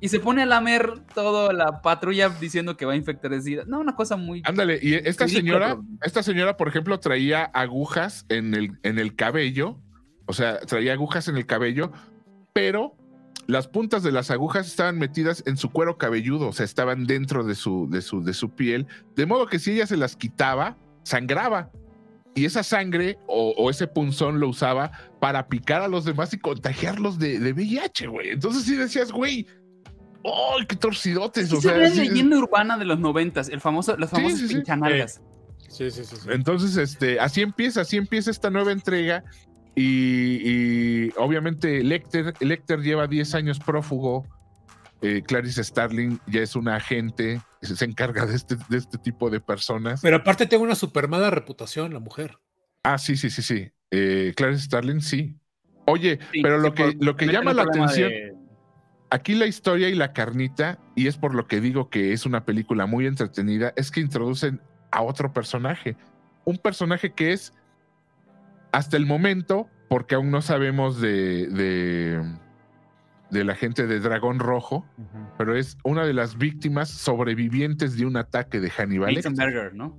Y 0.00 0.08
se 0.08 0.20
pone 0.20 0.42
a 0.42 0.46
lamer 0.46 1.00
toda 1.14 1.52
la 1.52 1.82
patrulla 1.82 2.28
diciendo 2.30 2.76
que 2.78 2.86
va 2.86 2.92
a 2.94 2.96
infectar 2.96 3.30
de 3.30 3.40
sida. 3.42 3.64
No, 3.66 3.78
una 3.80 3.94
cosa 3.94 4.16
muy... 4.16 4.42
Ándale, 4.44 4.78
y 4.82 4.94
esta 4.94 5.24
Ridículo, 5.26 5.52
señora, 5.58 5.76
esta 6.02 6.22
señora, 6.22 6.56
por 6.56 6.68
ejemplo, 6.68 6.98
traía 7.00 7.44
agujas 7.44 8.24
en 8.30 8.54
el, 8.54 8.70
en 8.82 8.98
el 8.98 9.14
cabello, 9.16 9.78
o 10.26 10.32
sea, 10.32 10.60
traía 10.60 10.92
agujas 10.94 11.28
en 11.28 11.36
el 11.36 11.44
cabello, 11.46 11.92
pero 12.54 12.94
las 13.46 13.68
puntas 13.68 14.02
de 14.02 14.12
las 14.12 14.30
agujas 14.30 14.66
estaban 14.66 14.98
metidas 14.98 15.42
en 15.46 15.56
su 15.56 15.70
cuero 15.70 15.98
cabelludo, 15.98 16.48
o 16.48 16.52
sea, 16.52 16.64
estaban 16.64 17.06
dentro 17.06 17.44
de 17.44 17.54
su, 17.54 17.88
de 17.90 18.02
su, 18.02 18.22
de 18.24 18.34
su 18.34 18.50
piel, 18.50 18.86
de 19.14 19.26
modo 19.26 19.46
que 19.46 19.58
si 19.58 19.72
ella 19.72 19.86
se 19.86 19.96
las 19.96 20.16
quitaba, 20.16 20.76
sangraba. 21.04 21.70
Y 22.34 22.44
esa 22.44 22.62
sangre 22.62 23.18
o, 23.28 23.54
o 23.56 23.70
ese 23.70 23.86
punzón 23.86 24.40
lo 24.40 24.48
usaba 24.48 24.90
para 25.20 25.48
picar 25.48 25.80
a 25.80 25.88
los 25.88 26.04
demás 26.04 26.34
y 26.34 26.38
contagiarlos 26.38 27.18
de, 27.18 27.38
de 27.38 27.52
VIH, 27.54 28.08
güey. 28.08 28.28
Entonces 28.30 28.64
sí 28.64 28.76
decías, 28.76 29.10
güey, 29.10 29.46
¡ay, 30.24 30.66
qué 30.68 30.76
torcidotes! 30.76 31.48
Sí, 31.48 31.54
O 31.56 31.60
se 31.62 31.68
sea, 31.68 31.78
ve 31.78 31.90
sí- 31.90 32.08
leyenda 32.08 32.36
urbana 32.38 32.76
de 32.76 32.84
los 32.84 32.98
noventas, 32.98 33.48
el 33.48 33.60
famoso, 33.62 33.96
los 33.96 34.10
Sí, 34.10 34.16
famosos 34.16 34.38
sí, 34.40 34.48
sí. 34.48 34.54
pinchanalgas. 34.56 35.22
Sí, 35.68 35.90
sí, 35.90 36.04
sí. 36.04 36.16
sí. 36.16 36.28
Entonces, 36.30 36.76
este, 36.76 37.18
así 37.20 37.40
empieza, 37.40 37.80
así 37.80 37.96
empieza 37.96 38.30
esta 38.30 38.50
nueva 38.50 38.72
entrega. 38.72 39.24
Y, 39.78 40.40
y 41.06 41.10
obviamente 41.18 41.84
Lecter, 41.84 42.32
Lecter 42.40 42.80
lleva 42.80 43.06
10 43.06 43.34
años 43.34 43.60
prófugo. 43.60 44.26
Eh, 45.02 45.22
Clarice 45.26 45.62
Starling 45.62 46.18
ya 46.26 46.40
es 46.40 46.56
una 46.56 46.76
agente, 46.76 47.42
se, 47.60 47.76
se 47.76 47.84
encarga 47.84 48.24
de 48.24 48.34
este, 48.34 48.56
de 48.70 48.78
este 48.78 48.96
tipo 48.96 49.28
de 49.28 49.40
personas. 49.40 50.00
Pero 50.00 50.16
aparte 50.16 50.46
tengo 50.46 50.64
una 50.64 50.74
super 50.74 51.06
mala 51.06 51.28
reputación, 51.30 51.92
la 51.92 52.00
mujer. 52.00 52.38
Ah, 52.82 52.96
sí, 52.96 53.16
sí, 53.16 53.28
sí, 53.28 53.42
sí. 53.42 53.70
Eh, 53.90 54.32
Clarice 54.34 54.64
Starling, 54.64 55.02
sí. 55.02 55.36
Oye, 55.86 56.18
Sí, 56.32 56.40
pero 56.42 56.56
lo 56.58 56.68
sí, 56.68 56.74
que, 56.74 56.96
lo 56.98 57.14
que 57.14 57.26
llama 57.26 57.52
la 57.52 57.64
atención, 57.64 58.08
de- 58.08 58.34
aquí 59.10 59.34
la 59.34 59.46
historia 59.46 59.90
y 59.90 59.94
la 59.94 60.14
carnita, 60.14 60.78
y 60.96 61.06
es 61.08 61.18
por 61.18 61.34
lo 61.34 61.46
que 61.46 61.60
digo 61.60 61.90
que 61.90 62.12
es 62.14 62.24
una 62.24 62.46
película 62.46 62.86
muy 62.86 63.06
entretenida, 63.06 63.74
es 63.76 63.90
que 63.90 64.00
introducen 64.00 64.62
a 64.90 65.02
otro 65.02 65.32
personaje. 65.34 65.96
Un 66.46 66.56
personaje 66.56 67.12
que 67.12 67.32
es, 67.32 67.52
hasta 68.76 68.96
el 68.98 69.06
momento, 69.06 69.68
porque 69.88 70.14
aún 70.16 70.30
no 70.30 70.42
sabemos 70.42 71.00
de, 71.00 71.46
de, 71.48 72.22
de 73.30 73.44
la 73.44 73.54
gente 73.54 73.86
de 73.86 74.00
Dragón 74.00 74.38
Rojo, 74.38 74.84
pero 75.38 75.56
es 75.56 75.78
una 75.82 76.04
de 76.04 76.12
las 76.12 76.36
víctimas 76.36 76.90
sobrevivientes 76.90 77.96
de 77.96 78.04
un 78.04 78.16
ataque 78.18 78.60
de 78.60 78.68
Hannibal. 78.70 79.14
Lecter. 79.14 79.74
¿no? 79.74 79.96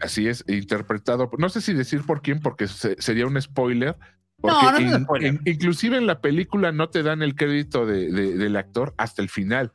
Así 0.00 0.26
es, 0.26 0.42
interpretado. 0.48 1.30
No 1.38 1.48
sé 1.50 1.60
si 1.60 1.74
decir 1.74 2.02
por 2.06 2.22
quién, 2.22 2.40
porque 2.40 2.66
se- 2.66 2.96
sería 2.98 3.26
un 3.26 3.40
spoiler. 3.40 3.96
Porque 4.40 4.56
No, 4.56 4.70
no 4.72 4.76
es 4.78 4.84
un 4.84 4.98
in- 4.98 5.04
spoiler. 5.04 5.34
in- 5.34 5.40
inclusive 5.44 5.96
en 5.98 6.06
la 6.06 6.20
película 6.20 6.72
no 6.72 6.88
te 6.88 7.02
dan 7.02 7.20
el 7.22 7.34
crédito 7.34 7.84
de- 7.84 8.10
de- 8.10 8.36
del 8.38 8.56
actor 8.56 8.94
hasta 8.96 9.20
el 9.20 9.28
final. 9.28 9.70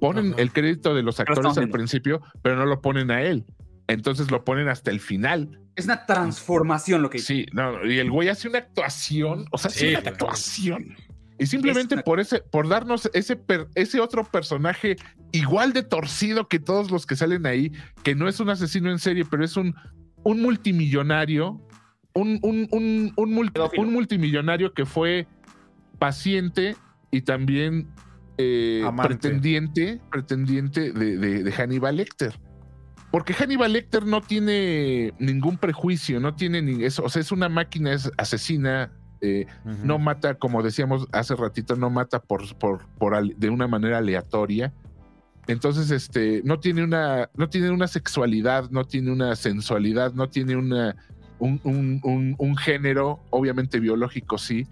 Ponen 0.00 0.34
el 0.36 0.52
crédito 0.52 0.94
de 0.94 1.02
los 1.02 1.18
actores 1.20 1.56
al 1.56 1.70
principio, 1.70 2.20
pero 2.42 2.56
no 2.56 2.66
lo 2.66 2.82
ponen 2.82 3.10
a 3.10 3.22
él. 3.22 3.46
Entonces 3.88 4.30
lo 4.30 4.44
ponen 4.44 4.68
hasta 4.68 4.90
el 4.90 5.00
final. 5.00 5.60
Es 5.76 5.84
una 5.84 6.06
transformación 6.06 7.02
lo 7.02 7.10
que 7.10 7.18
hizo. 7.18 7.26
Sí, 7.28 7.46
no, 7.52 7.84
y 7.84 7.98
el 7.98 8.10
güey 8.10 8.28
hace 8.28 8.48
una 8.48 8.58
actuación, 8.58 9.46
o 9.52 9.58
sea, 9.58 9.68
hace 9.68 9.78
Sí, 9.80 9.86
una 9.90 10.00
claro. 10.00 10.14
actuación. 10.14 10.96
Y 11.38 11.46
simplemente 11.46 11.94
Es 11.94 11.98
una- 11.98 12.02
por 12.02 12.18
ese, 12.18 12.40
por 12.40 12.66
darnos 12.66 13.10
ese, 13.12 13.36
per- 13.36 13.68
ese 13.74 14.00
otro 14.00 14.24
personaje 14.24 14.96
igual 15.32 15.72
de 15.74 15.82
torcido 15.82 16.48
que 16.48 16.58
todos 16.58 16.90
los 16.90 17.04
que 17.06 17.14
salen 17.14 17.44
ahí, 17.46 17.72
que 18.02 18.14
no 18.14 18.26
es 18.26 18.40
un 18.40 18.48
asesino 18.48 18.90
en 18.90 18.98
serie, 18.98 19.24
pero 19.30 19.44
es 19.44 19.56
un, 19.58 19.74
un 20.24 20.40
multimillonario, 20.40 21.60
un, 22.14 22.38
un, 22.42 22.66
un, 22.72 23.12
un 23.14 23.34
multi- 23.34 23.52
Pedófilo. 23.52 23.82
un 23.82 23.92
multimillonario 23.92 24.72
que 24.72 24.86
fue 24.86 25.26
paciente 25.98 26.74
y 27.10 27.20
también 27.22 27.88
eh, 28.38 28.82
pretendiente, 29.02 30.00
pretendiente 30.10 30.92
de, 30.92 31.16
de- 31.18 31.42
de 31.42 31.52
Hannibal 31.52 31.96
Lecter. 31.98 32.38
Porque 33.16 33.32
Hannibal 33.32 33.72
Lecter 33.72 34.04
no 34.04 34.20
tiene 34.20 35.14
ningún 35.18 35.56
prejuicio, 35.56 36.20
no 36.20 36.34
tiene 36.34 36.60
ni 36.60 36.84
eso, 36.84 37.02
o 37.02 37.08
sea, 37.08 37.22
es 37.22 37.32
una 37.32 37.48
máquina 37.48 37.94
es 37.94 38.10
asesina, 38.18 38.92
eh, 39.22 39.46
no 39.82 39.98
mata, 39.98 40.34
como 40.34 40.62
decíamos 40.62 41.06
hace 41.12 41.34
ratito, 41.34 41.76
no 41.76 41.88
mata 41.88 42.20
por, 42.20 42.54
por, 42.58 42.86
por 42.98 43.34
de 43.34 43.48
una 43.48 43.66
manera 43.68 43.96
aleatoria. 43.96 44.70
Entonces, 45.46 45.90
este, 45.90 46.42
no 46.44 46.60
tiene 46.60 46.84
una, 46.84 47.30
no 47.34 47.48
tiene 47.48 47.70
una 47.70 47.86
sexualidad, 47.88 48.68
no 48.70 48.84
tiene 48.84 49.10
una 49.10 49.34
sensualidad, 49.34 50.12
no 50.12 50.28
tiene 50.28 50.54
una, 50.56 50.94
un, 51.38 51.58
un- 51.64 52.00
un- 52.04 52.34
un 52.36 52.56
género, 52.58 53.20
obviamente 53.30 53.80
biológico 53.80 54.36
sí. 54.36 54.66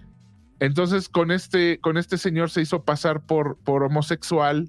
Entonces, 0.61 1.09
con 1.09 1.31
este, 1.31 1.79
con 1.81 1.97
este 1.97 2.19
señor 2.19 2.51
se 2.51 2.61
hizo 2.61 2.85
pasar 2.85 3.23
por, 3.23 3.57
por 3.65 3.85
homosexual. 3.85 4.69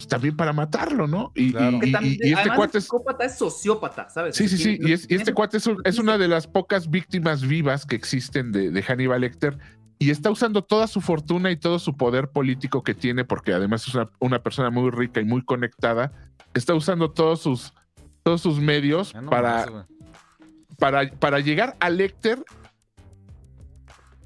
Pues, 0.00 0.08
También 0.08 0.34
para 0.34 0.52
matarlo, 0.54 1.06
¿no? 1.06 1.30
Y, 1.34 1.52
Claro. 1.52 1.76
y- 1.76 1.80
Que 1.80 1.86
y- 1.88 1.92
también, 1.92 2.14
y 2.14 2.26
este 2.28 2.34
además 2.40 2.56
cuate 2.56 2.78
es, 2.78 2.84
psicópata 2.84 3.24
es 3.26 3.36
sociópata, 3.38 4.08
¿sabes? 4.08 4.34
Sí, 4.36 4.48
sí, 4.48 4.56
sí. 4.56 4.78
Y, 4.80 4.92
es- 4.92 5.06
y 5.10 5.14
este 5.14 5.34
cuate 5.34 5.58
es, 5.58 5.66
un- 5.66 5.80
es 5.84 5.98
una 5.98 6.16
de 6.16 6.26
las 6.26 6.46
pocas 6.46 6.88
víctimas 6.88 7.42
vivas 7.46 7.84
que 7.84 7.96
existen 7.96 8.50
de, 8.50 8.70
de 8.70 8.82
Hannibal 8.82 9.20
Lecter. 9.20 9.58
y 10.02 10.08
está 10.08 10.30
usando 10.30 10.64
toda 10.64 10.86
su 10.86 11.02
fortuna 11.02 11.50
y 11.50 11.56
todo 11.58 11.78
su 11.78 11.94
poder 11.94 12.28
político 12.30 12.82
que 12.82 12.94
tiene, 12.94 13.26
porque 13.26 13.52
además 13.52 13.86
es 13.86 13.94
una, 13.94 14.08
una 14.18 14.42
persona 14.42 14.70
muy 14.70 14.90
rica 14.90 15.20
y 15.20 15.26
muy 15.26 15.44
conectada, 15.44 16.10
está 16.54 16.72
usando 16.72 17.10
todos 17.10 17.42
sus, 17.42 17.74
todos 18.22 18.40
sus 18.40 18.58
medios 18.60 19.14
no 19.14 19.28
para, 19.28 19.86
para, 20.78 21.10
para 21.10 21.40
llegar 21.40 21.76
a 21.80 21.90
Lecter, 21.90 22.42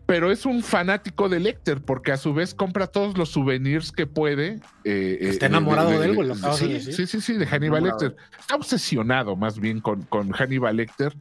pero 0.06 0.30
es 0.30 0.44
un 0.46 0.62
fanático 0.62 1.28
de 1.28 1.40
Lecter, 1.40 1.80
porque 1.80 2.12
a 2.12 2.16
su 2.16 2.34
vez 2.34 2.54
compra 2.54 2.86
todos 2.86 3.16
los 3.16 3.30
souvenirs 3.30 3.90
que 3.92 4.06
puede. 4.06 4.60
eh, 4.84 5.18
Está 5.20 5.46
eh, 5.46 5.48
enamorado 5.48 5.90
de 5.98 6.06
él, 6.06 6.14
güey, 6.14 6.28
lo 6.28 6.34
de 6.34 6.52
sí, 6.54 6.92
sí, 6.92 7.06
sí, 7.06 7.20
sí, 7.20 7.32
de 7.34 7.46
Hannibal 7.46 7.82
Enamorado. 7.84 8.08
Lecter. 8.10 8.26
Está 8.38 8.56
obsesionado 8.56 9.36
más 9.36 9.58
bien 9.58 9.80
con, 9.80 10.02
con 10.02 10.30
Hannibal 10.32 10.76
Lecter 10.76 11.16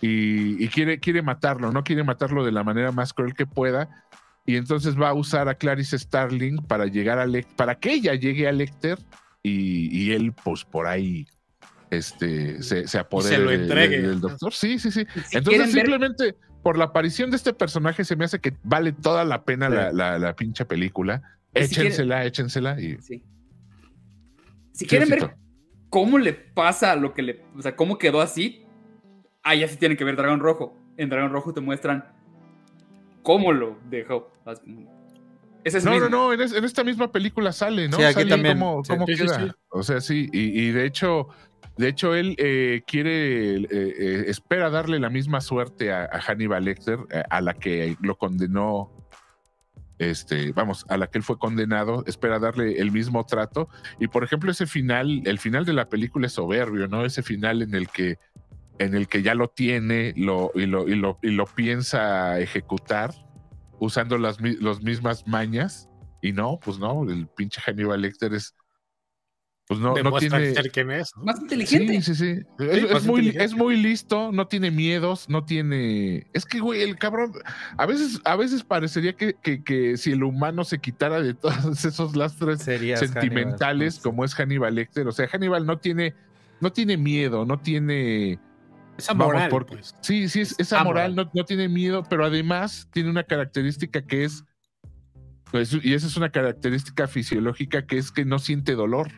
y, 0.00 0.62
y 0.62 0.68
quiere, 0.68 1.00
quiere 1.00 1.22
matarlo, 1.22 1.72
¿no? 1.72 1.82
Quiere 1.84 2.04
matarlo 2.04 2.44
de 2.44 2.52
la 2.52 2.62
manera 2.64 2.92
más 2.92 3.12
cruel 3.12 3.34
que 3.34 3.46
pueda. 3.46 4.04
Y 4.46 4.56
entonces 4.56 4.98
va 4.98 5.10
a 5.10 5.14
usar 5.14 5.48
a 5.48 5.54
Clarice 5.54 5.98
Starling 5.98 6.58
para 6.66 6.86
llegar 6.86 7.18
a 7.18 7.26
Lecter, 7.26 7.56
para 7.56 7.74
que 7.74 7.92
ella 7.92 8.14
llegue 8.14 8.46
a 8.48 8.52
Lecter 8.52 8.98
y, 9.42 9.88
y 10.04 10.12
él, 10.12 10.32
pues 10.44 10.64
por 10.64 10.86
ahí, 10.86 11.26
este, 11.90 12.62
se, 12.62 12.86
se 12.86 12.98
apodere 12.98 13.38
lo 13.38 13.50
de- 13.50 13.56
de- 13.58 13.62
entregue. 13.64 14.00
del 14.02 14.20
doctor. 14.20 14.52
Sí, 14.52 14.78
sí, 14.78 14.90
sí. 14.90 15.06
Si 15.28 15.36
Entonces 15.38 15.62
ver- 15.64 15.70
simplemente 15.72 16.34
por 16.62 16.76
la 16.78 16.84
aparición 16.86 17.30
de 17.30 17.36
este 17.36 17.52
personaje 17.52 18.04
se 18.04 18.16
me 18.16 18.24
hace 18.24 18.40
que 18.40 18.54
vale 18.62 18.92
toda 18.92 19.24
la 19.24 19.44
pena 19.44 19.68
la, 19.68 19.92
la, 19.92 20.18
la 20.18 20.34
pinche 20.36 20.64
película. 20.64 21.22
Y 21.54 21.62
si 21.64 21.74
quieren- 21.74 21.86
Échensela, 21.92 22.24
échensela 22.24 22.80
y... 22.80 22.96
Sí. 23.00 23.24
Si 24.72 24.86
quieren 24.86 25.08
ver 25.08 25.36
cómo 25.90 26.18
le 26.18 26.32
pasa 26.34 26.94
lo 26.94 27.12
que 27.14 27.22
le. 27.22 27.42
O 27.56 27.62
sea, 27.62 27.74
cómo 27.74 27.98
quedó 27.98 28.20
así, 28.20 28.64
ahí 29.42 29.60
ya 29.60 29.68
sí 29.68 29.76
tienen 29.76 29.96
que 29.98 30.04
ver 30.04 30.14
Dragón 30.16 30.40
Rojo. 30.40 30.76
En 30.96 31.08
Dragón 31.08 31.32
Rojo 31.32 31.52
te 31.52 31.60
muestran 31.60 32.04
cómo 33.22 33.52
lo 33.52 33.78
dejó. 33.88 34.30
Ese 35.64 35.78
es 35.78 35.84
No, 35.84 35.90
no, 35.92 35.96
mismo. 36.00 36.08
no, 36.10 36.32
en, 36.32 36.40
es- 36.40 36.52
en 36.52 36.64
esta 36.64 36.84
misma 36.84 37.10
película 37.10 37.50
sale, 37.52 37.88
¿no? 37.88 37.96
Sí, 37.96 38.02
aquí 38.04 38.14
Sale 38.14 38.30
también. 38.30 38.58
cómo, 38.58 38.84
Sí. 38.84 38.92
cómo 38.92 39.06
Sí, 39.06 39.16
sí, 39.16 39.22
queda. 39.24 39.46
sí. 39.46 39.52
O 39.70 39.82
sea, 39.82 40.00
sí, 40.00 40.28
y, 40.32 40.60
y 40.62 40.70
de 40.70 40.86
hecho, 40.86 41.28
de 41.78 41.88
hecho, 41.88 42.14
él 42.14 42.34
eh, 42.38 42.82
quiere, 42.86 43.56
eh, 43.56 43.66
eh, 43.70 44.24
espera 44.26 44.68
darle 44.68 44.98
la 44.98 45.10
misma 45.10 45.40
suerte 45.40 45.92
a, 45.92 46.04
a 46.04 46.20
Hannibal 46.20 46.64
Lecter, 46.64 46.98
eh, 47.10 47.22
a 47.30 47.40
la 47.40 47.54
que 47.54 47.96
lo 48.02 48.18
condenó, 48.18 48.92
este, 49.98 50.52
vamos, 50.52 50.84
a 50.88 50.96
la 50.96 51.06
que 51.06 51.18
él 51.18 51.24
fue 51.24 51.38
condenado, 51.38 52.04
espera 52.06 52.38
darle 52.38 52.78
el 52.80 52.90
mismo 52.90 53.24
trato. 53.26 53.68
Y 53.98 54.08
por 54.08 54.24
ejemplo, 54.24 54.50
ese 54.50 54.66
final, 54.66 55.22
el 55.24 55.38
final 55.38 55.64
de 55.64 55.72
la 55.72 55.88
película 55.88 56.26
es 56.26 56.32
soberbio, 56.32 56.88
¿no? 56.88 57.04
Ese 57.04 57.22
final 57.22 57.62
en 57.62 57.74
el 57.74 57.88
que, 57.88 58.18
en 58.78 58.94
el 58.94 59.08
que 59.08 59.22
ya 59.22 59.34
lo 59.34 59.48
tiene 59.48 60.14
lo, 60.16 60.50
y, 60.54 60.66
lo, 60.66 60.88
y, 60.88 60.94
lo, 60.94 61.18
y 61.22 61.30
lo 61.30 61.46
piensa 61.46 62.38
ejecutar 62.40 63.12
usando 63.80 64.18
las 64.18 64.40
los 64.40 64.82
mismas 64.82 65.26
mañas. 65.26 65.88
Y 66.22 66.32
no, 66.32 66.58
pues 66.60 66.78
no, 66.80 67.08
el 67.08 67.28
pinche 67.28 67.60
Hannibal 67.60 68.02
Lecter 68.02 68.34
es. 68.34 68.54
Pues 69.68 69.80
no, 69.80 69.94
no 69.94 70.12
tiene. 70.18 70.54
ser 70.54 70.70
quien 70.70 70.90
es. 70.90 71.12
¿no? 71.14 71.24
Más 71.24 71.40
inteligente. 71.42 72.00
Sí, 72.00 72.14
sí, 72.14 72.34
sí. 72.34 72.42
Es, 72.58 73.04
muy, 73.04 73.28
es 73.38 73.54
muy 73.54 73.76
listo, 73.76 74.32
no 74.32 74.46
tiene 74.46 74.70
miedos, 74.70 75.28
no 75.28 75.44
tiene. 75.44 76.26
Es 76.32 76.46
que, 76.46 76.60
güey, 76.60 76.80
el 76.80 76.96
cabrón. 76.96 77.32
A 77.76 77.84
veces, 77.84 78.18
a 78.24 78.34
veces 78.34 78.64
parecería 78.64 79.12
que, 79.12 79.34
que, 79.34 79.62
que 79.62 79.98
si 79.98 80.12
el 80.12 80.22
humano 80.22 80.64
se 80.64 80.78
quitara 80.78 81.20
de 81.20 81.34
todos 81.34 81.84
esos 81.84 82.16
lastres 82.16 82.62
Serías 82.62 83.00
sentimentales, 83.00 83.96
Hannibal. 83.96 84.02
como 84.02 84.24
es 84.24 84.34
Hannibal 84.34 84.74
Lecter. 84.74 85.06
O 85.06 85.12
sea, 85.12 85.28
Hannibal 85.28 85.66
no 85.66 85.76
tiene, 85.78 86.14
no 86.62 86.72
tiene 86.72 86.96
miedo, 86.96 87.44
no 87.44 87.58
tiene. 87.60 88.38
Esa 88.96 89.12
Vamos, 89.12 89.34
moral, 89.34 89.50
porque- 89.50 89.74
pues. 89.76 89.94
Sí, 90.00 90.30
sí, 90.30 90.40
es, 90.40 90.54
esa 90.58 90.80
amoral. 90.80 91.12
moral 91.12 91.26
no, 91.26 91.40
no 91.40 91.44
tiene 91.44 91.68
miedo, 91.68 92.04
pero 92.08 92.24
además 92.24 92.88
tiene 92.90 93.10
una 93.10 93.22
característica 93.22 94.00
que 94.00 94.24
es, 94.24 94.44
pues, 95.50 95.76
y 95.82 95.92
esa 95.92 96.06
es 96.06 96.16
una 96.16 96.30
característica 96.30 97.06
fisiológica 97.06 97.86
que 97.86 97.98
es 97.98 98.10
que 98.10 98.24
no 98.24 98.38
siente 98.38 98.74
dolor. 98.74 99.10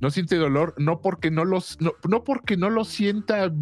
No 0.00 0.10
siente 0.10 0.36
dolor, 0.36 0.74
no 0.78 1.00
porque 1.00 1.30
no 1.30 1.44
los, 1.44 1.80
no, 1.80 1.92
no 2.08 2.24
porque 2.24 2.56
no 2.56 2.70
lo 2.70 2.84
sienta 2.84 3.52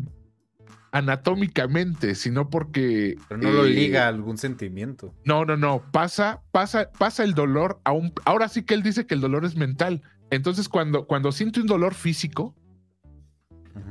anatómicamente, 0.92 2.14
sino 2.14 2.48
porque 2.48 3.16
Pero 3.28 3.40
no 3.40 3.50
lo 3.50 3.66
eh, 3.66 3.70
liga 3.70 4.04
a 4.04 4.08
algún 4.08 4.38
sentimiento. 4.38 5.14
no, 5.24 5.44
no, 5.44 5.56
no. 5.56 5.82
Pasa, 5.92 6.42
pasa, 6.52 6.90
pasa 6.98 7.24
el 7.24 7.34
dolor 7.34 7.80
a 7.84 7.92
un. 7.92 8.12
Ahora 8.24 8.48
sí 8.48 8.62
que 8.62 8.74
él 8.74 8.82
dice 8.82 9.06
que 9.06 9.14
el 9.14 9.20
dolor 9.20 9.44
es 9.44 9.56
mental. 9.56 10.02
Entonces, 10.30 10.68
cuando, 10.68 11.06
cuando 11.06 11.32
siente 11.32 11.60
un 11.60 11.66
dolor 11.66 11.94
físico, 11.94 12.54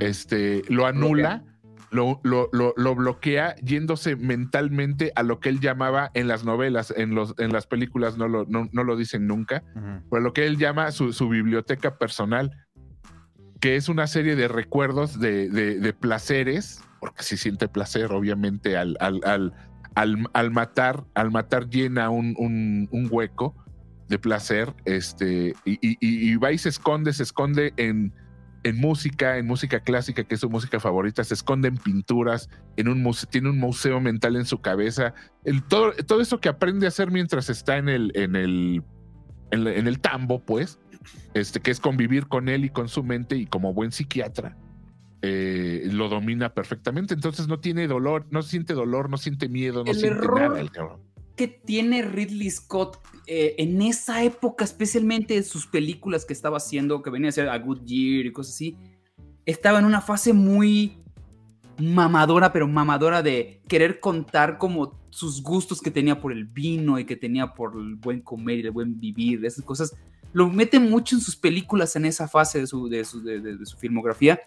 este, 0.00 0.62
lo 0.68 0.86
anula, 0.86 1.44
lo, 1.90 2.20
lo, 2.24 2.48
lo, 2.52 2.74
lo 2.76 2.94
bloquea 2.94 3.54
yéndose 3.56 4.16
mentalmente 4.16 5.12
a 5.14 5.22
lo 5.22 5.38
que 5.40 5.48
él 5.48 5.60
llamaba 5.60 6.10
en 6.14 6.28
las 6.28 6.44
novelas, 6.44 6.92
en, 6.96 7.14
los, 7.14 7.34
en 7.38 7.52
las 7.52 7.66
películas 7.66 8.16
no 8.18 8.28
lo, 8.28 8.44
no, 8.46 8.68
no 8.72 8.84
lo 8.84 8.96
dicen 8.96 9.26
nunca, 9.26 9.62
Ujú. 9.74 10.02
pero 10.10 10.22
lo 10.22 10.32
que 10.32 10.46
él 10.46 10.56
llama 10.58 10.90
su, 10.92 11.12
su 11.12 11.28
biblioteca 11.28 11.96
personal, 11.98 12.50
que 13.60 13.76
es 13.76 13.88
una 13.88 14.06
serie 14.06 14.36
de 14.36 14.48
recuerdos 14.48 15.18
de, 15.20 15.48
de- 15.48 15.78
de 15.80 15.92
placeres, 15.92 16.82
porque 17.00 17.22
si 17.22 17.36
siente 17.36 17.68
placer, 17.68 18.12
obviamente, 18.12 18.76
al, 18.76 18.96
al, 19.00 19.20
al, 19.24 19.54
al, 19.94 20.28
al 20.32 20.50
matar, 20.50 21.04
al 21.14 21.30
matar 21.30 21.68
llena 21.68 22.10
un, 22.10 22.34
un, 22.38 22.88
un 22.90 23.08
hueco 23.10 23.54
de 24.08 24.18
placer, 24.18 24.74
este, 24.84 25.54
y- 25.64 25.78
y- 25.80 25.96
y 26.00 26.36
va 26.36 26.52
y 26.52 26.58
se 26.58 26.68
esconde, 26.68 27.12
se 27.12 27.22
esconde 27.22 27.72
en, 27.76 28.12
en 28.68 28.76
música, 28.80 29.38
en 29.38 29.46
música 29.46 29.80
clásica, 29.80 30.24
que 30.24 30.34
es 30.34 30.40
su 30.40 30.50
música 30.50 30.80
favorita, 30.80 31.22
se 31.22 31.34
esconde 31.34 31.68
en 31.68 31.76
pinturas, 31.76 32.48
en 32.76 32.88
un 32.88 33.00
museo, 33.02 33.28
tiene 33.30 33.50
un 33.50 33.58
museo 33.58 34.00
mental 34.00 34.34
en 34.34 34.44
su 34.44 34.60
cabeza, 34.60 35.14
el, 35.44 35.62
todo, 35.62 35.92
todo 36.06 36.20
eso 36.20 36.40
que 36.40 36.48
aprende 36.48 36.86
a 36.86 36.88
hacer 36.88 37.10
mientras 37.12 37.48
está 37.48 37.76
en 37.76 37.88
el, 37.88 38.10
en 38.14 38.34
el, 38.34 38.82
en, 39.52 39.66
en 39.68 39.86
el 39.86 40.00
tambo, 40.00 40.40
pues, 40.44 40.80
este, 41.34 41.60
que 41.60 41.70
es 41.70 41.78
convivir 41.78 42.26
con 42.26 42.48
él 42.48 42.64
y 42.64 42.70
con 42.70 42.88
su 42.88 43.04
mente, 43.04 43.36
y 43.36 43.46
como 43.46 43.72
buen 43.72 43.92
psiquiatra, 43.92 44.56
eh, 45.22 45.88
lo 45.92 46.08
domina 46.08 46.52
perfectamente. 46.52 47.14
Entonces 47.14 47.46
no 47.48 47.60
tiene 47.60 47.86
dolor, 47.86 48.26
no 48.30 48.42
siente 48.42 48.74
dolor, 48.74 49.08
no 49.10 49.16
siente 49.16 49.48
miedo, 49.48 49.84
no 49.84 49.90
El 49.92 49.96
siente 49.96 50.18
error- 50.24 50.40
nada 50.40 50.60
el 50.60 50.70
cabrón. 50.72 51.00
Que 51.36 51.48
tiene 51.48 52.02
Ridley 52.02 52.50
Scott 52.50 52.98
eh, 53.26 53.54
en 53.58 53.82
esa 53.82 54.22
época, 54.24 54.64
especialmente 54.64 55.36
en 55.36 55.44
sus 55.44 55.66
películas 55.66 56.24
que 56.24 56.32
estaba 56.32 56.56
haciendo, 56.56 57.02
que 57.02 57.10
venía 57.10 57.28
a 57.28 57.32
ser 57.32 57.48
A 57.48 57.58
Good 57.58 57.84
Year 57.84 58.26
y 58.26 58.32
cosas 58.32 58.54
así, 58.54 58.76
estaba 59.44 59.78
en 59.78 59.84
una 59.84 60.00
fase 60.00 60.32
muy 60.32 60.98
mamadora, 61.78 62.52
pero 62.52 62.66
mamadora 62.66 63.22
de 63.22 63.60
querer 63.68 64.00
contar 64.00 64.58
como 64.58 64.98
sus 65.10 65.42
gustos 65.42 65.80
que 65.80 65.90
tenía 65.90 66.20
por 66.20 66.32
el 66.32 66.44
vino 66.46 66.98
y 66.98 67.04
que 67.04 67.16
tenía 67.16 67.52
por 67.52 67.74
el 67.76 67.96
buen 67.96 68.20
comer 68.22 68.58
y 68.60 68.62
el 68.62 68.70
buen 68.70 68.98
vivir, 68.98 69.44
esas 69.44 69.64
cosas. 69.64 69.94
Lo 70.32 70.48
mete 70.48 70.78
mucho 70.80 71.16
en 71.16 71.20
sus 71.20 71.36
películas 71.36 71.96
en 71.96 72.04
esa 72.06 72.28
fase 72.28 72.60
de 72.60 72.66
su, 72.66 72.88
de 72.88 73.04
su, 73.04 73.22
de- 73.22 73.40
de- 73.40 73.56
de 73.56 73.66
su 73.66 73.76
filmografía 73.76 74.40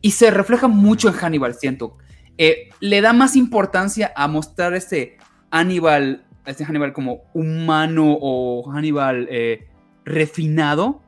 y 0.00 0.10
se 0.10 0.30
refleja 0.30 0.68
mucho 0.68 1.08
en 1.08 1.14
Hannibal, 1.14 1.54
siento. 1.54 1.96
Eh, 2.36 2.68
le 2.80 3.00
da 3.00 3.12
más 3.12 3.36
importancia 3.36 4.12
a 4.16 4.26
mostrar 4.28 4.74
este 4.74 5.16
Hannibal, 5.58 6.24
este 6.46 6.64
Hannibal 6.64 6.92
como 6.92 7.22
humano 7.32 8.16
o 8.20 8.68
Hannibal 8.72 9.28
eh, 9.30 9.68
refinado 10.04 11.00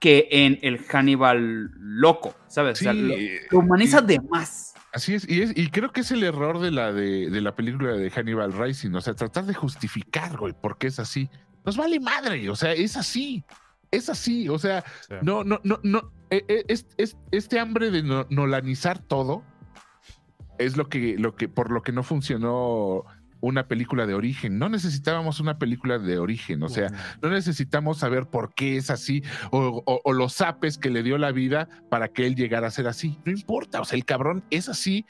que 0.00 0.26
en 0.30 0.58
el 0.62 0.78
Hannibal 0.86 1.70
loco, 1.78 2.34
¿sabes? 2.48 2.80
O 2.80 2.84
sea, 2.84 2.92
lo, 2.92 3.14
eh, 3.14 3.40
lo 3.50 3.58
humaniza 3.60 4.00
y- 4.00 4.06
de 4.06 4.20
más. 4.20 4.74
Así 4.92 5.14
es 5.14 5.28
y, 5.28 5.42
es, 5.42 5.52
y 5.56 5.68
creo 5.70 5.90
que 5.92 6.02
es 6.02 6.10
el 6.12 6.22
error 6.22 6.60
de 6.60 6.70
la, 6.70 6.92
de, 6.92 7.28
de 7.28 7.40
la 7.40 7.54
película 7.56 7.92
de 7.94 8.10
Hannibal 8.10 8.52
Rising, 8.52 8.94
o 8.94 9.00
sea, 9.00 9.14
tratar 9.14 9.44
de 9.44 9.54
justificar, 9.54 10.36
güey, 10.36 10.52
por 10.52 10.78
qué 10.78 10.86
es 10.86 10.98
así. 11.00 11.28
Nos 11.64 11.76
vale 11.76 11.98
madre, 12.00 12.48
o 12.48 12.54
sea, 12.56 12.72
es 12.72 12.96
así, 12.96 13.44
es 13.90 14.08
así, 14.08 14.48
o 14.48 14.58
sea, 14.58 14.84
Sí. 15.08 15.14
no, 15.22 15.42
no, 15.44 15.60
no, 15.64 15.80
no, 15.82 16.12
eh, 16.30 16.44
eh, 16.48 16.64
es, 16.68 16.86
es- 16.96 17.16
este 17.32 17.58
hambre 17.58 17.90
de 17.90 18.02
no- 18.02 18.26
nolanizar 18.30 18.98
todo 18.98 19.42
es 20.58 20.76
lo 20.76 20.88
que, 20.88 21.16
lo 21.18 21.34
que, 21.34 21.48
por 21.48 21.70
lo 21.72 21.82
que 21.82 21.90
no 21.92 22.02
funcionó 22.04 23.04
una 23.44 23.68
película 23.68 24.06
de 24.06 24.14
origen. 24.14 24.58
No 24.58 24.68
necesitábamos 24.68 25.40
una 25.40 25.58
película 25.58 25.98
de 25.98 26.18
origen, 26.18 26.62
o 26.62 26.68
sea, 26.68 26.88
no 27.22 27.28
necesitamos 27.30 27.98
saber 27.98 28.26
por 28.26 28.54
qué 28.54 28.76
es 28.76 28.90
así 28.90 29.22
o, 29.50 29.82
o- 29.86 30.00
o 30.04 30.12
los 30.12 30.34
zapes 30.34 30.78
que 30.78 30.90
le 30.90 31.02
dio 31.02 31.18
la 31.18 31.32
vida 31.32 31.68
para 31.90 32.08
que 32.08 32.26
él 32.26 32.34
llegara 32.34 32.68
a 32.68 32.70
ser 32.70 32.86
así. 32.86 33.18
No 33.24 33.32
importa, 33.32 33.80
o 33.80 33.84
sea, 33.84 33.96
el 33.96 34.04
cabrón 34.04 34.44
es 34.50 34.68
así 34.68 35.04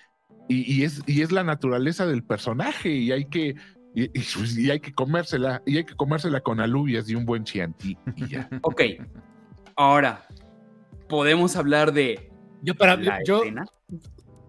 y, 0.48 0.70
y 0.72 0.84
es, 0.84 1.02
y 1.06 1.22
es 1.22 1.32
la 1.32 1.44
naturaleza 1.44 2.06
del 2.06 2.22
personaje 2.24 2.90
y 2.90 3.12
hay 3.12 3.24
que... 3.26 3.54
Y, 3.96 4.04
y- 4.04 4.08
pues, 4.36 4.58
y 4.58 4.70
hay 4.70 4.80
que 4.80 4.92
comérsela, 4.92 5.62
y 5.64 5.76
hay 5.76 5.84
que 5.84 5.94
comérsela 5.94 6.40
con 6.40 6.58
alubias 6.60 7.08
y 7.08 7.14
un 7.14 7.24
buen 7.24 7.44
chianti 7.44 7.96
y 8.16 8.26
ya. 8.26 8.48
Ok, 8.62 8.82
ahora 9.76 10.26
podemos 11.08 11.54
hablar 11.56 11.92
de 11.92 12.30
Yo, 12.62 12.74
para, 12.74 12.96
la 12.96 13.20
yo 13.24 13.42
escena. 13.42 13.64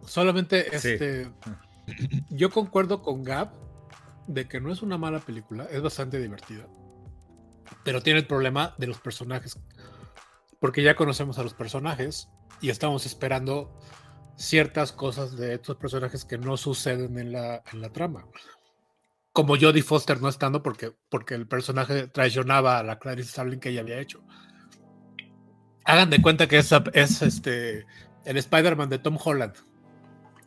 solamente 0.05 0.63
Sí. 0.79 0.89
este. 0.89 1.27
Yo 2.31 2.49
concuerdo 2.49 3.03
con 3.03 3.23
Gab 3.23 3.51
de 4.27 4.47
que 4.47 4.59
no 4.59 4.71
es 4.71 4.81
una 4.81 4.97
mala 4.97 5.19
película, 5.19 5.65
es 5.71 5.81
bastante 5.81 6.19
divertida. 6.19 6.67
Pero 7.83 8.01
tiene 8.01 8.19
el 8.19 8.27
problema 8.27 8.75
de 8.77 8.87
los 8.87 8.99
personajes. 8.99 9.59
Porque 10.59 10.83
ya 10.83 10.95
conocemos 10.95 11.37
a 11.37 11.43
los 11.43 11.53
personajes 11.53 12.29
y 12.61 12.69
estamos 12.69 13.05
esperando 13.05 13.79
ciertas 14.37 14.91
cosas 14.91 15.37
de 15.37 15.55
estos 15.55 15.77
personajes 15.77 16.25
que 16.25 16.37
no 16.37 16.57
suceden 16.57 17.17
en 17.17 17.31
la, 17.31 17.63
en 17.71 17.81
la 17.81 17.89
trama. 17.91 18.25
como 19.31 19.57
Jodie 19.59 19.83
Foster 19.83 20.21
no 20.21 20.29
estando 20.29 20.63
porque, 20.63 20.93
porque 21.09 21.35
el 21.35 21.47
personaje 21.47 22.07
traicionaba 22.07 22.79
a 22.79 22.83
la 22.83 22.99
Clarice 22.99 23.31
Starling 23.31 23.59
que 23.59 23.69
ella 23.69 23.81
había 23.81 23.99
hecho. 23.99 24.23
Hagan 25.83 26.09
de 26.09 26.21
cuenta 26.21 26.47
que 26.47 26.57
es, 26.57 26.71
es 26.93 27.21
este 27.21 27.85
el 28.25 28.37
Spider-Man 28.37 28.89
de 28.89 28.99
Tom 28.99 29.17
Holland. 29.23 29.53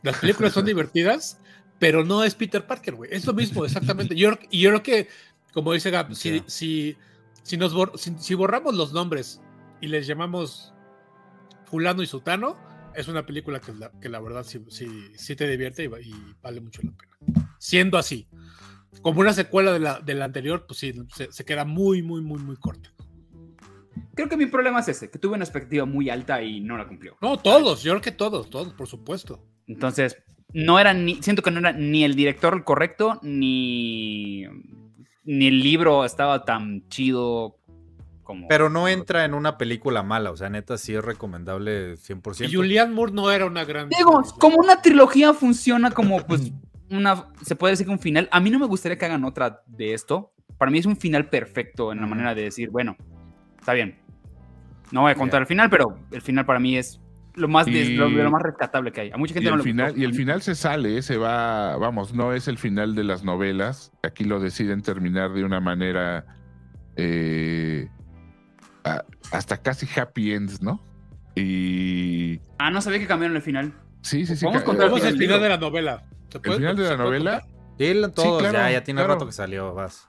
Las 0.03 0.19
películas 0.19 0.53
son 0.53 0.65
divertidas, 0.67 1.41
pero 1.79 2.05
no 2.05 2.25
es 2.25 2.35
Peter 2.35 2.67
Parker, 2.67 2.95
güey. 2.95 3.11
Es 3.13 3.27
lo 3.27 3.33
mismo, 3.33 3.65
exactamente. 3.65 4.15
Yo, 4.17 4.31
y 4.51 4.61
yo 4.61 4.71
creo 4.71 4.83
que, 4.83 5.09
como 5.53 5.73
dice 5.73 5.91
Gab, 5.91 6.15
si, 6.15 6.43
si, 6.47 6.97
si, 7.43 7.57
nos 7.57 7.75
si, 7.97 8.35
borramos 8.35 8.75
los 8.75 8.93
nombres 8.93 9.41
y 9.81 9.89
les 9.89 10.07
llamamos 10.07 10.73
Fulano 11.67 12.03
y 12.03 12.07
Sutano, 12.07 12.57
es 12.95 13.07
una 13.09 13.25
película 13.25 13.61
que 13.61 13.73
la, 13.73 13.93
que 14.01 14.09
la 14.09 14.21
verdad 14.21 14.45
sí, 14.45 14.65
sí, 14.69 15.37
te 15.37 15.49
divierte 15.49 15.85
y, 15.85 16.15
vale 16.43 16.61
mucho 16.61 16.83
la 16.83 16.93
pena. 16.93 17.57
Siendo 17.59 17.99
así. 17.99 18.29
Como 19.03 19.21
una 19.21 19.33
secuela 19.33 19.73
de 19.73 19.79
la, 19.79 20.01
de 20.01 20.15
la 20.15 20.25
anterior, 20.25 20.67
pues 20.67 20.81
sí, 20.81 20.93
se, 21.15 21.31
se 21.31 21.45
queda 21.45 21.65
muy, 21.65 22.03
muy, 22.03 22.23
muy, 22.23 22.41
muy 22.41 22.57
corta. 22.57 22.91
Creo 24.15 24.29
que 24.29 24.37
mi 24.37 24.47
problema 24.47 24.81
es 24.81 24.89
ese, 24.89 25.11
que 25.11 25.19
tuve 25.21 25.37
una 25.37 25.45
expectativa 25.45 25.85
muy 25.85 26.11
alta 26.11 26.43
y 26.43 26.61
no 26.61 26.77
la 26.77 26.89
cumplió. 26.89 27.17
No, 27.21 27.37
todos, 27.37 27.85
yo 27.85 27.93
creo 27.93 28.03
que 28.03 28.11
todos, 28.11 28.51
todos, 28.51 28.73
por 28.73 28.89
supuesto. 28.89 29.45
Entonces, 29.69 30.17
no 30.53 30.79
era 30.79 30.95
ni, 30.95 31.23
siento 31.23 31.43
que 31.43 31.51
no 31.51 31.61
era 31.61 31.73
ni 31.73 32.05
el 32.05 32.15
director 32.15 32.65
correcto, 32.65 33.19
ni, 33.23 34.47
ni 35.25 35.47
el 35.47 35.61
libro 35.63 36.05
estaba 36.05 36.45
tan 36.45 36.89
chido 36.89 37.57
como... 38.23 38.49
Pero 38.49 38.71
no 38.71 38.89
entra 38.89 39.25
en 39.25 39.35
una 39.35 39.59
película 39.59 40.03
mala, 40.03 40.31
o 40.31 40.37
sea, 40.37 40.49
neta 40.49 40.79
sí 40.79 40.95
es 40.95 41.05
recomendable 41.05 41.95
100%. 41.95 42.49
Y 42.49 42.55
Julian 42.55 42.93
Moore 42.93 43.13
no 43.13 43.31
era 43.31 43.47
una 43.47 43.65
gran... 43.65 43.89
Digo, 43.89 44.23
como 44.39 44.57
una 44.57 44.81
trilogía 44.81 45.35
funciona 45.35 45.91
como, 45.91 46.25
pues, 46.27 46.53
una, 46.91 47.27
se 47.43 47.57
puede 47.57 47.73
decir 47.73 47.87
que 47.87 47.93
un 47.93 47.99
final. 47.99 48.29
A 48.33 48.41
mí 48.41 48.51
no 48.51 48.59
me 48.59 48.67
gustaría 48.67 48.99
que 48.99 49.05
hagan 49.05 49.25
otra 49.25 49.63
de 49.67 49.95
esto. 49.95 50.33
Para 50.57 50.71
mí 50.71 50.79
es 50.79 50.87
un 50.87 50.97
final 50.97 51.29
perfecto 51.29 51.93
en 51.93 52.01
la 52.01 52.07
manera 52.07 52.35
de 52.35 52.43
decir, 52.43 52.71
bueno, 52.71 52.97
está 53.59 53.75
bien. 53.75 53.99
No 54.91 55.03
voy 55.03 55.13
a 55.13 55.15
contar 55.15 55.43
el 55.43 55.47
final, 55.47 55.69
pero 55.69 55.99
el 56.11 56.23
final 56.23 56.47
para 56.47 56.59
mí 56.59 56.77
es 56.77 57.01
lo 57.39 57.49
más, 57.49 57.67
lo, 57.69 58.31
más 58.31 58.43
rescatable 58.43 58.93
que 58.93 59.03
hay. 59.03 59.11
A 59.11 59.17
mucha 59.17 59.35
gente 59.35 59.49
y 59.49 59.51
no 59.51 59.57
el 59.57 59.63
final, 59.63 59.95
Y 59.97 60.05
el 60.05 60.15
final 60.15 60.43
se 60.43 60.55
sale, 60.55 61.03
se 61.03 61.17
va, 61.17 61.77
vamos, 61.77 62.15
no 62.15 62.33
es 62.33 62.49
el 62.49 62.59
final 62.59 62.95
de 62.95 63.05
las 63.05 63.25
novelas. 63.25 63.93
Aquí 64.03 64.25
lo 64.25 64.41
deciden 64.41 64.83
terminar 64.83 65.33
de 65.33 65.45
una 65.45 65.61
manera 65.61 66.27
eh, 66.97 67.89
hasta 69.33 69.59
casi 69.59 69.87
happy 69.99 70.33
ends, 70.33 70.63
¿no? 70.63 70.85
Y. 71.35 72.41
Ah, 72.59 72.71
no 72.71 72.81
sabía 72.81 72.99
que 72.99 73.07
cambiaron 73.07 73.37
el 73.37 73.43
final. 73.43 73.73
Sí, 74.03 74.27
sí, 74.27 74.37
sí. 74.37 74.45
Vamos 74.45 74.63
a 74.63 74.65
contar 74.65 74.91
el 74.93 75.17
final 75.17 75.41
de 75.41 75.49
la 75.49 75.59
novela. 75.59 76.05
¿El 76.43 76.53
final 76.55 76.77
de 76.77 76.89
la 76.89 76.97
novela? 76.97 77.47
Sí, 77.79 77.95
todos, 78.15 78.43
ya, 78.43 78.71
ya 78.71 78.83
tiene 78.83 79.07
rato 79.07 79.25
que 79.25 79.33
salió, 79.33 79.73
vas. 79.73 80.09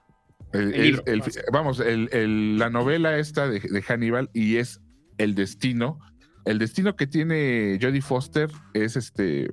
vamos, 1.52 1.80
la 1.86 2.70
novela 2.72 3.18
esta 3.18 3.48
de, 3.48 3.60
de, 3.60 3.82
Hannibal 3.84 4.32
y 4.34 4.58
es 4.58 4.82
el 5.20 5.36
destino 5.36 6.00
el 6.46 6.60
destino 6.60 6.96
que 6.96 7.08
tiene 7.08 7.78
Jodie 7.82 8.02
Foster 8.02 8.50
es 8.74 8.96
este 8.96 9.52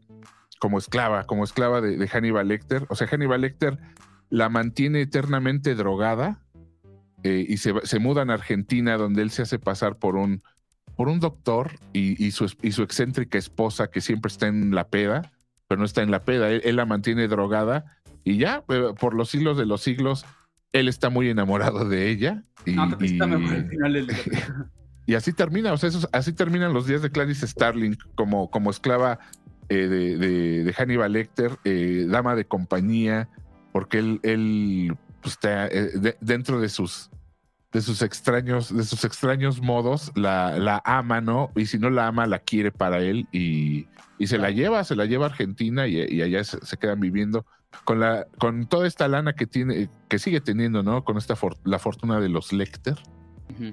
como 0.59 0.79
esclava, 0.79 1.25
como 1.25 1.45
esclava 1.45 1.81
de, 1.81 2.09
Hannibal 2.09 2.49
Lecter. 2.49 2.87
O 2.89 2.95
sea, 2.95 3.07
Hannibal 3.07 3.43
Lecter 3.43 3.79
la 4.31 4.49
mantiene 4.49 5.03
eternamente 5.03 5.75
drogada 5.75 6.41
eh, 7.23 7.45
y 7.49 7.59
se, 7.59 7.75
se, 7.85 7.99
muda 7.99 8.23
a 8.23 8.33
Argentina 8.33 8.97
donde 8.97 9.23
él 9.23 9.31
se 9.31 9.43
hace 9.43 9.59
pasar 9.59 9.99
por 9.99 10.17
un, 10.17 10.43
por 10.97 11.09
un 11.09 11.21
doctor 11.21 11.73
y, 11.93 12.31
su, 12.31 12.53
y, 12.63 12.73
su, 12.73 12.83
excéntrica 12.83 13.39
esposa 13.39 13.89
que 13.89 14.01
siempre 14.01 14.31
está 14.31 14.47
en 14.47 14.75
la 14.75 14.89
peda, 14.89 15.33
pero 15.69 15.79
no 15.79 15.85
está 15.85 16.03
en 16.03 16.11
la 16.11 16.25
peda, 16.25 16.51
él, 16.51 16.77
la 16.77 16.87
mantiene 16.87 17.29
drogada 17.29 17.99
y 18.25 18.39
ya, 18.39 18.65
eh, 18.69 18.93
por 18.99 19.15
los 19.15 19.29
siglos 19.29 19.57
de 19.57 19.67
los 19.67 19.83
siglos, 19.83 20.25
él 20.73 20.89
está 20.89 21.11
muy 21.11 21.29
enamorado 21.29 21.89
de 21.89 22.11
ella. 22.11 22.45
Y, 22.65 22.73
no, 22.73 22.85
está 22.99 23.27
mejor 23.27 23.57
el 23.57 23.69
final 23.69 23.93
del 23.93 24.07
Y 25.07 25.15
así 25.15 25.33
termina, 25.33 25.73
o 25.73 25.77
sea, 25.77 25.91
así 26.13 26.33
terminan 26.33 26.73
los 26.73 26.87
días 26.87 27.01
de 27.01 27.11
Clarice 27.11 27.47
Starling 27.47 27.97
como, 28.17 28.51
como 28.51 28.71
esclava 28.71 29.21
eh, 29.69 29.87
de, 29.87 30.73
Hannibal 30.73 31.13
Lecter, 31.13 31.59
eh, 31.65 32.07
dama 32.09 32.35
de 32.35 32.45
compañía, 32.45 33.29
porque 33.73 33.99
él, 33.99 34.21
él 34.25 34.97
pues, 35.23 35.35
está 35.35 35.69
eh, 35.69 36.17
dentro 36.21 36.61
de 36.61 36.69
sus, 36.69 37.11
de 37.73 37.83
sus 37.83 38.03
extraños, 38.03 38.75
de 38.75 38.85
sus 38.85 39.05
extraños 39.05 39.61
modos, 39.61 40.13
la, 40.15 40.59
la 40.59 40.83
ama, 40.85 41.21
¿no? 41.21 41.51
Y 41.55 41.67
si 41.67 41.79
no 41.79 41.91
la 41.91 42.07
ama, 42.07 42.27
la 42.27 42.39
quiere 42.41 42.73
para 42.73 42.99
él 42.99 43.29
y, 43.33 43.87
y 44.19 44.27
se 44.27 44.39
la 44.39 44.51
lleva, 44.51 44.85
se 44.85 44.97
la 44.97 45.05
lleva 45.05 45.27
a 45.27 45.29
Argentina 45.31 45.87
y, 45.87 46.21
allá 46.23 46.43
se, 46.45 46.77
quedan 46.79 47.01
viviendo 47.01 47.45
con 47.85 48.01
la, 48.01 48.27
con 48.39 48.67
toda 48.67 48.87
esta 48.87 49.09
lana 49.09 49.35
que 49.35 49.47
tiene, 49.47 49.89
que 50.09 50.19
sigue 50.19 50.41
teniendo, 50.41 50.83
¿no? 50.83 51.05
Con 51.05 51.19
esta 51.19 51.35
la 51.65 51.79
fortuna 51.79 52.21
de 52.21 52.29
los 52.29 52.53
Lecter. 52.53 52.97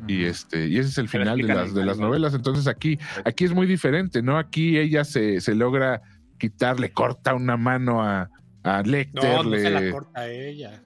Y 0.08 0.26
este, 0.26 0.68
y 0.68 0.78
ese 0.78 0.90
es 0.90 0.98
el 0.98 1.10
final 1.10 1.38
de 1.38 1.44
las, 1.44 1.74
de 1.74 1.86
las 1.86 1.98
novelas. 1.98 2.34
Entonces 2.34 2.68
aquí, 2.68 3.00
aquí 3.26 3.46
es 3.46 3.54
muy 3.54 3.68
diferente, 3.68 4.22
¿no? 4.22 4.38
Aquí 4.38 4.78
ella 4.78 5.04
se, 5.04 5.42
se 5.42 5.56
logra 5.56 6.02
quitar, 6.38 6.80
le 6.80 6.92
corta 6.92 7.34
una 7.34 7.58
mano 7.58 8.02
a, 8.02 8.30
a 8.64 8.82
Lecter. 8.82 9.24
No, 9.24 9.44
no 9.44 9.56
se 9.56 9.70
la 9.70 9.92
corta 9.92 10.20
a 10.22 10.30
ella. 10.30 10.84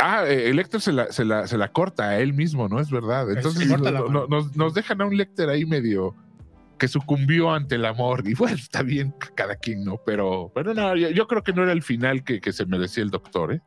Ah, 0.00 0.24
eh, 0.26 0.52
Lecter 0.54 0.80
se 0.80 0.92
la, 0.92 1.10
se, 1.10 1.24
la, 1.24 1.46
se 1.46 1.58
la 1.58 1.72
corta 1.72 2.10
a 2.10 2.18
él 2.20 2.32
mismo, 2.32 2.68
¿no? 2.68 2.78
Es 2.78 2.90
verdad. 2.90 3.30
Entonces 3.30 3.66
nos, 3.68 4.56
nos, 4.56 4.74
dejan 4.74 5.00
a 5.00 5.06
un 5.06 5.16
Lecter 5.16 5.48
ahí 5.48 5.66
medio 5.66 6.14
que 6.78 6.86
sucumbió 6.86 7.52
ante 7.52 7.74
el 7.74 7.84
amor. 7.84 8.22
Y 8.26 8.34
bueno, 8.34 8.56
está 8.56 8.82
bien 8.82 9.12
cada 9.34 9.56
quien, 9.56 9.84
¿no? 9.84 10.00
Pero, 10.06 10.52
pero 10.54 10.72
no, 10.72 10.94
yo, 10.94 11.26
creo 11.26 11.42
que 11.42 11.52
no 11.52 11.64
era 11.64 11.72
el 11.72 11.82
final 11.82 12.22
que, 12.22 12.40
que 12.40 12.52
se 12.52 12.64
merecía 12.66 13.02
el 13.02 13.10
doctor, 13.10 13.54
¿eh? 13.54 13.60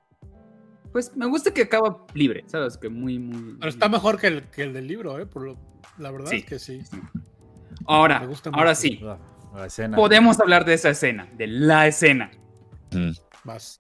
Pues 0.91 1.15
me 1.15 1.25
gusta 1.25 1.53
que 1.53 1.63
acaba 1.63 2.05
libre, 2.13 2.43
¿sabes? 2.47 2.77
Que 2.77 2.89
muy, 2.89 3.17
muy. 3.17 3.57
Pero 3.59 3.69
está 3.69 3.87
mejor 3.87 4.19
que 4.19 4.27
el, 4.27 4.43
que 4.43 4.63
el 4.63 4.73
del 4.73 4.87
libro, 4.87 5.19
¿eh? 5.19 5.25
Por 5.25 5.57
la 5.97 6.11
verdad 6.11 6.33
es 6.33 6.45
que 6.45 6.59
sí. 6.59 6.81
Ahora, 7.85 8.27
ahora 8.51 8.75
sí. 8.75 9.01
Podemos 9.95 10.39
hablar 10.39 10.65
de 10.65 10.73
esa 10.73 10.89
escena, 10.89 11.27
de 11.33 11.47
la 11.47 11.87
escena. 11.87 12.31
Mm. 12.91 13.11
Más. 13.43 13.79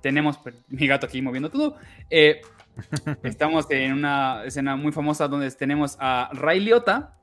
Tenemos 0.00 0.38
mi 0.68 0.86
gato 0.86 1.06
aquí 1.06 1.22
moviendo 1.22 1.50
todo. 1.50 1.76
Eh, 2.10 2.40
estamos 3.22 3.70
en 3.70 3.92
una 3.92 4.44
escena 4.44 4.76
muy 4.76 4.92
famosa 4.92 5.28
donde 5.28 5.50
tenemos 5.52 5.96
a 6.00 6.30
Ray 6.32 6.60
Liotta. 6.60 7.18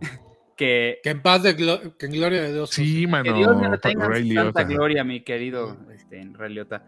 Que, 0.54 1.00
que 1.02 1.10
en 1.10 1.22
paz 1.22 1.42
de 1.42 1.56
que 1.56 2.06
en 2.06 2.12
gloria 2.12 2.42
de 2.42 2.52
Dios. 2.52 2.70
Sí, 2.70 3.06
mano. 3.06 3.24
Que 3.24 3.32
Dios 3.32 3.56
me 3.56 3.78
tenga 3.78 4.44
tanta 4.52 4.64
gloria, 4.64 5.02
mi 5.02 5.24
querido 5.24 5.76
este, 5.90 6.28
Ray 6.34 6.52
Liotta. 6.52 6.84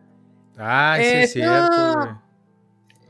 Ah, 0.59 0.97
sí, 0.98 1.05
es 1.05 1.32
cierto, 1.32 2.20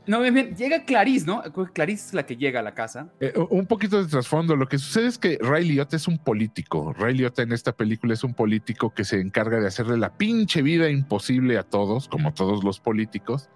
No, 0.07 0.21
bien, 0.21 0.33
bien, 0.33 0.55
llega 0.55 0.83
Clarice, 0.83 1.25
¿no? 1.25 1.41
Clarice 1.73 2.07
es 2.07 2.13
la 2.13 2.25
que 2.25 2.37
llega 2.37 2.59
a 2.59 2.63
la 2.63 2.73
casa. 2.73 3.09
Eh, 3.19 3.33
un 3.49 3.65
poquito 3.65 4.01
de 4.03 4.09
trasfondo. 4.09 4.55
Lo 4.55 4.67
que 4.67 4.77
sucede 4.77 5.07
es 5.07 5.17
que 5.17 5.37
Ray 5.41 5.67
Liotta 5.67 5.95
es 5.95 6.07
un 6.07 6.17
político. 6.17 6.93
Ray 6.93 7.15
Liotta 7.15 7.41
en 7.41 7.51
esta 7.51 7.71
película 7.71 8.13
es 8.13 8.23
un 8.23 8.33
político 8.33 8.93
que 8.93 9.03
se 9.03 9.19
encarga 9.19 9.59
de 9.59 9.67
hacerle 9.67 9.97
la 9.97 10.15
pinche 10.15 10.61
vida 10.61 10.89
imposible 10.89 11.57
a 11.57 11.63
todos, 11.63 12.07
como 12.07 12.33
todos 12.33 12.63
los 12.63 12.79
políticos. 12.79 13.49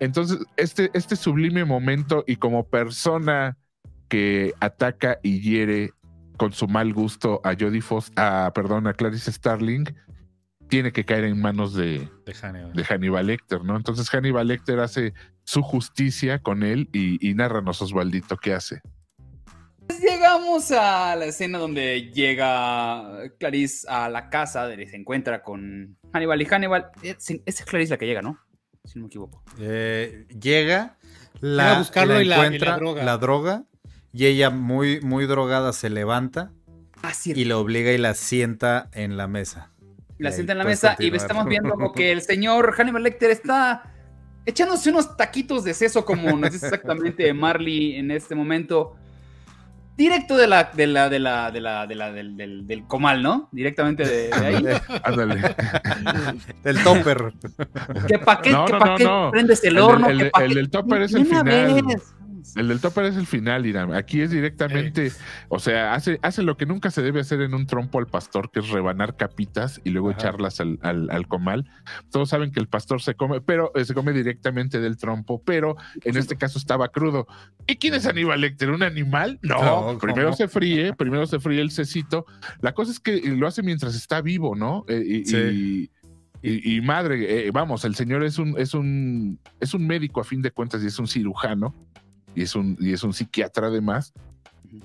Entonces, 0.00 0.38
este, 0.56 0.90
este 0.92 1.16
sublime 1.16 1.64
momento 1.64 2.24
y 2.26 2.36
como 2.36 2.64
persona 2.64 3.56
que 4.08 4.52
ataca 4.60 5.18
y 5.22 5.40
hiere 5.40 5.92
con 6.36 6.52
su 6.52 6.68
mal 6.68 6.92
gusto 6.92 7.40
a 7.44 7.54
Jodie 7.58 7.80
Foster, 7.80 8.22
a, 8.22 8.52
perdón, 8.54 8.86
a 8.86 8.92
Clarice 8.92 9.32
Starling, 9.32 9.84
tiene 10.68 10.92
que 10.92 11.04
caer 11.04 11.24
en 11.24 11.40
manos 11.40 11.74
de, 11.74 12.08
de, 12.24 12.84
Hannibal. 12.84 13.26
Lecter, 13.26 13.62
¿no? 13.64 13.76
Entonces 13.76 14.08
Hannibal 14.10 14.48
Lecter 14.48 14.80
hace 14.80 15.14
su 15.44 15.62
justicia 15.62 16.40
con 16.40 16.62
él 16.62 16.88
y, 16.92 17.24
y 17.26 17.34
nárranos, 17.34 17.80
Osvaldito, 17.82 18.36
¿qué 18.36 18.54
hace? 18.54 18.82
Pues 19.86 20.00
llegamos 20.00 20.72
a 20.72 21.14
la 21.14 21.26
escena 21.26 21.58
donde 21.58 22.10
llega 22.12 23.30
Clarice 23.38 23.86
a 23.88 24.08
la 24.08 24.28
casa, 24.30 24.66
donde 24.66 24.86
se 24.86 24.96
encuentra 24.96 25.42
con 25.42 25.96
Hannibal 26.12 26.42
y 26.42 26.46
Hannibal. 26.46 26.90
Es, 27.02 27.30
es 27.44 27.64
Clarice 27.64 27.92
la 27.92 27.98
que 27.98 28.06
llega, 28.06 28.22
¿no? 28.22 28.38
Si 28.84 28.98
no 28.98 29.04
me 29.04 29.06
equivoco. 29.06 29.42
Eh, 29.60 30.26
llega, 30.40 30.98
la, 31.40 31.78
buscarlo 31.78 32.20
y, 32.20 32.32
encuentra 32.32 32.78
la, 32.78 33.18
droga. 33.18 33.64
y 34.12 34.26
ella 34.26 34.50
muy, 34.50 35.00
muy 35.00 35.26
drogada 35.26 35.72
se 35.72 35.90
levanta 35.90 36.52
ah, 37.02 37.12
y 37.24 37.44
le 37.44 37.54
obliga 37.54 37.92
y 37.92 37.98
la 37.98 38.14
sienta 38.14 38.88
en 38.92 39.16
la 39.16 39.28
mesa 39.28 39.72
la 40.18 40.32
sienta 40.32 40.52
en 40.52 40.58
la 40.58 40.64
mesa 40.64 40.96
y 40.98 41.14
estamos 41.14 41.46
viendo 41.46 41.70
como 41.70 41.92
que 41.92 42.12
el 42.12 42.22
señor 42.22 42.72
Hannibal 42.72 43.02
Lecter 43.02 43.30
está 43.30 43.92
echándose 44.44 44.90
unos 44.90 45.16
taquitos 45.16 45.64
de 45.64 45.74
seso, 45.74 46.04
como 46.04 46.36
nos 46.36 46.52
dice 46.52 46.66
exactamente 46.66 47.32
Marley 47.34 47.96
en 47.96 48.10
este 48.10 48.34
momento. 48.34 48.96
Directo 49.96 50.36
de 50.36 50.46
la, 50.46 50.64
de 50.64 50.86
la, 50.86 51.08
de 51.08 51.18
la, 51.18 51.50
de 51.50 51.60
la, 51.60 51.86
de 51.86 51.94
la 51.94 52.12
del, 52.12 52.66
del, 52.66 52.86
comal, 52.86 53.22
¿no? 53.22 53.48
Directamente 53.50 54.04
de, 54.04 54.30
ahí. 54.34 54.62
Ándale. 55.04 55.54
del 56.62 56.82
topper. 56.84 57.32
¿Qué 58.06 58.18
pa' 58.18 58.42
qué, 58.42 58.50
no, 58.50 58.68
no, 58.68 58.98
no, 58.98 59.30
prendes 59.30 59.64
el 59.64 59.78
horno? 59.78 60.10
El, 60.10 60.20
el, 60.20 60.30
el, 60.38 60.54
del 60.54 60.68
topper 60.68 61.00
es 61.00 61.14
el 61.14 61.24
final. 61.24 61.82
El 62.54 62.68
del 62.68 62.80
topper 62.80 63.04
es 63.06 63.16
el 63.16 63.26
final, 63.26 63.66
Irán. 63.66 63.92
Aquí 63.94 64.20
es 64.20 64.30
directamente, 64.30 65.10
o 65.48 65.58
sea, 65.58 65.94
hace, 65.94 66.18
hace 66.22 66.42
lo 66.42 66.56
que 66.56 66.66
nunca 66.66 66.90
se 66.90 67.02
debe 67.02 67.20
hacer 67.20 67.40
en 67.40 67.54
un 67.54 67.66
trompo 67.66 67.98
al 67.98 68.06
pastor, 68.06 68.50
que 68.50 68.60
es 68.60 68.68
rebanar 68.68 69.16
capitas 69.16 69.80
y 69.84 69.90
luego 69.90 70.10
Ajá. 70.10 70.18
echarlas 70.18 70.60
al, 70.60 70.78
al- 70.82 71.10
al 71.10 71.26
comal. 71.26 71.68
Todos 72.10 72.28
saben 72.28 72.52
que 72.52 72.60
el 72.60 72.68
pastor 72.68 73.02
se 73.02 73.14
come, 73.14 73.40
pero 73.40 73.72
eh, 73.74 73.84
se 73.84 73.94
come 73.94 74.12
directamente 74.12 74.80
del 74.80 74.96
trompo, 74.96 75.42
pero 75.44 75.76
en 76.04 76.16
este 76.16 76.36
caso 76.36 76.58
estaba 76.58 76.88
crudo. 76.88 77.26
¿Y 77.66 77.76
quién 77.76 77.94
es 77.94 78.06
Aníbal 78.06 78.40
Lecter? 78.40 78.70
¿Un 78.70 78.82
animal? 78.82 79.38
No, 79.42 79.62
No, 79.62 79.82
¿cómo? 79.86 79.98
primero 79.98 80.32
se 80.32 80.48
fríe, 80.48 80.92
primero 80.94 81.26
se 81.26 81.40
fríe 81.40 81.60
el 81.60 81.70
cecito. 81.70 82.26
La 82.60 82.72
cosa 82.72 82.92
es 82.92 83.00
que 83.00 83.20
lo 83.36 83.46
hace 83.46 83.62
mientras 83.62 83.94
está 83.94 84.20
vivo, 84.20 84.54
¿no? 84.54 84.84
Eh, 84.88 85.02
y, 85.06 85.24
Sí. 85.24 85.36
y- 85.36 85.90
y- 86.42 86.76
y 86.76 86.80
madre, 86.80 87.46
eh, 87.48 87.50
vamos, 87.50 87.84
el 87.84 87.94
señor 87.96 88.22
es 88.22 88.38
un, 88.38 88.54
es 88.58 88.72
un, 88.74 89.40
es 89.58 89.74
un 89.74 89.86
médico 89.86 90.20
a 90.20 90.24
fin 90.24 90.42
de 90.42 90.50
cuentas 90.52 90.82
y 90.82 90.86
es 90.86 90.98
un 90.98 91.08
cirujano 91.08 91.74
y 92.36 92.42
es 92.42 92.54
un, 92.54 92.76
y 92.78 92.92
es 92.92 93.02
un 93.02 93.12
psiquiatra 93.12 93.66
además. 93.66 94.12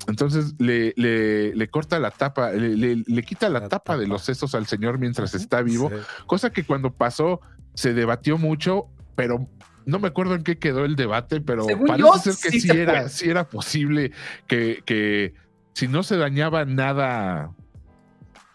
Entonces 0.08 0.56
le, 0.58 0.94
le, 0.96 1.54
le 1.56 1.68
corta 1.70 2.00
la 2.00 2.12
tapa, 2.12 2.52
le, 2.52 2.76
le- 2.78 3.04
le 3.06 3.24
quita 3.24 3.50
la, 3.50 3.60
La 3.62 3.70
tapa, 3.70 3.98
de 3.98 4.08
los 4.08 4.24
sesos 4.24 4.56
al 4.56 4.66
señor 4.66 4.98
mientras 4.98 5.36
está 5.36 5.62
vivo, 5.62 5.90
Sí. 5.90 5.96
cosa 6.28 6.52
que 6.52 6.64
cuando 6.64 6.94
pasó 6.94 7.42
se 7.74 7.94
debatió 7.94 8.38
mucho, 8.38 8.88
pero 9.16 9.48
no 9.86 10.00
me 10.00 10.08
acuerdo 10.08 10.36
en 10.36 10.44
qué 10.44 10.58
quedó 10.60 10.86
el 10.86 10.96
debate, 10.96 11.42
pero 11.42 11.64
Según 11.66 11.88
parece 11.88 12.08
yo, 12.08 12.14
ser 12.18 12.34
que 12.42 12.50
sí 12.52 12.62
sí, 12.62 12.68
se 12.70 12.82
era, 12.82 13.10
sí 13.10 13.30
era 13.30 13.50
posible 13.50 14.12
que, 14.48 14.82
que 14.86 15.34
si 15.74 15.88
no 15.88 16.04
se 16.04 16.16
dañaba 16.18 16.64
nada, 16.66 17.52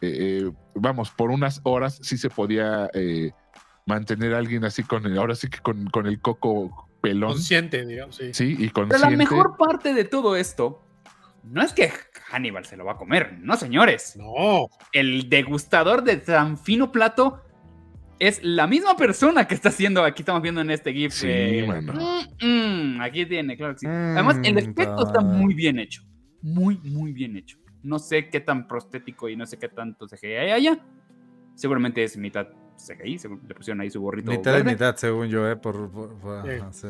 eh, 0.00 0.42
eh, 0.46 0.52
vamos, 0.74 1.10
por 1.10 1.30
unas 1.30 1.60
horas 1.64 1.98
sí 2.02 2.16
se 2.18 2.30
podía 2.30 2.88
eh, 2.94 3.32
mantener 3.84 4.34
a 4.34 4.38
alguien 4.38 4.64
así 4.64 4.82
con 4.84 5.04
el, 5.06 5.18
ahora 5.18 5.34
sí 5.34 5.48
que 5.48 5.58
con, 5.58 5.86
con 5.90 6.06
el 6.06 6.20
coco 6.20 6.85
pelón. 7.00 7.32
Consciente, 7.32 7.84
digamos, 7.86 8.16
sí. 8.16 8.32
Sí, 8.32 8.52
y 8.52 8.56
Pero 8.68 8.72
consciente. 8.72 9.10
la 9.10 9.16
mejor 9.16 9.56
parte 9.56 9.94
de 9.94 10.04
todo 10.04 10.36
esto 10.36 10.82
no 11.44 11.62
es 11.62 11.72
que 11.72 11.90
Hannibal 12.30 12.64
se 12.64 12.76
lo 12.76 12.84
va 12.84 12.92
a 12.92 12.96
comer, 12.96 13.38
no 13.40 13.56
señores. 13.56 14.16
No. 14.16 14.68
El 14.92 15.28
degustador 15.28 16.02
de 16.02 16.16
tan 16.16 16.58
fino 16.58 16.90
plato 16.90 17.42
es 18.18 18.42
la 18.42 18.66
misma 18.66 18.96
persona 18.96 19.46
que 19.46 19.54
está 19.54 19.68
haciendo, 19.68 20.02
aquí 20.02 20.22
estamos 20.22 20.42
viendo 20.42 20.60
en 20.62 20.70
este 20.70 20.92
GIF. 20.92 21.12
Sí, 21.12 21.26
eh, 21.28 21.66
mm, 22.40 22.46
mm, 22.46 23.00
aquí 23.02 23.26
tiene, 23.26 23.56
claro 23.56 23.74
que 23.74 23.80
sí. 23.80 23.86
Además, 23.86 24.38
el 24.42 24.54
Mm, 24.54 24.58
efecto 24.58 25.06
está 25.06 25.12
ta- 25.12 25.20
muy 25.20 25.54
bien 25.54 25.78
hecho. 25.78 26.02
Muy, 26.42 26.78
muy 26.78 27.12
bien 27.12 27.36
hecho. 27.36 27.58
No 27.82 27.98
sé 27.98 28.28
qué 28.30 28.40
tan 28.40 28.66
prostético 28.66 29.28
y 29.28 29.36
no 29.36 29.46
sé 29.46 29.58
qué 29.58 29.68
tanto 29.68 30.08
CGI 30.08 30.32
hay 30.34 30.50
allá. 30.50 30.78
Seguramente 31.54 32.02
es 32.02 32.16
mitad 32.16 32.48
CGI, 32.76 33.18
le 33.48 33.54
pusieron 33.54 33.80
ahí 33.80 33.90
su 33.90 34.00
gorrito. 34.00 34.30
Mitad 34.30 34.52
y 34.52 34.54
verde. 34.56 34.70
mitad, 34.72 34.96
según 34.96 35.28
yo, 35.28 35.48
¿eh? 35.50 35.56
Por, 35.56 35.90
por- 35.90 36.14
por- 36.18 36.44
Sí. 36.44 36.50
ajá, 36.60 36.72
sí. 36.72 36.88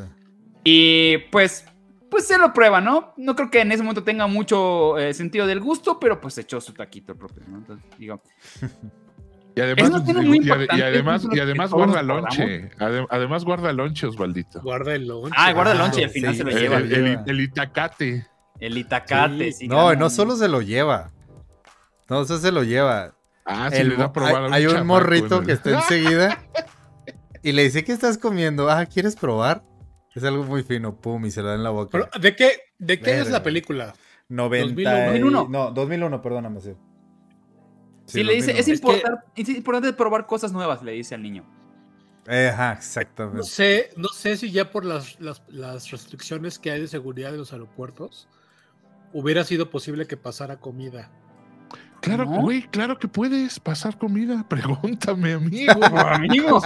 Y 0.63 1.17
pues, 1.31 1.65
pues 2.11 2.27
se 2.27 2.37
lo 2.37 2.53
prueba, 2.53 2.81
¿no? 2.81 3.13
No 3.17 3.35
creo 3.35 3.49
que 3.49 3.61
en 3.61 3.71
ese 3.71 3.83
momento 3.83 4.03
tenga 4.03 4.27
mucho 4.27 4.97
eh, 4.97 5.13
sentido 5.13 5.47
del 5.47 5.59
gusto, 5.59 5.99
pero 5.99 6.19
pues 6.21 6.37
echó 6.37 6.59
su 6.61 6.73
taquito 6.73 7.15
propio, 7.15 7.43
¿no? 7.47 7.57
Entonces, 7.59 7.85
digo, 7.97 8.21
Y 9.55 9.61
además, 9.61 9.89
muy 10.03 10.37
y 10.37 10.39
y 10.39 10.41
importante, 10.43 10.83
además, 10.83 11.27
y 11.31 11.39
además 11.39 11.71
guarda 11.71 12.03
lonche. 12.03 12.69
Ade- 12.77 13.07
además 13.09 13.43
guarda 13.43 13.73
lonche, 13.73 14.05
Osvaldito. 14.07 14.61
Guarda 14.61 14.93
el 14.93 15.07
lonche. 15.07 15.35
Ah, 15.35 15.51
guarda 15.53 15.71
el 15.71 15.79
Ah, 15.79 15.83
lonche 15.83 16.01
y 16.01 16.03
al 16.03 16.09
final 16.11 16.31
sí, 16.33 16.37
se 16.37 16.43
lo 16.43 16.49
El, 16.51 16.57
lleva. 16.59 16.77
el- 16.77 16.91
el- 16.93 17.19
el 17.25 17.39
itacate. 17.41 18.27
El 18.59 18.77
itacate, 18.77 19.51
sí. 19.53 19.67
No, 19.67 19.87
gana 19.87 19.99
no 19.99 20.05
un- 20.05 20.11
solo 20.11 20.35
se 20.35 20.47
lo 20.47 20.61
lleva. 20.61 21.11
No, 22.09 22.21
eso 22.21 22.37
se 22.37 22.51
lo 22.51 22.63
lleva. 22.63 23.15
Ah, 23.47 23.69
sí, 23.71 23.77
El 23.77 23.89
le 23.89 23.95
da 23.95 24.03
a 24.03 24.07
mo- 24.07 24.13
probar 24.13 24.35
hay, 24.35 24.47
un 24.47 24.53
hay 24.53 24.65
un 24.65 24.71
chamaco, 24.73 24.85
morrito 24.85 25.39
¿no? 25.41 25.45
que 25.47 25.53
está 25.53 25.69
enseguida 25.71 26.37
y 27.43 27.51
le 27.53 27.63
dice, 27.63 27.83
¿qué 27.83 27.93
estás 27.93 28.17
comiendo? 28.17 28.69
Ah, 28.69 28.85
¿quieres 28.85 29.15
probar? 29.15 29.63
Es 30.13 30.23
algo 30.23 30.43
muy 30.43 30.63
fino, 30.63 30.95
pum, 30.99 31.25
y 31.25 31.31
se 31.31 31.41
lo 31.41 31.47
da 31.49 31.55
en 31.55 31.63
la 31.63 31.69
boca. 31.69 31.89
Pero, 31.91 32.09
¿De 32.19 32.35
qué, 32.35 32.51
de 32.79 32.99
qué 32.99 33.19
es 33.21 33.29
la 33.29 33.43
película? 33.43 33.93
90 34.29 34.81
y- 34.81 35.05
2001. 35.05 35.47
No, 35.49 35.71
2001, 35.71 36.21
perdóname, 36.21 36.59
sí. 36.59 36.73
Sí, 38.05 38.23
le 38.23 38.33
dice, 38.33 38.53
2001. 38.53 38.59
es, 38.59 38.65
que- 38.65 38.71
importar- 38.73 39.25
es 39.35 39.49
importante 39.49 39.93
probar 39.93 40.25
cosas 40.25 40.51
nuevas, 40.51 40.81
le 40.83 40.93
dice 40.93 41.13
al 41.15 41.21
niño. 41.21 41.45
Ajá, 42.27 42.73
No 42.73 42.77
exactamente. 42.79 43.43
sé, 43.43 43.89
no 43.95 44.09
sé 44.09 44.35
si 44.37 44.51
ya 44.51 44.69
por 44.71 44.83
las, 44.83 45.17
las, 45.21 45.41
las 45.47 45.89
restricciones 45.91 46.59
que 46.59 46.71
hay 46.71 46.81
de 46.81 46.87
seguridad 46.87 47.31
de 47.31 47.37
los 47.37 47.53
aeropuertos 47.53 48.27
hubiera 49.13 49.43
sido 49.45 49.69
posible 49.69 50.07
que 50.07 50.17
pasara 50.17 50.59
comida. 50.59 51.09
Claro, 52.01 52.25
¿No? 52.25 52.41
güey, 52.41 52.61
claro 52.63 52.97
que 52.99 53.07
puedes 53.07 53.59
pasar 53.59 53.97
comida. 53.97 54.45
Pregúntame, 54.49 55.33
amigo. 55.33 55.73
Amigo. 55.85 56.61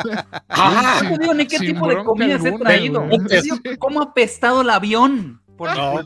Ah, 0.50 0.98
sin- 1.00 1.10
no 1.12 1.16
te 1.18 1.22
digo 1.24 1.34
ni 1.34 1.46
qué 1.48 1.58
sin 1.58 1.74
tipo 1.74 1.88
de 1.88 2.04
comida 2.04 2.38
se 2.40 2.48
ha 2.48 2.52
alguna, 2.52 2.66
traído. 2.70 3.02
güey. 3.06 3.18
No 3.18 3.26
te 3.28 3.42
digo 3.42 3.58
cómo 3.80 4.02
ha 4.02 4.04
apestado 4.06 4.62
el 4.62 4.70
avión. 4.70 5.42
Por 5.58 5.76
No, 5.76 6.00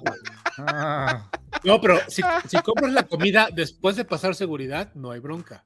Ah, 0.58 1.30
no 1.64 1.82
pero 1.82 1.98
si, 2.08 2.22
si 2.48 2.58
compras 2.62 2.94
la 2.94 3.04
comida 3.04 3.50
después 3.54 3.96
de 3.98 4.06
pasar 4.06 4.36
seguridad, 4.36 4.92
no 4.96 5.12
hay 5.12 5.20
bronca. 5.20 5.64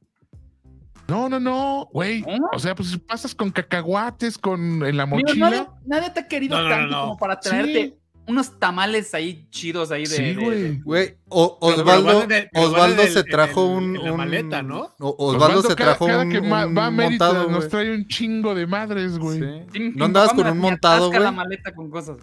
No, 1.08 1.28
no, 1.30 1.40
no, 1.40 1.90
güey. 1.92 2.24
O 2.54 2.60
sea, 2.60 2.76
pues 2.76 2.96
pasas 2.98 3.34
con 3.34 3.50
cacahuates, 3.52 4.38
con 4.38 4.84
en 4.86 4.96
la 4.98 5.04
Amigo, 5.04 5.28
mochila. 5.28 5.50
nadie, 5.50 5.68
nadie 5.86 6.10
te 6.12 6.20
ha 6.22 6.28
querido 6.28 6.56
No, 6.58 6.64
no, 6.64 6.70
no, 6.70 6.76
tanto 6.76 6.96
no. 6.96 7.02
como 7.02 7.18
para 7.18 7.40
traerte 7.40 7.84
Sí. 7.84 7.99
Unos 8.30 8.60
tamales 8.60 9.14
ahí 9.14 9.48
chidos 9.50 9.92
ahí 9.92 10.04
de. 10.06 10.16
Sí, 10.16 10.80
güey. 10.84 11.18
Osvaldo, 11.28 12.26
Osvaldo 12.54 13.04
se 13.08 13.24
trajo 13.24 13.66
un, 13.66 13.96
la 13.96 14.12
un- 14.12 14.18
maleta, 14.18 14.62
¿no? 14.62 14.94
Osvaldo, 15.00 15.62
se 15.64 15.76
trajo 15.76 16.06
cada, 16.06 16.24
un, 16.24 16.30
que 16.32 16.40
ma- 16.42 16.66
va 16.68 16.86
a 16.86 16.90
un 16.90 16.96
Mérida 16.96 17.10
montado, 17.26 17.50
nos 17.50 17.68
trae 17.68 17.94
un 17.94 18.08
chingo 18.08 18.54
de 18.56 18.68
madres, 18.68 19.18
güey. 19.18 19.40
Sí. 19.74 19.92
¿No 19.96 20.06
andabas 20.06 20.34
con 20.34 20.48
un 20.48 20.58
montado, 20.60 21.08
güey? 21.10 21.20
la 21.20 21.32
maleta 21.32 21.74
con 21.74 21.90
cosas. 21.90 22.18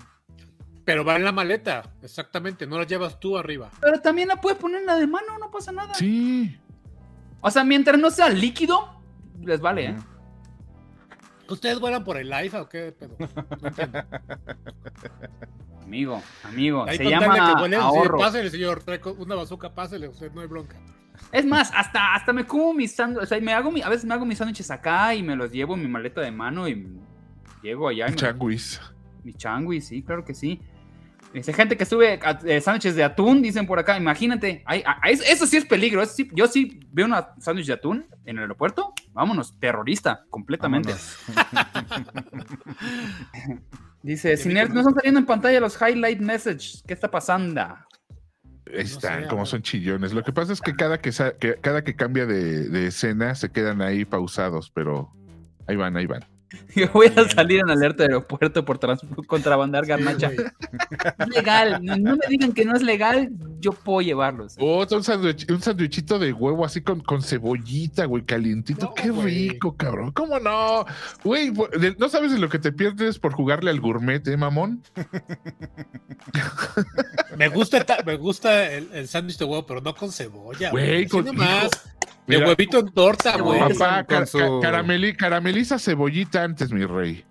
Pero 0.84 1.04
va 1.04 1.16
en 1.16 1.24
la 1.24 1.32
maleta, 1.32 1.82
exactamente, 2.00 2.64
no 2.66 2.78
la 2.78 2.86
llevas 2.86 3.18
tú 3.18 3.36
arriba. 3.36 3.68
Pero 3.80 4.00
también 4.00 4.28
la 4.28 4.40
puedes 4.40 4.56
poner 4.58 4.80
en 4.82 4.86
la 4.86 4.96
de 4.96 5.08
mano, 5.08 5.36
no 5.40 5.50
pasa 5.50 5.72
nada. 5.72 5.92
Sí. 5.94 6.56
O 7.40 7.50
sea, 7.50 7.64
mientras 7.64 7.98
no 7.98 8.08
sea 8.10 8.28
líquido, 8.28 9.02
les 9.42 9.60
vale, 9.60 9.86
¿eh? 9.86 9.96
¿Ustedes 11.48 11.78
vuelan 11.78 12.02
por 12.04 12.16
el 12.16 12.32
IFA 12.44 12.62
o 12.62 12.68
qué 12.68 12.90
pedo? 12.92 13.16
No 13.60 13.68
entiendo. 13.68 13.98
Amigo, 15.86 16.20
amigo, 16.42 16.84
Ahí 16.86 16.96
se 16.96 17.04
llama 17.08 17.34
que 17.68 17.76
ahorro. 17.76 18.18
pásele, 18.18 18.50
señor, 18.50 18.82
trae 18.82 18.98
co- 19.00 19.14
una 19.18 19.36
bazooka, 19.36 19.72
pásele, 19.72 20.08
usted 20.08 20.32
no 20.32 20.40
hay 20.40 20.48
bronca. 20.48 20.76
Es 21.32 21.46
más, 21.46 21.70
hasta, 21.74 22.14
hasta 22.14 22.32
me 22.32 22.44
como 22.44 22.74
mis 22.74 22.94
sándwiches, 22.94 23.24
o 23.24 23.26
sea, 23.28 23.40
me 23.40 23.52
hago 23.54 23.70
mi- 23.70 23.82
a 23.82 23.88
veces 23.88 24.04
me 24.04 24.12
hago 24.14 24.26
mis 24.26 24.36
sándwiches 24.38 24.70
acá 24.70 25.14
y 25.14 25.22
me 25.22 25.36
los 25.36 25.50
llevo 25.52 25.74
en 25.74 25.82
mi 25.82 25.88
maleta 25.88 26.20
de 26.20 26.30
mano 26.32 26.68
y 26.68 26.88
llego 27.62 27.88
allá 27.88 28.08
y 28.08 28.14
Changuis. 28.14 28.80
mi 29.24 29.32
changui, 29.32 29.80
sí, 29.80 30.02
claro 30.02 30.24
que 30.24 30.34
sí. 30.34 30.60
Dice 31.32 31.52
gente 31.52 31.76
que 31.76 31.84
sube 31.84 32.18
eh, 32.46 32.60
sándwiches 32.60 32.96
de 32.96 33.04
atún, 33.04 33.42
dicen 33.42 33.66
por 33.66 33.78
acá, 33.78 33.96
imagínate, 33.96 34.62
ay, 34.66 34.82
a- 34.86 34.98
a- 35.02 35.10
eso, 35.10 35.22
eso 35.26 35.46
sí 35.46 35.56
es 35.56 35.64
peligro, 35.66 36.02
eso 36.02 36.14
sí- 36.14 36.30
yo 36.32 36.46
sí 36.48 36.80
veo 36.92 37.06
una 37.06 37.28
sándwich 37.38 37.66
de 37.66 37.74
atún 37.74 38.06
en 38.24 38.36
el 38.38 38.42
aeropuerto, 38.42 38.92
vámonos, 39.12 39.58
terrorista, 39.60 40.24
completamente. 40.30 40.94
Vámonos. 41.34 42.06
Dice, 44.06 44.36
si 44.36 44.50
nerds 44.50 44.72
no 44.72 44.82
están 44.82 44.94
saliendo 44.94 45.18
en 45.18 45.26
pantalla 45.26 45.58
los 45.58 45.76
highlight 45.82 46.20
messages, 46.20 46.80
¿qué 46.86 46.94
está 46.94 47.10
pasando? 47.10 47.60
Ahí 47.60 48.84
están, 48.84 49.24
sé, 49.24 49.28
como 49.28 49.44
son 49.44 49.62
chillones. 49.62 50.12
Lo 50.12 50.22
que 50.22 50.32
pasa 50.32 50.52
es 50.52 50.60
que 50.60 50.76
cada 50.76 51.00
que, 51.00 51.10
cada 51.60 51.82
que 51.82 51.96
cambia 51.96 52.24
de, 52.24 52.68
de 52.68 52.86
escena 52.86 53.34
se 53.34 53.50
quedan 53.50 53.82
ahí 53.82 54.04
pausados, 54.04 54.70
pero 54.70 55.10
ahí 55.66 55.74
van, 55.74 55.96
ahí 55.96 56.06
van. 56.06 56.24
Yo 56.76 56.88
voy 56.92 57.08
a 57.16 57.28
salir 57.28 57.58
en 57.60 57.70
alerta 57.70 58.04
de 58.04 58.14
aeropuerto 58.14 58.64
por 58.64 58.78
trans- 58.78 59.00
contrabandar 59.26 59.84
garnacha. 59.84 60.30
Sí, 60.30 60.36
legal, 61.34 61.84
no, 61.84 61.96
no 61.96 62.16
me 62.16 62.26
digan 62.28 62.52
que 62.52 62.64
no 62.64 62.76
es 62.76 62.82
legal, 62.82 63.30
yo 63.58 63.72
puedo 63.72 64.00
llevarlos. 64.00 64.54
Otro 64.58 64.98
un, 64.98 65.04
un 65.54 65.60
sándwichito 65.62 66.18
de 66.20 66.32
huevo 66.32 66.64
así 66.64 66.82
con, 66.82 67.00
con 67.00 67.20
cebollita, 67.22 68.04
güey, 68.04 68.24
calientito. 68.24 68.86
No, 68.86 68.94
Qué 68.94 69.10
güey. 69.10 69.48
rico, 69.50 69.76
cabrón. 69.76 70.12
¿Cómo 70.12 70.38
no? 70.38 70.84
Güey, 71.24 71.52
no 71.98 72.08
sabes 72.08 72.30
de 72.32 72.38
lo 72.38 72.48
que 72.48 72.58
te 72.60 72.70
pierdes 72.72 73.18
por 73.18 73.32
jugarle 73.32 73.70
al 73.70 73.80
gourmet, 73.80 74.26
¿eh, 74.28 74.36
mamón? 74.36 74.82
Me 77.36 77.48
gusta, 77.48 77.84
ta- 77.84 78.02
me 78.04 78.16
gusta 78.16 78.70
el, 78.72 78.88
el 78.92 79.08
sándwich 79.08 79.38
de 79.38 79.44
huevo, 79.44 79.66
pero 79.66 79.80
no 79.80 79.94
con 79.94 80.10
cebolla. 80.12 80.70
Güey, 80.70 81.06
con- 81.06 81.26
nomás, 82.26 82.28
de 82.28 82.36
Mira, 82.36 82.46
huevito 82.48 82.78
en 82.80 82.88
torta, 82.92 83.36
güey. 83.38 83.60
Papá, 83.60 84.26
su- 84.26 84.38
carameli- 84.60 85.16
carameliza 85.16 85.78
cebollita 85.78 86.42
antes, 86.42 86.72
mi 86.72 86.84
rey. 86.84 87.24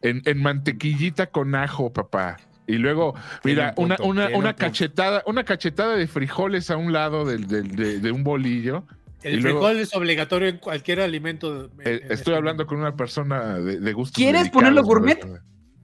En, 0.00 0.22
en 0.24 0.40
mantequillita 0.42 1.26
con 1.26 1.54
ajo, 1.54 1.92
papá. 1.92 2.36
Y 2.66 2.74
luego, 2.74 3.14
mira, 3.44 3.72
una, 3.76 3.96
punto, 3.96 4.10
una, 4.10 4.28
una 4.36 4.54
cachetada, 4.54 5.22
una 5.26 5.42
cachetada 5.44 5.96
de 5.96 6.06
frijoles 6.06 6.70
a 6.70 6.76
un 6.76 6.92
lado 6.92 7.24
del, 7.24 7.46
del- 7.48 7.74
de, 7.74 7.98
de 7.98 8.12
un 8.12 8.22
bolillo. 8.24 8.84
El 9.22 9.38
y 9.38 9.40
luego- 9.40 9.60
frijol 9.60 9.80
es 9.80 9.94
obligatorio 9.96 10.48
en 10.48 10.58
cualquier 10.58 11.00
alimento. 11.00 11.66
Eh, 11.66 11.70
en 11.84 11.94
estoy 11.94 12.08
este 12.12 12.34
hablando 12.36 12.66
con 12.66 12.78
una 12.78 12.94
persona 12.94 13.54
de, 13.58 13.80
de 13.80 13.92
gustos. 13.92 14.14
¿Quieres 14.16 14.48
ponerlo 14.50 14.82
gourmet? 14.84 15.18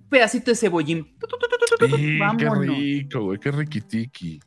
Pedacito 0.08 0.50
de 0.52 0.56
cebollín. 0.56 1.16
Sí, 1.96 2.18
qué 2.38 2.50
rico, 2.50 3.20
güey, 3.24 3.38
qué 3.40 3.50
riquitiqui. 3.50 4.40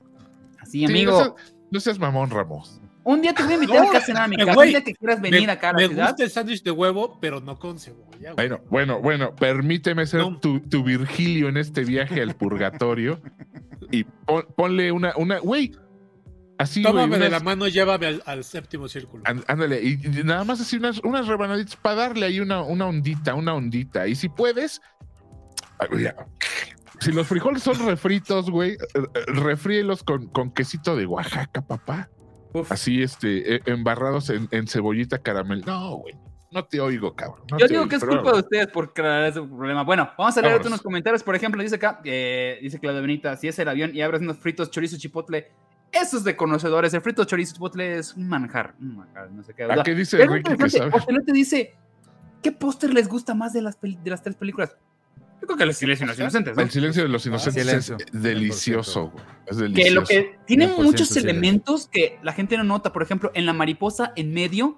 Así, 0.61 0.79
Sí, 0.79 0.85
amigo. 0.85 1.11
no, 1.11 1.17
seas, 1.17 1.55
no 1.71 1.79
seas 1.81 1.99
mamón, 1.99 2.29
Ramos. 2.29 2.79
Un 3.09 3.21
día 3.21 3.33
te 3.33 3.41
voy 3.43 3.53
a 3.53 3.55
invitar 3.55 3.83
No, 3.85 3.91
a 3.97 4.01
cenar 4.01 4.23
a 4.23 4.27
mi 4.27 4.35
casa. 4.35 4.59
Un 4.59 4.65
día 4.67 4.83
que 4.83 4.93
quieras 4.93 5.21
venir 5.21 5.45
me, 5.45 5.51
acá 5.53 5.69
a 5.69 5.71
la 5.73 5.77
me 5.79 5.87
ciudad. 5.87 6.07
gusta 6.09 6.23
el 6.25 6.29
sándwich 6.29 6.61
de 6.61 6.71
huevo, 6.71 7.17
pero 7.21 7.39
no 7.39 7.57
con 7.57 7.79
cebolla. 7.79 8.33
güey. 8.33 8.35
Bueno, 8.35 8.59
bueno, 8.69 9.01
bueno, 9.01 9.33
permíteme 9.35 10.05
ser 10.05 10.19
No. 10.19 10.37
tu, 10.41 10.59
tu 10.59 10.83
Virgilio 10.83 11.47
en 11.47 11.55
este 11.55 11.85
viaje 11.85 12.21
al 12.21 12.35
purgatorio 12.35 13.21
y 13.91 14.03
pon- 14.03 14.45
ponle 14.57 14.91
una, 14.91 15.13
una, 15.15 15.39
güey, 15.39 15.71
así, 16.57 16.81
güey, 16.81 16.91
Tómame 16.93 17.17
de 17.17 17.27
unas- 17.27 17.31
la 17.31 17.39
mano, 17.39 17.67
llévame 17.69 18.07
al, 18.07 18.23
al 18.25 18.43
séptimo 18.43 18.89
círculo. 18.89 19.23
Án- 19.23 19.45
Ándale, 19.47 19.81
y, 19.81 19.93
y 20.05 20.23
nada 20.25 20.43
más 20.43 20.59
así 20.59 20.75
unas, 20.75 20.99
unas 21.05 21.27
rebanaditas 21.27 21.77
para 21.77 21.95
darle 21.95 22.25
ahí 22.25 22.41
una, 22.41 22.61
una 22.61 22.87
ondita, 22.87 23.35
una 23.35 23.53
ondita. 23.53 24.05
Y 24.09 24.15
si 24.15 24.27
puedes, 24.27 24.81
si 26.99 27.11
los 27.11 27.25
frijoles 27.27 27.63
son 27.63 27.85
refritos, 27.85 28.49
güey, 28.49 28.71
eh, 28.73 28.77
eh, 28.95 29.05
refríelos 29.27 30.03
con, 30.03 30.27
con 30.27 30.51
quesito 30.51 30.95
de 30.97 31.05
Oaxaca, 31.05 31.61
papá. 31.61 32.09
Uf. 32.61 32.71
Así, 32.71 33.01
este, 33.01 33.55
eh, 33.55 33.61
embarrados 33.65 34.29
en, 34.29 34.47
en 34.51 34.67
cebollita 34.67 35.17
caramel. 35.19 35.63
No, 35.65 35.97
güey, 35.97 36.15
no 36.51 36.65
te 36.65 36.79
oigo, 36.79 37.13
cabrón. 37.13 37.45
no 37.51 37.57
Yo 37.57 37.67
te 37.67 37.73
digo 37.73 37.81
oigo, 37.81 37.89
que 37.89 37.95
es 37.97 38.01
pero 38.01 38.13
culpa 38.13 38.31
de 38.31 38.39
ustedes 38.39 38.67
por 38.67 38.93
crear 38.93 39.25
ese 39.25 39.41
problema. 39.41 39.83
Bueno, 39.83 40.09
vamos 40.17 40.37
a 40.37 40.41
leer 40.41 40.61
unos 40.65 40.81
comentarios. 40.81 41.23
Por 41.23 41.35
ejemplo, 41.35 41.61
dice 41.61 41.75
acá, 41.75 41.99
eh, 42.03 42.59
dice 42.61 42.79
Claudia 42.79 43.01
Benita, 43.01 43.35
si 43.35 43.47
es 43.47 43.59
el 43.59 43.67
avión 43.67 43.93
y 43.93 44.01
abres 44.01 44.21
unos 44.21 44.37
fritos 44.37 44.71
chorizo 44.71 44.97
chipotle, 44.97 45.51
eso 45.91 46.17
es 46.17 46.23
de 46.23 46.35
conocedores. 46.35 46.93
El 46.93 47.01
frito 47.01 47.25
chorizo 47.25 47.53
chipotle 47.53 47.97
es 47.97 48.15
un 48.15 48.27
manjar. 48.29 48.75
Un 48.79 48.97
manjar, 48.97 49.29
no 49.31 49.43
sé 49.43 49.53
qué. 49.53 49.63
¿A 49.63 49.83
qué 49.83 49.93
dice 49.93 50.25
Ricky 50.25 50.55
que 50.55 50.69
sabe? 50.69 50.91
Ocelote 50.93 51.31
dice, 51.33 51.75
¿qué 52.41 52.51
póster 52.51 52.93
les 52.93 53.07
gusta 53.07 53.33
más 53.33 53.53
de 53.53 53.61
las, 53.61 53.79
de 53.81 54.09
las 54.09 54.21
tres 54.21 54.35
películas? 54.35 54.77
Creo 55.47 55.57
que 55.57 55.63
el 55.63 55.73
silencio 55.73 56.05
de 56.05 56.11
los 56.11 56.19
inocentes, 56.19 56.55
¿no? 56.55 56.61
El 56.61 56.69
silencio 56.69 57.03
de 57.03 57.09
los 57.09 57.25
inocentes 57.25 57.65
Silencio, 57.65 57.97
es 57.97 58.21
delicioso, 58.21 59.09
güey. 59.09 59.25
Es 59.47 59.57
delicioso. 59.57 59.87
Que 59.87 59.91
lo 59.95 60.03
que 60.03 60.39
tiene 60.45 60.67
100% 60.67 60.83
muchos 60.83 61.07
silencio. 61.07 61.31
elementos 61.31 61.87
que 61.87 62.19
la 62.21 62.33
gente 62.33 62.57
no 62.57 62.63
nota. 62.65 62.91
Por 62.93 63.01
ejemplo, 63.01 63.31
en 63.33 63.45
la 63.45 63.53
mariposa 63.53 64.11
en 64.15 64.33
medio 64.33 64.77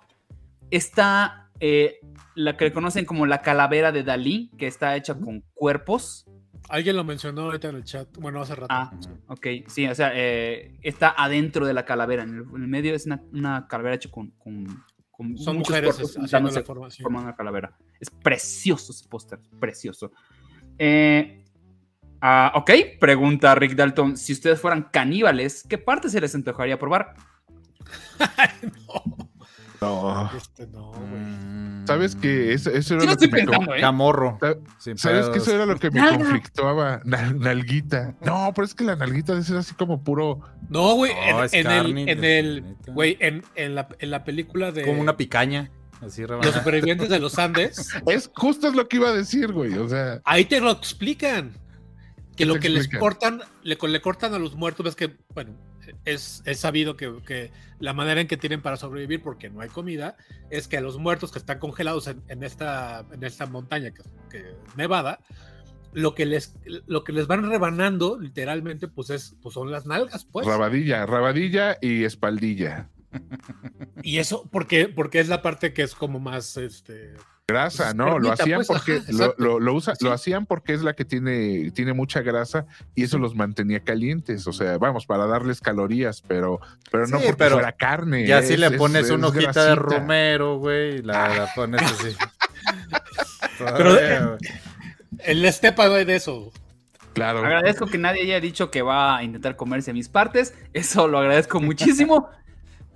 está 0.72 1.50
eh, 1.60 2.00
la 2.36 2.56
que 2.56 2.72
conocen 2.72 3.06
como 3.06 3.26
la 3.26 3.42
calavera 3.42 3.92
de 3.92 4.04
Dalí, 4.04 4.52
que 4.58 4.68
está 4.68 4.96
hecha 4.96 5.16
con 5.16 5.44
cuerpos. 5.54 6.26
Alguien 6.70 6.96
lo 6.96 7.04
mencionó 7.04 7.46
ahorita 7.46 7.70
en 7.70 7.76
el 7.78 7.84
chat. 7.84 8.08
Bueno, 8.18 8.42
hace 8.42 8.56
rato. 8.56 8.68
Ah, 8.70 8.92
ok, 9.28 9.48
sí, 9.68 9.88
o 9.88 9.96
sea, 9.96 10.12
eh, 10.14 10.78
está 10.84 11.14
adentro 11.18 11.66
de 11.66 11.74
la 11.74 11.84
calavera. 11.84 12.24
En 12.24 12.30
el, 12.30 12.42
en 12.44 12.62
el 12.62 12.68
medio 12.68 12.94
es 12.94 13.08
una, 13.08 13.22
una 13.34 13.68
calavera 13.68 13.96
hecha 13.96 14.12
con, 14.12 14.30
con, 14.38 14.66
con 15.10 15.36
Son 15.38 15.58
muchos 15.58 15.70
mujeres 15.70 15.96
cuerpos 15.96 16.18
haciendo 16.24 16.52
la 16.52 16.64
forma. 16.64 16.92
sí. 16.92 17.02
formando 17.02 17.28
una 17.30 17.36
calavera. 17.36 17.76
Es 18.00 18.10
precioso 18.10 18.92
ese 18.92 19.08
póster, 19.08 19.40
precioso. 19.60 20.12
Eh, 20.80 21.44
ah, 22.22 22.54
ok, 22.56 22.72
pregunta 23.00 23.54
Rick 23.56 23.76
Dalton, 23.76 24.18
si 24.18 24.34
ustedes 24.34 24.60
fueran 24.60 24.90
caníbales, 24.92 25.64
¿qué 25.70 25.78
parte 25.78 26.10
se 26.10 26.20
les 26.22 26.34
antojaría 26.34 26.80
probar? 26.80 27.14
No. 29.82 30.30
Este 30.36 30.68
no, 30.68 30.92
güey. 30.92 31.22
Mm, 31.22 31.88
¿Sabes 31.88 32.14
que 32.16 32.52
eso, 32.54 32.70
eso 32.70 32.96
era 32.96 33.04
Sí 33.04 33.08
lo 33.08 33.16
que 33.18 33.28
me 33.30 33.38
pensando, 33.46 33.76
¿eh? 33.76 33.80
Camorro. 33.80 34.38
¿Sabes 34.96 35.30
que 35.30 35.38
eso 35.38 35.56
era 35.56 35.66
lo 35.66 35.78
que 35.78 35.90
me 35.90 36.02
conflictuaba? 36.18 37.02
Na- 37.06 37.32
nalguita. 37.32 38.14
No, 38.22 38.52
pero 38.54 38.66
es 38.66 38.74
que 38.76 38.84
la 38.84 38.98
nalguita 38.98 39.32
debe 39.34 39.46
ser 39.46 39.56
así 39.56 39.74
como 39.76 40.04
puro. 40.04 40.42
No, 40.70 40.96
güey, 40.96 41.14
No, 41.14 41.46
en, 41.50 41.68
el, 41.68 42.24
el, 42.26 42.76
güey, 42.88 43.16
en, 43.22 43.44
en 43.56 43.76
la, 43.76 43.88
en 44.00 44.12
la 44.12 44.26
película 44.26 44.74
de 44.74 44.84
Como 44.84 45.00
una 45.00 45.16
picaña. 45.16 45.72
Así 46.02 46.24
Los 46.24 46.54
supervivientes 46.54 47.10
de 47.10 47.20
los 47.20 47.38
Andes, 47.38 47.90
Es 48.08 48.32
justo 48.34 48.68
es 48.68 48.76
lo 48.76 48.88
que 48.88 48.98
iba 48.98 49.10
a 49.10 49.14
decir, 49.14 49.52
güey. 49.52 49.74
O 49.78 49.90
sea, 49.90 50.22
ahí 50.24 50.46
te 50.46 50.62
lo 50.62 50.72
explican. 50.72 51.52
Que 52.32 52.46
¿Qué 52.46 52.46
lo 52.46 52.60
que 52.60 52.70
les 52.70 52.88
cortan, 52.88 53.42
le, 53.64 53.78
le 53.82 54.02
cortan 54.02 54.34
a 54.34 54.40
los 54.40 54.56
muertos, 54.56 54.86
ves 54.86 54.96
que, 54.96 55.18
bueno, 55.34 55.52
es, 56.06 56.42
es 56.46 56.60
sabido 56.60 56.96
que, 56.96 57.14
que 57.26 57.52
la 57.80 57.94
manera 57.94 58.22
en 58.22 58.28
que 58.28 58.38
tienen 58.38 58.62
para 58.62 58.78
sobrevivir, 58.78 59.22
porque 59.22 59.50
no 59.50 59.60
hay 59.60 59.68
comida, 59.68 60.16
es 60.50 60.70
que 60.70 60.78
a 60.78 60.82
los 60.82 60.98
muertos 60.98 61.34
que 61.34 61.40
están 61.40 61.60
congelados 61.60 62.08
en, 62.08 62.22
en 62.30 62.44
esta, 62.44 63.06
en 63.12 63.26
esta 63.26 63.46
montaña 63.46 63.92
que, 63.92 64.04
que 64.30 64.56
nevada, 64.78 65.20
lo 65.92 66.14
que 66.14 66.26
les 66.26 66.56
lo 66.86 67.04
que 67.04 67.12
les 67.14 67.26
van 67.26 67.50
rebanando 67.50 68.20
literalmente 68.20 68.88
pues 68.88 69.10
es 69.10 69.36
pues 69.42 69.56
son 69.56 69.72
las 69.72 69.88
nalgas 69.88 70.24
pues 70.24 70.46
rabadilla, 70.46 71.08
rabadilla 71.08 71.78
y 71.82 72.04
espaldilla. 72.04 72.90
Y 74.04 74.18
eso 74.20 74.48
porque 74.52 74.88
porque 74.88 75.20
es 75.20 75.28
la 75.28 75.42
parte 75.42 75.74
que 75.74 75.82
es 75.84 75.96
como 75.96 76.20
más 76.20 76.58
este 76.58 77.14
Grasa, 77.48 77.86
Pues, 77.86 77.96
no, 77.96 78.20
lo 78.20 78.32
hacían 78.32 78.58
pues, 78.58 78.68
porque 78.68 78.98
ajá, 78.98 79.12
lo, 79.12 79.34
lo, 79.40 79.60
lo 79.60 79.74
usa- 79.74 79.96
Sí. 79.96 80.06
lo 80.06 80.12
hacían 80.14 80.46
porque 80.46 80.72
es 80.74 80.84
la 80.84 80.94
que 80.94 81.04
tiene, 81.04 81.72
tiene 81.72 81.94
mucha 81.94 82.22
grasa 82.22 82.68
y 82.94 83.04
eso 83.06 83.18
los 83.18 83.34
mantenía 83.34 83.80
calientes. 83.80 84.46
O 84.46 84.54
sea, 84.54 84.78
vamos, 84.78 85.08
para 85.08 85.26
darles 85.26 85.60
calorías, 85.60 86.22
pero, 86.28 86.60
pero 86.92 87.08
no 87.08 87.18
Sí, 87.18 87.24
porque 87.26 87.38
pero 87.38 87.56
fuera 87.56 87.72
carne. 87.72 88.28
Ya 88.28 88.44
si 88.44 88.56
le 88.56 88.68
es- 88.68 88.74
pones 88.74 89.06
es 89.06 89.12
una 89.12 89.30
hojita 89.30 89.66
de 89.66 89.74
romero, 89.74 90.60
güey, 90.60 90.98
y 90.98 91.02
la, 91.02 91.30
la 91.36 91.48
pones 91.56 91.82
así. 91.82 92.16
Pero, 93.58 94.38
el 95.20 95.44
estepa 95.46 95.88
güey, 95.88 96.06
de 96.06 96.18
eso 96.18 96.52
Claro. 97.14 97.40
Agradezco 97.40 97.88
que 97.88 97.98
nadie 97.98 98.22
haya 98.22 98.40
dicho 98.40 98.70
que 98.70 98.82
va 98.84 99.18
a 99.18 99.24
intentar 99.24 99.56
comerse 99.56 99.92
mis 99.92 100.08
partes. 100.08 100.54
Eso 100.74 101.08
lo 101.08 101.18
agradezco 101.18 101.60
muchísimo. 101.60 102.30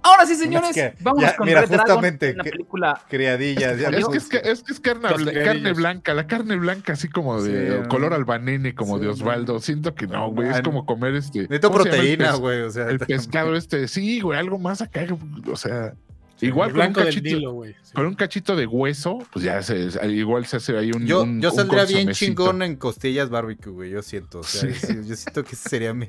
Ahora 0.03 0.25
sí, 0.25 0.35
señores, 0.35 0.75
Es 0.75 0.75
que, 0.75 1.03
vámonos 1.03 1.31
ya, 1.31 1.35
con 1.38 1.47
mira, 1.47 1.61
Red 1.61 1.69
Dragon, 1.69 1.85
justamente, 1.88 2.34
una 2.34 2.43
que- 2.43 2.49
película. 2.51 3.01
Criadillas. 3.09 3.80
ya 3.80 3.88
Es 3.89 4.07
que 4.07 4.17
es, 4.17 4.27
que, 4.27 4.41
es, 4.43 4.63
que 4.63 4.73
es 4.73 4.80
carne, 4.80 5.07
carne 5.43 5.73
blanca, 5.73 6.13
la 6.13 6.27
carne 6.27 6.55
blanca 6.57 6.93
así 6.93 7.07
como 7.07 7.41
de 7.41 7.81
Sí, 7.84 7.88
color 7.89 8.13
albanene, 8.13 8.75
como 8.75 8.97
Sí, 8.97 9.03
de. 9.05 9.09
Osvaldo. 9.09 9.59
Siento 9.59 9.95
que 9.95 10.07
no, 10.07 10.30
güey, 10.31 10.49
es 10.49 10.61
como 10.61 10.85
comer 10.85 11.15
este... 11.15 11.39
Necesito 11.43 11.71
¿cómo 11.71 11.84
se 11.84 11.89
llama 11.89 12.01
el 12.03 12.17
proteína, 12.17 12.35
güey. 12.35 12.61
O 12.61 12.69
sea, 12.69 12.89
El 12.89 12.99
pescado 12.99 13.55
este, 13.55 13.88
sí, 13.88 14.19
güey, 14.21 14.38
algo 14.38 14.59
más 14.59 14.81
acá, 14.81 15.05
o 15.51 15.55
sea, 15.55 15.93
igual 16.41 16.69
el 16.69 16.76
con 16.76 16.88
un, 16.88 16.93
cachito, 16.93 17.23
Nilo 17.23 17.53
güey 17.53 17.76
sí. 17.81 17.93
con 17.93 18.05
un 18.07 18.14
cachito 18.15 18.55
de 18.55 18.65
hueso, 18.65 19.19
pues 19.31 19.45
ya 19.45 19.61
se, 19.61 19.89
igual 20.11 20.45
se 20.45 20.57
hace 20.57 20.77
ahí 20.77 20.91
un 20.91 21.05
Yo, 21.05 21.23
un- 21.23 21.41
yo 21.41 21.49
un 21.51 21.55
saldría 21.55 21.85
bien 21.85 22.11
chingón 22.11 22.61
en 22.64 22.76
costillas 22.76 23.30
barbecue, 23.30 23.72
güey. 23.72 23.91
Yo 23.91 24.01
siento. 24.01 24.39
O 24.39 24.43
sea, 24.43 24.73
Sí. 24.73 24.93
yo 25.07 25.15
siento 25.15 25.43
que 25.43 25.51
ese 25.53 25.69
sería 25.69 25.93
mi, 25.93 26.07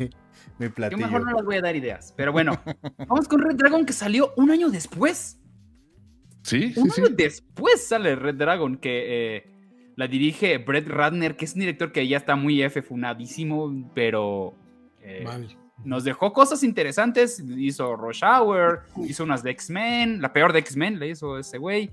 mi 0.59 0.67
Yo 0.67 0.75
platillo. 0.75 1.07
mejor 1.07 1.25
no 1.25 1.37
les 1.37 1.45
voy 1.45 1.57
a 1.57 1.61
dar 1.61 1.77
ideas. 1.77 2.13
Pero 2.17 2.33
bueno, 2.33 2.61
vamos 3.09 3.29
con 3.29 3.41
Red 3.43 3.57
Dragon 3.57 3.85
que 3.87 3.93
salió 3.93 4.33
un 4.37 4.51
año 4.51 4.71
después. 4.71 5.39
Sí, 6.43 6.73
Un 6.77 6.91
sí. 6.91 7.01
año 7.01 7.11
después 7.17 7.87
sale 7.87 8.17
Red 8.17 8.35
Dragon, 8.35 8.77
que 8.77 9.37
eh, 9.37 9.51
la 9.97 10.09
dirige 10.09 10.59
Brett 10.59 10.87
Ratner, 10.89 11.37
que 11.37 11.45
es 11.47 11.55
un 11.55 11.61
director 11.61 11.91
que 11.93 12.07
ya 12.07 12.17
está 12.19 12.37
muy 12.37 12.63
F 12.63 12.83
funadísimo, 12.83 13.91
pero 13.95 14.55
eh, 15.01 15.23
mal 15.25 15.47
nos 15.85 16.05
dejó 16.05 16.33
cosas 16.33 16.63
interesantes. 16.65 17.43
Hizo 17.57 17.97
Rush 17.97 18.23
Hour, 18.25 18.83
hizo 19.07 19.25
unas 19.25 19.43
de 19.43 19.51
X-Men, 19.53 20.21
la 20.23 20.33
peor 20.33 20.53
de 20.53 20.59
X-Men 20.61 20.99
le 20.99 21.09
hizo 21.09 21.39
ese 21.39 21.59
güey. 21.59 21.91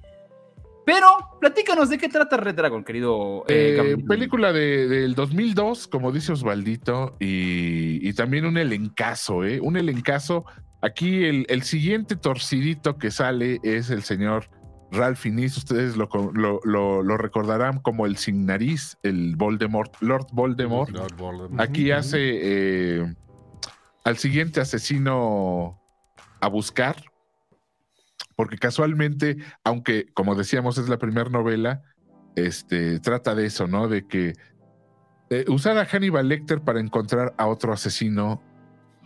Pero 0.83 1.05
platícanos 1.39 1.89
de 1.89 1.97
qué 1.99 2.09
trata 2.09 2.37
Red 2.37 2.55
Dragon, 2.55 2.83
querido. 2.83 3.43
eh, 3.47 3.77
Eh, 3.97 4.03
película 4.07 4.51
de- 4.51 4.87
del 4.87 5.13
2002, 5.13 5.87
como 5.87 6.11
dice 6.11 6.31
Osvaldito, 6.31 7.15
y, 7.19 8.07
y 8.07 8.13
también 8.13 8.45
un 8.45 8.57
elencazo, 8.57 9.45
¿eh? 9.45 9.59
Un 9.61 9.77
elencazo. 9.77 10.43
Aquí 10.81 11.25
el, 11.25 11.45
el 11.49 11.61
siguiente 11.61 12.15
torcidito 12.15 12.97
que 12.97 13.11
sale 13.11 13.59
es 13.61 13.91
el 13.91 14.01
señor 14.01 14.45
Ralph 14.91 15.19
Fiennes. 15.19 15.55
Ustedes 15.55 15.95
lo, 15.95 16.09
lo, 16.33 16.59
lo- 16.63 17.03
lo 17.03 17.17
recordarán 17.17 17.79
como 17.79 18.07
el 18.07 18.17
sin 18.17 18.47
nariz, 18.47 18.97
el 19.03 19.35
Voldemort, 19.35 19.93
Lord 20.01 20.25
Voldemort. 20.33 20.89
Lord 20.89 21.15
Voldemort. 21.15 21.61
Aquí 21.61 21.91
hace 21.91 22.17
eh, 23.01 23.13
al 24.03 24.17
siguiente 24.17 24.61
asesino 24.61 25.79
a 26.39 26.47
buscar, 26.47 26.95
porque 28.35 28.57
casualmente, 28.57 29.37
aunque 29.63 30.07
como 30.13 30.35
decíamos 30.35 30.77
es 30.77 30.89
la 30.89 30.97
primera 30.97 31.29
novela, 31.29 31.83
este, 32.35 32.99
trata 32.99 33.35
de 33.35 33.45
eso, 33.45 33.67
¿no? 33.67 33.87
De 33.87 34.07
que 34.07 34.33
usar 35.47 35.77
a 35.77 35.85
Hannibal 35.85 36.27
Lecter 36.27 36.61
para 36.61 36.79
encontrar 36.79 37.33
a 37.37 37.47
otro 37.47 37.73
asesino. 37.73 38.41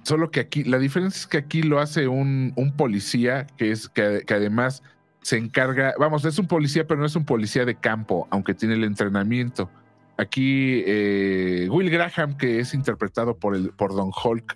Solo 0.04 0.30
que 0.30 0.40
aquí, 0.40 0.64
la 0.64 0.78
diferencia 0.78 1.20
es 1.20 1.28
que 1.28 1.38
aquí 1.38 1.64
lo 1.64 1.80
hace 1.80 2.08
un, 2.08 2.54
un 2.56 2.76
policía 2.76 3.48
que 3.58 3.72
es 3.72 3.90
que, 3.90 4.24
que 4.26 4.34
además 4.36 4.84
se 5.22 5.38
encarga, 5.38 5.96
vamos, 6.00 6.24
es 6.26 6.38
un 6.38 6.46
policía, 6.46 6.86
pero 6.86 7.00
no 7.00 7.08
es 7.08 7.16
un 7.16 7.26
policía 7.26 7.66
de 7.66 7.76
campo, 7.76 8.28
aunque 8.30 8.54
tiene 8.54 8.76
el 8.76 8.84
entrenamiento. 8.84 9.72
Aquí 10.18 10.84
eh, 10.86 11.68
Will 11.72 11.90
Graham, 11.90 12.38
que 12.38 12.60
es 12.60 12.76
interpretado 12.76 13.36
por, 13.36 13.56
el, 13.56 13.72
por 13.72 13.96
Don 13.96 14.12
Hulk, 14.12 14.56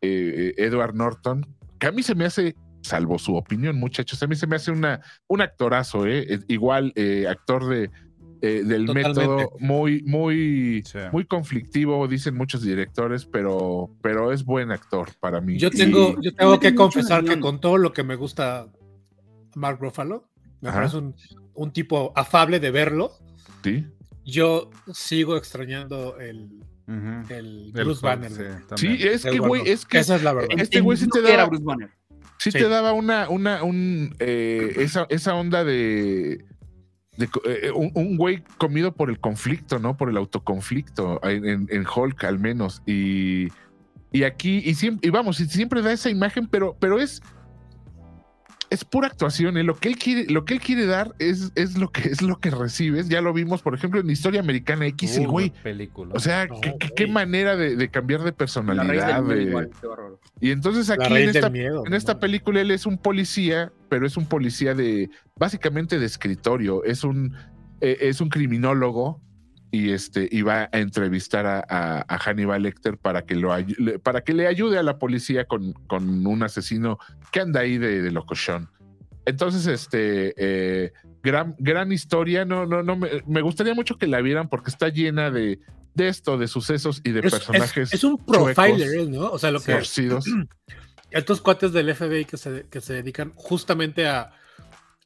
eh, 0.00 0.54
Edward 0.56 0.94
Norton, 0.94 1.46
que 1.78 1.86
a 1.86 1.92
mí 1.92 2.02
se 2.02 2.14
me 2.14 2.24
hace, 2.24 2.54
salvo 2.82 3.18
su 3.18 3.34
opinión, 3.36 3.76
muchachos, 3.76 4.22
a 4.22 4.26
mí 4.26 4.34
se 4.36 4.46
me 4.46 4.56
hace 4.56 4.70
una, 4.70 5.00
un 5.28 5.40
actorazo, 5.40 6.06
¿eh? 6.06 6.40
Igual 6.48 6.92
eh, 6.96 7.26
actor 7.28 7.66
de, 7.68 7.90
eh, 8.42 8.62
del 8.64 8.86
Totalmente. 8.86 9.20
método, 9.20 9.52
muy, 9.58 10.02
muy, 10.04 10.82
Sí. 10.86 10.98
muy 11.12 11.24
conflictivo, 11.26 12.06
dicen 12.08 12.34
muchos 12.36 12.62
directores, 12.62 13.26
pero, 13.26 13.90
pero 14.02 14.32
es 14.32 14.44
buen 14.44 14.70
actor 14.70 15.08
para 15.20 15.40
mí. 15.40 15.58
yo 15.58 15.68
Y- 15.72 15.76
tengo 15.76 16.16
yo 16.22 16.34
tengo 16.34 16.58
que 16.58 16.74
confesar 16.74 17.24
que 17.24 17.38
con 17.38 17.60
todo 17.60 17.76
lo 17.76 17.92
que 17.92 18.02
me 18.02 18.16
gusta 18.16 18.66
Mark 19.54 19.78
Ruffalo 19.80 20.28
me 20.62 20.68
Ajá. 20.70 20.78
parece 20.78 20.96
un, 20.98 21.14
un 21.54 21.72
tipo 21.72 22.12
afable 22.14 22.60
de 22.60 22.70
verlo 22.70 23.12
¿sí? 23.64 23.86
yo 24.24 24.70
sigo 24.92 25.36
extrañando 25.36 26.18
el, 26.20 26.62
Ujú. 26.90 27.32
el 27.34 27.72
El 27.74 27.84
Bruce 27.84 28.00
Banner 28.04 28.30
sí. 28.30 28.42
Sí, 28.76 28.98
es 29.06 29.24
que, 29.24 29.38
güey, 29.38 29.62
es 29.68 29.84
que 29.86 29.98
esa 29.98 30.16
es 30.16 30.22
la 30.22 30.32
verdad 30.32 30.48
este 30.58 30.80
güey 30.80 30.98
sí 30.98 31.08
te 31.08 31.20
era 31.20 31.28
daba- 31.38 31.48
Bruce 31.48 31.64
Banner. 31.64 31.90
sí, 32.38 32.50
Sí. 32.50 32.58
te 32.58 32.68
daba 32.68 32.92
una, 32.92 33.28
una, 33.28 33.62
un, 33.62 34.14
eh, 34.18 34.72
esa, 34.78 35.06
esa 35.10 35.34
onda 35.34 35.62
de, 35.64 36.44
de 37.16 37.28
co- 37.28 37.42
eh, 37.46 37.70
un, 37.70 37.90
un 37.94 38.16
güey 38.16 38.42
comido 38.58 38.92
por 38.94 39.08
el 39.10 39.20
conflicto, 39.20 39.78
¿no? 39.78 39.96
Por 39.96 40.08
el 40.10 40.16
autoconflicto, 40.16 41.20
en, 41.22 41.46
en- 41.46 41.66
en 41.70 41.86
Hulk 41.86 42.24
al 42.24 42.38
menos. 42.38 42.82
Y, 42.86 43.48
y 44.12 44.24
aquí, 44.24 44.62
y, 44.64 44.74
siempre, 44.74 45.06
y 45.06 45.10
vamos, 45.10 45.38
y 45.40 45.46
siempre 45.46 45.82
da 45.82 45.92
esa 45.92 46.10
imagen, 46.10 46.48
pero, 46.48 46.76
pero 46.80 46.98
es, 46.98 47.22
es 48.70 48.84
pura 48.84 49.08
actuación, 49.08 49.56
¿eh? 49.56 49.64
Lo 49.64 49.74
que 49.76 49.88
él 49.88 49.96
quiere, 49.98 50.26
lo 50.32 50.44
que 50.44 50.54
él 50.54 50.60
quiere 50.60 50.86
dar 50.86 51.14
es, 51.18 51.50
es 51.56 51.76
lo 51.76 51.90
que 51.90 52.08
es 52.08 52.22
lo 52.22 52.38
que 52.38 52.50
recibes. 52.50 53.08
Ya 53.08 53.20
lo 53.20 53.32
vimos, 53.32 53.62
por 53.62 53.74
ejemplo, 53.74 54.00
en 54.00 54.08
Historia 54.08 54.40
Americana 54.40 54.86
X, 54.86 55.16
el 55.16 55.26
Uh, 55.26 55.30
güey. 55.30 55.50
película. 55.62 56.12
O 56.14 56.20
sea, 56.20 56.46
No, 56.46 56.60
¿qué, 56.60 56.74
qué- 56.78 56.86
güey. 56.88 56.92
qué 56.96 57.06
manera 57.08 57.56
de, 57.56 57.74
de 57.76 57.88
cambiar 57.90 58.20
de 58.20 58.26
La 58.26 58.30
raíz 58.30 58.36
personalidad. 58.38 59.06
del 59.16 59.24
miedo 59.24 59.34
de- 59.36 59.42
igual, 59.42 59.70
qué 59.80 59.86
bárbaro. 59.86 60.20
y 60.40 60.50
entonces 60.52 60.88
La 60.88 60.94
aquí 60.94 61.14
en 61.16 61.28
esta, 61.30 61.50
miedo. 61.50 61.82
en 61.84 61.94
película 62.20 62.60
él 62.60 62.70
es 62.70 62.86
un 62.86 62.96
policía, 62.98 63.72
pero 63.88 64.06
es 64.06 64.16
un 64.16 64.26
policía 64.26 64.74
de 64.74 65.10
básicamente 65.36 65.98
de 65.98 66.06
escritorio, 66.06 66.84
es 66.84 67.02
un 67.04 67.34
eh, 67.80 67.96
es 68.02 68.20
un 68.20 68.28
criminólogo 68.28 69.20
y 69.72 69.90
este 69.92 70.28
va 70.42 70.68
a 70.72 70.78
entrevistar 70.78 71.46
a, 71.46 71.64
a- 71.68 72.04
a 72.08 72.18
Hannibal 72.18 72.62
Lecter 72.62 72.98
para 72.98 73.22
que 73.24 73.34
lo 73.36 73.50
para 74.02 74.22
que 74.22 74.34
le 74.34 74.46
ayude 74.46 74.78
a 74.78 74.82
la 74.82 74.98
policía 74.98 75.44
con, 75.44 75.72
con 75.86 76.26
un 76.26 76.42
asesino 76.42 76.98
que 77.32 77.40
anda 77.40 77.60
ahí 77.60 77.78
de, 77.78 78.02
de 78.02 78.10
locochón. 78.10 78.68
Entonces, 79.26 79.66
este 79.66 80.34
eh, 80.36 80.92
gran, 81.22 81.54
gran 81.58 81.92
historia. 81.92 82.44
No, 82.44 82.66
no, 82.66 82.82
no 82.82 82.96
me, 82.96 83.08
me 83.26 83.42
gustaría 83.42 83.74
mucho 83.74 83.96
que 83.98 84.06
la 84.06 84.20
vieran 84.22 84.48
porque 84.48 84.70
está 84.70 84.88
llena 84.88 85.30
de, 85.30 85.60
de 85.94 86.08
esto, 86.08 86.36
de 86.38 86.48
sucesos 86.48 87.00
y 87.04 87.12
de 87.12 87.20
Es- 87.20 87.26
es- 87.26 87.32
personajes 87.32 87.92
Es, 87.94 88.02
un 88.02 88.16
profiler, 88.24 88.88
él, 88.98 89.10
¿no? 89.12 89.30
O 89.30 89.38
sea, 89.38 89.50
lo 89.52 89.60
que 89.60 89.72
torcidos. 89.72 90.24
estos 91.12 91.40
cuates 91.40 91.72
del 91.72 91.94
FBI 91.94 92.24
que 92.24 92.36
se, 92.38 92.66
que 92.70 92.80
se 92.80 92.94
dedican 92.94 93.32
justamente 93.36 94.06
a, 94.08 94.32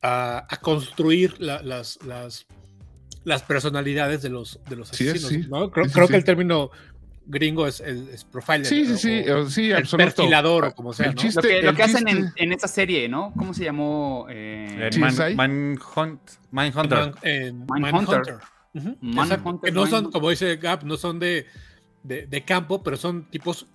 a, 0.01 0.47
a 0.49 0.57
construir 0.59 1.39
la- 1.41 1.63
las, 1.63 1.99
las, 2.05 2.47
las 3.25 3.43
personalidades 3.43 4.23
de 4.23 4.29
los, 4.31 4.61
de 4.69 4.77
los 4.77 4.89
Sí, 4.89 5.09
asesinos. 5.09 5.29
sí. 5.31 5.49
¿no? 5.51 5.71
Creo, 5.71 5.85
Sí, 5.85 5.91
sí, 5.91 5.95
creo 5.95 6.07
sí. 6.07 6.11
que 6.13 6.17
el 6.19 6.25
término 6.25 6.71
gringo 7.27 7.67
es, 7.67 7.81
el, 7.81 8.09
es 8.11 8.23
profiler. 8.25 8.67
Sí, 8.67 8.85
sí, 8.87 8.99
sí, 8.99 9.31
o 9.31 9.41
o- 9.41 9.49
sí, 9.51 9.71
el 9.71 9.77
absoluto. 9.79 10.05
perfilador 10.17 10.65
o 10.67 10.75
como 10.75 10.93
sea. 10.93 11.07
El 11.07 11.15
¿no? 11.15 11.23
chiste- 11.23 11.41
Lo 11.43 11.49
que, 11.49 11.63
lo 11.63 11.75
que 11.75 11.83
hacen 11.83 12.07
en, 12.09 12.17
chiste- 12.27 12.33
en 12.45 12.53
esta 12.53 12.69
serie, 12.69 13.09
¿no? 13.09 13.33
¿Cómo 13.37 13.55
se 13.55 13.65
llamó? 13.65 14.27
Eh, 14.29 14.77
En 14.87 14.93
Sí, 14.93 15.01
Man- 15.01 15.11
es 15.11 15.21
ahí. 15.21 15.35
Manhunt, 15.35 16.21
Mindhunter. 16.51 16.99
Man-. 16.99 17.15
Mindhunter. 17.73 18.35
Ujú, 18.75 18.97
Mindhunter, 19.01 19.39
exacto. 19.39 19.61
Que 19.63 19.73
no 19.73 19.87
son, 19.87 20.11
como 20.11 20.29
dice 20.31 20.57
Gap, 20.57 20.83
no 20.83 20.97
son 20.99 21.19
de, 21.19 21.47
de, 22.03 22.27
de 22.27 22.45
campo, 22.45 22.83
pero 22.83 22.97
son 22.99 23.25
tipos, 23.31 23.69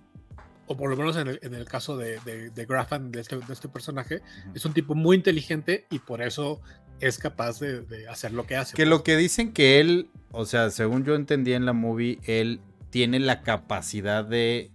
o 0.67 0.77
por 0.77 0.89
lo 0.91 0.95
menos 0.97 1.17
en 1.17 1.29
el, 1.29 1.39
en 1.41 1.55
el 1.55 1.65
caso 1.65 1.97
de, 1.97 2.19
de, 2.25 2.51
de 2.51 2.65
Grafan, 2.67 3.11
de 3.11 3.21
este, 3.21 3.37
de 3.37 3.53
este 3.53 3.67
personaje, 3.69 4.21
es 4.53 4.63
un 4.65 4.73
tipo 4.73 4.93
muy 4.93 5.15
inteligente 5.15 5.87
y 5.89 5.97
por 5.97 6.21
eso 6.21 6.61
es 7.01 7.17
capaz 7.17 7.59
de, 7.59 7.81
de 7.81 8.07
hacer 8.07 8.33
lo 8.33 8.45
que 8.45 8.55
hace. 8.55 8.75
Que 8.75 8.85
lo 8.85 9.03
que 9.03 9.15
dicen 9.17 9.51
que 9.53 9.79
él, 9.79 10.09
o 10.31 10.45
sea, 10.45 10.69
según 10.69 11.03
yo 11.05 11.15
entendí 11.15 11.53
en 11.53 11.65
la 11.65 11.73
movie, 11.73 12.19
él 12.25 12.59
tiene 12.89 13.19
la 13.19 13.41
capacidad 13.41 14.25
de, 14.25 14.71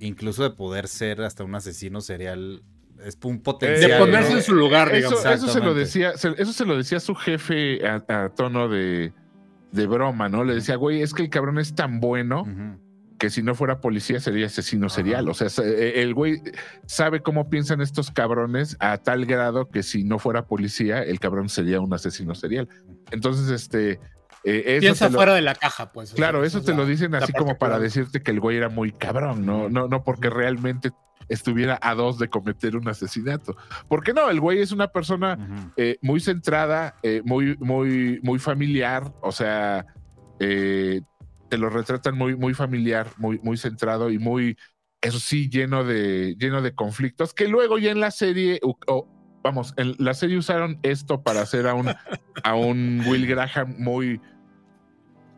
incluso 0.00 0.42
de 0.42 0.50
poder 0.50 0.88
ser 0.88 1.20
hasta 1.22 1.44
un 1.44 1.54
asesino 1.54 2.00
serial. 2.00 2.62
Es 3.04 3.18
un 3.24 3.36
de 3.36 3.42
potencial. 3.42 3.98
ponerse 3.98 4.30
¿no? 4.32 4.36
en 4.38 4.42
su 4.42 4.54
lugar, 4.54 4.94
Eso, 4.94 5.10
digamos. 5.16 5.26
eso 5.26 5.48
se 5.52 5.60
lo 5.60 5.74
decía, 5.74 6.12
eso 6.12 6.52
se 6.52 6.64
lo 6.64 6.76
decía 6.76 7.00
su 7.00 7.14
jefe 7.14 7.86
a, 7.86 8.02
a 8.08 8.28
tono 8.30 8.68
de, 8.68 9.12
de 9.72 9.86
broma, 9.86 10.28
¿no? 10.28 10.42
Le 10.44 10.54
decía, 10.54 10.76
güey, 10.76 11.02
es 11.02 11.12
que 11.12 11.22
el 11.22 11.28
cabrón 11.30 11.58
es 11.58 11.74
tan 11.74 12.00
bueno 12.00 12.42
Ujú. 12.42 12.80
Que 13.24 13.30
si 13.30 13.42
no 13.42 13.54
fuera 13.54 13.80
policía 13.80 14.20
sería 14.20 14.44
asesino 14.44 14.88
Ajá. 14.88 14.96
serial. 14.96 15.30
O 15.30 15.32
sea, 15.34 15.48
se- 15.48 16.02
el 16.02 16.12
güey 16.12 16.42
sabe 16.84 17.20
cómo 17.22 17.48
piensan 17.48 17.80
estos 17.80 18.10
cabrones 18.10 18.76
a 18.80 18.98
tal 18.98 19.24
grado 19.24 19.70
que 19.70 19.82
si 19.82 20.04
no 20.04 20.18
fuera 20.18 20.44
policía, 20.46 21.02
el 21.02 21.18
cabrón 21.20 21.48
sería 21.48 21.80
un 21.80 21.94
asesino 21.94 22.34
serial. 22.34 22.68
Entonces, 23.12 23.48
este. 23.48 23.92
eh, 24.44 24.62
eso 24.66 24.80
Piensa 24.80 25.08
lo- 25.08 25.16
fuera 25.16 25.32
de 25.34 25.40
la 25.40 25.54
caja, 25.54 25.90
pues. 25.90 26.12
Claro, 26.12 26.44
eso 26.44 26.58
es 26.58 26.66
te 26.66 26.72
la- 26.72 26.76
lo 26.76 26.86
dicen 26.86 27.14
así 27.14 27.32
como 27.32 27.56
para 27.56 27.78
decirte 27.78 28.20
que 28.22 28.30
el 28.30 28.40
güey 28.40 28.58
era 28.58 28.68
muy 28.68 28.92
cabrón, 28.92 29.46
no, 29.46 29.70
no, 29.70 29.88
no 29.88 30.04
porque 30.04 30.28
realmente 30.28 30.90
estuviera 31.30 31.78
a 31.80 31.94
dos 31.94 32.18
de 32.18 32.28
cometer 32.28 32.76
un 32.76 32.86
asesinato. 32.86 33.56
Porque 33.88 34.12
no, 34.12 34.28
el 34.28 34.38
güey 34.38 34.60
es 34.60 34.70
una 34.70 34.88
persona 34.88 35.70
eh, 35.78 35.96
muy 36.02 36.20
centrada, 36.20 36.96
eh, 37.02 37.22
muy, 37.24 37.56
muy, 37.56 38.20
muy 38.22 38.38
familiar, 38.38 39.10
o 39.22 39.32
sea, 39.32 39.86
eh, 40.40 41.00
te 41.54 41.58
lo 41.58 41.70
retratan 41.70 42.18
muy, 42.18 42.34
muy 42.34 42.52
familiar, 42.52 43.06
muy, 43.16 43.38
muy 43.44 43.56
centrado 43.56 44.10
y 44.10 44.18
muy, 44.18 44.58
eso 45.00 45.20
sí, 45.20 45.48
lleno 45.48 45.84
de, 45.84 46.34
lleno 46.36 46.62
de 46.62 46.74
conflictos, 46.74 47.32
que 47.32 47.46
luego 47.46 47.78
ya 47.78 47.92
en 47.92 48.00
la 48.00 48.10
serie, 48.10 48.58
o- 48.64 48.76
o, 48.88 49.06
vamos, 49.44 49.72
en 49.76 49.94
la 49.98 50.14
serie 50.14 50.36
usaron 50.36 50.80
esto 50.82 51.22
para 51.22 51.42
hacer 51.42 51.68
a 51.68 51.74
un, 51.74 51.86
a 52.42 52.54
un 52.56 53.04
Will 53.06 53.28
Graham 53.28 53.76
muy, 53.78 54.20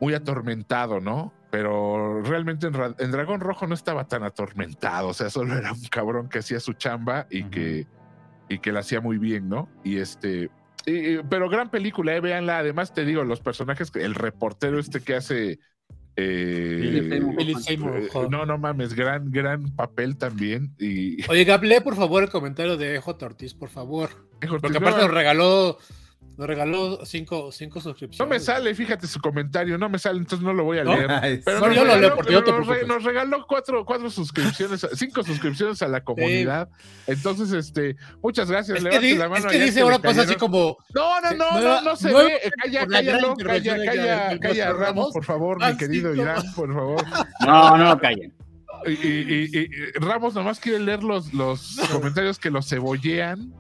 muy 0.01 0.15
atormentado, 0.15 1.01
¿no? 1.03 1.35
Pero 1.51 2.23
realmente 2.23 2.69
en, 2.69 2.75
en 2.99 3.11
Dragón 3.11 3.41
Rojo 3.41 3.67
no 3.67 3.75
estaba 3.75 4.09
tan 4.09 4.23
atormentado, 4.23 5.09
o 5.09 5.15
sea, 5.15 5.29
solo 5.29 5.55
era 5.55 5.71
un 5.73 5.83
cabrón 5.91 6.31
que 6.31 6.39
hacía 6.39 6.61
su 6.61 6.73
chamba 6.73 7.27
y 7.31 7.45
que 7.45 7.87
y 8.49 8.61
que 8.61 8.73
la 8.73 8.81
hacía 8.81 9.03
muy 9.03 9.19
bien, 9.19 9.51
¿no? 9.51 9.69
Y 9.85 9.99
este, 9.99 10.49
y- 10.87 11.19
pero 11.29 11.51
gran 11.51 11.69
película, 11.69 12.15
eh, 12.17 12.21
véanla. 12.21 12.59
Además, 12.61 12.95
te 12.95 13.05
digo, 13.05 13.23
los 13.23 13.41
personajes, 13.41 13.91
el 13.97 14.15
reportero 14.15 14.79
este 14.79 15.01
que 15.03 15.15
hace. 15.17 15.59
Eh, 16.17 17.21
eh, 17.69 17.79
no, 18.31 18.47
no 18.47 18.59
mames, 18.59 18.95
gran, 18.95 19.31
gran 19.31 19.65
papel 19.77 20.17
también. 20.17 20.75
Y 20.79 21.29
Oye, 21.31 21.45
Gab, 21.45 21.63
lee 21.63 21.81
por 21.81 21.95
favor 21.95 22.23
el 22.23 22.31
comentario 22.31 22.77
de 22.77 22.99
J. 22.99 23.27
Ortiz, 23.27 23.53
por 23.55 23.69
favor. 23.69 24.11
Porque 24.41 24.79
aparte 24.79 25.03
nos 25.03 25.11
regaló, 25.11 25.79
nos 26.37 26.47
regaló 26.47 27.05
cinco, 27.07 27.51
cinco 27.51 27.81
suscripciones. 27.81 28.19
no 28.19 28.27
me 28.27 28.39
sale, 28.41 28.75
fíjate 28.75 29.07
su 29.07 29.21
comentario, 29.21 29.79
no 29.79 29.89
me 29.89 29.99
sale, 29.99 30.19
entonces 30.19 30.45
no 30.45 30.53
lo 30.53 30.65
voy 30.65 30.79
a 30.79 30.85
leer. 30.85 31.41
Pero 31.45 31.61
No, 31.61 31.67
nos 31.69 31.77
yo 31.77 31.85
lo 31.85 31.97
leo 31.97 32.11
regaló- 32.11 32.17
porque 32.17 32.33
no 32.33 32.45
te 32.45 32.51
nos 32.51 32.61
re- 32.61 32.67
preocupes. 32.67 32.89
Nos 32.89 33.05
regaló 33.05 33.47
cuatro, 33.49 33.85
cuatro 33.85 34.11
suscripciones, 34.11 34.87
cinco 34.95 35.23
suscripciones 35.23 35.81
a 35.83 35.89
la 35.89 36.03
comunidad. 36.05 36.69
Entonces, 37.07 37.53
este, 37.53 37.97
muchas 38.23 38.51
gracias. 38.51 38.79
Es 38.79 38.85
que, 38.85 38.91
levante 38.91 39.07
di- 39.07 39.17
la 39.17 39.29
mano 39.29 39.47
es 39.49 39.53
que 39.53 39.65
dice 39.65 39.83
una 39.85 39.99
cosa 39.99 40.23
así 40.23 40.35
como. 40.35 40.77
No, 40.95 41.21
no, 41.21 41.29
Sí, 41.31 41.37
no, 41.39 41.51
no, 41.53 41.61
no, 41.61 41.81
no 41.83 41.97
se 41.97 42.11
no, 42.13 42.19
ve. 42.19 42.41
Calla, 42.63 42.87
calla, 42.87 43.19
calla, 43.19 44.39
calla, 44.39 44.39
nuestro 44.41 44.77
Ramos, 44.79 45.13
por 45.13 45.25
favor, 45.25 45.59
mi 45.67 45.77
querido 45.77 46.13
sí. 46.15 46.21
Irán, 46.21 46.43
por 46.55 46.73
favor. 46.75 47.05
No, 47.47 47.77
no, 47.79 47.99
callen. 47.99 48.35
Y, 48.87 48.91
y- 48.93 49.51
y- 49.53 49.63
y 49.63 49.93
Ramos 49.99 50.35
nomás 50.35 50.61
quiere 50.61 50.81
leer 50.81 51.03
los, 51.03 51.33
los 51.33 51.79
comentarios 51.91 52.39
que 52.39 52.51
los 52.51 52.69
cebollean. 52.69 53.53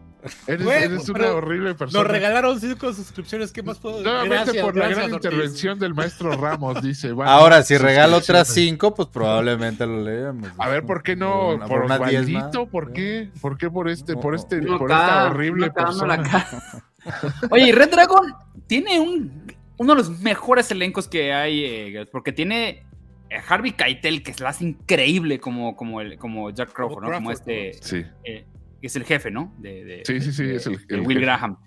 Eres, 0.46 0.64
Bueno, 0.64 0.94
eres 0.94 1.08
una 1.08 1.32
horrible 1.32 1.74
persona. 1.74 2.02
Nos 2.02 2.10
regalaron 2.12 2.60
cinco 2.60 2.92
suscripciones. 2.92 3.52
¿Qué 3.52 3.62
más 3.62 3.78
puedo 3.78 4.02
Nuevamente 4.02 4.34
Gracias, 4.44 4.64
por 4.64 4.76
la 4.76 4.88
gran 4.88 5.12
Ortiz. 5.12 5.14
intervención 5.30 5.78
del 5.78 5.94
maestro 5.94 6.32
Ramos, 6.32 6.82
dice. 6.82 7.12
bueno, 7.12 7.30
Ahora, 7.30 7.62
si 7.62 7.76
regalo 7.78 8.16
otras 8.18 8.48
cinco, 8.48 8.94
pues 8.94 9.08
probablemente 9.08 9.86
lo 9.86 10.02
leemos. 10.02 10.48
A 10.58 10.68
ver, 10.68 10.84
¿por 10.84 11.02
qué 11.02 11.16
no? 11.16 11.50
Una- 11.54 11.66
¿Por, 11.66 11.88
más. 11.88 12.00
Osvaldito? 12.00 12.66
¿Por 12.66 12.92
qué? 12.92 13.30
¿Por 13.40 13.56
qué 13.58 13.70
por 13.70 13.88
este, 13.88 14.14
por 14.16 14.34
este, 14.34 14.60
por 14.62 14.90
esta 14.90 15.26
horrible 15.30 15.70
persona? 15.70 16.22
Oye, 17.50 17.68
y 17.68 17.72
Red 17.72 17.90
Dragon 17.90 18.34
tiene 18.66 18.98
un, 19.00 19.54
uno 19.76 19.92
de 19.94 19.98
los 19.98 20.10
mejores 20.20 20.70
elencos 20.70 21.06
que 21.08 21.32
hay, 21.32 21.64
eh, 21.64 22.06
porque 22.10 22.32
tiene 22.32 22.84
a 23.30 23.52
Harvey 23.54 23.72
Keitel, 23.72 24.22
que 24.22 24.34
se 24.34 24.42
la 24.42 24.50
hace 24.50 24.64
increíble 24.64 25.38
como, 25.40 25.76
como, 25.76 26.00
el, 26.00 26.16
como 26.18 26.50
Jack 26.50 26.72
Crawford, 26.72 27.04
¿no? 27.04 27.12
Como 27.12 27.30
este, 27.30 27.74
Sí, 27.80 28.04
eh, 28.24 28.44
que 28.80 28.86
es 28.88 28.96
el 28.96 29.04
jefe, 29.04 29.30
¿no? 29.30 29.54
De, 29.58 29.84
de- 29.84 30.02
Sí, 30.06 30.20
sí, 30.20 30.32
sí, 30.32 30.44
de- 30.44 30.56
es 30.56 30.66
el- 30.66 30.80
el 30.88 31.00
Will 31.00 31.08
jefe. 31.18 31.20
Graham. 31.20 31.58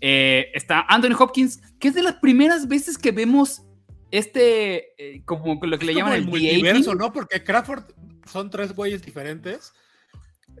Eh, 0.00 0.50
está 0.54 0.82
Anthony 0.88 1.14
Hopkins, 1.18 1.60
que 1.78 1.88
es 1.88 1.94
de 1.94 2.02
las 2.02 2.14
primeras 2.14 2.66
veces 2.68 2.96
que 2.98 3.12
vemos 3.12 3.62
este, 4.10 4.94
eh, 4.98 5.22
como 5.24 5.58
lo 5.64 5.78
que 5.78 5.86
le 5.86 5.94
llaman 5.94 6.14
el 6.14 6.24
multiverso. 6.26 6.94
¿no? 6.94 7.12
Porque 7.12 7.44
Crawford 7.44 7.84
son 8.26 8.50
tres 8.50 8.74
güeyes 8.74 9.02
diferentes. 9.04 9.72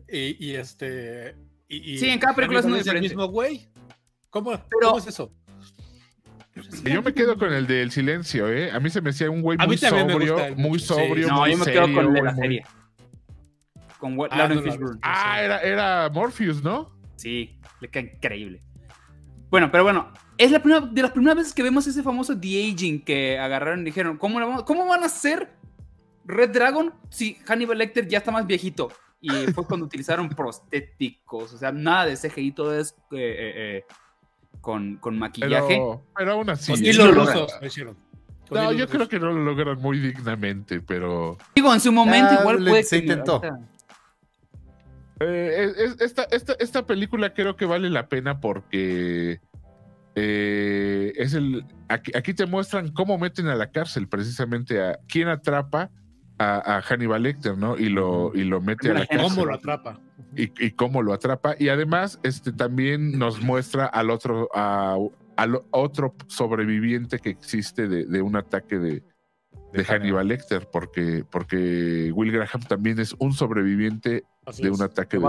Y, 0.08 0.36
y 0.44 0.54
este. 0.56 1.34
Y, 1.68 1.92
y 1.94 1.98
Sí, 1.98 2.08
en 2.10 2.18
cada 2.18 2.34
película 2.34 2.60
es 2.60 2.66
muy 2.66 2.74
el 2.78 2.84
diferente. 2.84 3.08
mismo 3.08 3.26
güey. 3.28 3.68
¿Cómo, 4.30 4.50
Pero- 4.50 4.88
¿Cómo 4.88 4.98
es 4.98 5.06
eso? 5.06 5.32
Yo 6.84 7.00
me 7.02 7.14
quedo 7.14 7.38
con 7.38 7.52
el 7.52 7.66
del 7.66 7.90
silencio, 7.90 8.48
¿eh? 8.52 8.70
A 8.70 8.80
mí 8.80 8.90
se 8.90 9.00
me 9.00 9.10
hacía 9.10 9.30
un 9.30 9.40
güey 9.40 9.56
muy 9.58 9.78
sobrio, 9.78 10.38
el 10.38 10.56
muy 10.56 10.78
sí. 10.78 10.86
sobrio, 10.86 11.28
No, 11.28 11.40
muy 11.40 11.52
yo 11.52 11.56
me 11.58 11.64
quedo 11.72 11.82
con 11.94 12.06
el 12.06 12.12
de 12.12 12.22
la 12.22 12.32
muy- 12.32 12.40
serie. 12.42 12.64
Con 14.00 14.16
Ah, 14.30 14.36
Lauren 14.38 14.48
no 14.48 14.54
la 14.54 14.60
vi. 14.62 14.70
Fishburne. 14.70 14.98
Ah, 15.02 15.42
era, 15.42 15.60
era 15.60 16.10
Morpheus, 16.10 16.62
¿no? 16.62 16.90
Sí, 17.16 17.58
le 17.80 17.88
queda 17.88 18.04
increíble. 18.04 18.62
Bueno, 19.50 19.70
pero 19.70 19.82
bueno, 19.84 20.12
es 20.38 20.50
la 20.50 20.60
primera, 20.62 20.80
de 20.86 21.02
las 21.02 21.10
primeras 21.10 21.36
veces 21.36 21.52
que 21.52 21.62
vemos 21.62 21.86
ese 21.86 22.02
famoso 22.02 22.34
de-aging 22.34 23.04
que 23.04 23.38
agarraron 23.38 23.80
y 23.80 23.84
dijeron, 23.84 24.16
¿cómo, 24.16 24.38
vamos- 24.40 24.62
¿cómo 24.64 24.86
van 24.86 25.02
a 25.02 25.06
hacer 25.06 25.50
Red 26.24 26.50
Dragon 26.50 26.94
si 27.10 27.34
Hannibal 27.46 27.78
Lecter 27.78 28.06
ya 28.08 28.18
está 28.18 28.30
más 28.30 28.46
viejito? 28.46 28.90
Y 29.20 29.28
fue 29.54 29.66
cuando 29.66 29.84
utilizaron 29.84 30.28
prostéticos, 30.30 31.52
o 31.52 31.58
sea, 31.58 31.72
nada 31.72 32.06
de 32.06 32.16
CGI, 32.16 32.52
todo 32.52 32.78
es 32.78 32.92
eh, 33.10 33.16
eh, 33.18 33.52
eh, 33.56 33.84
con, 34.62 34.96
con 34.96 35.18
maquillaje. 35.18 35.66
Pero, 35.68 36.04
pero 36.16 36.32
aún 36.32 36.48
así. 36.50 36.72
Lo 36.72 36.78
hicieron. 37.66 37.96
Con 38.48 38.58
No, 38.58 38.72
yo 38.72 38.88
creo 38.88 39.08
que 39.08 39.18
no 39.20 39.26
lo 39.26 39.40
logran 39.44 39.78
muy 39.78 39.98
dignamente, 39.98 40.80
pero. 40.80 41.36
Digo, 41.54 41.72
en 41.74 41.80
su 41.80 41.92
momento 41.92 42.32
Ya, 42.34 42.40
igual 42.40 42.64
le- 42.64 42.70
puede 42.70 42.82
se 42.82 42.98
intentó. 42.98 43.34
ahorita- 43.36 43.60
Eh, 45.20 45.72
es- 45.76 45.76
es- 45.92 46.00
esta, 46.00 46.24
esta, 46.30 46.54
esta 46.58 46.86
película 46.86 47.32
creo 47.34 47.56
que 47.56 47.66
vale 47.66 47.90
la 47.90 48.08
pena 48.08 48.40
porque 48.40 49.40
eh, 50.14 51.12
es 51.16 51.34
el 51.34 51.64
aquí, 51.88 52.10
aquí 52.16 52.34
te 52.34 52.46
muestran 52.46 52.88
cómo 52.92 53.16
meten 53.18 53.46
a 53.48 53.54
la 53.54 53.70
cárcel 53.70 54.08
precisamente 54.08 54.82
a 54.82 54.98
quién 55.08 55.28
atrapa 55.28 55.90
a, 56.38 56.76
a 56.78 56.82
Hannibal 56.82 57.22
Lecter, 57.22 57.56
¿no? 57.56 57.76
Y 57.78 57.90
lo, 57.90 58.32
y 58.34 58.44
lo 58.44 58.60
mete 58.60 58.90
a 58.90 58.94
la 58.94 59.06
cárcel. 59.06 59.28
¿Cómo 59.28 59.46
lo 59.46 59.54
atrapa? 59.54 60.00
y, 60.36 60.52
y 60.66 60.70
cómo 60.72 61.02
lo 61.02 61.12
atrapa. 61.12 61.54
Y 61.58 61.68
además, 61.68 62.18
este 62.22 62.52
también 62.52 63.18
nos 63.18 63.42
muestra 63.42 63.86
al 63.86 64.10
otro, 64.10 64.48
a- 64.54 64.96
al 65.36 65.60
otro 65.70 66.14
sobreviviente 66.28 67.18
que 67.18 67.30
existe 67.30 67.88
de, 67.88 68.04
de 68.06 68.22
un 68.22 68.36
ataque 68.36 68.78
de, 68.78 69.02
de 69.72 69.84
Hannibal 69.84 70.28
Lecter, 70.28 70.68
porque, 70.70 71.24
porque 71.30 72.10
Will 72.14 72.32
Graham 72.32 72.62
también 72.68 72.98
es 72.98 73.14
un 73.18 73.32
sobreviviente 73.32 74.24
Así 74.46 74.62
de 74.62 74.70
es. 74.70 74.78
un 74.78 74.82
ataque 74.84 75.18
de. 75.18 75.24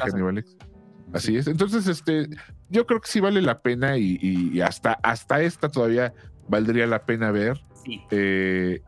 Hannibal 0.00 0.34
Lecter. 0.36 0.68
Así 1.12 1.36
es. 1.36 1.48
Entonces, 1.48 1.86
este, 1.88 2.28
yo 2.68 2.86
creo 2.86 3.00
que 3.00 3.08
sí 3.08 3.18
vale 3.18 3.42
la 3.42 3.62
pena 3.62 3.96
y, 3.98 4.60
hasta, 4.60 4.92
hasta 5.02 5.42
esta 5.42 5.68
todavía 5.68 6.14
valdría 6.48 6.86
la 6.86 7.04
pena 7.04 7.32
ver. 7.32 7.60
Sí. 7.84 8.00
Eh, 8.12 8.80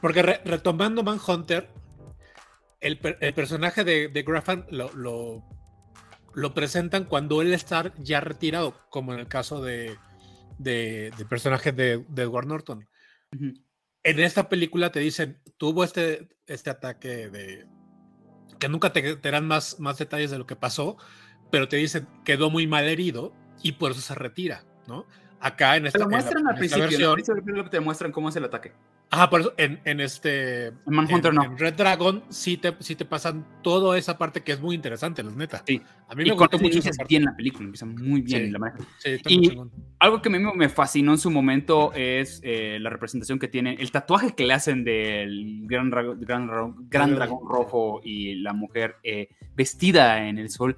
Porque 0.00 0.22
re- 0.22 0.40
retomando 0.44 1.04
Manhunter, 1.04 1.68
el, 2.80 2.98
per- 2.98 3.18
el 3.20 3.32
personaje 3.32 3.84
de, 3.84 4.08
de 4.08 4.22
Graham 4.24 4.64
lo, 4.70 4.92
lo, 4.94 5.44
lo 6.34 6.52
presentan 6.52 7.04
cuando 7.04 7.42
él 7.42 7.54
está 7.54 7.92
ya 7.98 8.20
retirado, 8.20 8.74
como 8.90 9.12
en 9.12 9.20
el 9.20 9.28
caso 9.28 9.62
de, 9.62 9.96
de, 10.58 11.12
del 11.16 11.26
personaje 11.28 11.70
de, 11.70 12.04
de 12.08 12.22
Edward 12.22 12.46
Norton. 12.48 12.88
Ujú. 13.36 13.52
En 14.04 14.20
esta 14.20 14.48
película 14.48 14.90
te 14.90 15.00
dicen, 15.00 15.40
tuvo 15.56 15.84
este, 15.84 16.28
este 16.46 16.70
ataque 16.70 17.28
de... 17.28 17.66
que 18.58 18.68
nunca 18.68 18.92
te, 18.92 19.16
te 19.16 19.30
dan 19.30 19.46
más, 19.46 19.78
más 19.78 19.98
detalles 19.98 20.30
de 20.30 20.38
lo 20.38 20.46
que 20.46 20.56
pasó, 20.56 20.96
pero 21.50 21.68
te 21.68 21.76
dicen, 21.76 22.08
quedó 22.24 22.50
muy 22.50 22.66
mal 22.66 22.88
herido 22.88 23.32
y 23.62 23.72
por 23.72 23.92
eso 23.92 24.00
se 24.00 24.14
retira, 24.14 24.64
¿no? 24.86 25.06
Acá 25.44 25.76
en 25.76 25.82
Te 25.82 25.88
esta, 25.88 25.98
lo 25.98 26.04
en 26.04 26.10
la- 26.12 26.16
muestran 26.18 26.46
al 26.46 26.52
en 26.54 26.58
principio. 26.58 26.84
versión- 26.84 27.14
principio 27.14 27.34
de 27.34 27.40
la 27.40 27.44
película 27.44 27.70
te 27.70 27.80
muestran 27.80 28.12
cómo 28.12 28.28
es 28.28 28.36
el 28.36 28.44
ataque. 28.44 28.72
Ajá, 29.10 29.28
por 29.28 29.40
eso 29.40 29.52
en, 29.58 29.80
en 29.84 30.00
este. 30.00 30.68
En 30.68 30.74
Manhunter 30.86 31.30
en, 31.30 31.34
no. 31.34 31.44
en 31.44 31.58
Red 31.58 31.74
Dragon 31.74 32.22
sí 32.30 32.56
te, 32.56 32.74
sí 32.78 32.94
te 32.94 33.04
pasan 33.04 33.44
toda 33.60 33.98
esa 33.98 34.16
parte 34.16 34.42
que 34.42 34.52
es 34.52 34.60
muy 34.60 34.74
interesante, 34.76 35.22
la 35.22 35.32
neta. 35.32 35.62
Sí. 35.66 35.82
A 36.08 36.14
mí 36.14 36.24
me 36.24 36.30
gustó 36.32 36.58
mucho 36.58 36.78
esa 36.78 36.90
parte. 36.90 37.06
bien 37.08 37.24
la 37.24 37.34
película, 37.36 37.64
empieza 37.64 37.84
muy 37.86 38.22
bien. 38.22 38.44
Sí. 38.46 38.50
la 38.52 38.58
maneja. 38.60 38.78
Sí, 38.98 39.10
está 39.10 39.30
Y- 39.32 39.38
muy. 39.56 39.70
Algo 39.98 40.22
que 40.22 40.28
a 40.28 40.32
mí 40.32 40.38
me- 40.38 40.68
fascinó 40.68 41.12
en 41.12 41.18
su 41.18 41.30
momento 41.30 41.92
es 41.92 42.40
eh, 42.44 42.78
la 42.80 42.88
representación 42.90 43.38
que 43.38 43.48
tiene, 43.48 43.74
el 43.80 43.90
tatuaje 43.90 44.34
que 44.34 44.46
le 44.46 44.54
hacen 44.54 44.84
del 44.84 45.62
gran, 45.66 45.90
gran, 45.90 46.48
Dra- 46.48 46.74
gran 46.88 47.14
dragón 47.16 47.40
rojo 47.48 48.00
y 48.04 48.36
la 48.36 48.52
mujer 48.52 48.96
eh, 49.02 49.28
vestida 49.54 50.26
en 50.28 50.38
el 50.38 50.48
sol, 50.50 50.76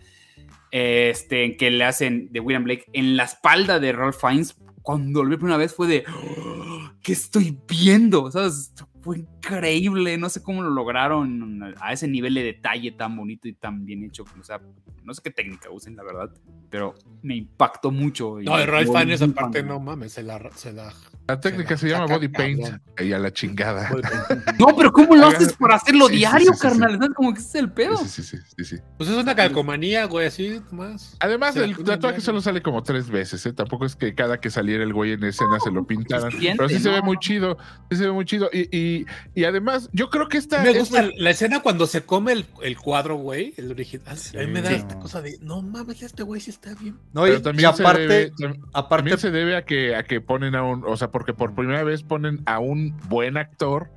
este, 0.76 1.56
que 1.56 1.70
le 1.70 1.84
hacen 1.84 2.28
de 2.32 2.40
William 2.40 2.64
Blake 2.64 2.86
en 2.92 3.16
la 3.16 3.24
espalda 3.24 3.78
de 3.78 3.92
Ralph 3.92 4.16
Fiennes. 4.20 4.56
Cuando 4.82 5.22
lo 5.22 5.30
vi 5.30 5.36
por 5.36 5.44
una 5.44 5.56
vez 5.56 5.72
fue 5.72 5.86
de, 5.86 6.04
"Oh, 6.08 6.90
¿qué 7.00 7.12
estoy 7.12 7.56
viendo? 7.68 8.28
¿Sabes? 8.32 8.74
Fue 9.04 9.18
increíble, 9.18 10.16
no 10.16 10.30
sé 10.30 10.42
cómo 10.42 10.62
lo 10.62 10.70
lograron 10.70 11.74
a 11.78 11.92
ese 11.92 12.08
nivel 12.08 12.32
de 12.32 12.42
detalle 12.42 12.90
tan 12.92 13.14
bonito 13.14 13.46
y 13.46 13.52
tan 13.52 13.84
bien 13.84 14.02
hecho. 14.02 14.24
O 14.40 14.42
sea, 14.42 14.62
no 15.02 15.12
sé 15.12 15.20
qué 15.22 15.30
técnica 15.30 15.68
usen, 15.70 15.94
la 15.94 16.02
verdad, 16.02 16.30
pero 16.70 16.94
me 17.22 17.36
impactó 17.36 17.90
mucho. 17.90 18.40
y 18.40 18.46
No, 18.46 18.56
de 18.56 18.64
Ralph 18.64 18.90
Fiennes 18.90 19.20
aparte, 19.20 19.62
no 19.62 19.78
mames, 19.78 20.12
se 20.14 20.22
la. 20.22 20.50
Se 20.54 20.72
la 20.72 20.90
la 21.26 21.40
técnica 21.40 21.74
se 21.78 21.88
la 21.88 21.98
llama 22.00 22.14
body 22.14 22.28
paint 22.28 22.60
y 22.98 23.12
a 23.12 23.18
la 23.18 23.32
chingada. 23.32 23.88
No, 24.58 24.76
pero 24.76 24.92
¿cómo 24.92 25.16
lo 25.16 25.26
haces 25.26 25.54
para 25.54 25.76
hacerlo 25.76 26.08
Sí, 26.08 26.16
diario, 26.16 26.52
sí, 26.52 26.58
sí, 26.60 26.68
sí. 26.74 26.80
carnal? 26.80 27.14
Como 27.14 27.32
que 27.32 27.40
ese 27.40 27.48
es 27.48 27.54
el 27.56 27.72
pedo. 27.72 27.96
Sí, 27.96 28.08
sí, 28.08 28.22
sí, 28.22 28.36
sí, 28.56 28.64
sí. 28.64 28.76
pues 28.96 29.08
es 29.08 29.16
una 29.16 29.34
calcomanía, 29.34 30.04
güey, 30.04 30.26
así 30.26 30.60
más. 30.70 31.16
Además, 31.20 31.56
el 31.56 31.76
tatuaje 31.82 32.20
solo 32.20 32.40
sale 32.40 32.62
como 32.62 32.82
tres 32.82 33.10
veces, 33.10 33.44
¿eh? 33.46 33.52
Tampoco 33.52 33.86
es 33.86 33.96
que 33.96 34.14
cada 34.14 34.38
que 34.38 34.50
saliera 34.50 34.84
el 34.84 34.92
güey 34.92 35.12
en 35.12 35.24
escena 35.24 35.58
se 35.60 35.70
lo 35.70 35.86
pintaran. 35.86 36.30
Suficiente, 36.30 36.58
Pero 36.58 36.68
sí 36.68 36.78
se 36.78 36.90
ve 36.90 37.02
muy 37.02 37.18
chido, 37.18 37.56
sí 37.90 37.96
se 37.96 38.06
ve 38.06 38.12
muy 38.12 38.24
chido. 38.24 38.50
Y, 38.52 38.68
y, 38.76 38.93
y 39.34 39.44
además, 39.44 39.88
yo 39.92 40.10
creo 40.10 40.28
que 40.28 40.38
esta... 40.38 40.62
Me 40.62 40.78
gusta 40.78 41.02
la- 41.02 41.10
la 41.16 41.30
escena 41.30 41.60
cuando 41.60 41.86
se 41.86 42.02
come 42.04 42.32
el, 42.32 42.46
el 42.62 42.76
cuadro, 42.78 43.16
güey, 43.16 43.54
el 43.56 43.70
original. 43.70 44.16
a 44.34 44.38
mí 44.38 44.46
me 44.46 44.62
da 44.62 44.70
Sí. 44.70 44.76
esta 44.76 44.98
cosa 44.98 45.20
de, 45.22 45.36
no 45.40 45.62
mames, 45.62 46.02
este 46.02 46.22
güey 46.22 46.40
sí 46.40 46.50
está 46.50 46.74
bien. 46.74 46.96
No, 47.12 47.26
y, 47.26 47.30
pero 47.30 47.40
y 47.40 47.42
también, 47.42 47.74
se 47.74 47.82
aparte, 47.82 48.02
debe, 48.06 48.32
tam- 48.34 48.60
aparte 48.72 48.96
también 48.96 49.18
se 49.18 49.30
debe 49.30 49.56
a 49.56 49.64
que, 49.64 49.96
a 49.96 50.02
que 50.04 50.20
ponen 50.20 50.54
a 50.54 50.62
un... 50.62 50.84
O 50.86 50.96
sea, 50.96 51.10
porque 51.10 51.34
por 51.34 51.54
primera 51.54 51.82
vez 51.84 52.02
ponen 52.02 52.42
a 52.46 52.58
un 52.60 52.96
buen 53.08 53.36
actor 53.36 53.90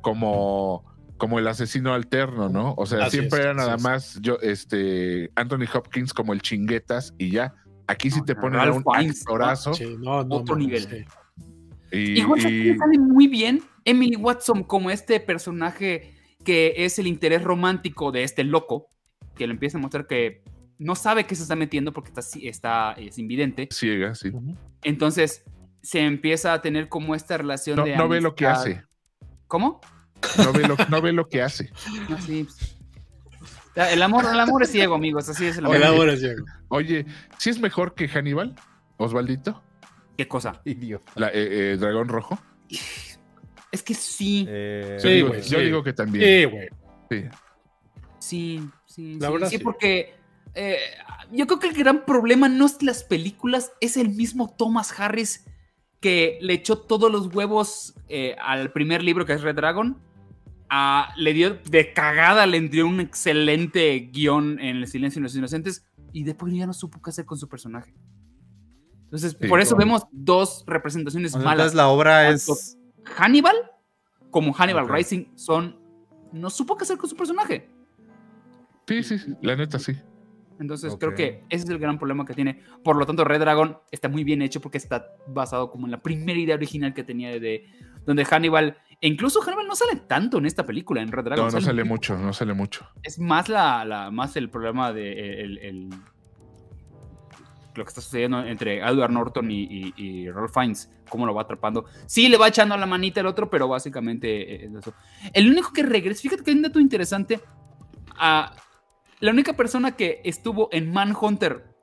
como... 0.00 0.84
Como 1.18 1.38
el 1.38 1.46
asesino 1.46 1.94
alterno, 1.94 2.48
¿no? 2.48 2.74
O 2.76 2.84
sea, 2.84 3.04
Así 3.04 3.18
siempre 3.18 3.38
es, 3.38 3.44
era 3.44 3.54
nada 3.54 3.76
es. 3.76 3.82
más 3.82 4.18
yo, 4.22 4.38
este, 4.42 5.30
Anthony 5.36 5.66
Hopkins 5.72 6.12
como 6.12 6.32
el 6.32 6.42
chinguetas 6.42 7.14
y 7.16 7.30
ya. 7.30 7.54
Aquí 7.86 8.10
sí 8.10 8.18
No, 8.18 8.24
te 8.24 8.34
ponen 8.34 8.58
a 8.58 8.72
un 8.72 8.82
actorazo. 8.92 9.72
Sí, 9.72 9.96
no, 10.00 10.24
no, 10.24 10.34
Otro 10.36 10.56
nivel. 10.56 10.82
sí. 10.82 11.04
Y, 11.92 12.20
Igual 12.20 12.40
y- 12.40 12.76
sale 12.78 12.98
muy 12.98 13.26
bien 13.28 13.62
Emily 13.84 14.16
Watson 14.16 14.64
como 14.64 14.90
este 14.90 15.20
personaje 15.20 16.14
que 16.44 16.74
es 16.78 16.98
el 16.98 17.06
interés 17.06 17.42
romántico 17.44 18.10
de 18.10 18.24
este 18.24 18.42
loco, 18.44 18.88
que 19.36 19.46
le 19.46 19.52
empieza 19.52 19.78
a 19.78 19.80
mostrar 19.80 20.06
que 20.06 20.42
no 20.78 20.94
sabe 20.96 21.24
qué 21.26 21.34
se 21.36 21.42
está 21.42 21.54
metiendo 21.54 21.92
porque 21.92 22.12
está, 22.42 22.92
es 22.94 23.18
invidente. 23.18 23.68
ciega, 23.70 24.14
sí. 24.14 24.32
Entonces 24.82 25.44
se 25.82 26.00
empieza 26.00 26.52
a 26.52 26.60
tener 26.62 26.88
como 26.88 27.14
esta 27.14 27.36
relación 27.36 27.76
No, 27.76 27.84
de 27.84 27.96
no 27.96 28.08
ve 28.08 28.20
lo 28.20 28.34
que 28.34 28.46
hace. 28.46 28.82
¿Cómo? 29.46 29.80
No 30.38 30.52
ve 30.52 30.66
lo, 30.66 30.76
no 30.88 31.00
ve 31.02 31.12
lo 31.12 31.28
que 31.28 31.42
hace. 31.42 31.70
Ya, 33.76 33.90
El 33.92 34.02
amor, 34.02 34.24
el 34.30 34.38
amor 34.38 34.62
es 34.62 34.70
ciego, 34.70 34.94
amigos. 34.94 35.28
Así 35.28 35.46
es 35.46 35.56
el 35.58 35.64
amor. 35.64 35.76
El 35.76 35.84
amor 35.84 36.08
es 36.10 36.20
ciego. 36.20 36.44
Oye, 36.68 37.06
¿sí 37.38 37.50
es 37.50 37.58
mejor 37.60 37.94
que 37.94 38.08
Hannibal? 38.08 38.54
Osvaldito, 38.98 39.62
¿Qué 40.22 40.28
cosa? 40.28 40.60
idiota. 40.64 41.10
la, 41.16 41.28
eh, 41.28 41.72
eh, 41.72 41.76
dragón 41.78 42.08
rojo. 42.08 42.38
Es 43.72 43.82
que 43.82 43.94
sí, 43.94 44.46
Eh, 44.48 44.98
Yo, 45.02 45.08
Sí, 45.08 45.14
digo, 45.14 45.28
güey, 45.28 45.42
yo 45.42 45.58
sí. 45.58 45.64
digo 45.64 45.82
que 45.82 45.92
también. 45.92 46.24
Sí, 46.24 46.44
güey. 46.44 46.68
Sí. 47.10 47.28
sí, 48.18 48.68
sí. 48.86 49.18
La 49.20 49.26
sí, 49.26 49.32
verdad, 49.32 49.48
sí, 49.48 49.56
sí. 49.58 49.64
porque 49.64 50.14
eh, 50.54 50.76
yo 51.32 51.46
creo 51.46 51.58
que 51.58 51.68
el 51.68 51.74
gran 51.74 52.04
problema 52.04 52.48
no 52.48 52.66
es 52.66 52.82
las 52.82 53.02
películas, 53.04 53.72
es 53.80 53.96
el 53.96 54.10
mismo 54.10 54.54
Thomas 54.56 54.98
Harris 54.98 55.44
que 56.00 56.38
le 56.40 56.52
echó 56.54 56.78
todos 56.78 57.10
los 57.10 57.34
huevos 57.34 57.94
eh, 58.08 58.36
al 58.40 58.72
primer 58.72 59.02
libro 59.02 59.24
que 59.26 59.32
es 59.32 59.42
Red 59.42 59.56
Dragon. 59.56 59.98
Ah, 60.68 61.12
le 61.16 61.32
dio 61.32 61.54
de 61.68 61.92
cagada, 61.92 62.46
le 62.46 62.60
dio 62.60 62.86
un 62.86 63.00
excelente 63.00 64.10
guion 64.12 64.58
en 64.60 64.76
El 64.76 64.86
silencio 64.86 65.20
de 65.20 65.24
los 65.24 65.36
inocentes 65.36 65.84
y 66.12 66.24
después 66.24 66.52
ya 66.54 66.66
no 66.66 66.72
supo 66.72 67.00
qué 67.02 67.10
hacer 67.10 67.24
con 67.24 67.38
su 67.38 67.48
personaje. 67.48 67.94
Entonces, 69.12 69.36
Sí, 69.38 69.46
por 69.46 69.60
eso 69.60 69.76
vemos 69.76 70.04
dos 70.10 70.64
representaciones 70.66 71.34
o 71.34 71.38
sea, 71.38 71.44
malas. 71.44 71.66
entonces 71.66 71.76
la 71.76 71.88
obra 71.88 72.22
Tanto 72.28 72.52
es. 72.54 72.78
Hannibal 73.04 73.56
como 74.30 74.54
Hannibal. 74.54 74.88
Rising 74.88 75.26
son. 75.36 75.76
No 76.32 76.48
supo 76.48 76.78
qué 76.78 76.84
hacer 76.84 76.96
con 76.96 77.10
su 77.10 77.14
personaje. 77.16 77.68
Sí, 78.88 79.02
sí, 79.02 79.18
sí, 79.18 79.34
la 79.42 79.54
neta 79.54 79.78
sí. 79.78 79.94
Entonces 80.58 80.96
creo 80.98 81.14
que 81.14 81.44
ese 81.50 81.64
es 81.64 81.70
el 81.70 81.78
gran 81.78 81.98
problema 81.98 82.24
que 82.24 82.32
tiene. 82.34 82.62
Por 82.82 82.96
lo 82.96 83.04
tanto, 83.04 83.24
Red 83.24 83.40
Dragon 83.40 83.78
está 83.90 84.08
muy 84.08 84.24
bien 84.24 84.40
hecho 84.42 84.60
porque 84.60 84.78
está 84.78 85.08
basado 85.26 85.70
como 85.70 85.86
en 85.86 85.90
la 85.90 86.00
primera 86.00 86.38
idea 86.38 86.54
original 86.54 86.94
que 86.94 87.04
tenía 87.04 87.38
de 87.38 87.66
donde 88.06 88.24
Hannibal, 88.24 88.76
e 89.00 89.08
incluso 89.08 89.40
Hannibal 89.42 89.66
no 89.66 89.74
sale 89.76 89.96
tanto 90.06 90.38
en 90.38 90.46
esta 90.46 90.64
película, 90.64 91.02
en 91.02 91.12
Red 91.12 91.24
Dragon. 91.24 91.46
No, 91.46 91.52
no 91.52 91.60
sale 91.60 91.84
mucho, 91.84 92.16
no 92.16 92.32
sale 92.32 92.54
mucho. 92.54 92.86
Es 93.02 93.18
más 93.18 93.48
la, 93.48 93.84
la- 93.84 94.10
más 94.10 94.36
el 94.36 94.48
problema 94.50 94.92
de 94.92 95.42
el, 95.42 95.58
el- 95.58 95.90
lo 97.74 97.84
que 97.84 97.88
está 97.88 98.00
sucediendo 98.00 98.44
entre 98.44 98.78
Edward 98.78 99.10
Norton 99.10 99.50
y, 99.50 99.62
y, 99.62 99.94
y 99.96 100.30
Ralph 100.30 100.52
Fiennes, 100.52 100.90
cómo 101.08 101.26
lo 101.26 101.34
va 101.34 101.42
atrapando. 101.42 101.84
Sí, 102.06 102.28
le 102.28 102.36
va 102.36 102.48
echando 102.48 102.76
la 102.76 102.86
manita 102.86 103.20
al 103.20 103.26
otro, 103.26 103.48
pero 103.48 103.68
básicamente 103.68 104.54
eh, 104.54 104.66
es 104.66 104.74
eso. 104.74 104.94
El 105.32 105.50
único 105.50 105.72
que 105.72 105.82
regresa, 105.82 106.20
fíjate 106.20 106.44
que 106.44 106.50
hay 106.50 106.56
un 106.56 106.62
dato 106.62 106.80
interesante. 106.80 107.40
ah, 108.18 108.54
la 109.20 109.30
única 109.30 109.52
persona 109.52 109.92
que 109.92 110.20
estuvo 110.24 110.68
en 110.72 110.92
Manhunter 110.92 111.76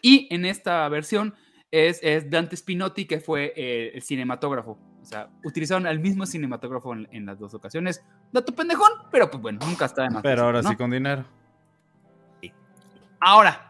y 0.00 0.26
en 0.34 0.46
esta 0.46 0.88
versión 0.88 1.34
es, 1.70 2.00
es 2.02 2.30
Dante 2.30 2.56
Spinotti, 2.56 3.04
que 3.04 3.20
fue 3.20 3.52
eh, 3.54 3.92
el 3.94 4.02
cinematógrafo. 4.02 4.78
O 5.02 5.04
sea, 5.04 5.28
utilizaron 5.44 5.86
al 5.86 5.98
mismo 6.00 6.24
cinematógrafo 6.24 6.94
en, 6.94 7.06
en 7.12 7.26
las 7.26 7.38
dos 7.38 7.52
ocasiones. 7.52 8.02
Dato 8.32 8.54
pendejón, 8.54 8.90
pero 9.10 9.30
pues 9.30 9.42
bueno, 9.42 9.58
nunca 9.66 9.84
está 9.84 10.02
de 10.04 10.10
más. 10.10 10.22
Pero 10.22 10.44
ahora 10.44 10.62
¿no? 10.62 10.70
sí 10.70 10.76
con 10.76 10.90
dinero. 10.90 11.24
Ahora, 13.20 13.67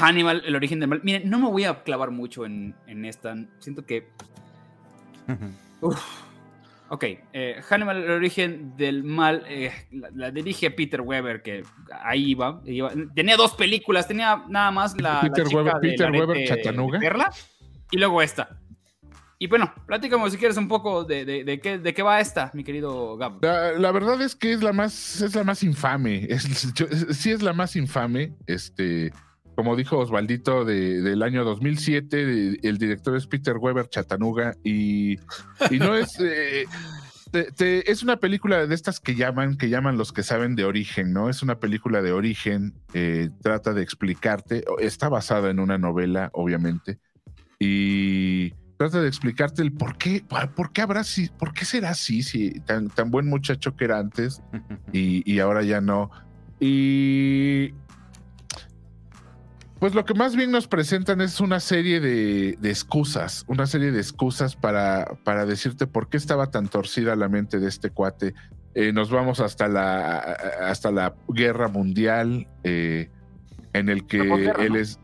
Hannibal, 0.00 0.42
el 0.46 0.54
origen 0.56 0.80
del 0.80 0.88
mal. 0.88 1.00
Miren, 1.04 1.28
no 1.28 1.38
me 1.38 1.48
voy 1.48 1.64
a 1.64 1.82
clavar 1.82 2.10
mucho 2.10 2.44
en, 2.46 2.74
en 2.86 3.04
esta. 3.04 3.34
Siento 3.58 3.84
que. 3.84 4.08
Uf. 5.80 6.00
Ok, 6.92 7.04
eh, 7.32 7.60
Hannibal, 7.68 7.98
el 8.02 8.10
origen 8.10 8.76
del 8.76 9.04
mal, 9.04 9.44
eh, 9.46 9.70
la, 9.92 10.10
la 10.12 10.30
dirige 10.32 10.72
Peter 10.72 11.00
Weber, 11.00 11.40
que 11.40 11.62
ahí 12.02 12.30
iba, 12.30 12.60
iba- 12.64 12.90
Tenía 13.14 13.36
dos 13.36 13.54
películas, 13.54 14.08
tenía 14.08 14.42
nada 14.48 14.72
más 14.72 15.00
la, 15.00 15.14
la 15.14 15.20
Peter 15.20 15.46
chica 15.46 15.60
Weber- 15.62 15.80
Peter 15.80 16.10
Weber 16.10 16.48
Chatanuga. 16.48 16.98
de 16.98 17.06
Perla 17.06 17.30
y 17.92 17.96
luego 17.96 18.20
esta. 18.22 18.58
Y 19.38 19.46
bueno, 19.46 19.72
platícame 19.86 20.28
si 20.30 20.36
quieres 20.36 20.56
un 20.56 20.66
poco 20.66 21.04
de, 21.04 21.24
de- 21.24 21.44
de 21.44 21.60
qué, 21.60 21.78
de 21.78 21.94
qué 21.94 22.02
va 22.02 22.18
esta, 22.18 22.50
mi 22.54 22.64
querido 22.64 23.16
Gab. 23.16 23.38
La, 23.40 23.70
la 23.72 23.92
verdad 23.92 24.20
es 24.20 24.34
que 24.34 24.52
es 24.52 24.60
la 24.60 24.72
más, 24.72 25.20
es 25.22 25.36
la 25.36 25.44
más 25.44 25.62
infame. 25.62 26.26
Es- 26.28 26.72
sí 27.12 27.30
es 27.30 27.40
la 27.40 27.52
más 27.52 27.76
infame. 27.76 28.34
Este, 28.48 29.12
como 29.60 29.76
dijo 29.76 29.98
Osvaldito 29.98 30.64
de- 30.64 31.02
del 31.02 31.22
año 31.22 31.44
2007, 31.44 32.24
de- 32.24 32.58
el 32.62 32.78
director 32.78 33.14
es 33.14 33.26
Peter 33.26 33.58
Weber 33.58 33.90
Chatanuga 33.90 34.54
y, 34.64 35.16
y 35.70 35.78
no 35.78 35.94
es. 35.94 36.18
eh, 36.18 36.64
te- 37.30 37.52
te- 37.52 37.92
es 37.92 38.02
una 38.02 38.16
película 38.16 38.66
de 38.66 38.74
estas 38.74 39.00
que 39.00 39.14
llaman, 39.16 39.58
que 39.58 39.68
llaman 39.68 39.98
los 39.98 40.12
que 40.14 40.22
saben 40.22 40.56
de 40.56 40.64
origen, 40.64 41.12
¿no? 41.12 41.28
Es 41.28 41.42
una 41.42 41.58
película 41.58 42.00
de 42.00 42.12
origen, 42.12 42.72
eh, 42.94 43.28
trata 43.42 43.74
de 43.74 43.82
explicarte, 43.82 44.64
está 44.78 45.10
basada 45.10 45.50
en 45.50 45.58
una 45.60 45.76
novela, 45.76 46.30
obviamente, 46.32 46.98
y 47.58 48.52
trata 48.78 49.02
de 49.02 49.08
explicarte 49.08 49.60
el 49.60 49.72
por 49.74 49.98
qué, 49.98 50.24
por, 50.56 50.72
qué 50.72 50.80
habrá 50.80 51.00
así, 51.00 51.28
por 51.38 51.52
qué 51.52 51.66
será 51.66 51.90
así, 51.90 52.22
si 52.22 52.60
tan, 52.60 52.88
tan 52.88 53.10
buen 53.10 53.26
muchacho 53.28 53.76
que 53.76 53.84
era 53.84 53.98
antes 53.98 54.40
y, 54.94 55.22
y 55.30 55.38
ahora 55.40 55.62
ya 55.64 55.82
no. 55.82 56.10
Y 56.58 57.74
pues 59.80 59.94
lo 59.94 60.04
que 60.04 60.12
más 60.12 60.36
bien 60.36 60.50
nos 60.50 60.68
presentan 60.68 61.22
es 61.22 61.40
una 61.40 61.58
serie 61.58 62.00
de, 62.00 62.56
de 62.60 62.68
excusas, 62.68 63.44
una 63.48 63.66
serie 63.66 63.90
de 63.90 63.98
excusas 63.98 64.54
para, 64.54 65.06
para 65.24 65.46
decirte 65.46 65.86
por 65.86 66.10
qué 66.10 66.18
estaba 66.18 66.50
tan 66.50 66.68
torcida 66.68 67.16
la 67.16 67.30
mente 67.30 67.58
de 67.58 67.68
este 67.68 67.90
cuate. 67.90 68.34
Eh, 68.74 68.92
nos 68.92 69.10
vamos 69.10 69.40
hasta 69.40 69.68
la, 69.68 70.18
hasta 70.18 70.92
la 70.92 71.14
guerra 71.28 71.68
mundial, 71.68 72.46
eh, 72.62 73.10
en 73.72 73.88
el 73.88 74.06
que 74.06 74.18
él 74.58 74.76
es... 74.76 75.00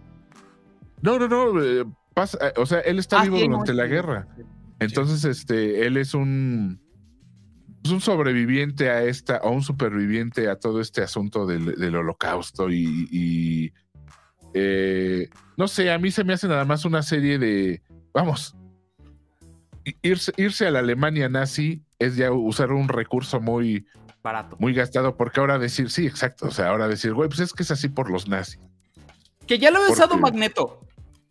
No, 1.01 1.19
no, 1.19 1.27
no, 1.27 1.63
eh, 1.63 1.85
pasa, 2.15 2.39
o 2.57 2.67
sea, 2.67 2.81
él 2.81 2.99
está 2.99 3.21
Ah, 3.21 3.25
vivo 3.25 3.39
sí, 3.39 3.49
durante 3.49 3.75
la 3.75 3.85
sí. 3.85 3.91
guerra. 3.91 4.29
Entonces, 4.79 5.25
este, 5.25 5.87
él 5.87 5.97
es 5.97 6.13
un, 6.13 6.81
es 7.83 7.91
un 7.91 8.01
sobreviviente 8.03 8.91
a 8.91 9.05
esta, 9.05 9.39
o 9.39 9.51
un 9.53 9.63
superviviente 9.63 10.49
a 10.49 10.57
todo 10.57 10.81
este 10.83 11.03
asunto 11.03 11.47
del, 11.47 11.77
del 11.77 11.97
holocausto 11.97 12.71
y, 12.71 13.09
y, 13.11 13.73
eh, 14.59 15.29
no 15.57 15.69
sé, 15.69 15.91
a 15.93 15.99
mí 15.99 16.11
se 16.11 16.25
me 16.25 16.33
hace 16.33 16.49
nada 16.49 16.65
más 16.65 16.85
una 16.85 17.03
serie 17.03 17.39
de, 17.39 17.83
vamos, 18.15 18.55
irse, 20.03 20.33
irse 20.37 20.67
a 20.67 20.71
la 20.71 20.81
Alemania 20.81 21.29
nazi 21.29 21.83
es 21.99 22.17
ya 22.17 22.33
usar 22.33 22.73
un 22.73 22.89
recurso 22.89 23.41
muy, 23.41 23.87
Barato. 24.23 24.57
muy 24.59 24.73
gastado, 24.75 25.17
porque 25.17 25.41
ahora 25.41 25.59
decir, 25.59 25.91
sí, 25.91 26.07
exacto, 26.07 26.47
o 26.49 26.51
sea, 26.51 26.69
ahora 26.71 26.89
decir, 26.89 27.13
güey, 27.15 27.29
pues 27.29 27.41
es 27.41 27.53
que 27.53 27.63
es 27.63 27.71
así 27.71 27.89
por 27.89 28.11
los 28.11 28.29
nazis. 28.29 28.59
Que 29.47 29.59
ya 29.59 29.71
lo 29.71 29.79
ha 29.79 29.91
usado 29.91 30.11
Porque- 30.11 30.23
Magneto. 30.23 30.81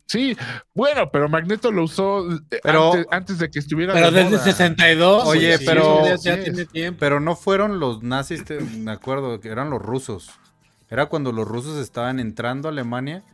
Sí, 0.08 0.36
bueno, 0.72 1.10
pero 1.10 1.28
Magneto 1.28 1.72
lo 1.72 1.82
usó 1.82 2.30
eh, 2.32 2.60
Pero- 2.62 2.92
antes, 2.92 3.06
antes 3.10 3.38
de 3.40 3.50
que 3.50 3.58
estuviera 3.58 3.92
Pero 3.92 4.12
de 4.12 4.22
desde 4.22 4.36
moda. 4.36 4.44
62. 4.44 5.26
Oye, 5.26 5.58
sí, 5.58 5.64
pero- 5.66 6.04
ya, 6.06 6.16
sí 6.16 6.24
ya 6.28 6.34
es. 6.34 6.44
tiene 6.44 6.64
tiempo. 6.64 7.00
Pero 7.00 7.18
no 7.18 7.34
fueron 7.34 7.80
los 7.80 8.04
nazis, 8.04 8.44
te- 8.44 8.60
me 8.60 8.92
acuerdo, 8.92 9.40
que 9.40 9.48
eran 9.48 9.68
los 9.68 9.82
rusos. 9.82 10.30
Era 10.90 11.06
cuando 11.06 11.32
los 11.32 11.46
rusos 11.48 11.78
estaban 11.78 12.20
entrando 12.20 12.68
a 12.68 12.70
Alemania 12.70 13.24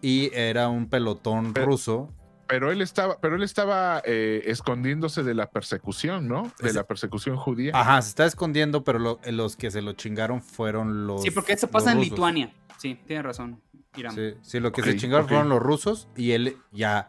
y 0.00 0.30
era 0.34 0.68
un 0.68 0.88
pelotón 0.88 1.52
Pero- 1.52 1.66
ruso. 1.66 2.08
Pero 2.48 2.70
él 2.70 2.82
estaba, 2.82 3.18
pero 3.18 3.36
él 3.36 3.42
estaba 3.42 4.02
eh, 4.04 4.42
escondiéndose 4.46 5.22
de 5.22 5.32
la 5.32 5.48
persecución, 5.50 6.28
¿no? 6.28 6.52
De 6.60 6.72
la 6.74 6.84
persecución 6.84 7.36
judía. 7.36 7.72
Ajá, 7.74 8.02
se 8.02 8.10
está 8.10 8.26
escondiendo, 8.26 8.84
pero 8.84 8.98
lo- 8.98 9.20
los 9.30 9.56
que 9.56 9.70
se 9.70 9.80
lo 9.80 9.94
chingaron 9.94 10.42
fueron 10.42 11.06
los. 11.06 11.22
Sí, 11.22 11.30
porque 11.30 11.54
eso 11.54 11.66
los 11.66 11.72
pasa 11.72 11.92
en 11.92 11.98
rusos. 11.98 12.10
Lituania. 12.10 12.52
Sí, 12.78 13.00
tienes 13.06 13.24
razón. 13.24 13.62
Irán. 13.96 14.14
Sí, 14.14 14.34
sí, 14.42 14.60
lo 14.60 14.70
que 14.72 14.82
se 14.82 14.96
chingaron 14.96 15.28
fueron 15.28 15.48
los 15.48 15.60
rusos 15.60 16.08
y 16.16 16.32
él 16.32 16.56
ya 16.72 17.08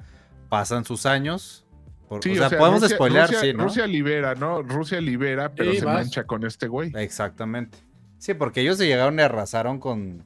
pasan 0.49 0.85
sus 0.85 1.05
años. 1.05 1.65
por- 2.07 2.21
Sí, 2.23 2.37
o 2.37 2.47
sea, 2.47 2.57
podemos 2.59 2.81
Rusia- 2.81 2.95
spoilear, 2.95 3.27
Rusia, 3.27 3.41
sí, 3.41 3.53
¿no? 3.53 3.63
Rusia 3.63 3.87
libera, 3.87 4.35
¿no? 4.35 4.61
Rusia 4.61 5.01
libera, 5.01 5.53
pero 5.55 5.71
Sí, 5.71 5.79
se 5.79 5.85
vas. 5.85 5.95
mancha 5.95 6.25
con 6.25 6.45
este 6.45 6.67
güey. 6.67 6.91
Exactamente. 6.95 7.79
Sí, 8.23 8.33
porque 8.35 8.61
ellos 8.61 8.77
se 8.77 8.87
llegaron 8.87 9.19
y 9.19 9.21
arrasaron 9.21 9.79
con, 9.81 10.23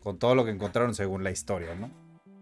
con 0.00 0.18
todo 0.18 0.34
lo 0.34 0.44
que 0.44 0.50
encontraron 0.50 0.96
según 0.96 1.22
la 1.22 1.30
historia, 1.30 1.76
¿no? 1.76 1.88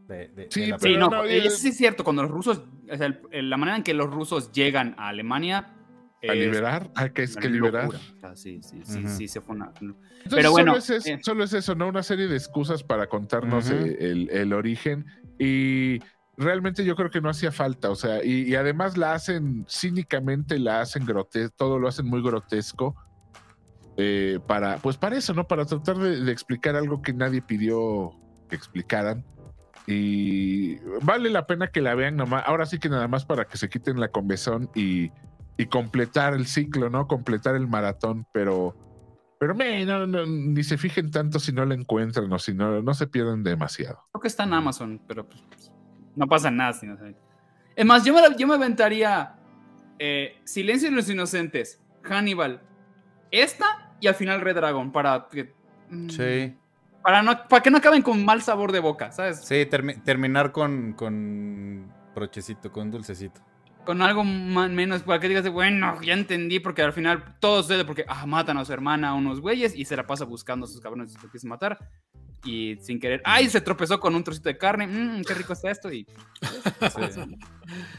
De- 0.09 0.29
de- 0.29 0.47
de 0.47 0.49
Sí, 0.51 0.65
la 0.65 0.79
Sí, 0.79 0.87
pero 0.95 0.99
no, 1.01 1.11
no, 1.11 1.25
eh, 1.27 1.45
eso 1.45 1.59
sí 1.59 1.69
es 1.69 1.77
cierto. 1.77 2.05
Cuando 2.05 2.23
los 2.23 2.31
rusos, 2.31 2.63
o 2.91 2.97
sea, 2.97 3.05
el- 3.07 3.21
el- 3.31 3.51
la 3.51 3.59
manera 3.59 3.77
en 3.77 3.83
que 3.83 3.93
los 3.93 4.11
rusos 4.11 4.51
llegan 4.51 4.95
a 4.97 5.09
Alemania. 5.09 5.75
A 6.23 6.33
es 6.33 6.39
liberar, 6.39 6.91
hay 6.95 7.11
que 7.11 7.23
es 7.25 7.37
que 7.37 7.51
liberar. 7.51 7.91
sí, 8.35 8.63
sí, 8.63 8.81
sí, 8.83 9.07
sí, 9.09 9.29
se 9.29 9.43
fue 9.43 9.57
una. 9.57 9.67
Entonces, 9.67 10.01
Pero 10.31 10.53
bueno, 10.53 10.73
solo 10.73 10.79
es, 10.79 10.89
es- 10.89 11.07
eh. 11.07 11.19
solo 11.23 11.45
es 11.45 11.53
eso, 11.53 11.75
¿no? 11.75 11.87
Una 11.87 12.03
serie 12.03 12.27
de 12.27 12.37
excusas 12.37 12.83
para 12.83 13.09
contarnos 13.09 13.71
eh, 13.71 13.95
el, 14.01 14.31
el 14.31 14.55
origen. 14.55 15.05
Y 15.39 15.99
realmente 16.39 16.83
yo 16.87 16.97
creo 16.97 17.11
que 17.11 17.21
no 17.21 17.29
hacía 17.29 17.53
falta. 17.53 17.91
O 17.91 17.95
sea, 17.95 18.25
y, 18.25 18.45
y 18.45 18.55
además 18.55 18.97
la 18.97 19.13
hacen 19.13 19.67
cínicamente, 19.69 20.59
la 20.59 20.81
hacen 20.81 21.05
grotesco, 21.05 21.55
todo 21.59 21.79
lo 21.79 21.89
hacen 21.89 22.07
muy 22.07 22.23
grotesco. 22.23 22.97
Eh, 24.01 24.39
para, 24.47 24.77
pues 24.79 24.97
para 24.97 25.17
eso, 25.17 25.35
¿no? 25.35 25.49
Para 25.49 25.67
tratar 25.67 25.97
de, 25.99 26.25
de 26.25 26.33
explicar 26.33 26.77
algo 26.77 27.03
que 27.03 27.13
nadie 27.13 27.43
pidió 27.43 28.13
que 28.49 28.55
explicaran. 28.55 29.25
Y 29.89 30.77
vale 31.03 31.31
la 31.31 31.49
pena 31.49 31.67
que 31.67 31.81
la 31.81 31.97
vean 31.97 32.17
nomás. 32.17 32.45
Ahora 32.47 32.65
sí 32.67 32.79
que 32.79 32.89
nada 32.89 33.09
más 33.09 33.25
para 33.25 33.47
que 33.47 33.59
se 33.59 33.69
quiten 33.69 33.99
la 33.99 34.09
convezón 34.09 34.71
y, 34.75 35.11
y 35.57 35.67
completar 35.67 36.35
el 36.35 36.47
ciclo, 36.47 36.91
¿no? 36.91 37.09
Completar 37.09 37.57
el 37.57 37.67
maratón, 37.67 38.25
pero. 38.33 38.77
Pero 39.41 39.55
me, 39.55 39.85
no, 39.85 40.07
no, 40.07 40.27
ni 40.27 40.63
se 40.63 40.79
fijen 40.79 41.11
tanto 41.11 41.41
si 41.41 41.53
no 41.53 41.65
la 41.65 41.75
encuentran 41.75 42.33
o 42.33 42.39
si 42.39 42.55
no, 42.55 42.83
no 42.83 42.95
se 42.95 43.07
pierden 43.07 43.43
demasiado. 43.43 44.05
Creo 44.13 44.21
que 44.21 44.29
está 44.29 44.45
en 44.45 44.53
Amazon, 44.53 45.01
pero 45.07 45.29
pues, 45.29 45.73
no 46.15 46.27
pasa 46.27 46.51
nada. 46.51 46.73
si 46.73 46.87
no 46.87 46.97
saben. 46.97 47.17
Es 47.75 47.87
más, 47.87 48.05
yo 48.05 48.13
me, 48.13 48.21
yo 48.37 48.47
me 48.47 48.55
aventaría 48.55 49.37
eh, 49.99 50.41
Silencio 50.45 50.91
de 50.91 50.97
los 50.97 51.09
Inocentes, 51.09 51.81
Hannibal, 52.03 52.63
esta 53.31 53.88
y 54.01 54.07
al 54.07 54.15
final 54.15 54.41
Red 54.41 54.57
Dragon 54.57 54.91
para 54.93 55.27
que. 55.31 55.53
mm, 55.91 56.09
Sí, 56.09 56.57
Para, 57.03 57.23
no, 57.23 57.49
para 57.49 57.63
que 57.63 57.71
no 57.71 57.79
acaben 57.79 58.03
con 58.03 58.25
mal 58.25 58.43
sabor 58.43 58.73
de 58.73 58.81
boca, 58.81 59.11
¿sabes? 59.13 59.41
sí, 59.45 59.55
termi- 59.71 60.03
terminar 60.03 60.53
con, 60.53 60.93
con 60.93 61.93
brochecito, 62.15 62.71
con 62.73 62.91
dulcecito. 62.91 63.41
Con 63.85 64.03
algo 64.03 64.23
más, 64.25 64.69
menos, 64.71 65.03
para 65.03 65.19
que 65.19 65.29
digas, 65.29 65.49
bueno, 65.49 65.99
ya 66.03 66.13
entendí, 66.13 66.61
porque 66.61 66.83
al 66.83 66.93
final 66.93 67.37
todo 67.41 67.63
sucede 67.63 67.87
porque 67.87 68.05
ah, 68.07 68.27
matan 68.27 68.59
a 68.59 68.65
su 68.67 68.73
hermana 68.75 69.11
a 69.11 69.15
unos 69.15 69.41
güeyes 69.41 69.75
y 69.75 69.87
se 69.87 69.97
la 69.97 70.07
pasa 70.07 70.27
buscando 70.27 70.65
a 70.67 70.69
sus 70.69 70.81
cabrones 70.83 71.17
que 71.17 71.27
quieren 71.29 71.49
matar. 71.49 71.79
Y 72.45 72.77
sin 72.81 73.01
querer, 73.01 73.21
¡ay! 73.25 73.49
Se 73.51 73.61
tropezó 73.61 73.99
con 73.99 74.15
un 74.15 74.23
trocito 74.25 74.49
de 74.49 74.57
carne, 74.57 74.87
mmm, 74.87 75.23
qué 75.23 75.35
rico 75.35 75.53
está 75.53 75.71
esto. 75.71 75.93
Y, 75.93 76.07
Sí. 76.81 77.37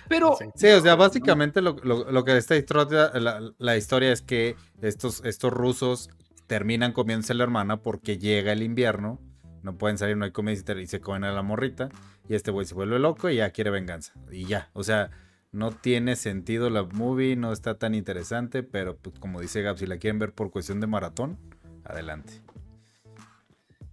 pero, 0.08 0.36
Sí. 0.56 0.68
O 0.68 0.82
sea, 0.82 0.96
básicamente 0.96 1.62
lo, 1.62 1.76
lo- 1.84 2.10
lo 2.12 2.24
que 2.24 2.38
esta 2.38 2.56
historia, 2.56 3.12
la, 3.14 3.42
la 3.58 3.78
historia 3.78 4.12
es 4.12 4.22
que 4.22 4.56
estos, 4.82 5.24
estos 5.26 5.52
rusos 5.52 6.10
terminan 6.48 6.94
comiéndose 6.94 7.34
a 7.34 7.36
la 7.36 7.44
hermana 7.44 7.78
porque 7.82 8.18
llega 8.18 8.52
el 8.54 8.64
invierno, 8.64 9.20
no 9.62 9.78
pueden 9.78 9.98
salir, 9.98 10.16
no 10.18 10.26
hay 10.26 10.32
comida 10.32 10.54
y 10.54 10.58
se- 10.58 10.82
y 10.82 10.88
se 10.88 11.02
comen 11.02 11.26
a 11.26 11.32
la 11.34 11.42
morrita, 11.44 11.90
y 12.28 12.36
este 12.36 12.50
güey 12.52 12.66
se 12.66 12.74
vuelve 12.76 12.98
loco 12.98 13.30
y 13.30 13.36
ya 13.38 13.52
quiere 13.52 13.70
venganza. 13.72 14.14
Y 14.32 14.46
ya, 14.46 14.70
o 14.74 14.84
sea, 14.84 15.12
no 15.52 15.72
tiene 15.72 16.16
sentido 16.16 16.70
la 16.70 16.84
movie, 16.84 17.36
no 17.36 17.52
está 17.52 17.78
tan 17.78 17.94
interesante, 17.94 18.64
pero 18.64 18.96
pues, 18.98 19.20
como 19.20 19.42
dice 19.42 19.62
Gab, 19.62 19.78
si 19.78 19.86
la 19.86 19.98
quieren 19.98 20.18
ver 20.20 20.34
por 20.34 20.50
cuestión 20.52 20.80
de 20.80 20.88
maratón, 20.88 21.38
adelante. 21.84 22.42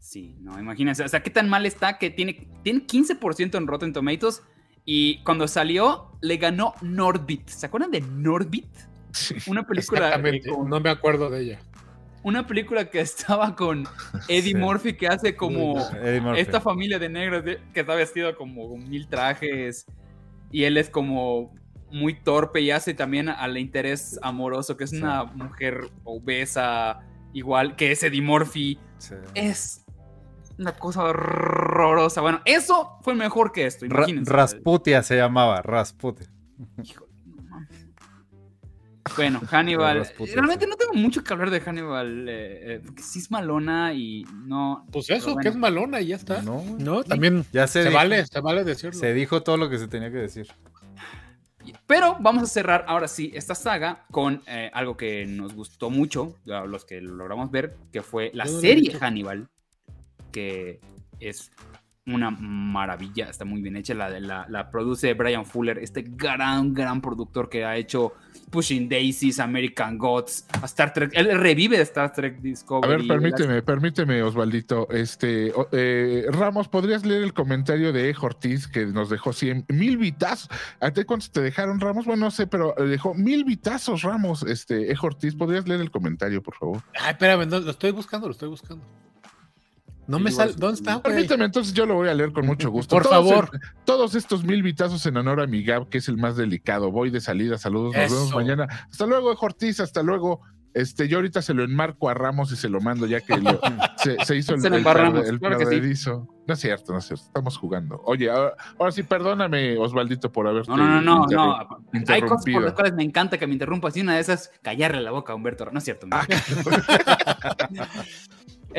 Sí, 0.07 0.37
no, 0.41 0.59
imagínense, 0.59 1.03
o 1.05 1.09
sea, 1.09 1.23
qué 1.23 1.31
tan 1.31 1.49
mal 1.49 1.66
está 1.66 1.99
que 1.99 2.11
tiene, 2.11 2.47
tiene 2.62 2.87
15% 2.87 3.57
en 3.59 3.66
Rotten 3.66 3.93
Tomatoes 3.93 4.43
y 4.85 5.23
cuando 5.24 5.49
salió 5.49 6.12
le 6.20 6.37
ganó 6.37 6.74
Norbit. 6.81 7.49
¿Se 7.49 7.66
acuerdan 7.66 7.91
de 7.91 8.01
Norbit? 8.03 8.66
Una 9.49 9.66
película, 9.66 9.99
Exactamente. 10.07 10.49
con- 10.51 10.69
No 10.70 10.78
me 10.81 10.91
acuerdo 10.91 11.28
de 11.31 11.41
ella. 11.43 11.59
una 12.23 12.47
película 12.47 12.89
que 12.91 13.01
estaba 13.01 13.55
con 13.57 13.85
Eddie 14.28 14.53
Sí. 14.53 14.55
Murphy 14.55 14.93
que 14.95 15.09
hace 15.09 15.35
como 15.37 15.78
esta 16.37 16.61
familia 16.61 16.99
de 16.99 17.09
negros 17.09 17.43
que 17.73 17.81
está 17.81 17.95
vestido 17.95 18.37
como 18.37 18.69
con 18.69 18.89
mil 18.89 19.09
trajes 19.09 19.87
y 20.53 20.65
él 20.65 20.77
es 20.77 20.89
como 20.91 21.53
muy 21.91 22.15
torpe 22.15 22.61
y 22.61 22.70
hace 22.73 22.95
también 22.95 23.28
al 23.28 23.57
interés 23.59 24.19
amoroso 24.23 24.77
que 24.77 24.85
es 24.85 24.91
Sí. 24.91 24.97
una 24.99 25.24
mujer 25.24 25.89
obesa 26.05 27.01
igual 27.33 27.74
que 27.77 27.93
es 27.93 28.03
Eddie 28.03 28.23
Murphy 28.23 28.78
Sí. 28.99 29.15
es 29.35 29.86
una 30.59 30.73
cosa 30.73 31.03
horrorosa 31.05 32.20
bueno 32.20 32.41
eso 32.45 32.99
fue 33.03 33.15
mejor 33.15 33.53
que 33.53 33.66
esto 33.66 33.85
Ra- 33.89 33.99
imagínense 34.01 34.33
Rasputia 34.33 35.03
se 35.03 35.16
llamaba, 35.16 35.62
Rasputia. 35.62 36.27
Híjole, 36.83 37.12
no 37.27 37.43
mames. 37.43 37.87
Bueno, 39.16 39.41
Hannibal. 39.51 39.99
Rasputin, 39.99 40.35
Realmente 40.35 40.65
sí. 40.65 40.70
no 40.70 40.77
tengo 40.77 40.95
mucho 40.95 41.23
que 41.23 41.33
hablar 41.33 41.51
de 41.51 41.61
Hannibal. 41.61 42.28
eh, 42.28 42.74
eh, 42.77 42.81
porque 42.85 43.03
sí 43.03 43.19
es 43.20 43.31
malona 43.31 43.93
y 43.95 44.24
no. 44.47 44.85
Pues 44.91 45.11
eso, 45.11 45.27
bueno. 45.35 45.41
que 45.43 45.49
es 45.51 45.57
malona 45.57 46.01
y 46.01 46.07
ya 46.09 46.16
está. 46.16 46.43
No, 46.43 46.65
No, 46.78 47.05
también 47.05 47.45
ya 47.53 47.66
se, 47.66 47.83
se, 47.83 47.89
dijo, 47.89 47.99
vale, 47.99 48.27
se 48.27 48.41
vale 48.41 48.65
decirlo. 48.65 48.99
se 48.99 49.12
dijo 49.12 49.43
todo 49.43 49.57
lo 49.59 49.69
que 49.70 49.78
se 49.78 49.87
tenía 49.89 50.11
que 50.11 50.19
decir. 50.19 50.49
Pero 51.87 52.16
vamos 52.20 52.43
a 52.43 52.47
cerrar 52.47 52.85
ahora 52.89 53.07
sí 53.09 53.31
esta 53.35 53.55
saga 53.55 54.05
con 54.11 54.43
eh, 54.47 54.70
algo 54.73 54.97
que 54.97 55.24
nos 55.27 55.53
gustó 55.55 55.91
mucho, 55.91 56.35
los 56.45 56.85
que 56.85 57.01
lo 57.01 57.15
logramos 57.15 57.51
ver, 57.51 57.77
que 57.93 58.03
fue 58.03 58.31
la 58.35 58.47
serie. 58.47 58.97
Hannibal, 59.01 59.49
que 60.37 60.81
es 61.19 61.51
una 62.09 62.31
maravilla, 62.31 63.29
está 63.31 63.45
muy 63.47 63.63
bien 63.63 63.75
hecha. 63.77 63.95
La, 63.95 64.11
de- 64.11 64.21
la, 64.21 64.47
la 64.51 64.71
produce 64.71 65.15
Brian 65.15 65.47
Fuller, 65.47 65.79
este 65.79 66.05
gran, 66.07 66.75
gran 66.75 67.01
productor 67.01 67.49
que 67.49 67.65
ha 67.65 67.77
hecho 67.77 68.13
Pushing 68.51 68.89
Daisies, 68.89 69.41
American 69.41 69.99
Gods, 69.99 70.47
a 70.63 70.67
Star 70.67 70.93
Trek. 70.93 71.11
Él 71.15 71.37
revive 71.37 71.81
Star 71.81 72.13
Trek 72.13 72.37
A 72.39 72.41
Discovery. 72.43 72.97
ver, 72.97 73.09
permíteme, 73.09 73.63
permíteme, 73.63 74.23
Osvaldito. 74.23 74.89
Este, 74.91 75.53
eh, 75.73 76.27
Ramos, 76.31 76.69
¿podrías 76.69 77.05
leer 77.05 77.23
el 77.25 77.33
comentario 77.33 77.93
de 77.93 78.09
Ejo 78.11 78.27
Ortiz 78.27 78.69
que 78.69 78.87
nos 78.87 79.11
dejó 79.11 79.33
100 79.33 79.65
mil 79.71 79.97
vitazos? 79.97 80.49
¿A 80.81 80.93
ti 80.93 81.03
cuántos 81.03 81.33
te 81.33 81.41
dejaron, 81.41 81.81
Ramos? 81.81 82.05
Bueno, 82.07 82.27
no 82.27 82.31
sé, 82.31 82.47
pero 82.47 82.79
eh, 82.79 82.85
dejó 82.85 83.15
mil 83.15 83.43
vitazos, 83.45 84.03
Ramos. 84.03 84.45
Este, 84.45 84.93
Ejo 84.93 85.09
Ortiz, 85.09 85.35
¿podrías 85.35 85.67
leer 85.67 85.81
el 85.81 85.91
comentario, 85.91 86.41
por 86.41 86.55
favor? 86.55 86.83
Ay, 87.01 87.13
espérame, 87.13 87.49
no, 87.49 87.59
lo 87.59 87.71
estoy 87.73 87.91
buscando, 87.91 88.29
lo 88.29 88.33
estoy 88.33 88.49
buscando. 88.49 88.85
No 90.07 90.19
me 90.19 90.31
sale. 90.31 90.53
¿Dónde 90.57 90.77
está? 90.77 91.03
Permíteme, 91.03 91.45
entonces 91.45 91.74
yo 91.74 91.85
lo 91.87 91.95
voy 91.95 92.09
a 92.09 92.15
leer 92.15 92.33
con 92.33 92.47
mucho 92.47 92.70
gusto. 92.70 92.95
Por 92.97 93.03
Todos 93.03 93.28
favor. 93.28 93.51
todos 93.85 94.15
estos 94.15 94.45
mil 94.45 94.62
vitazos 94.62 95.05
en 95.07 95.16
honor 95.16 95.41
a 95.41 95.47
mi 95.47 95.65
Gab, 95.65 95.89
que 95.89 95.99
es 95.99 96.09
el 96.09 96.16
más 96.16 96.37
delicado. 96.37 96.91
Voy 96.93 97.11
de 97.11 97.20
salida, 97.20 97.59
saludos, 97.59 97.95
nos 97.97 98.12
vemos 98.12 98.35
mañana. 98.35 98.66
Hasta 98.91 99.07
luego, 99.07 99.33
Ejo 99.33 99.47
Ortiz, 99.47 99.81
hasta 99.81 100.03
luego. 100.03 100.41
Este, 100.74 101.09
yo 101.09 101.16
ahorita 101.16 101.41
se 101.41 101.55
lo 101.55 101.65
enmarco 101.65 102.11
a 102.11 102.12
Ramos 102.12 102.53
y 102.53 102.57
se 102.57 102.69
lo 102.69 102.83
mando 102.83 103.07
ya 103.07 103.23
que 103.23 103.39
lo- 103.39 103.59
se, 103.97 104.23
se 104.27 104.37
hizo 104.37 104.55
el, 104.55 104.61
Se 104.61 104.69
lo 104.69 104.77
el 104.77 104.85
perde- 104.85 105.27
el 105.27 105.41
claro 105.41 105.57
que 105.59 105.65
sí. 105.65 105.70
perdedizo. 105.70 106.28
No 106.47 106.53
es 106.53 106.61
cierto, 106.61 106.93
no 106.93 106.99
es 106.99 107.07
cierto. 107.07 107.24
Estamos 107.24 107.57
jugando. 107.57 108.03
Oye, 108.05 108.31
ahora, 108.31 108.53
ahora 108.78 108.93
sí, 108.93 109.03
perdóname, 109.03 109.78
Osvaldito, 109.78 110.31
por 110.31 110.47
haberte 110.47 110.70
No, 110.70 110.77
no, 110.77 111.01
no, 111.01 111.24
no. 111.27 111.57
Hay 112.09 112.20
cosas 112.20 112.45
por 112.53 112.62
las 112.62 112.74
cuales 112.74 112.93
me 112.93 113.05
encanta 113.05 113.39
que 113.39 113.47
me 113.47 113.55
interrumpas 113.55 113.97
y 113.97 114.03
una 114.03 114.16
de 114.16 114.20
esas, 114.20 114.51
callarle 114.62 115.01
la 115.01 115.12
boca 115.12 115.33
a 115.33 115.37
Humberto. 115.37 115.65
No 115.73 115.78
es 115.78 115.85
cierto. 115.85 116.07
no. 116.07 116.19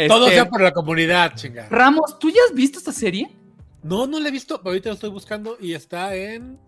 Todo 0.07 0.25
Este, 0.25 0.35
sea 0.35 0.49
por 0.49 0.61
la 0.61 0.71
comunidad, 0.71 1.33
chingada. 1.35 1.69
Ramos, 1.69 2.19
¿tú 2.19 2.29
ya 2.29 2.39
has 2.47 2.53
visto 2.53 2.77
esta 2.77 2.91
serie? 2.91 3.29
No, 3.81 4.05
no 4.05 4.19
la 4.19 4.29
he 4.29 4.31
visto, 4.31 4.57
pero 4.57 4.69
ahorita 4.69 4.89
lo 4.89 4.95
estoy 4.95 5.09
buscando 5.09 5.57
y 5.59 5.73
está 5.73 6.13
en. 6.15 6.59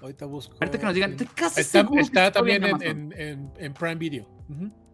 Ahorita 0.00 0.26
busco. 0.26 0.54
Ahorita 0.60 0.78
que 0.78 0.84
nos 0.84 0.94
digan, 0.94 1.12
estoy 1.12 1.28
casi 1.28 1.60
Está, 1.60 1.86
que 1.86 2.00
está 2.00 2.32
también 2.32 2.64
en 2.64 3.12
en, 3.16 3.52
en, 3.56 3.74
Prime 3.74 3.94
Video. 3.96 4.26